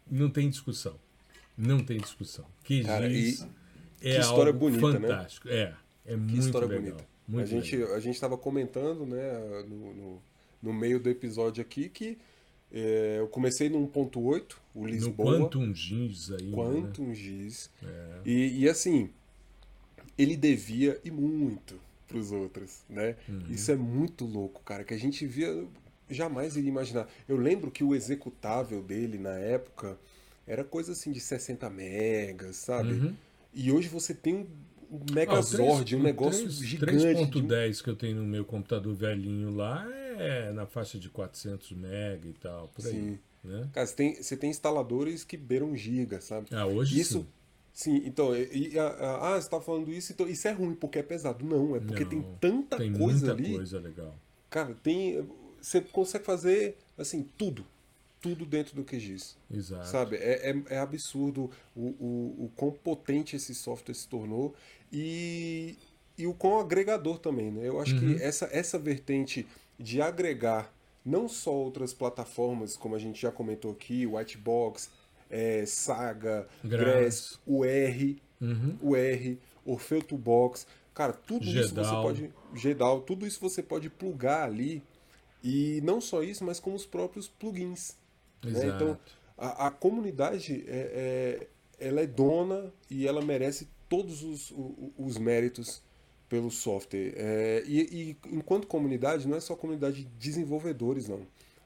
Não 0.08 0.30
tem 0.30 0.48
discussão. 0.48 0.98
Não 1.56 1.78
tem 1.78 1.98
discussão. 1.98 2.44
QGIS 2.64 2.86
Cara, 2.86 3.08
e 3.08 3.30
é 4.00 4.14
que 4.14 4.20
história 4.20 4.52
algo 4.52 4.58
bonita, 4.58 4.98
né? 4.98 5.08
fantástico. 5.08 5.48
É, 5.48 5.74
é 6.04 6.10
Que 6.10 6.16
muito 6.16 6.38
história 6.38 6.68
legal. 6.68 6.82
bonita. 6.82 7.08
Muito 7.26 7.42
a 7.42 7.46
gente 7.46 7.76
legal. 7.76 7.94
a 7.94 8.00
gente 8.00 8.14
estava 8.14 8.36
comentando, 8.36 9.06
né, 9.06 9.64
no, 9.68 9.94
no, 9.94 10.22
no 10.62 10.72
meio 10.72 11.00
do 11.00 11.08
episódio 11.08 11.62
aqui 11.62 11.88
que 11.88 12.18
é, 12.72 13.16
eu 13.18 13.28
comecei 13.28 13.68
no 13.68 13.78
1.8, 13.88 14.56
o 14.74 14.82
No 14.82 14.86
Lisboa, 14.86 15.38
Quantum 15.38 15.74
GIS 15.74 16.30
ainda, 16.32 16.44
né? 16.44 16.52
Quantum 16.52 17.14
Giz. 17.14 17.70
É. 17.82 18.20
E, 18.24 18.60
e 18.60 18.68
assim, 18.68 19.10
ele 20.18 20.36
devia 20.36 21.00
e 21.04 21.10
muito 21.10 21.78
para 22.08 22.18
os 22.18 22.32
outros, 22.32 22.82
né? 22.88 23.16
Uhum. 23.28 23.42
Isso 23.50 23.70
é 23.70 23.76
muito 23.76 24.24
louco, 24.24 24.62
cara, 24.62 24.84
que 24.84 24.94
a 24.94 24.98
gente 24.98 25.26
via 25.26 25.66
jamais 26.08 26.56
iria 26.56 26.68
imaginar. 26.68 27.08
Eu 27.28 27.36
lembro 27.36 27.70
que 27.70 27.82
o 27.82 27.94
executável 27.94 28.82
dele 28.82 29.18
na 29.18 29.36
época 29.38 29.98
era 30.46 30.64
coisa 30.64 30.92
assim 30.92 31.12
de 31.12 31.20
60 31.20 31.68
megas, 31.70 32.56
sabe? 32.56 32.92
Uhum. 32.92 33.14
E 33.54 33.70
hoje 33.72 33.88
você 33.88 34.14
tem 34.14 34.34
um 34.34 34.46
Ah, 34.88 35.12
Megazord, 35.14 35.84
três- 35.84 35.92
um 35.94 36.00
o 36.00 36.02
negócio 36.02 36.40
três- 36.42 36.58
gigante. 36.58 36.96
de 36.96 37.38
um- 37.38 37.48
3.10 37.48 37.82
que 37.82 37.90
eu 37.90 37.96
tenho 37.96 38.16
no 38.18 38.24
meu 38.24 38.44
computador 38.44 38.94
velhinho 38.94 39.50
lá 39.50 39.84
é 40.18 40.52
na 40.52 40.64
faixa 40.64 40.96
de 40.98 41.08
400 41.08 41.72
mega 41.72 42.28
e 42.28 42.32
tal, 42.34 42.68
por 42.68 42.86
aí. 42.86 42.92
Sim. 42.92 43.18
Né? 43.42 43.68
Cara, 43.72 43.86
você 43.86 43.94
tem, 43.94 44.14
você 44.22 44.36
tem 44.36 44.50
instaladores 44.50 45.24
que 45.24 45.36
beiram 45.36 45.74
giga, 45.76 46.20
sabe? 46.20 46.46
Ah, 46.52 46.66
hoje 46.66 47.00
Isso, 47.00 47.20
sim. 47.72 47.96
sim, 48.00 48.02
então, 48.06 48.34
e, 48.36 48.74
e, 48.74 48.78
ah, 48.78 49.38
você 49.40 49.48
tá 49.50 49.60
falando 49.60 49.92
isso, 49.92 50.12
então 50.12 50.28
isso 50.28 50.46
é 50.48 50.52
ruim 50.52 50.74
porque 50.74 50.98
é 50.98 51.02
pesado. 51.02 51.44
Não, 51.44 51.74
é 51.76 51.80
porque 51.80 52.04
Não, 52.04 52.10
tem 52.10 52.24
tanta 52.40 52.76
Tem 52.76 52.92
coisa 52.92 53.26
muita 53.26 53.42
ali. 53.42 53.54
coisa 53.56 53.80
legal. 53.80 54.14
Cara, 54.50 54.74
tem. 54.82 55.28
Você 55.60 55.80
consegue 55.80 56.24
fazer, 56.24 56.76
assim, 56.96 57.28
tudo. 57.36 57.64
Tudo 58.20 58.44
dentro 58.46 58.74
do 58.74 58.82
QGIS. 58.84 59.36
Exato. 59.50 59.86
Sabe? 59.86 60.16
É, 60.16 60.50
é, 60.50 60.62
é 60.74 60.78
absurdo 60.78 61.50
o, 61.74 61.86
o, 61.98 62.44
o 62.46 62.50
quão 62.56 62.72
potente 62.72 63.36
esse 63.36 63.54
software 63.54 63.94
se 63.94 64.08
tornou 64.08 64.54
e, 64.92 65.76
e 66.18 66.26
o 66.26 66.34
quão 66.34 66.58
agregador 66.58 67.18
também, 67.18 67.50
né? 67.50 67.68
Eu 67.68 67.80
acho 67.80 67.94
Uhum. 67.94 68.16
que 68.16 68.22
essa, 68.22 68.48
essa 68.50 68.78
vertente 68.78 69.46
de 69.78 70.00
agregar 70.00 70.72
não 71.04 71.28
só 71.28 71.52
outras 71.54 71.92
plataformas, 71.94 72.76
como 72.76 72.94
a 72.96 72.98
gente 72.98 73.20
já 73.20 73.30
comentou 73.30 73.70
aqui, 73.70 74.06
Whitebox, 74.06 74.90
é, 75.30 75.64
Saga, 75.66 76.48
Grass. 76.64 77.38
UR, 77.46 78.16
Uhum. 78.40 78.76
UR, 78.82 79.36
Orfeu 79.64 80.02
Toolbox, 80.02 80.66
cara, 80.94 81.12
tudo 81.12 81.44
isso 81.44 81.54
você 81.74 81.84
Gedal. 81.84 82.02
pode. 82.02 82.30
Gedal, 82.54 83.00
tudo 83.02 83.26
isso 83.26 83.40
você 83.40 83.62
pode 83.62 83.88
plugar 83.90 84.44
ali 84.44 84.82
E 85.44 85.80
não 85.84 86.00
só 86.00 86.22
isso, 86.24 86.44
mas 86.44 86.58
como 86.58 86.74
os 86.74 86.84
próprios 86.86 87.28
plugins. 87.28 87.94
Né? 88.52 88.66
Então, 88.74 88.98
a, 89.36 89.66
a 89.66 89.70
comunidade 89.70 90.64
é, 90.66 91.46
é, 91.80 91.86
ela 91.88 92.00
é 92.00 92.06
dona 92.06 92.72
e 92.90 93.06
ela 93.06 93.22
merece 93.22 93.68
todos 93.88 94.22
os, 94.22 94.50
os, 94.50 94.90
os 94.98 95.18
méritos 95.18 95.82
pelo 96.28 96.50
software. 96.50 97.12
É, 97.16 97.62
e, 97.66 97.80
e, 97.80 98.16
enquanto 98.32 98.66
comunidade, 98.66 99.28
não 99.28 99.36
é 99.36 99.40
só 99.40 99.54
comunidade 99.54 100.04
de 100.04 100.10
desenvolvedores, 100.18 101.08
não, 101.08 101.20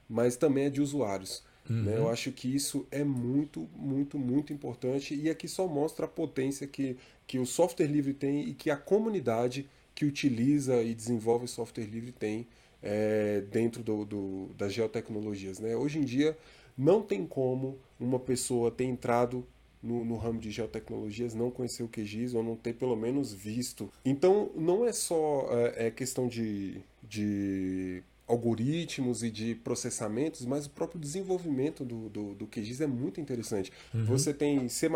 mas 0.07 0.35
também 0.35 0.65
é 0.65 0.69
de 0.69 0.81
usuários. 0.81 1.43
Uhum. 1.69 1.83
Né? 1.83 1.97
Eu 1.97 2.09
acho 2.09 2.31
que 2.31 2.53
isso 2.53 2.85
é 2.91 3.03
muito, 3.03 3.67
muito, 3.75 4.17
muito 4.17 4.51
importante 4.51 5.15
e 5.15 5.29
aqui 5.29 5.47
só 5.47 5.67
mostra 5.67 6.05
a 6.05 6.09
potência 6.09 6.67
que, 6.67 6.97
que 7.27 7.39
o 7.39 7.45
software 7.45 7.87
livre 7.87 8.13
tem 8.13 8.49
e 8.49 8.53
que 8.53 8.69
a 8.69 8.75
comunidade 8.75 9.67
que 9.93 10.05
utiliza 10.05 10.81
e 10.81 10.93
desenvolve 10.95 11.47
software 11.47 11.85
livre 11.85 12.11
tem 12.11 12.47
é, 12.81 13.41
dentro 13.51 13.83
do, 13.83 14.05
do, 14.05 14.49
das 14.57 14.73
geotecnologias. 14.73 15.59
Né? 15.59 15.75
Hoje 15.75 15.99
em 15.99 16.03
dia, 16.03 16.37
não 16.77 17.01
tem 17.01 17.25
como 17.25 17.77
uma 17.99 18.19
pessoa 18.19 18.71
ter 18.71 18.85
entrado 18.85 19.45
no, 19.81 20.05
no, 20.05 20.15
ramo 20.15 20.39
de 20.39 20.51
geotecnologias 20.51 21.33
não 21.33 21.49
conhecer 21.49 21.83
o 21.83 21.87
QGIS 21.87 22.35
ou 22.35 22.43
não 22.43 22.55
ter 22.55 22.73
pelo 22.73 22.95
menos 22.95 23.33
visto. 23.33 23.89
Então, 24.05 24.51
não 24.55 24.85
é 24.85 24.93
só 24.93 25.47
é, 25.51 25.87
é 25.87 25.91
questão 25.91 26.27
de, 26.27 26.81
de 27.01 28.03
algoritmos 28.27 29.23
e 29.23 29.31
de 29.31 29.55
processamentos, 29.55 30.45
mas 30.45 30.65
o 30.65 30.69
próprio 30.69 30.99
desenvolvimento 30.99 31.83
do, 31.83 32.09
do, 32.09 32.33
do 32.35 32.47
QGIS 32.47 32.81
é 32.81 32.87
muito 32.87 33.19
interessante. 33.19 33.71
Uhum. 33.93 34.05
Você 34.05 34.33
tem 34.33 34.69
C++, 34.69 34.87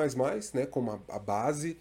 né, 0.53 0.65
como 0.65 0.91
a, 0.91 0.99
a 1.09 1.19
base, 1.19 1.77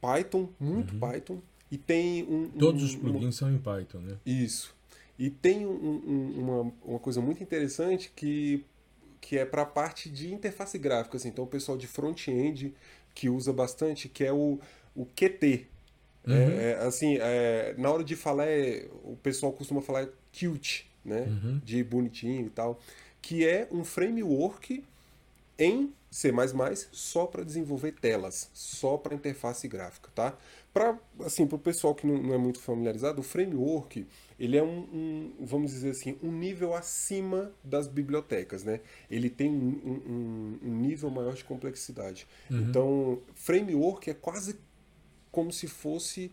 Python, 0.00 0.48
muito 0.58 0.94
uhum. 0.94 1.00
Python, 1.00 1.42
e 1.70 1.76
tem 1.76 2.22
um... 2.24 2.48
Todos 2.50 2.82
um, 2.82 2.86
os 2.86 2.94
plugins 2.94 3.34
são 3.36 3.52
em 3.52 3.58
Python, 3.58 3.98
né? 3.98 4.16
Isso. 4.24 4.74
E 5.18 5.30
tem 5.30 5.66
um, 5.66 6.32
uma, 6.36 6.72
uma 6.84 6.98
coisa 6.98 7.20
muito 7.20 7.42
interessante 7.42 8.12
que 8.14 8.64
que 9.24 9.38
é 9.38 9.44
para 9.46 9.62
a 9.62 9.66
parte 9.66 10.10
de 10.10 10.34
interface 10.34 10.78
gráfica. 10.78 11.16
Assim. 11.16 11.28
Então, 11.28 11.44
o 11.44 11.46
pessoal 11.46 11.78
de 11.78 11.86
front-end 11.86 12.74
que 13.14 13.30
usa 13.30 13.54
bastante, 13.54 14.06
que 14.06 14.22
é 14.22 14.30
o, 14.32 14.58
o 14.94 15.06
QT. 15.06 15.66
Uhum. 16.26 16.34
É, 16.34 16.72
é, 16.72 16.74
assim, 16.80 17.16
é, 17.18 17.74
na 17.78 17.90
hora 17.90 18.04
de 18.04 18.16
falar, 18.16 18.46
é, 18.46 18.86
o 19.02 19.16
pessoal 19.16 19.50
costuma 19.52 19.80
falar 19.80 20.08
cute, 20.38 20.90
né? 21.02 21.22
Uhum. 21.22 21.60
De 21.64 21.82
bonitinho 21.82 22.46
e 22.46 22.50
tal. 22.50 22.78
Que 23.22 23.46
é 23.46 23.66
um 23.70 23.82
framework 23.82 24.84
em 25.58 25.92
C++ 26.10 26.32
só 26.92 27.26
para 27.26 27.44
desenvolver 27.44 27.92
telas, 27.92 28.48
só 28.54 28.96
para 28.96 29.14
interface 29.14 29.66
gráfica, 29.66 30.10
tá? 30.14 30.38
Para 30.72 30.98
assim, 31.20 31.42
o 31.42 31.58
pessoal 31.58 31.94
que 31.94 32.06
não, 32.06 32.22
não, 32.22 32.34
é 32.34 32.38
muito 32.38 32.60
familiarizado, 32.60 33.20
o 33.20 33.24
framework 33.24 34.06
ele 34.38 34.56
é 34.56 34.62
um, 34.62 34.78
um, 34.92 35.32
vamos 35.40 35.70
dizer 35.72 35.90
assim, 35.90 36.18
um 36.22 36.32
nível 36.32 36.74
acima 36.74 37.52
das 37.62 37.86
bibliotecas, 37.86 38.64
né? 38.64 38.80
Ele 39.10 39.30
tem 39.30 39.50
um, 39.50 40.58
um 40.62 40.76
nível 40.76 41.10
maior 41.10 41.34
de 41.34 41.44
complexidade. 41.44 42.26
Uhum. 42.50 42.60
Então, 42.60 43.22
framework 43.34 44.10
é 44.10 44.14
quase 44.14 44.56
como 45.30 45.52
se 45.52 45.66
fosse 45.66 46.30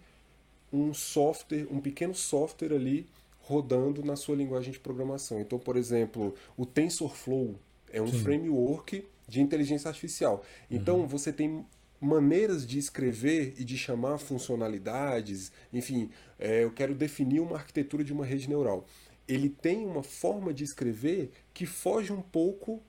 um 0.72 0.94
software, 0.94 1.68
um 1.70 1.80
pequeno 1.80 2.14
software 2.14 2.74
ali 2.74 3.08
rodando 3.42 4.04
na 4.04 4.16
sua 4.16 4.36
linguagem 4.36 4.72
de 4.72 4.80
programação. 4.80 5.40
Então, 5.40 5.60
por 5.60 5.76
exemplo, 5.76 6.34
o 6.56 6.66
TensorFlow 6.66 7.56
é 7.92 8.02
um 8.02 8.08
Sim. 8.08 8.20
framework 8.20 9.06
de 9.28 9.42
inteligência 9.42 9.88
artificial. 9.88 10.44
Então, 10.70 11.02
uhum. 11.02 11.08
você 11.08 11.32
tem 11.32 11.66
maneiras 12.00 12.66
de 12.66 12.80
escrever 12.80 13.54
e 13.58 13.64
de 13.64 13.78
chamar 13.78 14.18
funcionalidades, 14.18 15.52
enfim, 15.72 16.10
é, 16.40 16.64
eu 16.64 16.72
quero 16.72 16.96
definir 16.96 17.40
uma 17.40 17.56
arquitetura 17.56 18.04
de 18.04 18.12
uma 18.12 18.26
rede 18.26 18.50
neural. 18.50 18.86
Ele 19.28 19.50
tem 19.50 19.86
uma 19.86 20.02
forma 20.02 20.52
de 20.52 20.64
escrever 20.64 21.30
que 21.54 21.66
foge 21.66 22.12
um 22.12 22.22
pouco 22.22 22.82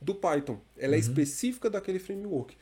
do 0.00 0.14
Python. 0.14 0.60
Ela 0.76 0.94
é 0.94 0.96
uhum. 0.96 0.96
é 0.96 0.98
específica 0.98 1.70
daquele 1.70 1.98
framework. 1.98 2.54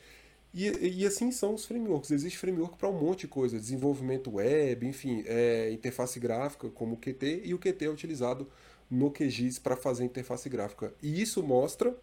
E, 0.53 1.01
e, 1.01 1.05
assim 1.05 1.31
são 1.31 1.53
os 1.53 1.65
frameworks. 1.65 2.09
Existe 2.09 2.39
framework 2.39 2.77
para 2.77 2.89
um 2.89 2.99
monte 2.99 3.21
de 3.21 3.27
coisa, 3.27 3.59
desenvolvimento 3.59 4.35
web, 4.35 4.87
enfim, 4.87 5.23
é, 5.27 5.69
interface 5.71 6.19
gráfica 6.19 6.69
como 6.69 6.95
o 6.95 6.97
Qt, 6.97 7.41
e 7.43 7.53
o 7.53 7.59
Qt 7.59 7.85
é 7.85 7.89
utilizado 7.89 8.47
no 8.89 9.11
QGIS 9.11 9.59
para 9.59 9.75
fazer 9.75 10.05
interface 10.05 10.49
gráfica. 10.49 10.93
E 11.01 11.21
isso 11.21 11.43
mostra 11.43 11.95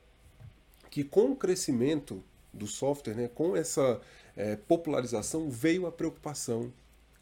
que 0.90 1.02
com 1.02 1.32
o 1.32 1.36
crescimento 1.36 2.22
do 2.52 2.66
software, 2.66 3.14
né, 3.14 3.28
com 3.28 3.56
essa 3.56 4.00
é, 4.36 4.56
popularização, 4.56 5.50
veio 5.50 5.86
a 5.86 5.92
preocupação 5.92 6.72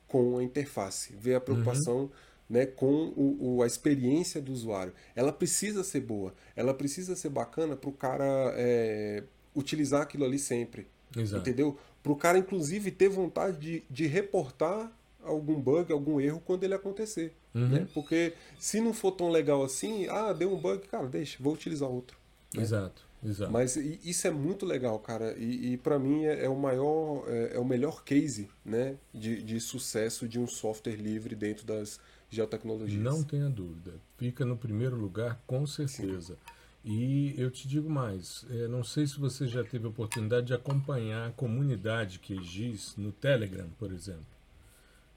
com 0.06 0.36
a 0.36 0.42
interface, 0.42 1.14
veio 1.18 1.36
a 1.36 1.38
uhum. 1.38 1.44
preocupação 1.44 1.96
uhum. 1.96 2.10
né, 2.50 2.66
com 2.66 3.12
o, 3.16 3.56
o, 3.56 3.62
a 3.62 3.66
experiência 3.66 4.42
do 4.42 4.52
usuário. 4.52 4.92
Ela 5.16 5.32
precisa 5.32 5.82
ser 5.82 6.00
boa, 6.00 6.34
ela 6.54 6.74
precisa 6.74 7.16
ser 7.16 7.30
bacana 7.30 7.74
para 7.76 7.88
o 7.88 7.92
cara 7.92 8.52
é, 8.56 9.22
utilizar 9.54 10.02
aquilo 10.02 10.24
ali 10.24 10.38
sempre. 10.38 10.86
Exato. 11.16 11.40
Entendeu? 11.40 11.78
Para 12.02 12.12
o 12.12 12.16
cara, 12.16 12.38
inclusive, 12.38 12.90
ter 12.90 13.08
vontade 13.08 13.58
de, 13.58 13.84
de 13.88 14.06
reportar 14.06 14.92
algum 15.22 15.60
bug, 15.60 15.92
algum 15.92 16.20
erro 16.20 16.42
quando 16.44 16.64
ele 16.64 16.74
acontecer. 16.74 17.32
Uhum. 17.54 17.68
Né? 17.68 17.88
Porque 17.92 18.34
se 18.58 18.80
não 18.80 18.94
for 18.94 19.12
tão 19.12 19.30
legal 19.30 19.62
assim, 19.62 20.08
ah, 20.08 20.32
deu 20.32 20.52
um 20.52 20.56
bug, 20.56 20.86
cara, 20.88 21.06
deixa, 21.06 21.36
vou 21.40 21.52
utilizar 21.52 21.88
outro. 21.88 22.16
Né? 22.54 22.62
Exato. 22.62 23.12
Exato. 23.24 23.52
Mas 23.52 23.76
isso 23.76 24.26
é 24.26 24.30
muito 24.30 24.66
legal, 24.66 24.98
cara. 24.98 25.36
E, 25.38 25.74
e 25.74 25.76
para 25.76 25.96
mim 25.96 26.24
é, 26.24 26.44
é, 26.44 26.48
o 26.48 26.56
maior, 26.56 27.24
é, 27.28 27.52
é, 27.54 27.58
o 27.58 27.64
melhor 27.64 28.02
case 28.02 28.48
né, 28.64 28.96
de, 29.14 29.40
de 29.42 29.60
sucesso 29.60 30.28
de 30.28 30.40
um 30.40 30.46
software 30.46 30.96
livre 30.96 31.36
dentro 31.36 31.64
das 31.64 32.00
geotecnologias. 32.28 33.00
Não 33.00 33.22
tenha 33.22 33.48
dúvida. 33.48 33.92
Fica 34.18 34.44
no 34.44 34.56
primeiro 34.56 34.96
lugar, 34.96 35.40
com 35.46 35.64
certeza. 35.66 36.34
Sim. 36.34 36.60
E 36.84 37.34
eu 37.40 37.48
te 37.48 37.68
digo 37.68 37.88
mais, 37.88 38.44
é, 38.50 38.66
não 38.66 38.82
sei 38.82 39.06
se 39.06 39.20
você 39.20 39.46
já 39.46 39.62
teve 39.62 39.86
a 39.86 39.88
oportunidade 39.88 40.48
de 40.48 40.54
acompanhar 40.54 41.28
a 41.28 41.32
comunidade 41.32 42.18
QGIS 42.18 42.94
no 42.96 43.12
Telegram, 43.12 43.68
por 43.78 43.92
exemplo. 43.92 44.26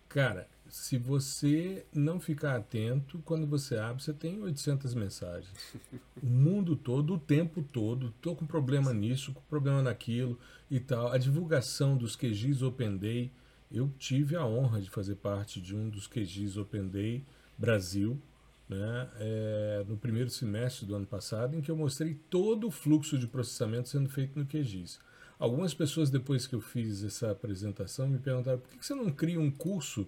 Cara, 0.07 0.47
se 0.75 0.97
você 0.97 1.85
não 1.93 2.19
ficar 2.19 2.57
atento, 2.57 3.19
quando 3.23 3.47
você 3.47 3.77
abre, 3.77 4.03
você 4.03 4.13
tem 4.13 4.41
800 4.41 4.93
mensagens. 4.93 5.49
O 6.21 6.25
mundo 6.25 6.75
todo, 6.75 7.13
o 7.13 7.17
tempo 7.17 7.63
todo, 7.63 8.13
tô 8.21 8.35
com 8.35 8.45
problema 8.45 8.93
nisso, 8.93 9.31
com 9.31 9.41
problema 9.43 9.81
naquilo 9.81 10.37
e 10.69 10.77
tal. 10.77 11.13
A 11.13 11.17
divulgação 11.17 11.95
dos 11.95 12.17
QGIS 12.17 12.61
Open 12.61 12.97
Day, 12.97 13.31
eu 13.71 13.89
tive 13.97 14.35
a 14.35 14.45
honra 14.45 14.81
de 14.81 14.89
fazer 14.89 15.15
parte 15.15 15.61
de 15.61 15.73
um 15.73 15.89
dos 15.89 16.07
QGIS 16.07 16.57
Open 16.57 16.89
Day 16.89 17.23
Brasil, 17.57 18.21
né, 18.67 19.09
é, 19.17 19.85
no 19.87 19.95
primeiro 19.95 20.29
semestre 20.29 20.85
do 20.85 20.93
ano 20.93 21.07
passado, 21.07 21.55
em 21.55 21.61
que 21.61 21.71
eu 21.71 21.77
mostrei 21.77 22.15
todo 22.29 22.67
o 22.67 22.71
fluxo 22.71 23.17
de 23.17 23.27
processamento 23.27 23.87
sendo 23.87 24.09
feito 24.09 24.37
no 24.37 24.45
QGIS. 24.45 24.99
Algumas 25.39 25.73
pessoas, 25.73 26.09
depois 26.09 26.45
que 26.45 26.53
eu 26.53 26.61
fiz 26.61 27.01
essa 27.01 27.31
apresentação, 27.31 28.09
me 28.09 28.19
perguntaram 28.19 28.59
por 28.59 28.69
que 28.69 28.85
você 28.85 28.93
não 28.93 29.09
cria 29.09 29.39
um 29.39 29.49
curso 29.49 30.05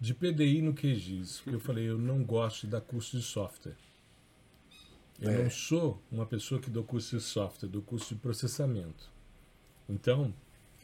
de 0.00 0.14
PDI 0.14 0.62
no 0.62 0.72
QGIS. 0.72 1.42
Eu 1.46 1.60
falei, 1.60 1.88
eu 1.88 1.98
não 1.98 2.24
gosto 2.24 2.62
de 2.62 2.68
dar 2.68 2.80
curso 2.80 3.18
de 3.18 3.22
software. 3.22 3.76
Eu 5.20 5.30
é. 5.30 5.42
não 5.42 5.50
sou 5.50 6.02
uma 6.10 6.24
pessoa 6.24 6.60
que 6.60 6.70
dou 6.70 6.82
curso 6.82 7.16
de 7.16 7.22
software, 7.22 7.68
dou 7.68 7.82
curso 7.82 8.14
de 8.14 8.20
processamento. 8.20 9.10
Então, 9.86 10.32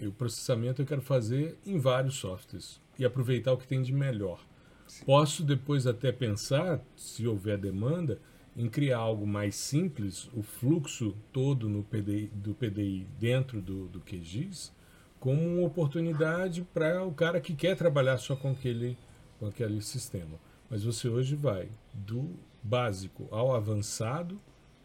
o 0.01 0.13
processamento 0.13 0.83
eu 0.83 0.87
quero 0.87 1.01
fazer 1.01 1.57
em 1.65 1.79
vários 1.79 2.17
softwares 2.17 2.79
e 2.99 3.05
aproveitar 3.05 3.53
o 3.53 3.57
que 3.57 3.67
tem 3.67 3.81
de 3.81 3.93
melhor. 3.93 4.45
Sim. 4.87 5.05
Posso 5.07 5.43
depois 5.43 5.87
até 5.87 6.13
pensar, 6.13 6.85
se 6.95 7.27
houver 7.27 7.57
demanda, 7.57 8.21
em 8.55 8.69
criar 8.69 8.99
algo 8.99 9.27
mais 9.27 9.55
simples, 9.55 10.29
o 10.35 10.43
fluxo 10.43 11.15
todo 11.33 11.69
no 11.69 11.83
PDI, 11.83 12.31
do 12.35 12.55
PDI 12.55 13.07
dentro 13.19 13.61
do, 13.61 13.87
do 13.89 14.01
QGIS, 14.01 14.73
como 15.19 15.43
uma 15.43 15.67
oportunidade 15.67 16.63
para 16.75 17.03
o 17.05 17.13
cara 17.13 17.41
que 17.41 17.55
quer 17.55 17.77
trabalhar 17.77 18.19
só 18.19 18.37
com 18.37 18.51
aquele 18.51 18.97
com 19.39 19.47
aquele 19.47 19.81
sistema. 19.81 20.39
Mas 20.69 20.85
você 20.85 21.09
hoje 21.09 21.37
vai 21.37 21.69
do 21.93 22.35
básico 22.63 23.29
ao 23.31 23.55
avançado, 23.55 24.41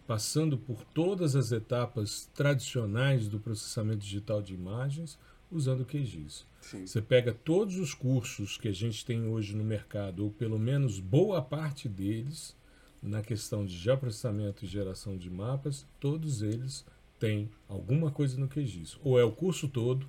passando 0.05 0.57
por 0.57 0.83
todas 0.83 1.35
as 1.35 1.51
etapas 1.51 2.29
tradicionais 2.33 3.27
do 3.27 3.39
processamento 3.39 3.99
digital 3.99 4.41
de 4.41 4.53
imagens, 4.53 5.17
usando 5.51 5.81
o 5.81 5.85
QGIS. 5.85 6.45
Sim. 6.61 6.85
Você 6.85 7.01
pega 7.01 7.33
todos 7.33 7.77
os 7.77 7.93
cursos 7.93 8.57
que 8.57 8.67
a 8.67 8.73
gente 8.73 9.05
tem 9.05 9.27
hoje 9.27 9.55
no 9.55 9.63
mercado, 9.63 10.23
ou 10.23 10.31
pelo 10.31 10.59
menos 10.59 10.99
boa 10.99 11.41
parte 11.41 11.89
deles, 11.89 12.55
na 13.01 13.21
questão 13.21 13.65
de 13.65 13.75
geoprocessamento 13.75 14.63
e 14.63 14.67
geração 14.67 15.17
de 15.17 15.29
mapas, 15.29 15.87
todos 15.99 16.41
eles 16.41 16.85
têm 17.19 17.49
alguma 17.67 18.11
coisa 18.11 18.37
no 18.37 18.47
QGIS. 18.47 18.97
Ou 19.03 19.19
é 19.19 19.23
o 19.23 19.31
curso 19.31 19.67
todo, 19.67 20.07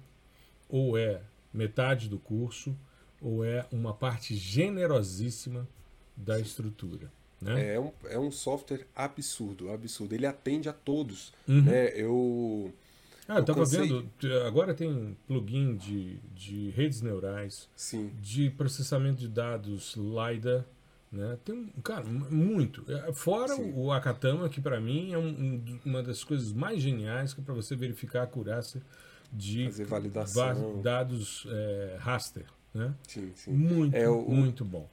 ou 0.69 0.97
é 0.99 1.23
metade 1.53 2.09
do 2.09 2.19
curso, 2.19 2.77
ou 3.23 3.45
é 3.45 3.65
uma 3.71 3.95
parte 3.95 4.35
generosíssima 4.35 5.67
da 6.17 6.39
estrutura. 6.41 7.11
Né? 7.41 7.75
É, 7.75 7.81
um, 7.81 7.93
é 8.05 8.19
um 8.19 8.31
software 8.31 8.87
absurdo, 8.95 9.71
absurdo. 9.71 10.15
Ele 10.15 10.27
atende 10.27 10.69
a 10.69 10.73
todos. 10.73 11.33
Uhum. 11.49 11.63
Né? 11.63 11.89
Eu. 11.95 12.73
Ah, 13.29 13.37
eu 13.37 13.41
estava 13.41 13.61
cansei... 13.61 13.89
vendo, 13.89 14.11
agora 14.47 14.75
tem 14.75 15.17
plugin 15.27 15.77
de, 15.77 16.19
de 16.35 16.71
redes 16.71 17.01
neurais, 17.03 17.69
Sim. 17.75 18.11
de 18.21 18.51
processamento 18.51 19.21
de 19.21 19.29
dados 19.29 19.97
LiDAR, 19.97 20.65
Né? 21.11 21.39
Tem, 21.45 21.67
cara, 21.85 22.05
muito. 22.05 22.85
É, 22.91 23.13
fora 23.13 23.55
Sim. 23.55 23.73
o 23.77 23.93
Akatama, 23.93 24.49
que 24.49 24.61
para 24.61 24.81
mim 24.81 25.13
é 25.13 25.19
um, 25.19 25.81
uma 25.85 26.03
das 26.03 26.25
coisas 26.25 26.53
mais 26.53 26.81
geniais 26.81 27.33
que 27.33 27.41
é 27.41 27.45
para 27.45 27.55
você 27.55 27.77
verificar 27.77 28.21
a 28.21 28.25
acurácia 28.25 28.83
de 29.33 29.69
dados 30.83 31.47
é, 31.49 31.97
raster. 32.01 32.47
Né? 32.75 32.95
Sim, 33.07 33.33
sim. 33.35 33.53
Muito, 33.53 33.95
é, 33.95 34.09
o, 34.09 34.29
muito 34.31 34.65
bom. 34.65 34.89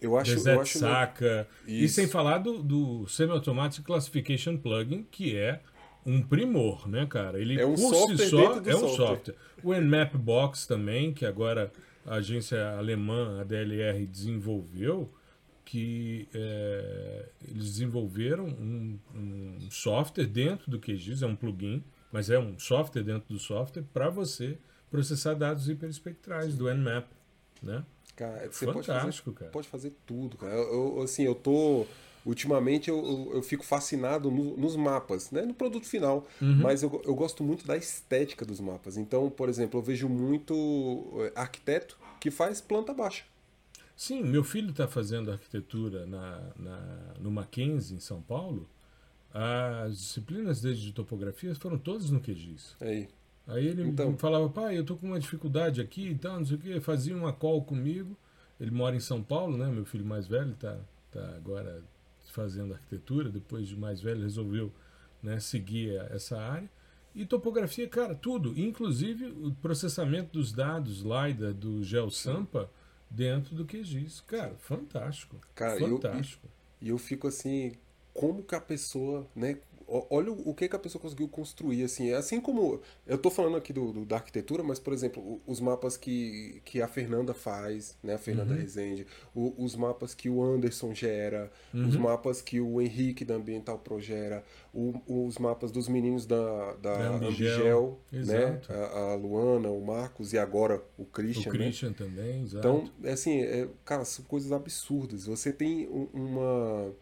Eu 0.00 0.16
acho, 0.16 0.48
eu 0.48 0.60
acho 0.60 0.78
saca. 0.78 1.46
E 1.66 1.86
sem 1.88 2.06
falar 2.08 2.38
do, 2.38 2.62
do 2.62 3.06
Semi-Automatic 3.06 3.84
Classification 3.84 4.56
Plugin, 4.56 5.06
que 5.10 5.36
é 5.36 5.60
um 6.04 6.22
primor, 6.22 6.88
né, 6.88 7.06
cara? 7.06 7.38
Ele 7.38 7.60
é 7.60 7.66
um 7.66 7.74
por 7.74 8.16
si 8.16 8.28
só 8.28 8.60
é 8.64 8.74
um 8.74 8.88
software. 8.88 9.34
O 9.62 9.74
Nmap 9.74 10.14
Box 10.16 10.66
também, 10.66 11.12
que 11.12 11.26
agora 11.26 11.70
a 12.06 12.14
agência 12.14 12.76
alemã, 12.78 13.40
a 13.40 13.44
DLR, 13.44 14.06
desenvolveu, 14.06 15.12
que 15.64 16.26
é, 16.34 17.26
eles 17.46 17.64
desenvolveram 17.72 18.46
um, 18.46 18.98
um, 19.14 19.70
software 19.70 20.26
dentro 20.26 20.70
do 20.70 20.80
QGIS, 20.80 21.22
é 21.22 21.26
um 21.26 21.36
plugin, 21.36 21.84
mas 22.10 22.30
é 22.30 22.38
um 22.38 22.58
software 22.58 23.02
dentro 23.02 23.32
do 23.32 23.38
software 23.38 23.84
para 23.92 24.08
você 24.08 24.58
processar 24.90 25.34
dados 25.34 25.68
hiperespectrais 25.68 26.56
do 26.56 26.68
Nmap, 26.68 27.06
né? 27.62 27.84
Cara, 28.16 28.50
você 28.50 28.66
Fantástico, 28.66 28.72
pode 28.72 28.86
fazer, 28.86 29.32
cara. 29.32 29.50
Pode 29.50 29.68
fazer 29.68 29.92
tudo, 30.06 30.36
cara. 30.36 30.52
Eu, 30.52 30.96
eu, 30.96 31.02
assim, 31.02 31.22
eu 31.22 31.34
tô 31.34 31.86
ultimamente 32.24 32.90
eu, 32.90 32.98
eu, 32.98 33.36
eu 33.36 33.42
fico 33.42 33.64
fascinado 33.64 34.30
no, 34.30 34.56
nos 34.56 34.76
mapas, 34.76 35.30
né? 35.30 35.42
no 35.42 35.54
produto 35.54 35.86
final, 35.86 36.26
uhum. 36.40 36.56
mas 36.56 36.82
eu, 36.82 37.02
eu 37.04 37.14
gosto 37.14 37.42
muito 37.42 37.66
da 37.66 37.76
estética 37.76 38.44
dos 38.44 38.60
mapas. 38.60 38.96
Então, 38.96 39.30
por 39.30 39.48
exemplo, 39.48 39.80
eu 39.80 39.82
vejo 39.82 40.08
muito 40.08 40.54
eh, 41.20 41.32
arquiteto 41.34 41.98
que 42.20 42.30
faz 42.30 42.60
planta 42.60 42.92
baixa. 42.92 43.24
Sim, 43.96 44.22
meu 44.22 44.42
filho 44.42 44.70
está 44.70 44.88
fazendo 44.88 45.30
arquitetura 45.30 46.06
na, 46.06 46.40
na, 46.56 47.14
no 47.18 47.30
Mackenzie, 47.30 47.96
em 47.96 48.00
São 48.00 48.22
Paulo. 48.22 48.68
As 49.32 49.96
disciplinas 49.96 50.60
dele 50.60 50.76
de 50.76 50.92
topografia 50.92 51.54
foram 51.54 51.78
todas 51.78 52.10
no 52.10 52.20
QGIS. 52.20 52.76
Aí. 52.80 53.08
Aí 53.50 53.66
ele 53.66 53.82
então... 53.82 54.16
falava, 54.16 54.48
pai, 54.48 54.78
eu 54.78 54.84
tô 54.84 54.96
com 54.96 55.08
uma 55.08 55.18
dificuldade 55.18 55.80
aqui 55.80 56.08
e 56.08 56.14
tal, 56.14 56.38
não 56.38 56.46
sei 56.46 56.56
o 56.56 56.60
quê. 56.60 56.80
Fazia 56.80 57.16
uma 57.16 57.32
call 57.32 57.62
comigo. 57.64 58.16
Ele 58.60 58.70
mora 58.70 58.94
em 58.94 59.00
São 59.00 59.22
Paulo, 59.22 59.56
né? 59.56 59.66
Meu 59.66 59.84
filho 59.84 60.04
mais 60.04 60.26
velho 60.26 60.52
está 60.52 60.78
tá 61.10 61.34
agora 61.36 61.82
fazendo 62.32 62.74
arquitetura, 62.74 63.28
depois 63.28 63.66
de 63.66 63.76
mais 63.76 64.00
velho 64.00 64.22
resolveu 64.22 64.72
né, 65.22 65.40
seguir 65.40 65.94
essa 66.10 66.38
área. 66.38 66.70
E 67.14 67.26
topografia, 67.26 67.88
cara, 67.88 68.14
tudo, 68.14 68.58
inclusive 68.58 69.26
o 69.26 69.52
processamento 69.60 70.34
dos 70.34 70.52
dados 70.52 71.00
LiDAR 71.00 71.52
do 71.52 71.82
GeoSampa 71.82 72.70
dentro 73.10 73.54
do 73.56 73.64
QGIS. 73.64 74.20
Cara, 74.20 74.54
fantástico. 74.60 75.36
Cara, 75.54 75.80
fantástico. 75.80 76.48
E 76.80 76.88
eu, 76.88 76.94
eu, 76.94 76.98
fico 76.98 77.26
assim, 77.26 77.72
como 78.14 78.44
que 78.44 78.54
a 78.54 78.60
pessoa, 78.60 79.26
né, 79.34 79.58
olha 79.90 80.30
o 80.30 80.54
que, 80.54 80.68
que 80.68 80.76
a 80.76 80.78
pessoa 80.78 81.02
conseguiu 81.02 81.26
construir, 81.28 81.82
assim, 81.82 82.12
assim 82.12 82.40
como, 82.40 82.80
eu 83.06 83.16
estou 83.16 83.30
falando 83.30 83.56
aqui 83.56 83.72
do, 83.72 83.92
do, 83.92 84.04
da 84.04 84.16
arquitetura, 84.16 84.62
mas, 84.62 84.78
por 84.78 84.92
exemplo, 84.92 85.40
os 85.46 85.58
mapas 85.58 85.96
que, 85.96 86.62
que 86.64 86.80
a 86.80 86.86
Fernanda 86.86 87.34
faz, 87.34 87.96
né, 88.02 88.14
a 88.14 88.18
Fernanda 88.18 88.54
uhum. 88.54 88.60
Rezende, 88.60 89.06
o, 89.34 89.52
os 89.58 89.74
mapas 89.74 90.14
que 90.14 90.28
o 90.28 90.42
Anderson 90.42 90.94
gera, 90.94 91.50
uhum. 91.74 91.88
os 91.88 91.96
mapas 91.96 92.40
que 92.40 92.60
o 92.60 92.80
Henrique 92.80 93.24
da 93.24 93.34
Ambiental 93.34 93.78
Pro 93.78 94.00
gera, 94.00 94.44
o, 94.72 94.94
os 95.26 95.38
mapas 95.38 95.72
dos 95.72 95.88
meninos 95.88 96.24
da, 96.24 96.74
da, 96.74 96.96
da 96.96 97.08
Ambigel, 97.16 97.98
né, 98.12 98.60
a, 98.68 98.98
a, 98.98 99.14
Luana, 99.14 99.70
o 99.70 99.84
Marcos 99.84 100.32
e 100.32 100.38
agora 100.38 100.80
o 100.96 101.04
Christian, 101.04 101.50
O 101.50 101.52
né? 101.52 101.58
Christian 101.64 101.88
né? 101.88 101.94
também, 101.98 102.42
exato. 102.42 102.58
Então, 102.58 102.90
é 103.02 103.12
assim, 103.12 103.40
é, 103.40 103.68
cara, 103.84 104.04
são 104.04 104.24
coisas 104.24 104.52
absurdas. 104.52 105.26
Você 105.26 105.52
tem 105.52 105.88
uma, 105.88 106.92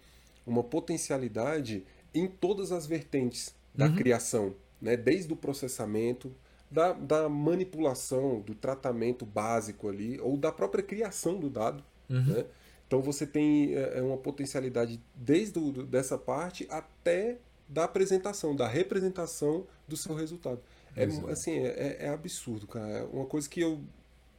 uma 0.46 0.64
potencialidade 0.64 1.84
em 2.14 2.26
todas 2.26 2.72
as 2.72 2.86
vertentes 2.86 3.54
da 3.74 3.86
uhum. 3.86 3.94
criação, 3.94 4.54
né? 4.80 4.96
desde 4.96 5.32
o 5.32 5.36
processamento, 5.36 6.32
da, 6.70 6.92
da, 6.92 7.28
manipulação, 7.28 8.40
do 8.40 8.54
tratamento 8.54 9.24
básico 9.24 9.88
ali, 9.88 10.20
ou 10.20 10.36
da 10.36 10.52
própria 10.52 10.82
criação 10.82 11.38
do 11.38 11.48
dado. 11.48 11.82
Uhum. 12.10 12.24
Né? 12.24 12.44
Então 12.86 13.00
você 13.00 13.26
tem 13.26 13.74
é, 13.74 13.98
é 13.98 14.02
uma 14.02 14.16
potencialidade 14.16 15.00
desde 15.14 15.58
o, 15.58 15.70
dessa 15.70 16.18
parte 16.18 16.66
até 16.70 17.38
da 17.68 17.84
apresentação, 17.84 18.56
da 18.56 18.66
representação 18.66 19.66
do 19.86 19.96
seu 19.96 20.14
resultado. 20.14 20.60
É, 20.96 21.04
assim, 21.30 21.58
é, 21.58 21.66
é, 21.66 21.96
é, 22.06 22.08
absurdo, 22.08 22.66
cara. 22.66 22.88
É 22.88 23.02
uma 23.12 23.26
coisa 23.26 23.48
que 23.48 23.60
eu, 23.60 23.78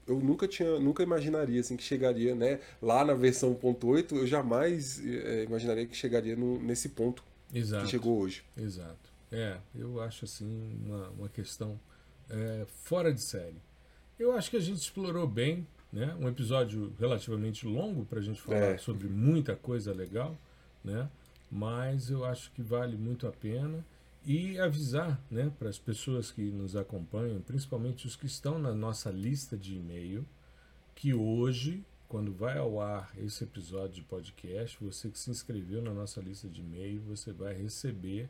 eu 0.07 0.19
nunca 0.19 0.47
tinha, 0.47 0.79
nunca 0.79 1.03
imaginaria 1.03 1.61
assim 1.61 1.77
que 1.77 1.83
chegaria, 1.83 2.33
né? 2.33 2.59
Lá 2.81 3.05
na 3.05 3.13
versão 3.13 3.53
1.8, 3.53 4.17
eu 4.17 4.27
jamais 4.27 4.99
é, 5.05 5.43
imaginaria 5.43 5.85
que 5.85 5.95
chegaria 5.95 6.35
no, 6.35 6.59
nesse 6.59 6.89
ponto 6.89 7.23
Exato. 7.53 7.85
que 7.85 7.91
chegou 7.91 8.19
hoje. 8.19 8.43
Exato. 8.57 9.09
É, 9.31 9.57
eu 9.75 10.01
acho 10.01 10.25
assim 10.25 10.79
uma, 10.85 11.09
uma 11.09 11.29
questão 11.29 11.79
é, 12.29 12.65
fora 12.83 13.13
de 13.13 13.21
série. 13.21 13.61
Eu 14.17 14.33
acho 14.33 14.49
que 14.49 14.57
a 14.57 14.61
gente 14.61 14.77
explorou 14.77 15.27
bem, 15.27 15.65
né? 15.91 16.15
Um 16.19 16.27
episódio 16.27 16.93
relativamente 16.99 17.65
longo 17.65 18.05
para 18.05 18.19
a 18.19 18.21
gente 18.21 18.41
falar 18.41 18.57
é. 18.57 18.77
sobre 18.77 19.07
muita 19.07 19.55
coisa 19.55 19.93
legal, 19.93 20.37
né? 20.83 21.09
Mas 21.51 22.09
eu 22.09 22.25
acho 22.25 22.51
que 22.51 22.61
vale 22.61 22.97
muito 22.97 23.27
a 23.27 23.31
pena 23.31 23.83
e 24.25 24.59
avisar, 24.59 25.19
né, 25.31 25.51
para 25.57 25.69
as 25.69 25.77
pessoas 25.77 26.29
que 26.29 26.41
nos 26.41 26.75
acompanham, 26.75 27.41
principalmente 27.41 28.05
os 28.05 28.15
que 28.15 28.25
estão 28.25 28.59
na 28.59 28.73
nossa 28.73 29.09
lista 29.09 29.57
de 29.57 29.75
e-mail, 29.75 30.25
que 30.93 31.13
hoje 31.13 31.83
quando 32.09 32.33
vai 32.33 32.57
ao 32.57 32.81
ar 32.81 33.13
esse 33.17 33.43
episódio 33.43 33.93
de 33.93 34.01
podcast, 34.01 34.83
você 34.83 35.11
que 35.11 35.19
se 35.19 35.29
inscreveu 35.29 35.79
na 35.79 35.93
nossa 35.93 36.19
lista 36.19 36.49
de 36.49 36.61
e-mail, 36.61 36.99
você 37.01 37.31
vai 37.31 37.53
receber 37.53 38.27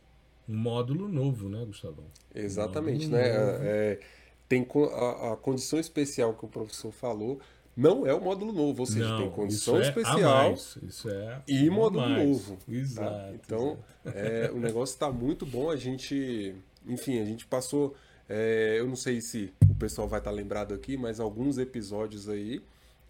um 0.47 0.55
módulo 0.55 1.07
novo, 1.07 1.47
né, 1.47 1.63
Gustavão? 1.65 2.05
Exatamente, 2.33 3.07
um 3.07 3.11
né? 3.11 3.21
É, 3.21 3.99
tem 4.47 4.67
a, 4.91 5.33
a 5.33 5.37
condição 5.37 5.79
especial 5.79 6.33
que 6.33 6.45
o 6.45 6.49
professor 6.49 6.91
falou, 6.91 7.39
não 7.75 8.07
é 8.07 8.13
o 8.13 8.21
módulo 8.21 8.53
novo, 8.53 8.81
ou 8.81 8.85
seja, 8.85 9.09
não, 9.09 9.17
tem 9.17 9.29
condição 9.31 9.77
é 9.77 9.81
especial 9.81 10.53
isso 10.53 11.09
é 11.09 11.41
e 11.45 11.69
módulo 11.69 12.07
mais. 12.07 12.25
novo. 12.25 12.55
Tá? 12.55 12.73
Exato. 12.73 13.09
Tá? 13.09 13.33
Então, 13.33 13.77
é, 14.05 14.49
o 14.53 14.59
negócio 14.59 14.93
está 14.93 15.11
muito 15.11 15.45
bom. 15.45 15.69
A 15.69 15.75
gente, 15.75 16.55
enfim, 16.87 17.19
a 17.19 17.25
gente 17.25 17.45
passou. 17.45 17.93
É, 18.29 18.77
eu 18.79 18.87
não 18.87 18.95
sei 18.95 19.19
se 19.19 19.53
o 19.69 19.75
pessoal 19.75 20.07
vai 20.07 20.19
estar 20.19 20.31
tá 20.31 20.35
lembrado 20.35 20.73
aqui, 20.73 20.95
mas 20.95 21.19
alguns 21.19 21.57
episódios 21.57 22.29
aí 22.29 22.61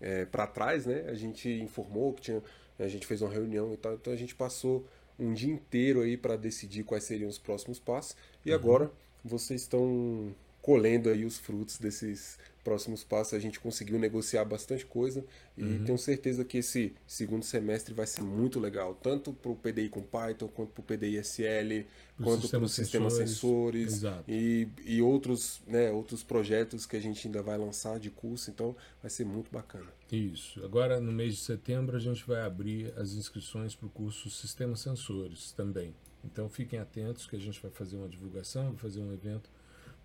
é, 0.01 0.25
para 0.25 0.47
trás, 0.47 0.85
né? 0.85 1.05
A 1.07 1.13
gente 1.13 1.47
informou 1.47 2.11
que 2.13 2.23
tinha, 2.23 2.41
a 2.79 2.87
gente 2.87 3.05
fez 3.05 3.21
uma 3.21 3.31
reunião 3.31 3.71
e 3.71 3.77
tal, 3.77 3.93
então 3.93 4.11
a 4.11 4.17
gente 4.17 4.33
passou 4.33 4.85
um 5.17 5.33
dia 5.33 5.53
inteiro 5.53 6.01
aí 6.01 6.17
para 6.17 6.35
decidir 6.35 6.83
quais 6.83 7.03
seriam 7.03 7.29
os 7.29 7.37
próximos 7.37 7.79
passos. 7.79 8.15
E 8.43 8.49
uhum. 8.49 8.55
agora 8.55 8.91
vocês 9.23 9.61
estão 9.61 10.33
colhendo 10.61 11.09
aí 11.09 11.23
os 11.23 11.37
frutos 11.37 11.77
desses 11.77 12.39
próximos 12.65 13.03
passos. 13.03 13.35
A 13.35 13.39
gente 13.39 13.59
conseguiu 13.59 13.99
negociar 13.99 14.43
bastante 14.43 14.85
coisa 14.85 15.23
e 15.55 15.63
uhum. 15.63 15.83
tenho 15.85 15.97
certeza 15.97 16.43
que 16.43 16.57
esse 16.57 16.93
segundo 17.05 17.45
semestre 17.45 17.93
vai 17.93 18.07
ser 18.07 18.23
muito 18.23 18.59
legal, 18.59 18.95
tanto 18.95 19.31
para 19.31 19.51
o 19.51 19.55
PDI 19.55 19.87
com 19.87 20.01
Python, 20.01 20.47
quanto 20.47 20.71
para 20.71 20.81
o 20.81 20.83
PDI 20.83 21.17
SL, 21.19 21.85
quanto 22.21 22.49
para 22.49 22.63
o 22.63 22.67
sistema 22.67 23.09
sensores, 23.11 23.93
sensores 23.93 24.23
e, 24.27 24.67
e 24.83 25.01
outros, 25.01 25.61
né, 25.67 25.91
outros 25.91 26.23
projetos 26.23 26.85
que 26.87 26.97
a 26.97 26.99
gente 26.99 27.27
ainda 27.27 27.43
vai 27.43 27.57
lançar 27.57 27.99
de 27.99 28.09
curso. 28.09 28.49
Então 28.49 28.75
vai 29.01 29.11
ser 29.11 29.25
muito 29.25 29.51
bacana. 29.51 29.87
Isso. 30.11 30.63
Agora, 30.65 30.99
no 30.99 31.11
mês 31.11 31.35
de 31.35 31.41
setembro, 31.41 31.95
a 31.95 31.99
gente 31.99 32.25
vai 32.25 32.41
abrir 32.41 32.91
as 32.97 33.13
inscrições 33.13 33.75
para 33.75 33.85
o 33.85 33.89
curso 33.89 34.29
Sistema 34.29 34.75
Sensores 34.75 35.51
também. 35.51 35.93
Então 36.23 36.49
fiquem 36.49 36.79
atentos 36.79 37.27
que 37.27 37.35
a 37.35 37.39
gente 37.39 37.61
vai 37.61 37.69
fazer 37.69 37.95
uma 37.95 38.09
divulgação, 38.09 38.71
vai 38.71 38.77
fazer 38.77 38.99
um 38.99 39.13
evento 39.13 39.49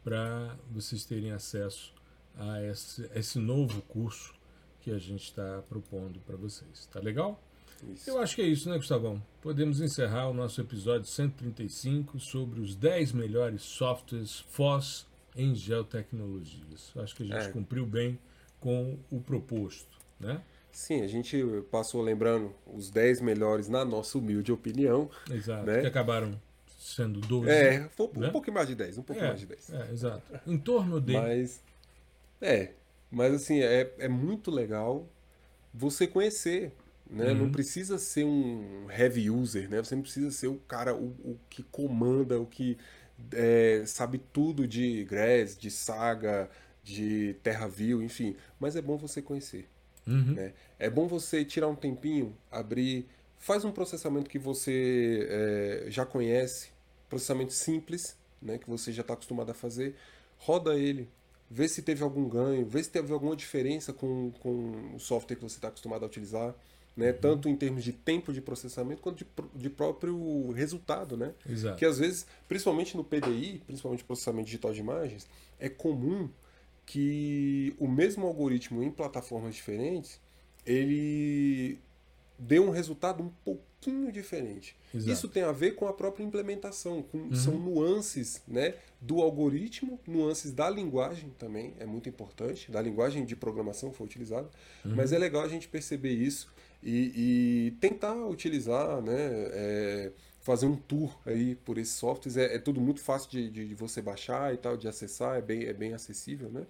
para 0.04 0.56
vocês 0.70 1.04
terem 1.04 1.30
acesso 1.30 1.94
a 2.38 2.62
esse, 2.62 3.08
esse 3.14 3.38
novo 3.38 3.82
curso 3.82 4.34
que 4.80 4.90
a 4.90 4.98
gente 4.98 5.24
está 5.24 5.62
propondo 5.68 6.20
para 6.20 6.36
vocês. 6.36 6.86
Tá 6.92 7.00
legal? 7.00 7.40
Isso. 7.94 8.10
Eu 8.10 8.18
acho 8.18 8.36
que 8.36 8.42
é 8.42 8.46
isso, 8.46 8.68
né, 8.68 8.76
Gustavão? 8.76 9.22
Podemos 9.40 9.80
encerrar 9.80 10.28
o 10.28 10.34
nosso 10.34 10.60
episódio 10.60 11.06
135 11.06 12.18
sobre 12.20 12.60
os 12.60 12.74
10 12.74 13.12
melhores 13.12 13.62
softwares 13.62 14.40
FOSS 14.50 15.06
em 15.34 15.54
geotecnologias. 15.54 16.92
Acho 16.96 17.16
que 17.16 17.22
a 17.22 17.26
gente 17.26 17.48
é. 17.48 17.52
cumpriu 17.52 17.86
bem 17.86 18.18
com 18.58 18.98
o 19.10 19.20
proposto, 19.20 19.98
né? 20.18 20.42
Sim, 20.70 21.02
a 21.02 21.06
gente 21.06 21.42
passou 21.70 22.00
lembrando 22.00 22.54
os 22.66 22.90
10 22.90 23.20
melhores 23.22 23.68
na 23.68 23.84
nossa 23.84 24.18
humilde 24.18 24.52
opinião. 24.52 25.10
Exato, 25.30 25.66
né? 25.66 25.80
que 25.80 25.86
acabaram 25.86 26.40
sendo 26.78 27.20
12. 27.20 27.50
É, 27.50 27.88
foi 27.96 28.08
um 28.14 28.20
né? 28.20 28.30
pouquinho 28.30 28.54
mais 28.54 28.68
de 28.68 28.74
10, 28.74 28.98
um 28.98 29.02
pouquinho 29.02 29.26
é, 29.26 29.28
mais 29.28 29.40
de 29.40 29.46
10. 29.46 29.70
É, 29.72 29.90
exato. 29.92 30.22
Em 30.46 30.58
torno 30.58 31.00
de... 31.00 31.14
Mas, 31.14 31.60
é, 32.40 32.72
mas 33.10 33.34
assim, 33.34 33.60
é, 33.60 33.92
é 33.98 34.08
muito 34.08 34.50
legal 34.50 35.08
você 35.72 36.06
conhecer, 36.06 36.72
né? 37.08 37.32
Uhum. 37.32 37.34
Não 37.34 37.52
precisa 37.52 37.98
ser 37.98 38.24
um 38.24 38.86
heavy 38.90 39.30
user, 39.30 39.68
né? 39.68 39.78
Você 39.82 39.94
não 39.94 40.02
precisa 40.02 40.30
ser 40.30 40.46
o 40.46 40.56
cara, 40.68 40.94
o, 40.94 41.08
o 41.24 41.38
que 41.48 41.62
comanda, 41.64 42.38
o 42.40 42.46
que 42.46 42.78
é, 43.32 43.82
sabe 43.86 44.18
tudo 44.32 44.66
de 44.66 45.04
Grass, 45.04 45.56
de 45.56 45.70
Saga, 45.70 46.48
de 46.82 47.36
TerraView, 47.42 48.02
enfim. 48.02 48.36
Mas 48.58 48.76
é 48.76 48.82
bom 48.82 48.96
você 48.96 49.20
conhecer. 49.20 49.68
Uhum. 50.06 50.34
Né? 50.34 50.52
É 50.78 50.88
bom 50.88 51.06
você 51.06 51.44
tirar 51.44 51.68
um 51.68 51.74
tempinho, 51.74 52.36
abrir, 52.50 53.06
faz 53.38 53.64
um 53.64 53.72
processamento 53.72 54.30
que 54.30 54.38
você 54.38 55.26
é, 55.28 55.84
já 55.90 56.06
conhece, 56.06 56.70
processamento 57.08 57.52
simples, 57.52 58.16
né, 58.40 58.58
que 58.58 58.68
você 58.68 58.92
já 58.92 59.02
está 59.02 59.14
acostumado 59.14 59.50
a 59.50 59.54
fazer, 59.54 59.94
roda 60.38 60.74
ele, 60.74 61.08
vê 61.50 61.66
se 61.66 61.82
teve 61.82 62.04
algum 62.04 62.28
ganho, 62.28 62.64
vê 62.64 62.82
se 62.82 62.90
teve 62.90 63.12
alguma 63.12 63.34
diferença 63.34 63.92
com, 63.92 64.30
com 64.40 64.94
o 64.94 65.00
software 65.00 65.36
que 65.36 65.42
você 65.42 65.56
está 65.56 65.68
acostumado 65.68 66.04
a 66.04 66.06
utilizar, 66.06 66.54
né? 66.96 67.10
Uhum. 67.10 67.18
Tanto 67.18 67.48
em 67.48 67.56
termos 67.56 67.82
de 67.82 67.92
tempo 67.92 68.32
de 68.32 68.40
processamento 68.40 69.02
quanto 69.02 69.24
de, 69.24 69.26
de 69.56 69.68
próprio 69.68 70.52
resultado, 70.52 71.16
né? 71.16 71.34
Exato. 71.48 71.76
Que 71.76 71.84
às 71.84 71.98
vezes, 71.98 72.24
principalmente 72.48 72.96
no 72.96 73.02
PDI, 73.02 73.62
principalmente 73.66 74.04
processamento 74.04 74.46
digital 74.46 74.72
de 74.72 74.80
imagens, 74.80 75.26
é 75.58 75.68
comum 75.68 76.30
que 76.86 77.74
o 77.78 77.88
mesmo 77.88 78.26
algoritmo 78.26 78.82
em 78.82 78.90
plataformas 78.90 79.54
diferentes 79.54 80.20
ele 80.64 81.78
dê 82.40 82.58
um 82.58 82.70
resultado 82.70 83.22
um 83.22 83.28
pouquinho 83.44 84.10
diferente. 84.10 84.74
Exato. 84.94 85.12
Isso 85.12 85.28
tem 85.28 85.42
a 85.42 85.52
ver 85.52 85.72
com 85.72 85.86
a 85.86 85.92
própria 85.92 86.24
implementação, 86.24 87.02
com, 87.02 87.18
uhum. 87.18 87.34
são 87.34 87.54
nuances 87.54 88.42
né, 88.48 88.74
do 89.00 89.20
algoritmo, 89.20 90.00
nuances 90.06 90.50
da 90.52 90.68
linguagem 90.68 91.30
também, 91.38 91.74
é 91.78 91.84
muito 91.84 92.08
importante, 92.08 92.70
da 92.70 92.80
linguagem 92.80 93.24
de 93.24 93.36
programação 93.36 93.90
que 93.90 93.96
foi 93.96 94.06
utilizada, 94.06 94.48
uhum. 94.84 94.94
mas 94.96 95.12
é 95.12 95.18
legal 95.18 95.42
a 95.42 95.48
gente 95.48 95.68
perceber 95.68 96.12
isso 96.12 96.48
e, 96.82 97.12
e 97.14 97.70
tentar 97.72 98.14
utilizar, 98.26 99.02
né, 99.02 99.18
é, 99.52 100.12
fazer 100.40 100.64
um 100.64 100.76
tour 100.76 101.14
aí 101.26 101.54
por 101.56 101.76
esses 101.76 101.94
softwares, 101.94 102.38
é, 102.38 102.54
é 102.54 102.58
tudo 102.58 102.80
muito 102.80 103.00
fácil 103.00 103.30
de, 103.30 103.50
de, 103.50 103.68
de, 103.68 103.74
você 103.74 104.00
baixar 104.00 104.54
e 104.54 104.56
tal, 104.56 104.78
de 104.78 104.88
acessar, 104.88 105.36
é 105.36 105.42
bem, 105.42 105.64
é 105.64 105.74
bem 105.74 105.92
acessível, 105.92 106.48
né? 106.48 106.66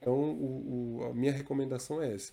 Então, 0.00 0.14
o, 0.14 1.00
o, 1.00 1.04
a 1.10 1.12
minha 1.12 1.32
recomendação 1.32 2.00
é 2.00 2.14
essa. 2.14 2.32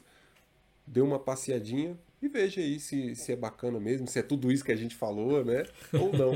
Dê 0.85 1.01
uma 1.01 1.19
passeadinha 1.19 1.97
e 2.21 2.27
veja 2.27 2.61
aí 2.61 2.79
se, 2.79 3.15
se 3.15 3.31
é 3.31 3.35
bacana 3.35 3.79
mesmo, 3.79 4.07
se 4.07 4.19
é 4.19 4.23
tudo 4.23 4.51
isso 4.51 4.63
que 4.63 4.71
a 4.71 4.75
gente 4.75 4.95
falou, 4.95 5.45
né? 5.45 5.65
Ou 5.93 6.11
não. 6.11 6.31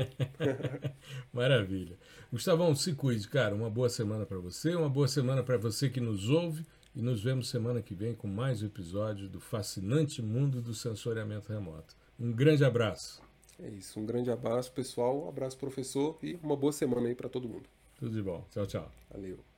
Maravilha. 1.32 1.96
Gustavão, 2.30 2.74
se 2.74 2.94
cuide, 2.94 3.28
cara. 3.28 3.54
Uma 3.54 3.68
boa 3.68 3.88
semana 3.88 4.24
para 4.24 4.38
você, 4.38 4.74
uma 4.74 4.88
boa 4.88 5.08
semana 5.08 5.42
para 5.42 5.56
você 5.56 5.90
que 5.90 6.00
nos 6.00 6.28
ouve. 6.28 6.64
E 6.94 7.00
nos 7.00 7.22
vemos 7.22 7.48
semana 7.48 7.80
que 7.80 7.94
vem 7.94 8.14
com 8.14 8.28
mais 8.28 8.62
um 8.62 8.66
episódio 8.66 9.26
do 9.26 9.40
fascinante 9.40 10.20
mundo 10.20 10.60
do 10.60 10.74
sensoriamento 10.74 11.50
remoto. 11.50 11.96
Um 12.20 12.30
grande 12.30 12.66
abraço. 12.66 13.22
É 13.58 13.68
isso, 13.68 13.98
um 13.98 14.04
grande 14.04 14.30
abraço, 14.30 14.70
pessoal. 14.72 15.24
Um 15.24 15.28
abraço, 15.28 15.56
professor, 15.56 16.18
e 16.22 16.38
uma 16.42 16.56
boa 16.56 16.72
semana 16.72 17.08
aí 17.08 17.14
para 17.14 17.30
todo 17.30 17.48
mundo. 17.48 17.64
Tudo 17.98 18.14
de 18.14 18.22
bom. 18.22 18.44
Tchau, 18.50 18.66
tchau. 18.66 18.90
Valeu. 19.10 19.51